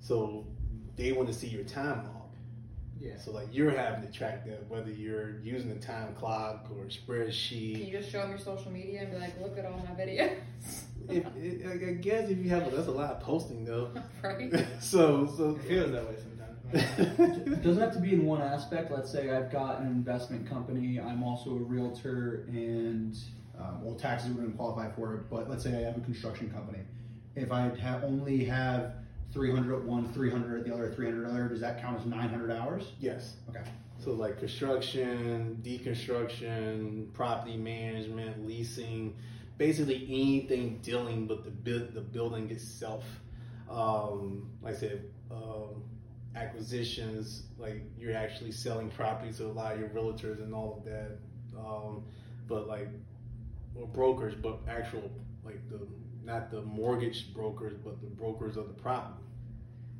so 0.00 0.46
they 0.96 1.12
want 1.12 1.28
to 1.28 1.34
see 1.34 1.48
your 1.48 1.64
time 1.64 2.04
log. 2.04 2.16
Yeah. 2.98 3.18
So 3.18 3.30
like 3.30 3.48
you're 3.52 3.70
having 3.70 4.06
to 4.06 4.12
track 4.12 4.46
that 4.46 4.68
whether 4.68 4.90
you're 4.90 5.38
using 5.40 5.70
a 5.70 5.76
time 5.76 6.14
clock 6.14 6.66
or 6.70 6.84
spreadsheet. 6.86 7.74
Can 7.74 7.86
you 7.86 7.98
just 7.98 8.10
show 8.10 8.20
them 8.20 8.30
your 8.30 8.38
social 8.38 8.72
media 8.72 9.02
and 9.02 9.12
be 9.12 9.18
like, 9.18 9.38
look 9.40 9.58
at 9.58 9.64
all 9.64 9.78
my 9.78 10.02
videos? 10.02 10.36
If, 11.08 11.24
I 11.24 11.86
I 11.88 11.92
guess 11.92 12.28
if 12.30 12.38
you 12.38 12.48
have, 12.50 12.68
that's 12.74 12.88
a 12.88 12.90
lot 12.90 13.12
of 13.12 13.20
posting 13.20 13.64
though. 13.64 13.92
right? 14.24 14.52
so, 14.80 15.32
so 15.36 15.50
It 15.50 15.62
feels 15.62 15.92
that 15.92 16.04
way 16.04 16.16
sometimes. 16.16 16.35
It 16.72 17.62
doesn't 17.62 17.82
have 17.82 17.92
to 17.94 18.00
be 18.00 18.14
in 18.14 18.24
one 18.24 18.42
aspect. 18.42 18.90
Let's 18.90 19.10
say 19.10 19.30
I've 19.30 19.50
got 19.50 19.80
an 19.80 19.86
investment 19.86 20.48
company. 20.48 21.00
I'm 21.00 21.22
also 21.22 21.50
a 21.50 21.58
realtor, 21.58 22.44
and 22.48 23.16
um, 23.58 23.84
well, 23.84 23.94
taxes 23.94 24.32
wouldn't 24.32 24.56
qualify 24.56 24.90
for 24.92 25.14
it. 25.14 25.30
But 25.30 25.48
let's 25.48 25.62
say 25.62 25.76
I 25.76 25.80
have 25.82 25.96
a 25.96 26.00
construction 26.00 26.50
company. 26.50 26.80
If 27.34 27.52
I 27.52 27.68
ha- 27.68 28.00
only 28.02 28.44
have 28.44 28.94
300 29.32 29.76
at 29.76 29.84
one, 29.84 30.12
300 30.12 30.60
at 30.60 30.66
the 30.66 30.74
other, 30.74 30.90
300 30.92 31.24
at 31.24 31.28
the 31.28 31.34
other, 31.34 31.48
does 31.48 31.60
that 31.60 31.80
count 31.80 32.00
as 32.00 32.06
900 32.06 32.50
hours? 32.50 32.92
yes. 32.98 33.34
Okay. 33.48 33.62
So 33.98 34.12
like 34.12 34.38
construction, 34.38 35.58
deconstruction, 35.64 37.12
property 37.14 37.56
management, 37.56 38.46
leasing, 38.46 39.16
basically 39.56 40.06
anything 40.08 40.80
dealing 40.82 41.26
with 41.26 41.44
the 41.44 41.50
build, 41.50 41.94
the 41.94 42.02
building 42.02 42.50
itself. 42.50 43.04
Um, 43.70 44.50
like 44.62 44.74
I 44.74 44.78
said, 44.78 45.04
um, 45.30 45.82
acquisitions, 46.36 47.44
like 47.58 47.82
you're 47.98 48.14
actually 48.14 48.52
selling 48.52 48.90
properties 48.90 49.38
to 49.38 49.46
a 49.46 49.48
lot 49.48 49.72
of 49.72 49.80
your 49.80 49.88
realtors 49.88 50.42
and 50.42 50.54
all 50.54 50.76
of 50.78 50.84
that. 50.84 51.18
Um, 51.58 52.04
but 52.46 52.68
like, 52.68 52.88
or 53.74 53.86
brokers, 53.86 54.34
but 54.34 54.60
actual 54.68 55.10
like 55.44 55.68
the 55.68 55.86
not 56.24 56.50
the 56.50 56.62
mortgage 56.62 57.32
brokers, 57.32 57.74
but 57.82 58.00
the 58.00 58.08
brokers 58.08 58.56
of 58.56 58.68
the 58.68 58.74
property. 58.74 59.22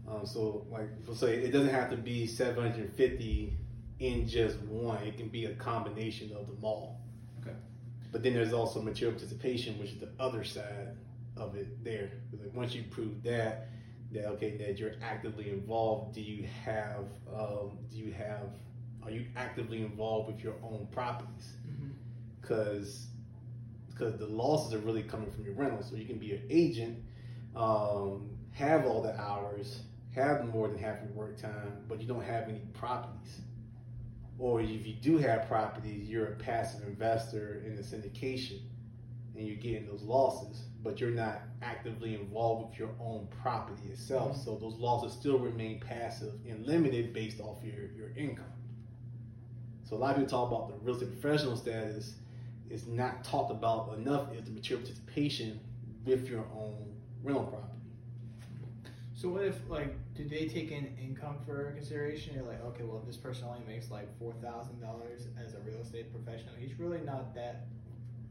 Um, 0.09 0.27
so 0.27 0.67
like, 0.71 0.89
say 1.15 1.35
it 1.37 1.53
doesn't 1.53 1.73
have 1.73 1.91
to 1.91 1.97
be 1.97 2.27
750 2.27 3.57
in 4.01 4.29
just 4.29 4.59
one. 4.61 5.03
It 5.03 5.17
can 5.17 5.29
be 5.29 5.47
a 5.47 5.55
combination 5.55 6.33
of 6.37 6.47
them 6.47 6.59
all. 6.63 7.01
Okay. 7.41 7.57
But 8.13 8.23
then 8.23 8.35
there's 8.35 8.53
also 8.53 8.83
material 8.83 9.17
participation, 9.17 9.79
which 9.79 9.91
is 9.91 9.99
the 9.99 10.11
other 10.21 10.45
side 10.45 10.97
of 11.37 11.57
it 11.57 11.83
there. 11.85 12.11
Like 12.33 12.55
once 12.55 12.75
you 12.75 12.85
prove 12.91 13.23
that, 13.25 13.69
that 14.17 14.27
okay, 14.27 14.57
that 14.59 14.79
you're 14.79 14.95
actively 15.03 15.51
involved, 15.51 16.15
do 16.15 16.23
you 16.23 16.49
have, 16.65 17.07
um, 17.35 17.79
do 17.91 17.99
you 17.99 18.13
have, 18.13 18.49
are 19.05 19.11
you 19.11 19.27
actively 19.37 19.83
involved 19.83 20.29
with 20.33 20.43
your 20.45 20.55
own 20.65 20.89
properties? 20.93 21.53
Because 22.41 23.09
because 23.89 24.19
the 24.19 24.27
losses 24.27 24.75
are 24.75 24.79
really 24.81 25.03
coming 25.03 25.31
from 25.31 25.45
your 25.45 25.55
rentals. 25.55 25.89
So 25.91 25.97
you 25.97 26.05
can 26.07 26.19
be 26.19 26.35
an 26.35 26.43
agent, 26.51 27.03
um, 27.57 28.29
have 28.53 28.87
all 28.87 29.03
the 29.03 29.19
hours, 29.21 29.81
have 30.15 30.47
more 30.47 30.69
than 30.69 30.79
half 30.79 30.99
your 31.03 31.13
work 31.13 31.41
time, 31.41 31.85
but 31.89 32.01
you 32.01 32.07
don't 32.09 32.25
have 32.25 32.49
any 32.49 32.61
properties. 32.75 33.41
or 34.39 34.61
if 34.61 34.87
you 34.87 34.95
do 34.95 35.19
have 35.19 35.49
properties, 35.49 36.09
you're 36.09 36.27
a 36.27 36.37
passive 36.37 36.87
investor 36.87 37.63
in 37.67 37.77
the 37.77 37.83
syndication, 37.83 38.61
and 39.37 39.47
you're 39.47 39.57
getting 39.57 39.87
those 39.87 40.03
losses, 40.03 40.65
but 40.87 41.01
you're 41.01 41.11
not 41.11 41.43
actively 41.63 42.15
involved 42.15 42.71
with 42.71 42.79
your 42.79 42.91
own 43.01 43.27
property 43.43 43.89
itself. 43.91 44.37
Mhm. 44.37 44.45
So 44.45 44.57
those 44.57 44.77
losses 44.79 45.13
still 45.13 45.39
remain 45.39 45.81
passive 45.81 46.35
and 46.49 46.65
limited 46.65 47.13
based 47.13 47.41
off 47.41 47.63
your 47.65 47.91
your 47.91 48.11
income. 48.17 48.53
So 49.83 49.97
a 49.97 49.99
lot 49.99 50.11
of 50.11 50.17
people 50.23 50.31
talk 50.31 50.53
about 50.53 50.69
the 50.69 50.85
real 50.85 50.95
estate 50.95 51.21
professional 51.21 51.57
status. 51.57 52.15
It's 52.71 52.87
not 52.87 53.25
talked 53.25 53.51
about 53.51 53.99
enough 53.99 54.33
is 54.33 54.45
the 54.45 54.53
material 54.53 54.85
participation 54.85 55.59
with 56.05 56.29
your 56.29 56.45
own 56.55 56.95
rental 57.23 57.45
property. 57.45 57.73
So 59.15 59.29
what 59.31 59.45
if 59.45 59.69
like 59.69 59.93
do 60.15 60.29
they 60.29 60.47
take 60.47 60.71
in 60.71 60.97
income 60.99 61.39
for 61.45 61.73
consideration? 61.73 62.35
You're 62.37 62.45
like, 62.45 62.63
okay, 62.65 62.85
well, 62.85 62.99
if 63.01 63.07
this 63.07 63.17
person 63.17 63.45
only 63.49 63.67
makes 63.67 63.91
like 63.91 64.09
four 64.21 64.35
thousand 64.35 64.81
dollars 64.81 65.27
as 65.37 65.55
a 65.55 65.59
real 65.61 65.81
estate 65.81 66.13
professional, 66.13 66.55
he's 66.57 66.79
really 66.79 67.01
not 67.01 67.35
that. 67.35 67.67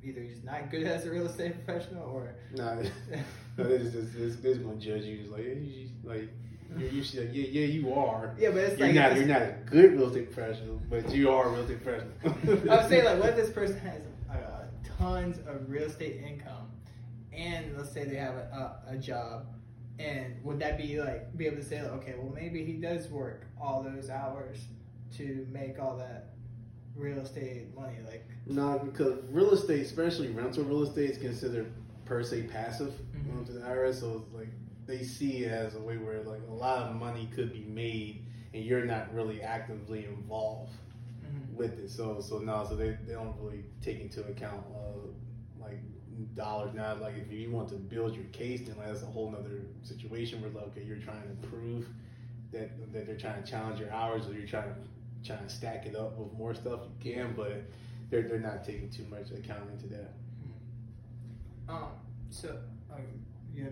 Either 0.06 0.22
he's 0.22 0.44
not 0.44 0.70
good 0.70 0.84
as 0.84 1.06
a 1.06 1.12
real 1.12 1.26
estate 1.26 1.66
professional, 1.66 2.04
or 2.04 2.36
Nah, 2.56 2.76
no, 3.58 3.64
they 3.64 3.80
just, 3.80 3.94
just, 3.94 4.14
just, 4.14 4.44
they 4.44 4.54
gonna 4.54 4.76
judge 4.76 5.04
you. 5.04 5.18
Just 5.18 5.32
like, 5.32 5.46
yeah, 5.46 5.54
you, 5.54 5.90
like 6.04 6.30
you're 6.78 6.90
usually 6.90 7.26
like, 7.26 7.36
yeah, 7.36 7.44
yeah, 7.44 7.66
you 7.68 7.94
are. 7.94 8.36
yeah, 8.38 8.50
but 8.50 8.58
it's 8.60 8.78
You're 8.80 8.88
like 8.90 8.96
not, 8.96 9.16
you're 9.16 9.26
not 9.26 9.42
a 9.42 9.56
good 9.66 9.94
real 9.94 10.08
estate 10.08 10.32
professional, 10.32 10.82
but 10.90 11.12
you 11.14 11.30
are 11.32 11.48
a 11.48 11.52
real 11.52 11.62
estate 11.62 11.84
professional. 11.84 12.72
I 12.72 12.78
would 12.82 12.90
say 12.90 13.04
like, 13.04 13.20
what 13.22 13.30
if 13.30 13.36
this 13.36 13.50
person 13.50 13.80
has 13.80 14.02
uh, 14.30 14.66
tons 14.98 15.40
of 15.48 15.70
real 15.70 15.84
estate 15.84 16.22
income, 16.24 16.70
and 17.34 17.76
let's 17.78 17.92
say 17.92 18.04
they 18.04 18.16
have 18.16 18.36
a, 18.36 18.78
a, 18.90 18.94
a 18.94 18.98
job, 18.98 19.48
and 20.00 20.36
would 20.44 20.60
that 20.60 20.78
be 20.78 21.00
like 21.02 21.36
be 21.38 21.48
able 21.48 21.58
to 21.58 21.64
say 21.64 21.82
like, 21.82 21.92
okay, 21.94 22.16
well 22.18 22.32
maybe 22.34 22.64
he 22.64 22.74
does 22.74 23.08
work 23.10 23.46
all 23.60 23.82
those 23.82 24.10
hours 24.10 24.60
to 25.18 25.48
make 25.52 25.80
all 25.80 25.98
that 25.98 26.35
real 26.96 27.20
estate 27.20 27.74
money, 27.76 27.98
like 28.06 28.26
No, 28.46 28.80
because 28.80 29.20
real 29.30 29.52
estate, 29.52 29.82
especially 29.82 30.30
rental 30.30 30.64
real 30.64 30.84
estate, 30.84 31.10
is 31.12 31.18
considered 31.18 31.72
per 32.06 32.24
se 32.24 32.44
passive 32.44 32.94
Mhm. 33.16 33.38
um, 33.40 33.46
to 33.46 33.52
the 33.54 33.62
IRS. 33.62 34.00
So 34.00 34.24
it's 34.26 34.34
like 34.34 34.50
they 34.86 35.04
see 35.04 35.44
it 35.46 35.52
as 35.52 35.76
a 35.76 35.80
way 35.82 35.98
where 35.98 36.22
like 36.24 36.42
a 36.48 36.54
lot 36.54 36.88
of 36.90 36.96
money 36.96 37.28
could 37.36 37.52
be 37.52 37.64
made, 37.64 38.24
and 38.54 38.64
you're 38.64 38.86
not 38.86 39.14
really 39.14 39.42
actively 39.42 40.06
involved 40.06 40.74
with 41.56 41.80
it. 41.80 41.90
So 41.90 42.20
so 42.22 42.40
no, 42.40 42.66
so 42.68 42.76
they, 42.76 42.98
they 43.08 43.14
don't 43.14 43.36
really 43.42 43.64
take 43.82 44.00
into 44.02 44.22
account 44.28 44.64
uh, 44.76 45.08
like 45.62 45.80
dollars. 46.36 46.74
Now, 46.76 46.96
like 46.96 47.16
if 47.18 47.32
you 47.32 47.50
want 47.52 47.70
to 47.70 47.76
build 47.76 48.14
your 48.16 48.26
case, 48.26 48.62
then 48.68 48.78
like, 48.78 48.88
that's 48.88 49.02
a 49.04 49.06
whole 49.08 49.32
nother 49.32 49.62
situation 49.84 50.42
where 50.42 50.52
like 50.52 50.68
okay, 50.68 50.84
you're 50.84 50.98
trying 50.98 51.24
to 51.24 51.48
prove 51.48 51.88
that 52.52 52.70
that 52.94 53.06
they're 53.08 53.18
trying 53.18 53.42
to 53.44 53.50
challenge 53.50 53.80
your 53.80 53.92
hours, 53.92 54.28
or 54.28 54.34
you're 54.34 54.48
trying 54.48 54.70
to 54.70 54.76
trying 55.26 55.44
to 55.44 55.50
stack 55.50 55.86
it 55.86 55.96
up 55.96 56.18
with 56.18 56.32
more 56.34 56.54
stuff. 56.54 56.82
You 57.04 57.14
can, 57.14 57.34
but 57.36 57.64
they're 58.10 58.24
they're 58.24 58.40
not 58.40 58.64
taking 58.64 58.90
too 58.90 59.06
much 59.10 59.32
account 59.32 59.70
into 59.72 59.88
that. 59.88 60.14
um. 61.68 61.90
So 62.30 62.60
um, 62.92 63.02
yeah. 63.54 63.66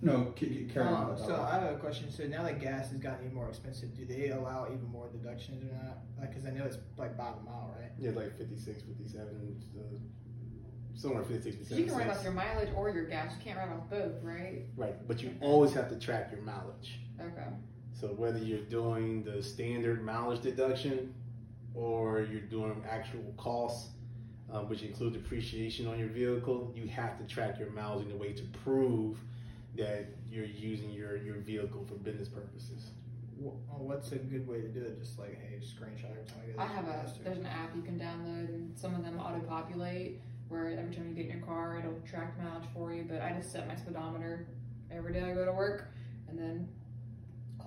No, 0.00 0.32
c- 0.38 0.48
c- 0.48 0.72
carry. 0.72 0.86
Um, 0.86 1.10
with 1.10 1.18
that 1.18 1.26
so 1.26 1.32
one. 1.32 1.40
I 1.42 1.54
have 1.58 1.72
a 1.74 1.78
question. 1.78 2.10
So 2.10 2.24
now 2.24 2.44
that 2.44 2.60
gas 2.60 2.90
has 2.90 2.98
gotten 2.98 3.24
even 3.24 3.34
more 3.34 3.48
expensive, 3.48 3.96
do 3.96 4.06
they 4.06 4.28
allow 4.28 4.66
even 4.66 4.86
more 4.86 5.08
deductions 5.08 5.64
or 5.64 5.74
not? 5.74 5.98
Like, 6.20 6.32
cause 6.32 6.46
I 6.46 6.50
know 6.50 6.64
it's 6.64 6.78
like 6.96 7.16
bottom 7.16 7.44
the 7.44 7.50
mile, 7.50 7.74
right? 7.76 7.90
Yeah, 7.98 8.12
like 8.12 8.38
56, 8.38 8.82
57, 8.82 9.26
uh, 9.76 9.82
somewhere 10.94 11.24
56, 11.24 11.56
'Cause 11.56 11.68
57 11.68 11.78
you 11.82 11.90
can 11.90 11.98
write 11.98 12.16
off 12.16 12.22
your 12.22 12.32
mileage 12.32 12.68
or 12.76 12.90
your 12.90 13.06
gas. 13.06 13.32
You 13.36 13.42
can't 13.44 13.58
write 13.58 13.70
off 13.70 13.90
both, 13.90 14.22
right? 14.22 14.66
Right, 14.76 15.08
but 15.08 15.20
you 15.20 15.34
always 15.40 15.72
have 15.72 15.88
to 15.88 15.98
track 15.98 16.30
your 16.30 16.42
mileage. 16.42 17.00
Okay. 17.20 17.48
So 18.00 18.08
whether 18.08 18.38
you're 18.38 18.60
doing 18.60 19.24
the 19.24 19.42
standard 19.42 20.04
mileage 20.04 20.40
deduction 20.40 21.12
or 21.74 22.20
you're 22.20 22.42
doing 22.42 22.84
actual 22.88 23.34
costs, 23.36 23.90
um, 24.52 24.68
which 24.68 24.82
include 24.82 25.14
depreciation 25.14 25.88
on 25.88 25.98
your 25.98 26.08
vehicle, 26.08 26.72
you 26.76 26.86
have 26.88 27.18
to 27.18 27.24
track 27.24 27.58
your 27.58 27.70
miles 27.70 28.04
in 28.04 28.12
a 28.12 28.16
way 28.16 28.32
to 28.32 28.42
prove 28.64 29.18
that 29.76 30.06
you're 30.30 30.44
using 30.44 30.90
your, 30.90 31.16
your 31.16 31.36
vehicle 31.36 31.84
for 31.88 31.94
business 31.94 32.28
purposes. 32.28 32.90
Uh, 33.44 33.50
What's 33.78 34.12
a 34.12 34.16
good 34.16 34.46
way 34.46 34.60
to 34.60 34.68
do 34.68 34.80
it? 34.80 35.00
Just 35.00 35.18
like, 35.18 35.36
hey, 35.40 35.58
screenshot 35.58 36.10
every 36.10 36.24
time 36.24 36.38
I 36.42 36.46
get 36.46 36.58
I 36.58 36.66
have 36.66 36.84
a 36.84 37.02
gas 37.04 37.18
there's 37.24 37.38
an 37.38 37.46
app 37.46 37.74
you 37.74 37.82
can 37.82 37.98
download 37.98 38.48
and 38.48 38.78
some 38.78 38.94
of 38.94 39.04
them 39.04 39.18
auto 39.18 39.40
populate 39.40 40.20
where 40.48 40.68
every 40.68 40.94
time 40.94 41.08
you 41.08 41.14
get 41.14 41.26
in 41.26 41.38
your 41.38 41.46
car 41.46 41.78
it'll 41.78 42.00
track 42.08 42.38
mileage 42.40 42.68
for 42.72 42.92
you. 42.92 43.04
But 43.08 43.22
I 43.22 43.32
just 43.32 43.50
set 43.50 43.66
my 43.66 43.74
speedometer 43.74 44.46
every 44.90 45.12
day 45.12 45.22
I 45.22 45.34
go 45.34 45.44
to 45.44 45.52
work 45.52 45.88
and 46.28 46.38
then 46.38 46.68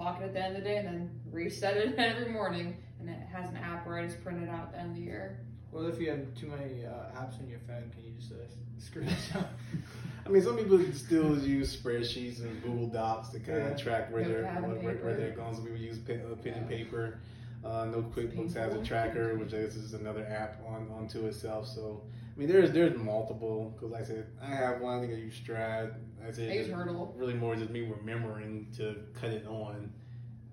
clock 0.02 0.20
it 0.22 0.26
at 0.26 0.34
the 0.34 0.44
end 0.44 0.58
of 0.58 0.64
the 0.64 0.68
day 0.70 0.78
and 0.78 0.88
then 0.88 1.10
reset 1.32 1.78
it 1.78 1.96
every 1.98 2.32
morning 2.32 2.76
and 3.00 3.10
it 3.10 3.20
has 3.32 3.50
an 3.50 3.58
app 3.58 3.86
where 3.86 3.98
I 3.98 4.06
just 4.06 4.24
print 4.24 4.42
it 4.42 4.50
out 4.50 4.68
at 4.68 4.72
the 4.74 4.80
end 4.80 4.90
of 4.92 4.96
the 4.96 5.02
year. 5.02 5.40
Well, 5.72 5.88
if 5.88 6.00
you 6.00 6.10
have 6.10 6.34
too 6.36 6.48
many 6.48 6.86
uh, 6.86 7.18
apps 7.20 7.40
on 7.40 7.48
your 7.48 7.60
phone, 7.60 7.90
can 7.94 8.04
you 8.04 8.12
just 8.20 8.32
uh, 8.32 8.36
screenshot? 8.80 9.46
I 10.26 10.30
mean, 10.30 10.42
some 10.44 10.58
people 10.58 10.80
still 10.94 11.38
use 11.40 11.76
spreadsheets 11.76 12.42
and 12.42 12.62
Google 12.62 12.88
Docs 12.88 13.30
to 13.30 13.40
kind 13.40 13.58
Yeah. 13.60 13.68
of 13.70 13.82
track 13.82 14.12
where 14.12 14.24
they're 14.24 14.42
Notepad 14.44 14.62
where, 14.64 14.72
and 14.76 14.84
where, 14.84 14.96
where 14.96 15.16
they're 15.16 15.32
going. 15.32 15.56
Some 15.56 15.64
people 15.66 15.80
use 15.80 15.98
pen, 16.00 16.22
uh, 16.32 16.36
pen 16.36 16.54
and 16.54 16.70
paper. 16.70 17.20
Uh, 17.64 17.86
no 17.86 18.02
QuickBooks 18.02 18.56
has 18.56 18.74
a 18.74 18.84
tracker, 18.84 19.36
which 19.38 19.54
is 19.54 19.76
is 19.76 19.94
another 19.94 20.26
app 20.26 20.62
on 20.68 20.90
onto 20.92 21.26
itself. 21.28 21.68
So 21.68 22.02
I 22.04 22.21
mean, 22.42 22.50
there's 22.50 22.72
there's 22.72 22.98
multiple. 22.98 23.74
Because 23.76 23.92
like 23.92 24.02
I 24.02 24.06
said, 24.06 24.28
I 24.42 24.48
have 24.48 24.82
one. 24.82 24.98
I 24.98 25.02
think 25.02 25.14
I 25.14 25.18
use 25.18 25.36
Stride. 25.36 25.92
I 26.28 26.32
said 26.32 26.52
I 26.52 26.56
use 26.56 26.68
Hurdlr. 26.68 27.12
Really 27.16 27.34
more 27.34 27.56
just 27.56 27.70
me 27.72 27.82
remembering 27.82 28.68
to 28.78 28.98
cut 29.14 29.30
it 29.32 29.46
on 29.48 29.92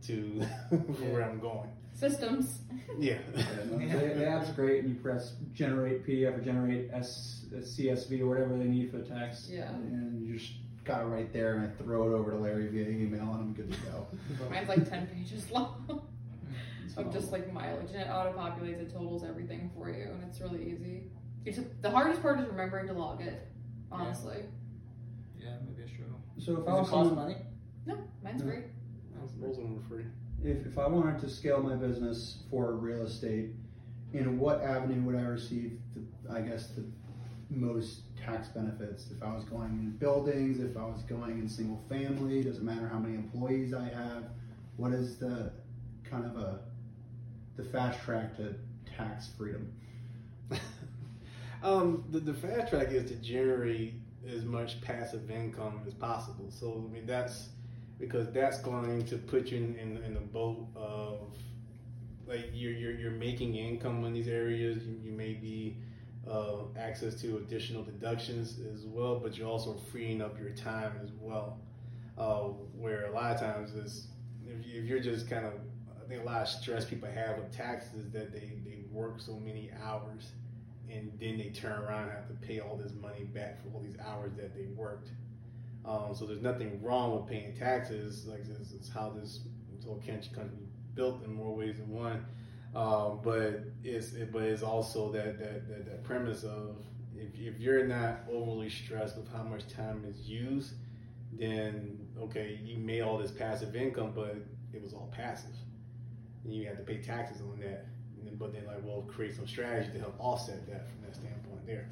to 0.07 0.13
where 1.11 1.23
I'm 1.23 1.41
going. 1.41 1.71
Systems. 1.95 2.61
Yeah. 2.99 3.19
Yeah, 3.79 3.97
the, 3.97 4.15
the 4.15 4.27
app's 4.27 4.51
great, 4.51 4.85
and 4.85 4.89
you 4.95 5.01
press 5.01 5.35
generate 5.53 6.07
PDF 6.07 6.37
or 6.39 6.41
generate 6.41 6.91
S, 6.93 7.45
CSV 7.53 8.21
or 8.21 8.27
whatever 8.27 8.57
they 8.57 8.65
need 8.65 8.91
for 8.91 8.99
the 8.99 9.05
text. 9.05 9.49
Yeah. 9.51 9.69
And 9.69 10.21
you 10.27 10.37
just 10.37 10.53
got 10.85 11.03
it 11.03 11.07
right 11.07 11.33
there, 11.33 11.55
and 11.55 11.67
I 11.67 11.83
throw 11.83 12.11
it 12.11 12.15
over 12.15 12.33
to 12.33 12.37
Larry 12.37 12.69
via 12.69 12.89
email, 12.89 13.23
and 13.33 13.41
I'm 13.41 13.53
good 13.55 13.73
to 13.73 13.79
go. 13.81 14.07
Mine's 14.51 14.69
like 14.69 14.89
ten 14.89 15.07
pages 15.07 15.51
long 15.51 16.03
So, 16.95 17.03
of 17.03 17.13
just 17.13 17.31
like 17.33 17.53
mileage 17.53 17.91
and 17.93 18.03
it 18.03 18.09
auto 18.11 18.33
populates, 18.37 18.81
it 18.81 18.93
totals 18.93 19.25
everything 19.25 19.71
for 19.75 19.91
you 19.91 20.05
and 20.05 20.25
it's 20.25 20.41
really 20.41 20.63
easy. 20.73 21.11
It's 21.49 21.59
the 21.81 21.91
hardest 21.91 22.21
part 22.21 22.41
is 22.41 22.47
remembering 22.47 22.87
to 22.89 22.93
log 22.93 23.23
it, 23.23 23.49
honestly. 23.91 24.39
yeah, 25.41 25.57
maybe 25.67 25.83
a 25.83 25.89
struggle. 25.89 26.21
so 26.39 26.53
if 26.59 26.59
Does 26.59 26.69
I 26.69 26.77
it 26.77 26.81
was 26.81 26.89
cost 26.91 27.09
someone, 27.09 27.29
money? 27.29 27.37
No, 27.87 27.97
mine's 28.23 28.43
No. 28.43 28.51
free. 28.51 28.63
Most 29.41 29.59
of 29.59 29.65
them 29.65 29.79
are 29.79 29.89
free. 29.89 30.05
if, 30.45 30.67
if 30.67 30.79
I 30.79 30.87
wanted 30.87 31.19
to 31.21 31.29
scale 31.29 31.63
my 31.63 31.75
business 31.75 32.43
for 32.51 32.75
real 32.75 33.03
estate, 33.07 33.51
in 34.13 34.39
what 34.39 34.63
avenue 34.63 35.03
would 35.03 35.17
I 35.17 35.23
receive, 35.23 35.79
the, 35.95 36.33
I 36.33 36.41
guess, 36.43 36.69
the 36.71 36.85
most 37.51 38.03
tax 38.17 38.49
benefits? 38.49 39.11
If 39.11 39.23
I 39.23 39.35
was 39.35 39.45
going 39.45 39.71
in 39.71 39.91
buildings, 39.99 40.61
if 40.61 40.77
I 40.77 40.85
was 40.85 41.03
going 41.03 41.39
in 41.39 41.49
single 41.49 41.83
family, 41.89 42.43
doesn't 42.43 42.65
matter 42.65 42.89
how 42.89 42.99
many 42.99 43.15
employees 43.15 43.73
I 43.75 43.89
have? 43.89 44.25
What 44.77 44.93
is 44.93 45.17
the 45.19 45.53
kind 46.05 46.25
of 46.27 46.37
a 46.37 46.61
the 47.57 47.65
fast 47.65 48.01
track 48.01 48.37
to 48.37 48.55
tax 48.97 49.29
freedom? 49.37 49.73
um, 51.63 52.05
the, 52.11 52.21
the 52.21 52.35
fast 52.35 52.69
track 52.71 52.89
is 52.91 53.11
to 53.11 53.17
generate 53.17 53.95
as 54.29 54.45
much 54.45 54.81
passive 54.81 55.31
income 55.31 55.81
as 55.87 55.95
possible. 55.95 56.51
So 56.51 56.85
I 56.89 56.93
mean 56.93 57.07
that's 57.07 57.49
because 57.99 58.31
that's 58.33 58.59
going 58.59 59.05
to 59.07 59.17
put 59.17 59.49
you 59.49 59.59
in, 59.59 59.77
in, 59.77 60.03
in 60.05 60.15
the 60.15 60.21
boat 60.21 60.67
of 60.77 61.21
like 62.27 62.51
you're, 62.53 62.73
you're 62.73 62.93
you're 62.93 63.11
making 63.11 63.57
income 63.57 64.05
in 64.05 64.13
these 64.13 64.29
areas. 64.29 64.85
You, 64.85 64.99
you 65.03 65.13
may 65.13 65.35
be 65.35 65.77
uh, 66.31 66.65
access 66.79 67.21
to 67.23 67.39
additional 67.39 67.83
deductions 67.83 68.59
as 68.73 68.85
well, 68.85 69.19
but 69.19 69.37
you're 69.37 69.49
also 69.49 69.75
freeing 69.91 70.21
up 70.21 70.39
your 70.39 70.51
time 70.51 70.93
as 71.03 71.11
well. 71.19 71.59
Uh, 72.17 72.49
where 72.77 73.07
a 73.07 73.13
lot 73.13 73.33
of 73.33 73.41
times 73.41 73.75
is 73.75 74.09
if, 74.45 74.67
you, 74.67 74.83
if 74.83 74.87
you're 74.87 75.01
just 75.01 75.31
kind 75.31 75.47
of 75.47 75.53
I 75.89 76.09
think 76.09 76.23
a 76.23 76.25
lot 76.25 76.43
of 76.43 76.49
stress 76.49 76.85
people 76.85 77.09
have 77.09 77.37
with 77.37 77.53
taxes 77.55 78.07
is 78.07 78.11
that 78.13 78.33
they, 78.33 78.53
they 78.65 78.79
work 78.91 79.21
so 79.21 79.35
many 79.39 79.71
hours 79.85 80.33
and 80.91 81.13
then 81.21 81.39
they 81.39 81.51
turn 81.51 81.73
around 81.83 82.05
and 82.05 82.13
have 82.13 82.29
to 82.29 82.47
pay 82.47 82.61
all 82.61 82.77
this 82.77 82.93
money 83.01 83.25
back 83.25 83.63
for 83.63 83.69
all 83.75 83.81
these 83.81 83.97
hours 84.07 84.33
that 84.37 84.55
they 84.55 84.67
worked. 84.75 85.11
Um, 85.85 86.15
so 86.15 86.27
there's 86.27 86.43
nothing 86.43 86.83
wrong 86.83 87.15
with 87.15 87.27
paying 87.29 87.57
taxes. 87.57 88.27
Like 88.27 88.47
this 88.47 88.73
is 88.73 88.91
how 88.93 89.11
this, 89.11 89.41
whole 89.87 90.03
country 90.05 90.59
built 90.95 91.25
in 91.25 91.33
more 91.33 91.55
ways 91.55 91.77
than 91.79 91.89
one. 91.89 92.27
Um, 92.75 93.21
but 93.23 93.63
it's 93.83 94.13
it, 94.13 94.31
but 94.31 94.43
it's 94.43 94.63
also 94.63 95.11
that 95.13 95.39
that, 95.39 95.69
that, 95.69 95.87
that 95.87 96.05
premise 96.05 96.45
of 96.45 96.77
if, 97.17 97.35
if 97.35 97.59
you're 97.59 97.87
not 97.87 98.21
overly 98.31 98.69
stressed 98.69 99.17
with 99.17 99.33
how 99.33 99.43
much 99.43 99.67
time 99.69 100.05
is 100.07 100.29
used, 100.29 100.75
then 101.33 101.99
okay, 102.21 102.61
you 102.63 102.77
made 102.79 103.01
all 103.01 103.17
this 103.17 103.31
passive 103.31 103.75
income, 103.75 104.13
but 104.15 104.37
it 104.73 104.83
was 104.83 104.93
all 104.93 105.11
passive, 105.15 105.57
and 106.45 106.53
you 106.53 106.67
have 106.67 106.77
to 106.77 106.83
pay 106.83 106.99
taxes 106.99 107.41
on 107.41 107.59
that. 107.61 107.87
And 108.19 108.27
then, 108.27 108.37
but 108.37 108.53
then 108.53 108.67
like, 108.67 108.83
well, 108.83 109.03
create 109.03 109.37
some 109.37 109.47
strategy 109.47 109.91
to 109.93 109.99
help 109.99 110.15
offset 110.19 110.67
that 110.69 110.89
from 110.89 111.03
that 111.05 111.15
standpoint 111.15 111.67
there. 111.67 111.89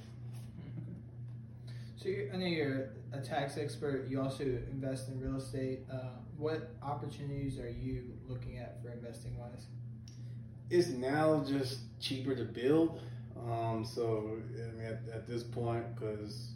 So 1.97 2.11
I 2.33 2.37
know 2.37 2.47
you're 2.47 2.91
a 3.13 3.21
tax 3.21 3.57
expert. 3.57 4.07
You 4.09 4.21
also 4.21 4.43
invest 4.45 5.09
in 5.09 5.21
real 5.21 5.37
estate. 5.37 5.81
Uh, 5.93 6.11
what 6.37 6.71
opportunities 6.83 7.59
are 7.59 7.71
you 7.71 8.05
looking 8.29 8.59
at 8.59 8.83
for 8.83 8.91
investing 8.91 9.37
wise? 9.39 9.67
it's 10.71 10.89
now 10.89 11.45
just 11.47 11.79
cheaper 12.01 12.35
to 12.35 12.45
build. 12.45 13.01
Um, 13.39 13.85
so 13.85 14.39
I 14.55 14.77
mean, 14.77 14.85
at, 14.85 15.03
at 15.13 15.29
this 15.29 15.43
point, 15.43 15.85
because 15.95 16.49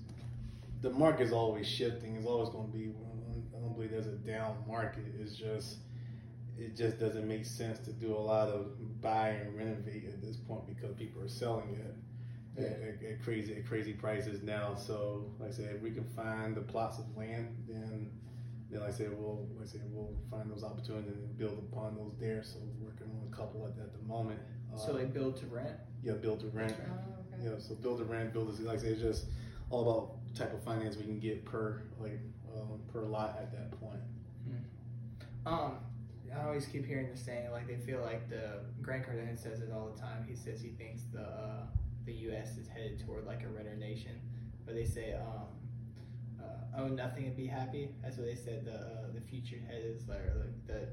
the 0.83 0.91
market 0.91 1.25
is 1.25 1.33
always 1.33 1.67
shifting, 1.67 2.17
it's 2.17 2.27
always 2.27 2.49
going 2.49 2.71
to 2.71 2.77
be. 2.77 2.91
I 3.55 3.63
don't 3.63 3.75
believe 3.75 3.91
there's 3.91 4.07
a 4.07 4.13
down 4.13 4.57
market. 4.67 5.05
It's 5.21 5.37
just 5.37 5.77
it 6.61 6.77
just 6.77 6.99
doesn't 6.99 7.27
make 7.27 7.45
sense 7.47 7.79
to 7.81 7.93
do 7.93 8.15
a 8.15 8.19
lot 8.19 8.49
of 8.49 9.01
buy 9.01 9.29
and 9.31 9.57
renovate 9.57 10.05
at 10.07 10.21
this 10.23 10.37
point 10.37 10.67
because 10.67 10.95
people 10.95 11.23
are 11.23 11.29
selling 11.29 11.71
it 11.75 12.63
at, 12.63 12.65
at, 12.65 13.13
at 13.13 13.23
crazy 13.23 13.55
at 13.57 13.67
crazy 13.67 13.93
prices 13.93 14.43
now. 14.43 14.75
So 14.75 15.33
like 15.39 15.51
I 15.51 15.53
said, 15.53 15.75
if 15.77 15.83
we 15.83 15.91
can 15.91 16.05
find 16.05 16.55
the 16.55 16.61
plots 16.61 16.99
of 16.99 17.07
land, 17.17 17.57
then 17.69 18.11
then 18.71 18.81
like 18.81 18.91
I 18.91 18.93
said, 18.93 19.11
we'll 19.19 19.49
like 19.57 19.69
I 19.69 19.71
said, 19.71 19.83
we'll 19.91 20.15
find 20.31 20.51
those 20.51 20.63
opportunities 20.63 21.17
and 21.17 21.37
build 21.39 21.59
upon 21.73 21.97
those 21.97 22.13
there. 22.21 22.43
So 22.45 22.59
we're 22.79 22.89
working 22.91 23.07
on 23.21 23.33
a 23.33 23.37
couple 23.37 23.65
at, 23.67 23.83
at 23.83 23.93
the 23.93 24.07
moment. 24.07 24.41
So 24.77 24.93
Uh, 24.93 24.99
they 24.99 25.05
build 25.07 25.37
to 25.39 25.47
rent. 25.47 25.77
yeah, 26.03 26.13
build 26.13 26.41
to 26.41 26.49
rent. 26.49 26.77
Oh, 26.79 27.35
okay. 27.35 27.43
Yeah, 27.51 27.59
so 27.59 27.75
build 27.75 27.99
to 27.99 28.05
rent, 28.05 28.33
build 28.33 28.55
to 28.57 28.63
like 28.63 28.79
I 28.79 28.83
say, 28.83 28.89
it's 28.89 29.01
just 29.01 29.25
all 29.71 29.83
about 29.83 30.17
type 30.35 30.53
of 30.53 30.63
finance 30.63 30.97
we 30.97 31.05
can 31.05 31.19
get 31.19 31.45
per 31.45 31.83
like 31.99 32.21
um, 32.55 32.81
per 32.93 33.03
lot 33.07 33.39
at 33.41 33.51
that 33.53 33.71
point. 33.81 34.01
Um, 35.47 35.77
I 36.37 36.45
always 36.47 36.67
keep 36.67 36.87
hearing 36.87 37.11
the 37.11 37.17
saying 37.17 37.51
like 37.51 37.67
they 37.67 37.77
feel 37.77 38.01
like 38.01 38.29
the 38.29 38.61
Grant 38.83 39.05
Cardone 39.07 39.39
says 39.39 39.61
it 39.61 39.71
all 39.73 39.91
the 39.95 40.01
time. 40.01 40.25
He 40.29 40.35
says 40.35 40.61
he 40.61 40.71
thinks 40.71 41.03
the 41.13 41.23
uh, 41.23 41.67
the 42.05 42.13
U.S. 42.13 42.57
is 42.57 42.69
headed 42.69 43.03
toward 43.05 43.27
like 43.27 43.43
a 43.43 43.49
renter 43.49 43.77
nation, 43.77 44.13
but 44.65 44.75
they 44.75 44.85
say 44.85 45.15
um, 45.15 45.49
uh, 46.41 46.81
own 46.81 46.97
nothing 46.97 47.25
and 47.27 47.37
be 47.37 47.47
happy. 47.47 47.91
That's 48.03 48.17
what 48.17 48.27
they 48.27 48.35
said. 48.35 48.65
The 48.65 48.75
uh, 48.75 49.13
the 49.15 49.21
future 49.21 49.59
head 49.67 49.83
is 49.85 50.09
like, 50.09 50.21
like 50.39 50.67
the 50.67 50.89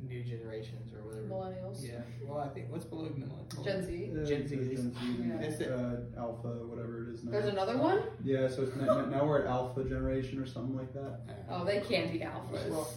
new 0.00 0.22
generations 0.22 0.92
or 0.92 1.02
whatever. 1.02 1.26
Millennials. 1.26 1.82
Yeah. 1.86 2.00
Well, 2.26 2.38
I 2.40 2.48
think 2.48 2.70
what's 2.70 2.84
below 2.84 3.04
millennials? 3.04 3.64
Gen 3.64 3.84
Z. 3.84 4.10
The- 4.14 4.24
Gen 4.26 4.46
Z 4.48 4.54
is- 4.56 4.80
Gen 4.80 4.94
Z, 4.94 4.98
Yeah. 5.28 5.36
That's 5.40 5.60
it. 5.60 5.70
uh, 5.72 5.96
alpha, 6.20 6.48
whatever 6.48 7.04
it 7.08 7.14
is 7.14 7.24
now. 7.24 7.30
There's 7.32 7.46
another 7.46 7.78
one? 7.78 8.02
Yeah, 8.22 8.48
so 8.48 8.62
it's 8.62 8.76
now, 8.76 9.04
now 9.06 9.26
we're 9.26 9.42
at 9.42 9.46
alpha 9.46 9.84
generation 9.84 10.38
or 10.40 10.46
something 10.46 10.76
like 10.76 10.92
that. 10.94 11.20
Oh, 11.50 11.64
they 11.64 11.80
can't 11.80 12.10
be 12.12 12.20
alphas. 12.20 12.68
Well, 12.70 12.88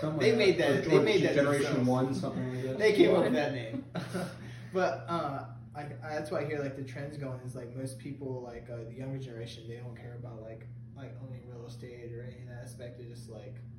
Something 0.00 0.20
They 0.20 0.30
like 0.30 0.38
made 0.38 0.58
that- 0.58 0.86
Or 0.86 0.90
they 0.90 0.98
made 1.00 1.22
that 1.24 1.34
generation 1.34 1.64
themselves. 1.74 1.88
one, 1.88 2.14
something 2.14 2.54
like 2.54 2.62
that. 2.64 2.78
They 2.78 2.92
came 2.92 3.14
up 3.14 3.24
with 3.24 3.32
that 3.34 3.52
name. 3.52 3.84
but 4.72 5.04
uh, 5.08 5.44
I, 5.74 5.80
I, 5.80 5.86
that's 6.02 6.30
why 6.30 6.40
I 6.40 6.44
hear 6.44 6.58
like 6.60 6.76
the 6.76 6.82
trends 6.84 7.16
going 7.16 7.40
is 7.44 7.54
like 7.54 7.74
most 7.76 7.98
people 7.98 8.42
like 8.42 8.68
uh, 8.72 8.84
the 8.88 8.94
younger 8.94 9.18
generation 9.18 9.64
they 9.68 9.76
don't 9.76 9.96
care 9.96 10.16
about 10.18 10.42
like 10.42 10.66
like 10.96 11.14
owning 11.26 11.40
real 11.50 11.66
estate 11.66 12.12
or 12.14 12.22
any 12.22 12.42
of 12.42 12.48
that 12.48 12.62
aspect. 12.64 12.98
They 12.98 13.04
just 13.06 13.28
like 13.30 13.56
I, 13.56 13.71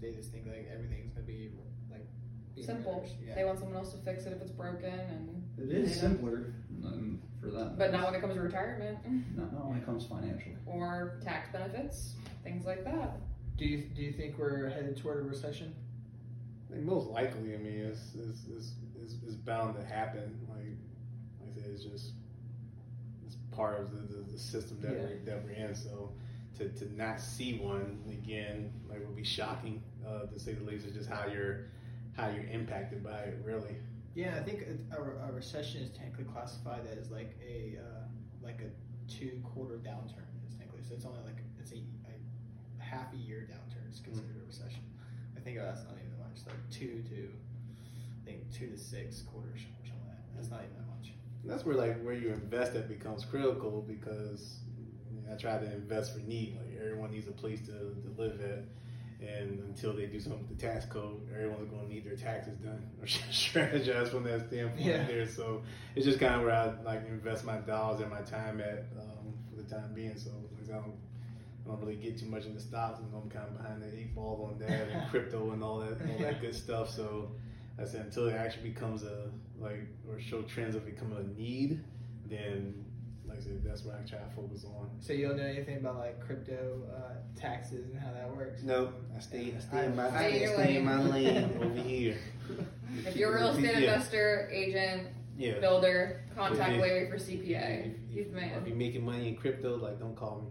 they 0.00 0.12
just 0.12 0.30
think 0.30 0.46
like 0.46 0.68
everything's 0.72 1.12
gonna 1.12 1.26
be 1.26 1.50
like 1.90 2.06
being 2.54 2.66
Simple. 2.66 2.92
renters. 2.94 3.10
Yeah. 3.26 3.34
They 3.34 3.44
want 3.44 3.58
someone 3.58 3.76
else 3.76 3.92
to 3.92 3.98
fix 3.98 4.24
it 4.26 4.32
if 4.32 4.42
it's 4.42 4.50
broken, 4.52 4.92
and 4.92 5.44
It 5.58 5.70
is 5.70 5.90
Yeah. 5.96 6.02
simpler 6.02 6.54
than 6.80 7.20
for 7.40 7.50
them. 7.50 7.74
but 7.76 7.92
not 7.92 8.06
when 8.06 8.14
it 8.14 8.20
comes 8.20 8.34
to 8.34 8.40
retirement 8.40 8.98
Not, 9.36 9.52
not 9.52 9.68
when 9.68 9.78
it 9.78 9.84
comes 9.84 10.06
financially. 10.06 10.56
or 10.66 11.18
tax 11.22 11.50
benefits, 11.52 12.14
things 12.44 12.64
like 12.64 12.84
that. 12.84 13.20
do 13.56 13.64
you 13.64 13.84
do 13.94 14.02
you 14.02 14.12
think 14.12 14.38
we're 14.38 14.68
headed 14.68 14.96
toward 14.96 15.18
a 15.18 15.22
recession? 15.28 15.74
I 16.68 16.74
think 16.74 16.84
most 16.84 17.08
likely, 17.08 17.54
I 17.54 17.58
mean, 17.58 17.78
it's 17.80 18.14
it's, 18.14 18.46
it's, 18.48 18.72
it's, 19.02 19.14
it's 19.24 19.34
bound 19.34 19.74
to 19.76 19.84
happen. 19.84 20.38
Like, 20.48 20.76
like 21.40 21.56
I 21.56 21.60
said, 21.62 21.70
it's 21.70 21.84
just 21.84 22.12
it's 23.26 23.36
part 23.50 23.80
of 23.80 23.90
the, 23.90 24.14
the, 24.16 24.22
the 24.32 24.38
system 24.38 24.78
that 24.82 24.92
Yeah. 24.92 24.98
we're 25.02 25.18
that 25.24 25.44
we're 25.44 25.50
in. 25.52 25.74
So 25.74 26.12
to, 26.58 26.68
to 26.68 26.96
not 26.96 27.20
see 27.20 27.58
one 27.58 27.98
again, 28.10 28.72
like, 28.88 28.98
would 29.00 29.16
be 29.16 29.24
shocking. 29.24 29.82
Uh, 30.06 30.26
to 30.26 30.38
say 30.38 30.54
the 30.54 30.64
least, 30.64 30.86
is 30.86 30.94
just 30.94 31.08
how 31.08 31.26
you're 31.26 31.66
how 32.16 32.28
you're 32.28 32.46
impacted 32.46 33.02
by 33.02 33.18
it. 33.18 33.38
Really, 33.44 33.76
Yeah, 34.14 34.36
I 34.36 34.42
think 34.42 34.64
a, 34.90 35.28
a, 35.28 35.32
recession 35.32 35.82
is 35.82 35.90
technically 35.90 36.24
classified 36.24 36.82
as 36.98 37.10
like 37.10 37.36
a 37.46 37.78
uh, 37.78 38.04
like 38.42 38.60
a 38.60 39.10
two 39.10 39.40
quarter 39.44 39.76
downturn. 39.76 40.24
Is 40.48 40.56
technically 40.56 40.82
so 40.82 40.94
it's 40.94 41.04
only 41.04 41.20
like 41.24 41.38
it's 41.60 41.72
a, 41.72 41.76
a 41.76 42.82
half 42.82 43.12
a 43.12 43.16
year 43.16 43.48
downturn 43.50 43.92
is 43.92 44.00
considered 44.00 44.36
a 44.42 44.46
recession. 44.46 44.82
I 45.36 45.40
think 45.40 45.58
that's 45.58 45.84
not 45.84 45.94
even 45.98 46.10
that 46.18 46.28
much. 46.28 46.40
Like 46.46 46.70
two 46.70 47.02
to 47.10 47.28
I 48.22 48.24
think 48.24 48.52
two 48.52 48.68
to 48.68 48.78
six 48.78 49.22
quarters 49.22 49.60
or 49.60 49.86
something 49.86 50.08
like 50.08 50.16
that. 50.16 50.36
That's 50.36 50.50
not 50.50 50.60
even 50.64 50.76
that 50.76 50.88
much. 50.88 51.12
And 51.42 51.50
that's 51.50 51.66
where 51.66 51.76
like 51.76 52.02
where 52.02 52.14
you 52.14 52.30
invest 52.30 52.72
that 52.74 52.88
becomes 52.88 53.24
critical 53.24 53.84
because 53.86 54.60
I 55.32 55.36
try 55.36 55.58
to 55.58 55.64
invest 55.72 56.14
for 56.14 56.20
need. 56.20 56.56
Like 56.58 56.78
everyone 56.80 57.10
needs 57.10 57.28
a 57.28 57.32
place 57.32 57.60
to, 57.66 57.72
to 57.72 58.14
live 58.16 58.40
at. 58.40 58.64
And 59.20 59.58
until 59.64 59.94
they 59.94 60.06
do 60.06 60.20
something 60.20 60.46
with 60.48 60.56
the 60.58 60.64
tax 60.64 60.84
code, 60.84 61.20
everyone's 61.34 61.68
going 61.70 61.88
to 61.88 61.92
need 61.92 62.04
their 62.04 62.14
taxes 62.14 62.56
done 62.58 62.88
or 63.00 63.06
strategize 63.06 64.08
from 64.10 64.22
that 64.24 64.46
standpoint 64.46 64.80
Yeah. 64.86 65.04
there. 65.06 65.26
So 65.26 65.62
it's 65.96 66.06
just 66.06 66.20
kind 66.20 66.36
of 66.36 66.42
where 66.42 66.52
I 66.54 66.72
like 66.84 67.04
invest 67.08 67.44
my 67.44 67.56
dollars 67.56 68.00
and 68.00 68.10
my 68.10 68.20
time 68.20 68.60
at 68.60 68.86
um, 68.96 69.34
for 69.50 69.60
the 69.60 69.68
time 69.68 69.92
being. 69.92 70.16
So 70.16 70.30
like, 70.56 70.70
I 70.70 70.74
don't, 70.80 70.92
I 71.66 71.70
don't 71.70 71.80
really 71.80 71.96
get 71.96 72.16
too 72.16 72.26
much 72.26 72.46
into 72.46 72.60
stocks, 72.60 73.00
and 73.00 73.08
I'm 73.12 73.28
kind 73.28 73.46
of 73.48 73.56
behind 73.56 73.82
the 73.82 73.88
eight 73.88 74.14
ball 74.14 74.50
on 74.52 74.58
that 74.60 74.88
and 74.88 75.08
crypto 75.10 75.50
and 75.50 75.64
all 75.64 75.80
that, 75.80 76.00
all 76.00 76.18
that 76.20 76.40
good 76.40 76.54
stuff. 76.54 76.88
So 76.88 77.32
I 77.76 77.84
said 77.86 78.02
until 78.06 78.28
it 78.28 78.34
actually 78.34 78.70
becomes 78.70 79.02
a 79.02 79.30
like 79.58 79.80
or 80.08 80.20
show 80.20 80.42
trends 80.42 80.76
of 80.76 80.86
becoming 80.86 81.18
a 81.18 81.38
need, 81.40 81.82
then 82.30 82.84
like 83.28 83.38
I 83.38 83.40
said, 83.42 83.62
that's 83.64 83.84
what 83.84 83.94
I 83.96 84.08
try 84.08 84.18
to 84.18 84.30
focus 84.34 84.64
on. 84.64 84.90
So 85.00 85.12
you 85.12 85.28
don't 85.28 85.36
know 85.36 85.44
anything 85.44 85.76
about 85.78 85.98
like 85.98 86.20
crypto 86.24 86.82
uh, 86.94 87.14
taxes 87.38 87.86
and 87.90 87.98
how 87.98 88.10
that 88.12 88.34
works? 88.34 88.62
No, 88.62 88.92
I 89.16 89.20
stay, 89.20 89.54
I 89.56 89.60
stay 89.60 89.84
in 89.86 89.96
my, 89.96 90.08
Stay 90.10 90.46
stay 90.54 90.76
in 90.78 90.84
my 90.84 91.02
lane. 91.02 91.10
lane 91.34 91.58
over 91.62 91.74
here. 91.88 92.16
If 93.06 93.16
you're 93.16 93.32
a 93.36 93.40
real 93.40 93.48
estate 93.50 93.64
Yeah. 93.82 93.92
investor, 93.94 94.48
agent, 94.52 95.08
Yeah. 95.36 95.58
builder, 95.60 96.24
contact 96.34 96.72
If- 96.74 96.80
Larry 96.80 97.10
for 97.10 97.16
CPA. 97.18 97.86
If, 97.86 97.92
He's 98.10 98.26
if, 98.26 98.32
the 98.32 98.38
if 98.56 98.66
you're 98.66 98.76
making 98.76 99.04
money 99.04 99.28
in 99.28 99.36
crypto, 99.36 99.76
like 99.76 99.98
don't 100.00 100.16
call 100.16 100.40
me 100.42 100.48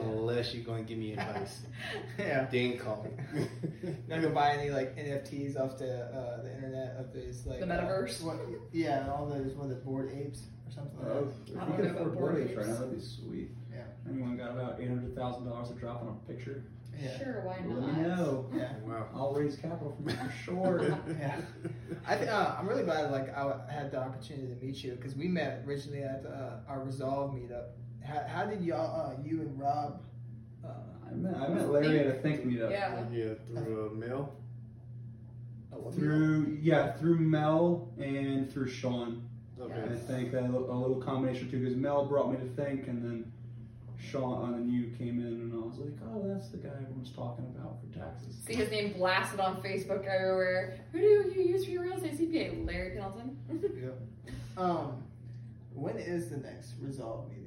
unless 0.00 0.52
you're 0.54 0.64
gonna 0.64 0.82
give 0.82 0.98
me 0.98 1.12
advice. 1.12 1.62
yeah. 2.18 2.46
then 2.50 2.76
call 2.78 3.04
me. 3.04 3.44
Not 4.08 4.20
gonna 4.22 4.34
buy 4.34 4.52
any 4.56 4.70
like 4.70 4.96
NFTs 4.96 5.58
off 5.58 5.78
the 5.78 6.04
uh, 6.06 6.42
the 6.42 6.52
internet 6.54 6.96
of 6.98 7.12
these 7.12 7.46
like 7.46 7.60
The 7.60 7.66
metaverse? 7.66 8.22
Uh, 8.22 8.26
what, 8.26 8.38
yeah, 8.72 9.08
all 9.10 9.26
those 9.26 9.54
what 9.54 9.66
are 9.66 9.68
the 9.68 9.74
bored 9.76 10.12
apes 10.12 10.40
or 10.61 10.61
something 10.74 10.98
like 10.98 11.08
Oh, 11.08 11.24
that. 11.46 11.52
if 11.52 11.58
I 11.60 11.64
we 11.64 11.70
don't 11.70 11.76
could 11.76 11.84
know 11.84 11.90
about 11.90 12.06
afford 12.06 12.14
board 12.14 12.34
board 12.46 12.56
right 12.56 12.66
now, 12.66 12.74
that'd 12.74 12.94
be 12.94 13.00
sweet. 13.00 13.50
Yeah. 13.72 13.82
Anyone 14.08 14.36
got 14.36 14.50
about 14.52 14.80
eight 14.80 14.88
hundred 14.88 15.14
thousand 15.16 15.44
dollars 15.48 15.68
to 15.68 15.74
drop 15.74 16.02
on 16.02 16.08
a 16.08 16.32
picture? 16.32 16.64
Yeah. 17.00 17.18
Sure, 17.18 17.42
why 17.44 17.56
Let 17.66 17.80
not? 17.80 17.96
me 17.96 18.02
know. 18.02 18.50
Yeah. 18.54 18.72
wow. 18.84 19.06
I'll 19.14 19.32
raise 19.32 19.56
capital 19.56 19.96
from 19.96 20.10
it 20.10 20.18
for 20.18 20.32
sure. 20.44 20.98
Yeah. 21.08 21.40
I 22.06 22.16
th- 22.16 22.28
uh, 22.28 22.54
I'm 22.58 22.68
really 22.68 22.84
glad 22.84 23.10
like 23.10 23.34
I 23.36 23.54
had 23.70 23.90
the 23.90 23.98
opportunity 23.98 24.48
to 24.54 24.64
meet 24.64 24.84
you 24.84 24.92
because 24.92 25.14
we 25.16 25.26
met 25.28 25.62
originally 25.66 26.02
at 26.02 26.24
uh, 26.26 26.68
our 26.70 26.84
Resolve 26.84 27.32
meetup. 27.32 27.68
How, 28.04 28.22
how 28.26 28.44
did 28.46 28.62
y'all, 28.62 29.10
uh, 29.12 29.22
you 29.22 29.40
and 29.40 29.58
Rob? 29.58 30.02
Uh, 30.64 30.68
I 31.10 31.14
met 31.14 31.34
I 31.36 31.48
met 31.48 31.68
Larry 31.70 31.98
at 32.00 32.06
a 32.08 32.12
Think 32.20 32.44
meetup. 32.44 32.70
Yeah. 32.70 33.04
Yeah, 33.10 33.34
through 33.54 33.90
uh, 33.90 33.94
mail. 33.94 34.34
oh, 35.72 35.76
what 35.78 35.94
Through 35.94 36.58
yeah, 36.60 36.92
through 36.92 37.18
Mel 37.20 37.88
and 37.98 38.52
through 38.52 38.68
Sean. 38.68 39.28
Okay. 39.62 39.94
I 39.94 39.96
think 39.96 40.32
that 40.32 40.42
a 40.42 40.46
little, 40.46 40.70
a 40.70 40.78
little 40.78 41.00
combination 41.00 41.50
too, 41.50 41.60
because 41.60 41.76
Mel 41.76 42.04
brought 42.06 42.30
me 42.30 42.36
to 42.38 42.46
Think, 42.54 42.88
and 42.88 43.02
then 43.02 43.32
Sean 44.00 44.54
and 44.54 44.72
you 44.72 44.90
came 44.98 45.20
in, 45.20 45.26
and 45.26 45.52
I 45.52 45.56
was 45.56 45.78
like, 45.78 45.92
oh, 46.04 46.22
that's 46.26 46.48
the 46.48 46.56
guy 46.58 46.70
everyone's 46.70 47.10
talking 47.10 47.46
about 47.56 47.76
for 47.80 47.98
taxes. 47.98 48.36
See 48.44 48.54
his 48.54 48.70
name 48.70 48.92
blasted 48.94 49.38
on 49.40 49.62
Facebook 49.62 50.04
everywhere. 50.06 50.78
Who 50.92 50.98
do 50.98 51.04
you 51.06 51.42
use 51.42 51.64
for 51.64 51.70
your 51.70 51.82
real 51.82 51.94
estate 51.94 52.18
CPA? 52.18 52.66
Larry 52.66 52.90
Pendleton. 52.96 53.36
Yeah. 53.82 54.62
Um, 54.62 55.02
when 55.74 55.96
is 55.96 56.28
the 56.28 56.36
next 56.36 56.72
Resolve 56.80 57.28
meeting? 57.28 57.42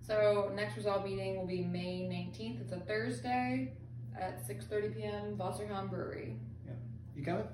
so 0.00 0.50
next 0.56 0.76
resolve 0.76 1.04
meeting 1.04 1.36
will 1.36 1.46
be 1.46 1.62
May 1.62 2.00
19th. 2.10 2.62
It's 2.62 2.72
a 2.72 2.80
Thursday 2.80 3.72
at 4.18 4.46
6:30 4.48 4.96
p.m. 4.96 5.38
Wasserham 5.38 5.88
Brewery. 5.88 6.34
Yeah. 6.66 6.72
You 7.14 7.24
coming? 7.24 7.44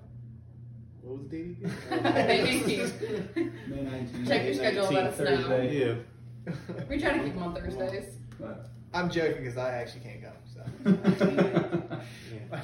What 1.05 1.19
was 1.19 1.29
the 1.29 1.37
date 1.37 1.57
again? 1.59 1.77
May 2.03 2.61
19th. 2.61 3.35
May 3.69 3.77
19th. 3.77 4.27
Check 4.29 4.45
your 4.47 4.55
schedule. 4.55 4.91
Let 4.93 5.05
us 5.07 5.19
know. 5.19 5.25
Thursday. 5.25 5.79
yeah. 5.87 6.53
We 6.89 6.99
try 7.01 7.19
to 7.19 7.25
keep 7.25 7.35
them 7.35 7.43
on 7.43 7.55
Thursdays. 7.55 8.17
But 8.41 8.69
I'm 8.95 9.11
joking 9.11 9.43
because 9.43 9.59
I 9.59 9.71
actually 9.75 10.01
can't 10.01 10.23
come. 10.23 10.33
So. 10.53 10.61
yeah. 12.35 12.61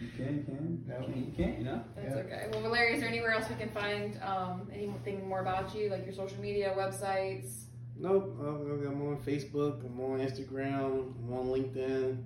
you 0.00 0.08
can, 0.16 0.36
you 0.36 0.44
can. 0.44 0.84
No. 0.86 1.00
You 1.00 1.12
can, 1.12 1.26
you 1.26 1.32
can't, 1.36 1.58
you 1.58 1.64
know. 1.64 1.84
That's 1.96 2.14
Yeah. 2.16 2.22
okay. 2.22 2.48
Well, 2.52 2.70
Larry, 2.70 2.94
is 2.94 3.00
there 3.00 3.08
anywhere 3.08 3.32
else 3.32 3.48
we 3.48 3.56
can 3.56 3.70
find 3.70 4.18
um, 4.22 4.68
anything 4.72 5.28
more 5.28 5.40
about 5.40 5.74
you, 5.74 5.90
like 5.90 6.04
your 6.04 6.14
social 6.14 6.40
media, 6.40 6.74
websites? 6.76 7.64
Nope. 7.96 8.36
I'm 8.40 8.86
I'm 8.86 9.02
on 9.08 9.18
Facebook. 9.18 9.84
I'm 9.84 10.00
on 10.00 10.20
Instagram. 10.20 11.12
I'm 11.22 11.32
on 11.32 11.46
LinkedIn. 11.46 12.22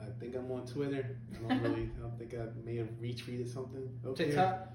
I 0.00 0.20
think 0.20 0.36
I'm 0.36 0.50
on 0.52 0.66
Twitter. 0.66 1.16
I 1.34 1.48
don't 1.48 1.62
really. 1.62 1.90
I 1.96 2.00
don't 2.02 2.18
think 2.18 2.34
I 2.34 2.46
may 2.64 2.76
have 2.76 2.88
retweeted 3.00 3.52
something. 3.52 3.88
Okay. 4.06 4.26
TikTok. 4.26 4.68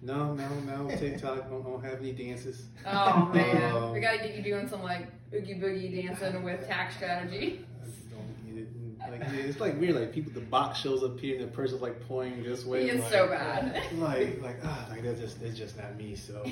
No, 0.00 0.32
no, 0.34 0.48
no. 0.60 0.88
TikTok. 0.96 1.46
I 1.46 1.48
don't, 1.48 1.66
I 1.66 1.70
don't 1.70 1.84
have 1.84 1.98
any 1.98 2.12
dances. 2.12 2.66
Oh 2.86 3.30
man, 3.34 3.72
Um, 3.72 3.92
we 3.92 4.00
gotta 4.00 4.18
get 4.18 4.36
you 4.36 4.42
doing 4.42 4.68
some 4.68 4.82
like 4.82 5.08
oogie 5.34 5.54
boogie 5.54 6.06
dancing 6.06 6.42
with 6.44 6.66
tax 6.66 6.96
strategy. 6.96 7.64
Don't 8.10 8.46
get 8.46 8.62
it. 8.62 8.68
Like 9.10 9.20
yeah, 9.20 9.40
it's 9.40 9.60
like 9.60 9.78
weird. 9.80 9.96
Like 9.96 10.12
people, 10.12 10.32
the 10.32 10.40
box 10.40 10.78
shows 10.78 11.02
up 11.02 11.18
here, 11.18 11.36
and 11.36 11.44
the 11.44 11.52
person's 11.52 11.82
like 11.82 12.00
pointing 12.06 12.42
this 12.44 12.64
way. 12.64 12.88
It's 12.88 13.02
like, 13.02 13.12
so 13.12 13.28
bad. 13.28 13.82
Like 13.94 14.40
like 14.40 14.58
ah, 14.64 14.86
like 14.90 15.02
that's 15.02 15.20
just 15.20 15.42
it's 15.42 15.58
just 15.58 15.76
not 15.76 15.96
me. 15.96 16.14
So, 16.14 16.44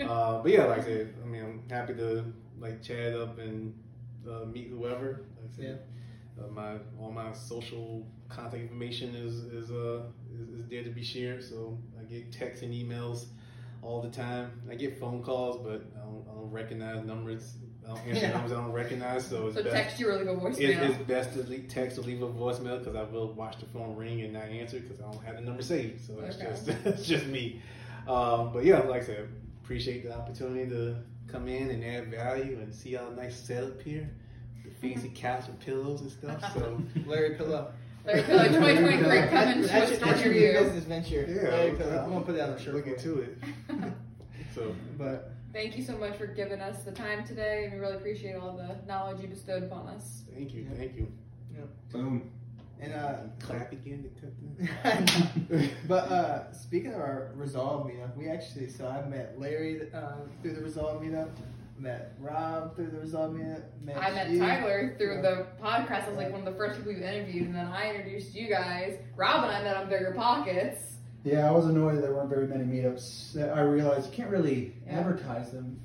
uh, 0.00 0.42
but 0.42 0.50
yeah, 0.50 0.64
like 0.66 0.80
I 0.80 0.84
said, 0.84 1.14
I 1.22 1.26
mean, 1.26 1.42
I'm 1.42 1.62
happy 1.70 1.94
to 1.94 2.24
like 2.58 2.82
chat 2.82 3.14
up 3.14 3.38
and 3.38 3.74
uh, 4.28 4.44
meet 4.44 4.68
whoever. 4.68 5.24
Like 5.40 5.50
I 5.50 5.56
said, 5.56 5.80
uh, 6.38 6.48
my 6.48 6.76
all 7.00 7.10
my 7.10 7.32
social 7.32 8.06
contact 8.28 8.62
information 8.62 9.14
is 9.14 9.44
is 9.44 9.70
uh 9.70 10.02
is, 10.34 10.48
is 10.60 10.68
there 10.68 10.82
to 10.82 10.90
be 10.90 11.02
shared. 11.02 11.42
So 11.42 11.78
I 11.91 11.91
get 12.12 12.32
texts 12.32 12.62
and 12.62 12.72
emails 12.72 13.26
all 13.82 14.00
the 14.02 14.10
time. 14.10 14.52
I 14.70 14.74
get 14.74 14.98
phone 15.00 15.22
calls, 15.22 15.56
but 15.64 15.82
I 15.96 16.04
don't, 16.04 16.24
I 16.30 16.34
don't 16.34 16.50
recognize 16.50 17.04
numbers. 17.04 17.54
I 17.84 17.88
don't 17.88 17.98
answer 18.06 18.20
Yeah. 18.26 18.32
numbers 18.32 18.52
I 18.52 18.54
don't 18.56 18.72
recognize. 18.72 19.26
So 19.26 19.46
it's 19.48 19.56
So 19.56 19.62
best. 19.64 19.74
text 19.74 20.00
you 20.00 20.08
or 20.10 20.16
leave 20.18 20.28
a 20.28 20.34
voicemail. 20.36 20.88
it's 20.90 20.98
best 21.04 21.32
to 21.34 21.42
leave, 21.44 21.68
text 21.68 21.98
or 21.98 22.02
leave 22.02 22.22
a 22.22 22.28
voicemail 22.28 22.78
because 22.78 22.94
I 22.94 23.02
will 23.02 23.32
watch 23.32 23.58
the 23.58 23.66
phone 23.66 23.96
ring 23.96 24.20
and 24.22 24.32
not 24.34 24.44
answer 24.44 24.78
because 24.80 25.00
I 25.00 25.10
don't 25.10 25.24
have 25.24 25.36
the 25.36 25.42
number 25.42 25.62
saved. 25.62 26.00
So 26.06 26.20
it's 26.20 26.36
Okay. 26.36 26.46
just 26.46 26.68
it's 26.86 27.06
just 27.06 27.26
me. 27.26 27.60
Um, 28.06 28.52
but 28.52 28.64
yeah, 28.64 28.80
like 28.80 29.02
I 29.02 29.06
said, 29.06 29.28
appreciate 29.62 30.04
the 30.04 30.14
opportunity 30.16 30.68
to 30.70 30.96
come 31.26 31.48
in 31.48 31.70
and 31.70 31.84
add 31.84 32.10
value 32.10 32.58
and 32.60 32.74
see 32.74 32.96
our 32.96 33.10
nice 33.12 33.36
setup 33.36 33.80
here, 33.80 34.08
the 34.64 34.70
fancy 34.70 35.08
couch 35.14 35.48
and 35.48 35.58
pillows 35.60 36.02
and 36.02 36.10
stuff. 36.10 36.54
So 36.54 36.80
Larry 37.06 37.34
Pillow. 37.36 37.72
Larry 38.04 38.22
Pillow 38.22 38.44
2023 38.48 39.28
coming 39.28 39.62
to 39.62 39.68
That's 39.68 39.90
a 39.90 39.94
your- 39.94 40.14
store 40.16 40.32
near 40.32 40.52
you. 40.52 40.58
business 40.64 40.84
venture. 40.84 41.26
Yeah, 41.28 41.50
Larry 41.50 41.72
Pillow. 41.76 42.02
I'm 42.04 42.12
gonna 42.12 42.24
put 42.24 42.36
that 42.36 42.48
on 42.50 42.56
the 42.56 42.60
shirt. 42.62 42.74
look 42.74 42.86
into 42.86 43.20
it. 43.20 43.38
So 44.54 44.74
But 44.98 45.30
Thank 45.54 45.76
you 45.78 45.84
so 45.84 45.96
much 45.96 46.16
for 46.18 46.26
giving 46.26 46.60
us 46.60 46.82
the 46.82 46.92
time 46.92 47.24
today, 47.24 47.64
and 47.64 47.74
we 47.74 47.78
really 47.78 47.96
appreciate 47.96 48.34
all 48.36 48.56
the 48.56 48.76
knowledge 48.86 49.20
you 49.22 49.28
bestowed 49.28 49.62
upon 49.62 49.86
us. 49.88 50.22
thank 50.34 50.52
you, 50.54 50.62
Yeah. 50.70 50.76
thank 50.76 50.94
you. 50.96 51.10
Yeah. 51.54 51.64
Boom. 51.90 52.30
and 52.80 52.92
uh, 52.92 53.14
Clap 53.40 53.72
again 53.72 54.02
to 54.02 54.20
cut 54.20 55.48
the- 55.48 55.70
but 55.88 56.10
uh, 56.10 56.52
speaking 56.52 56.92
of 56.92 57.00
our 57.00 57.30
Resolve 57.34 57.86
meetup, 57.86 58.14
we 58.16 58.28
actually 58.28 58.68
so 58.68 58.86
I 58.88 59.06
met 59.08 59.38
Larry 59.38 59.90
uh, 59.94 60.12
through 60.42 60.54
the 60.54 60.60
Resolve 60.62 61.00
meetup, 61.02 61.30
met 61.82 62.14
Rob 62.20 62.76
through 62.76 62.86
the 62.86 62.98
meetup, 62.98 63.62
met 63.82 63.96
I 63.96 64.10
met 64.12 64.30
you. 64.30 64.38
Tyler 64.38 64.94
through 64.96 65.20
the 65.20 65.46
podcast. 65.62 66.04
I 66.04 66.08
was 66.08 66.16
like 66.16 66.30
one 66.30 66.46
of 66.46 66.52
the 66.52 66.56
first 66.58 66.78
people 66.78 66.92
you 66.92 67.04
interviewed, 67.04 67.46
and 67.46 67.54
then 67.54 67.66
I 67.66 67.90
introduced 67.94 68.34
you 68.34 68.48
guys. 68.48 68.96
Rob 69.16 69.42
and 69.44 69.52
I 69.52 69.62
met 69.62 69.76
on 69.76 69.88
Bigger 69.88 70.12
Pockets. 70.16 70.94
Yeah, 71.24 71.48
I 71.48 71.50
was 71.52 71.66
annoyed 71.66 71.96
that 71.96 72.02
there 72.02 72.14
weren't 72.14 72.30
very 72.30 72.46
many 72.46 72.64
meetups. 72.64 73.36
I 73.56 73.60
realized 73.62 74.10
you 74.10 74.16
can't 74.16 74.30
really 74.30 74.74
Yeah. 74.86 75.00
advertise 75.00 75.50
them 75.50 75.80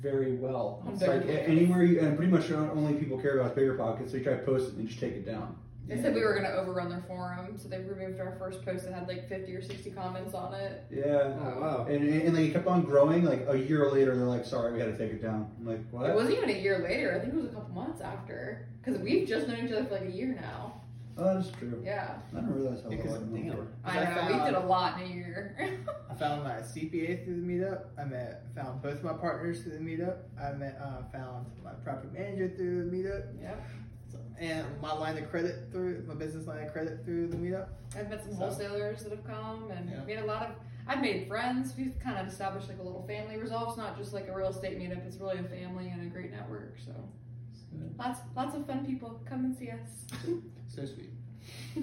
very 0.00 0.36
well. 0.36 0.82
On 0.86 0.92
It's 0.92 1.02
like 1.02 1.22
Pockets. 1.22 1.48
anywhere 1.48 1.82
you, 1.82 2.00
and 2.00 2.16
pretty 2.16 2.30
much 2.30 2.50
only 2.52 2.94
people 2.94 3.18
care 3.18 3.38
about 3.38 3.56
bigger 3.56 3.74
pockets. 3.74 4.12
So 4.12 4.18
you 4.18 4.24
try 4.24 4.34
to 4.34 4.42
post 4.44 4.68
it 4.72 4.74
and 4.78 4.86
just 4.88 5.00
take 5.00 5.14
it 5.14 5.26
down. 5.26 5.56
They 5.88 6.00
said 6.02 6.14
we 6.14 6.22
were 6.22 6.32
going 6.32 6.44
to 6.44 6.52
overrun 6.56 6.88
their 6.88 7.02
forum, 7.06 7.56
so 7.56 7.68
they 7.68 7.78
removed 7.78 8.18
our 8.20 8.34
first 8.38 8.64
post 8.64 8.84
that 8.84 8.92
had 8.94 9.06
like 9.06 9.28
50 9.28 9.54
or 9.54 9.62
60 9.62 9.90
comments 9.92 10.34
on 10.34 10.52
it. 10.54 10.84
Yeah. 10.90 11.32
Oh 11.40 11.60
wow. 11.60 11.86
And, 11.88 12.02
and, 12.08 12.22
and 12.22 12.34
like 12.36 12.46
it 12.46 12.52
kept 12.54 12.66
on 12.66 12.82
growing. 12.82 13.24
Like 13.24 13.44
a 13.48 13.56
year 13.56 13.88
later, 13.92 14.16
they're 14.16 14.26
like, 14.26 14.44
"Sorry, 14.44 14.72
we 14.72 14.80
had 14.80 14.86
to 14.86 14.98
take 14.98 15.12
it 15.12 15.22
down." 15.22 15.48
I'm 15.60 15.66
like, 15.66 15.88
"What?" 15.92 16.10
It 16.10 16.14
wasn't 16.14 16.38
even 16.38 16.50
a 16.50 16.58
year 16.58 16.80
later. 16.80 17.14
I 17.14 17.20
think 17.20 17.34
it 17.34 17.36
was 17.36 17.46
a 17.46 17.54
couple 17.54 17.72
months 17.74 18.00
after. 18.00 18.66
Because 18.82 19.00
we've 19.00 19.28
just 19.28 19.46
known 19.46 19.64
each 19.64 19.72
other 19.72 19.84
for 19.84 19.94
like 19.94 20.06
a 20.08 20.10
year 20.10 20.36
now. 20.40 20.80
Oh, 21.18 21.34
that's 21.34 21.50
true. 21.56 21.80
Yeah. 21.84 22.16
I 22.32 22.40
didn't 22.40 22.54
realize 22.54 22.82
how 22.82 22.90
Because, 22.90 23.12
long 23.12 23.34
damn. 23.34 23.52
it 23.52 23.56
was. 23.56 23.68
I 23.84 23.98
I 24.00 24.28
know. 24.28 24.38
we 24.38 24.44
did 24.44 24.54
a 24.54 24.66
lot 24.66 25.00
in 25.00 25.10
a 25.10 25.14
year. 25.14 25.56
I 26.10 26.14
found 26.14 26.44
my 26.44 26.56
CPA 26.56 27.24
through 27.24 27.40
the 27.40 27.46
meetup. 27.46 27.84
I 27.98 28.04
met 28.04 28.44
found 28.54 28.82
both 28.82 29.02
my 29.02 29.14
partners 29.14 29.62
through 29.62 29.78
the 29.78 29.84
meetup. 29.84 30.16
I 30.38 30.52
met 30.52 30.78
uh, 30.82 31.04
found 31.10 31.46
my 31.64 31.70
property 31.84 32.08
manager 32.12 32.52
through 32.54 32.90
the 32.90 32.96
meetup, 32.96 33.24
yep. 33.40 33.64
So, 34.38 34.44
and 34.44 34.66
my 34.80 34.92
line 34.92 35.16
of 35.18 35.30
credit 35.30 35.68
through 35.72 36.04
my 36.06 36.14
business 36.14 36.46
line 36.46 36.62
of 36.64 36.72
credit 36.72 37.04
through 37.04 37.28
the 37.28 37.36
meetup. 37.36 37.68
I've 37.96 38.08
met 38.10 38.22
some 38.22 38.32
So- 38.32 38.38
wholesalers 38.38 39.02
that 39.02 39.10
have 39.12 39.24
come, 39.26 39.70
and 39.70 39.88
Yeah. 39.90 40.14
had 40.16 40.24
a 40.24 40.26
lot 40.26 40.42
of. 40.42 40.56
I've 40.88 41.00
made 41.00 41.26
friends. 41.26 41.74
We've 41.76 41.98
kind 41.98 42.16
of 42.18 42.28
established 42.28 42.68
like 42.68 42.78
a 42.78 42.82
little 42.82 43.02
family 43.06 43.36
resolve. 43.38 43.68
It's 43.70 43.76
not 43.76 43.96
just 43.98 44.12
like 44.12 44.28
a 44.28 44.34
real 44.34 44.48
estate 44.48 44.78
meetup. 44.78 45.04
It's 45.06 45.16
really 45.16 45.38
a 45.38 45.42
family 45.42 45.88
and 45.88 46.02
a 46.02 46.06
great 46.06 46.30
network. 46.30 46.76
So 46.78 46.92
lots, 47.98 48.20
lots 48.36 48.54
of 48.54 48.66
fun 48.66 48.86
people. 48.86 49.20
Come 49.24 49.44
and 49.46 49.56
see 49.56 49.70
us. 49.70 50.06
So 50.68 50.84
sweet. 50.84 51.10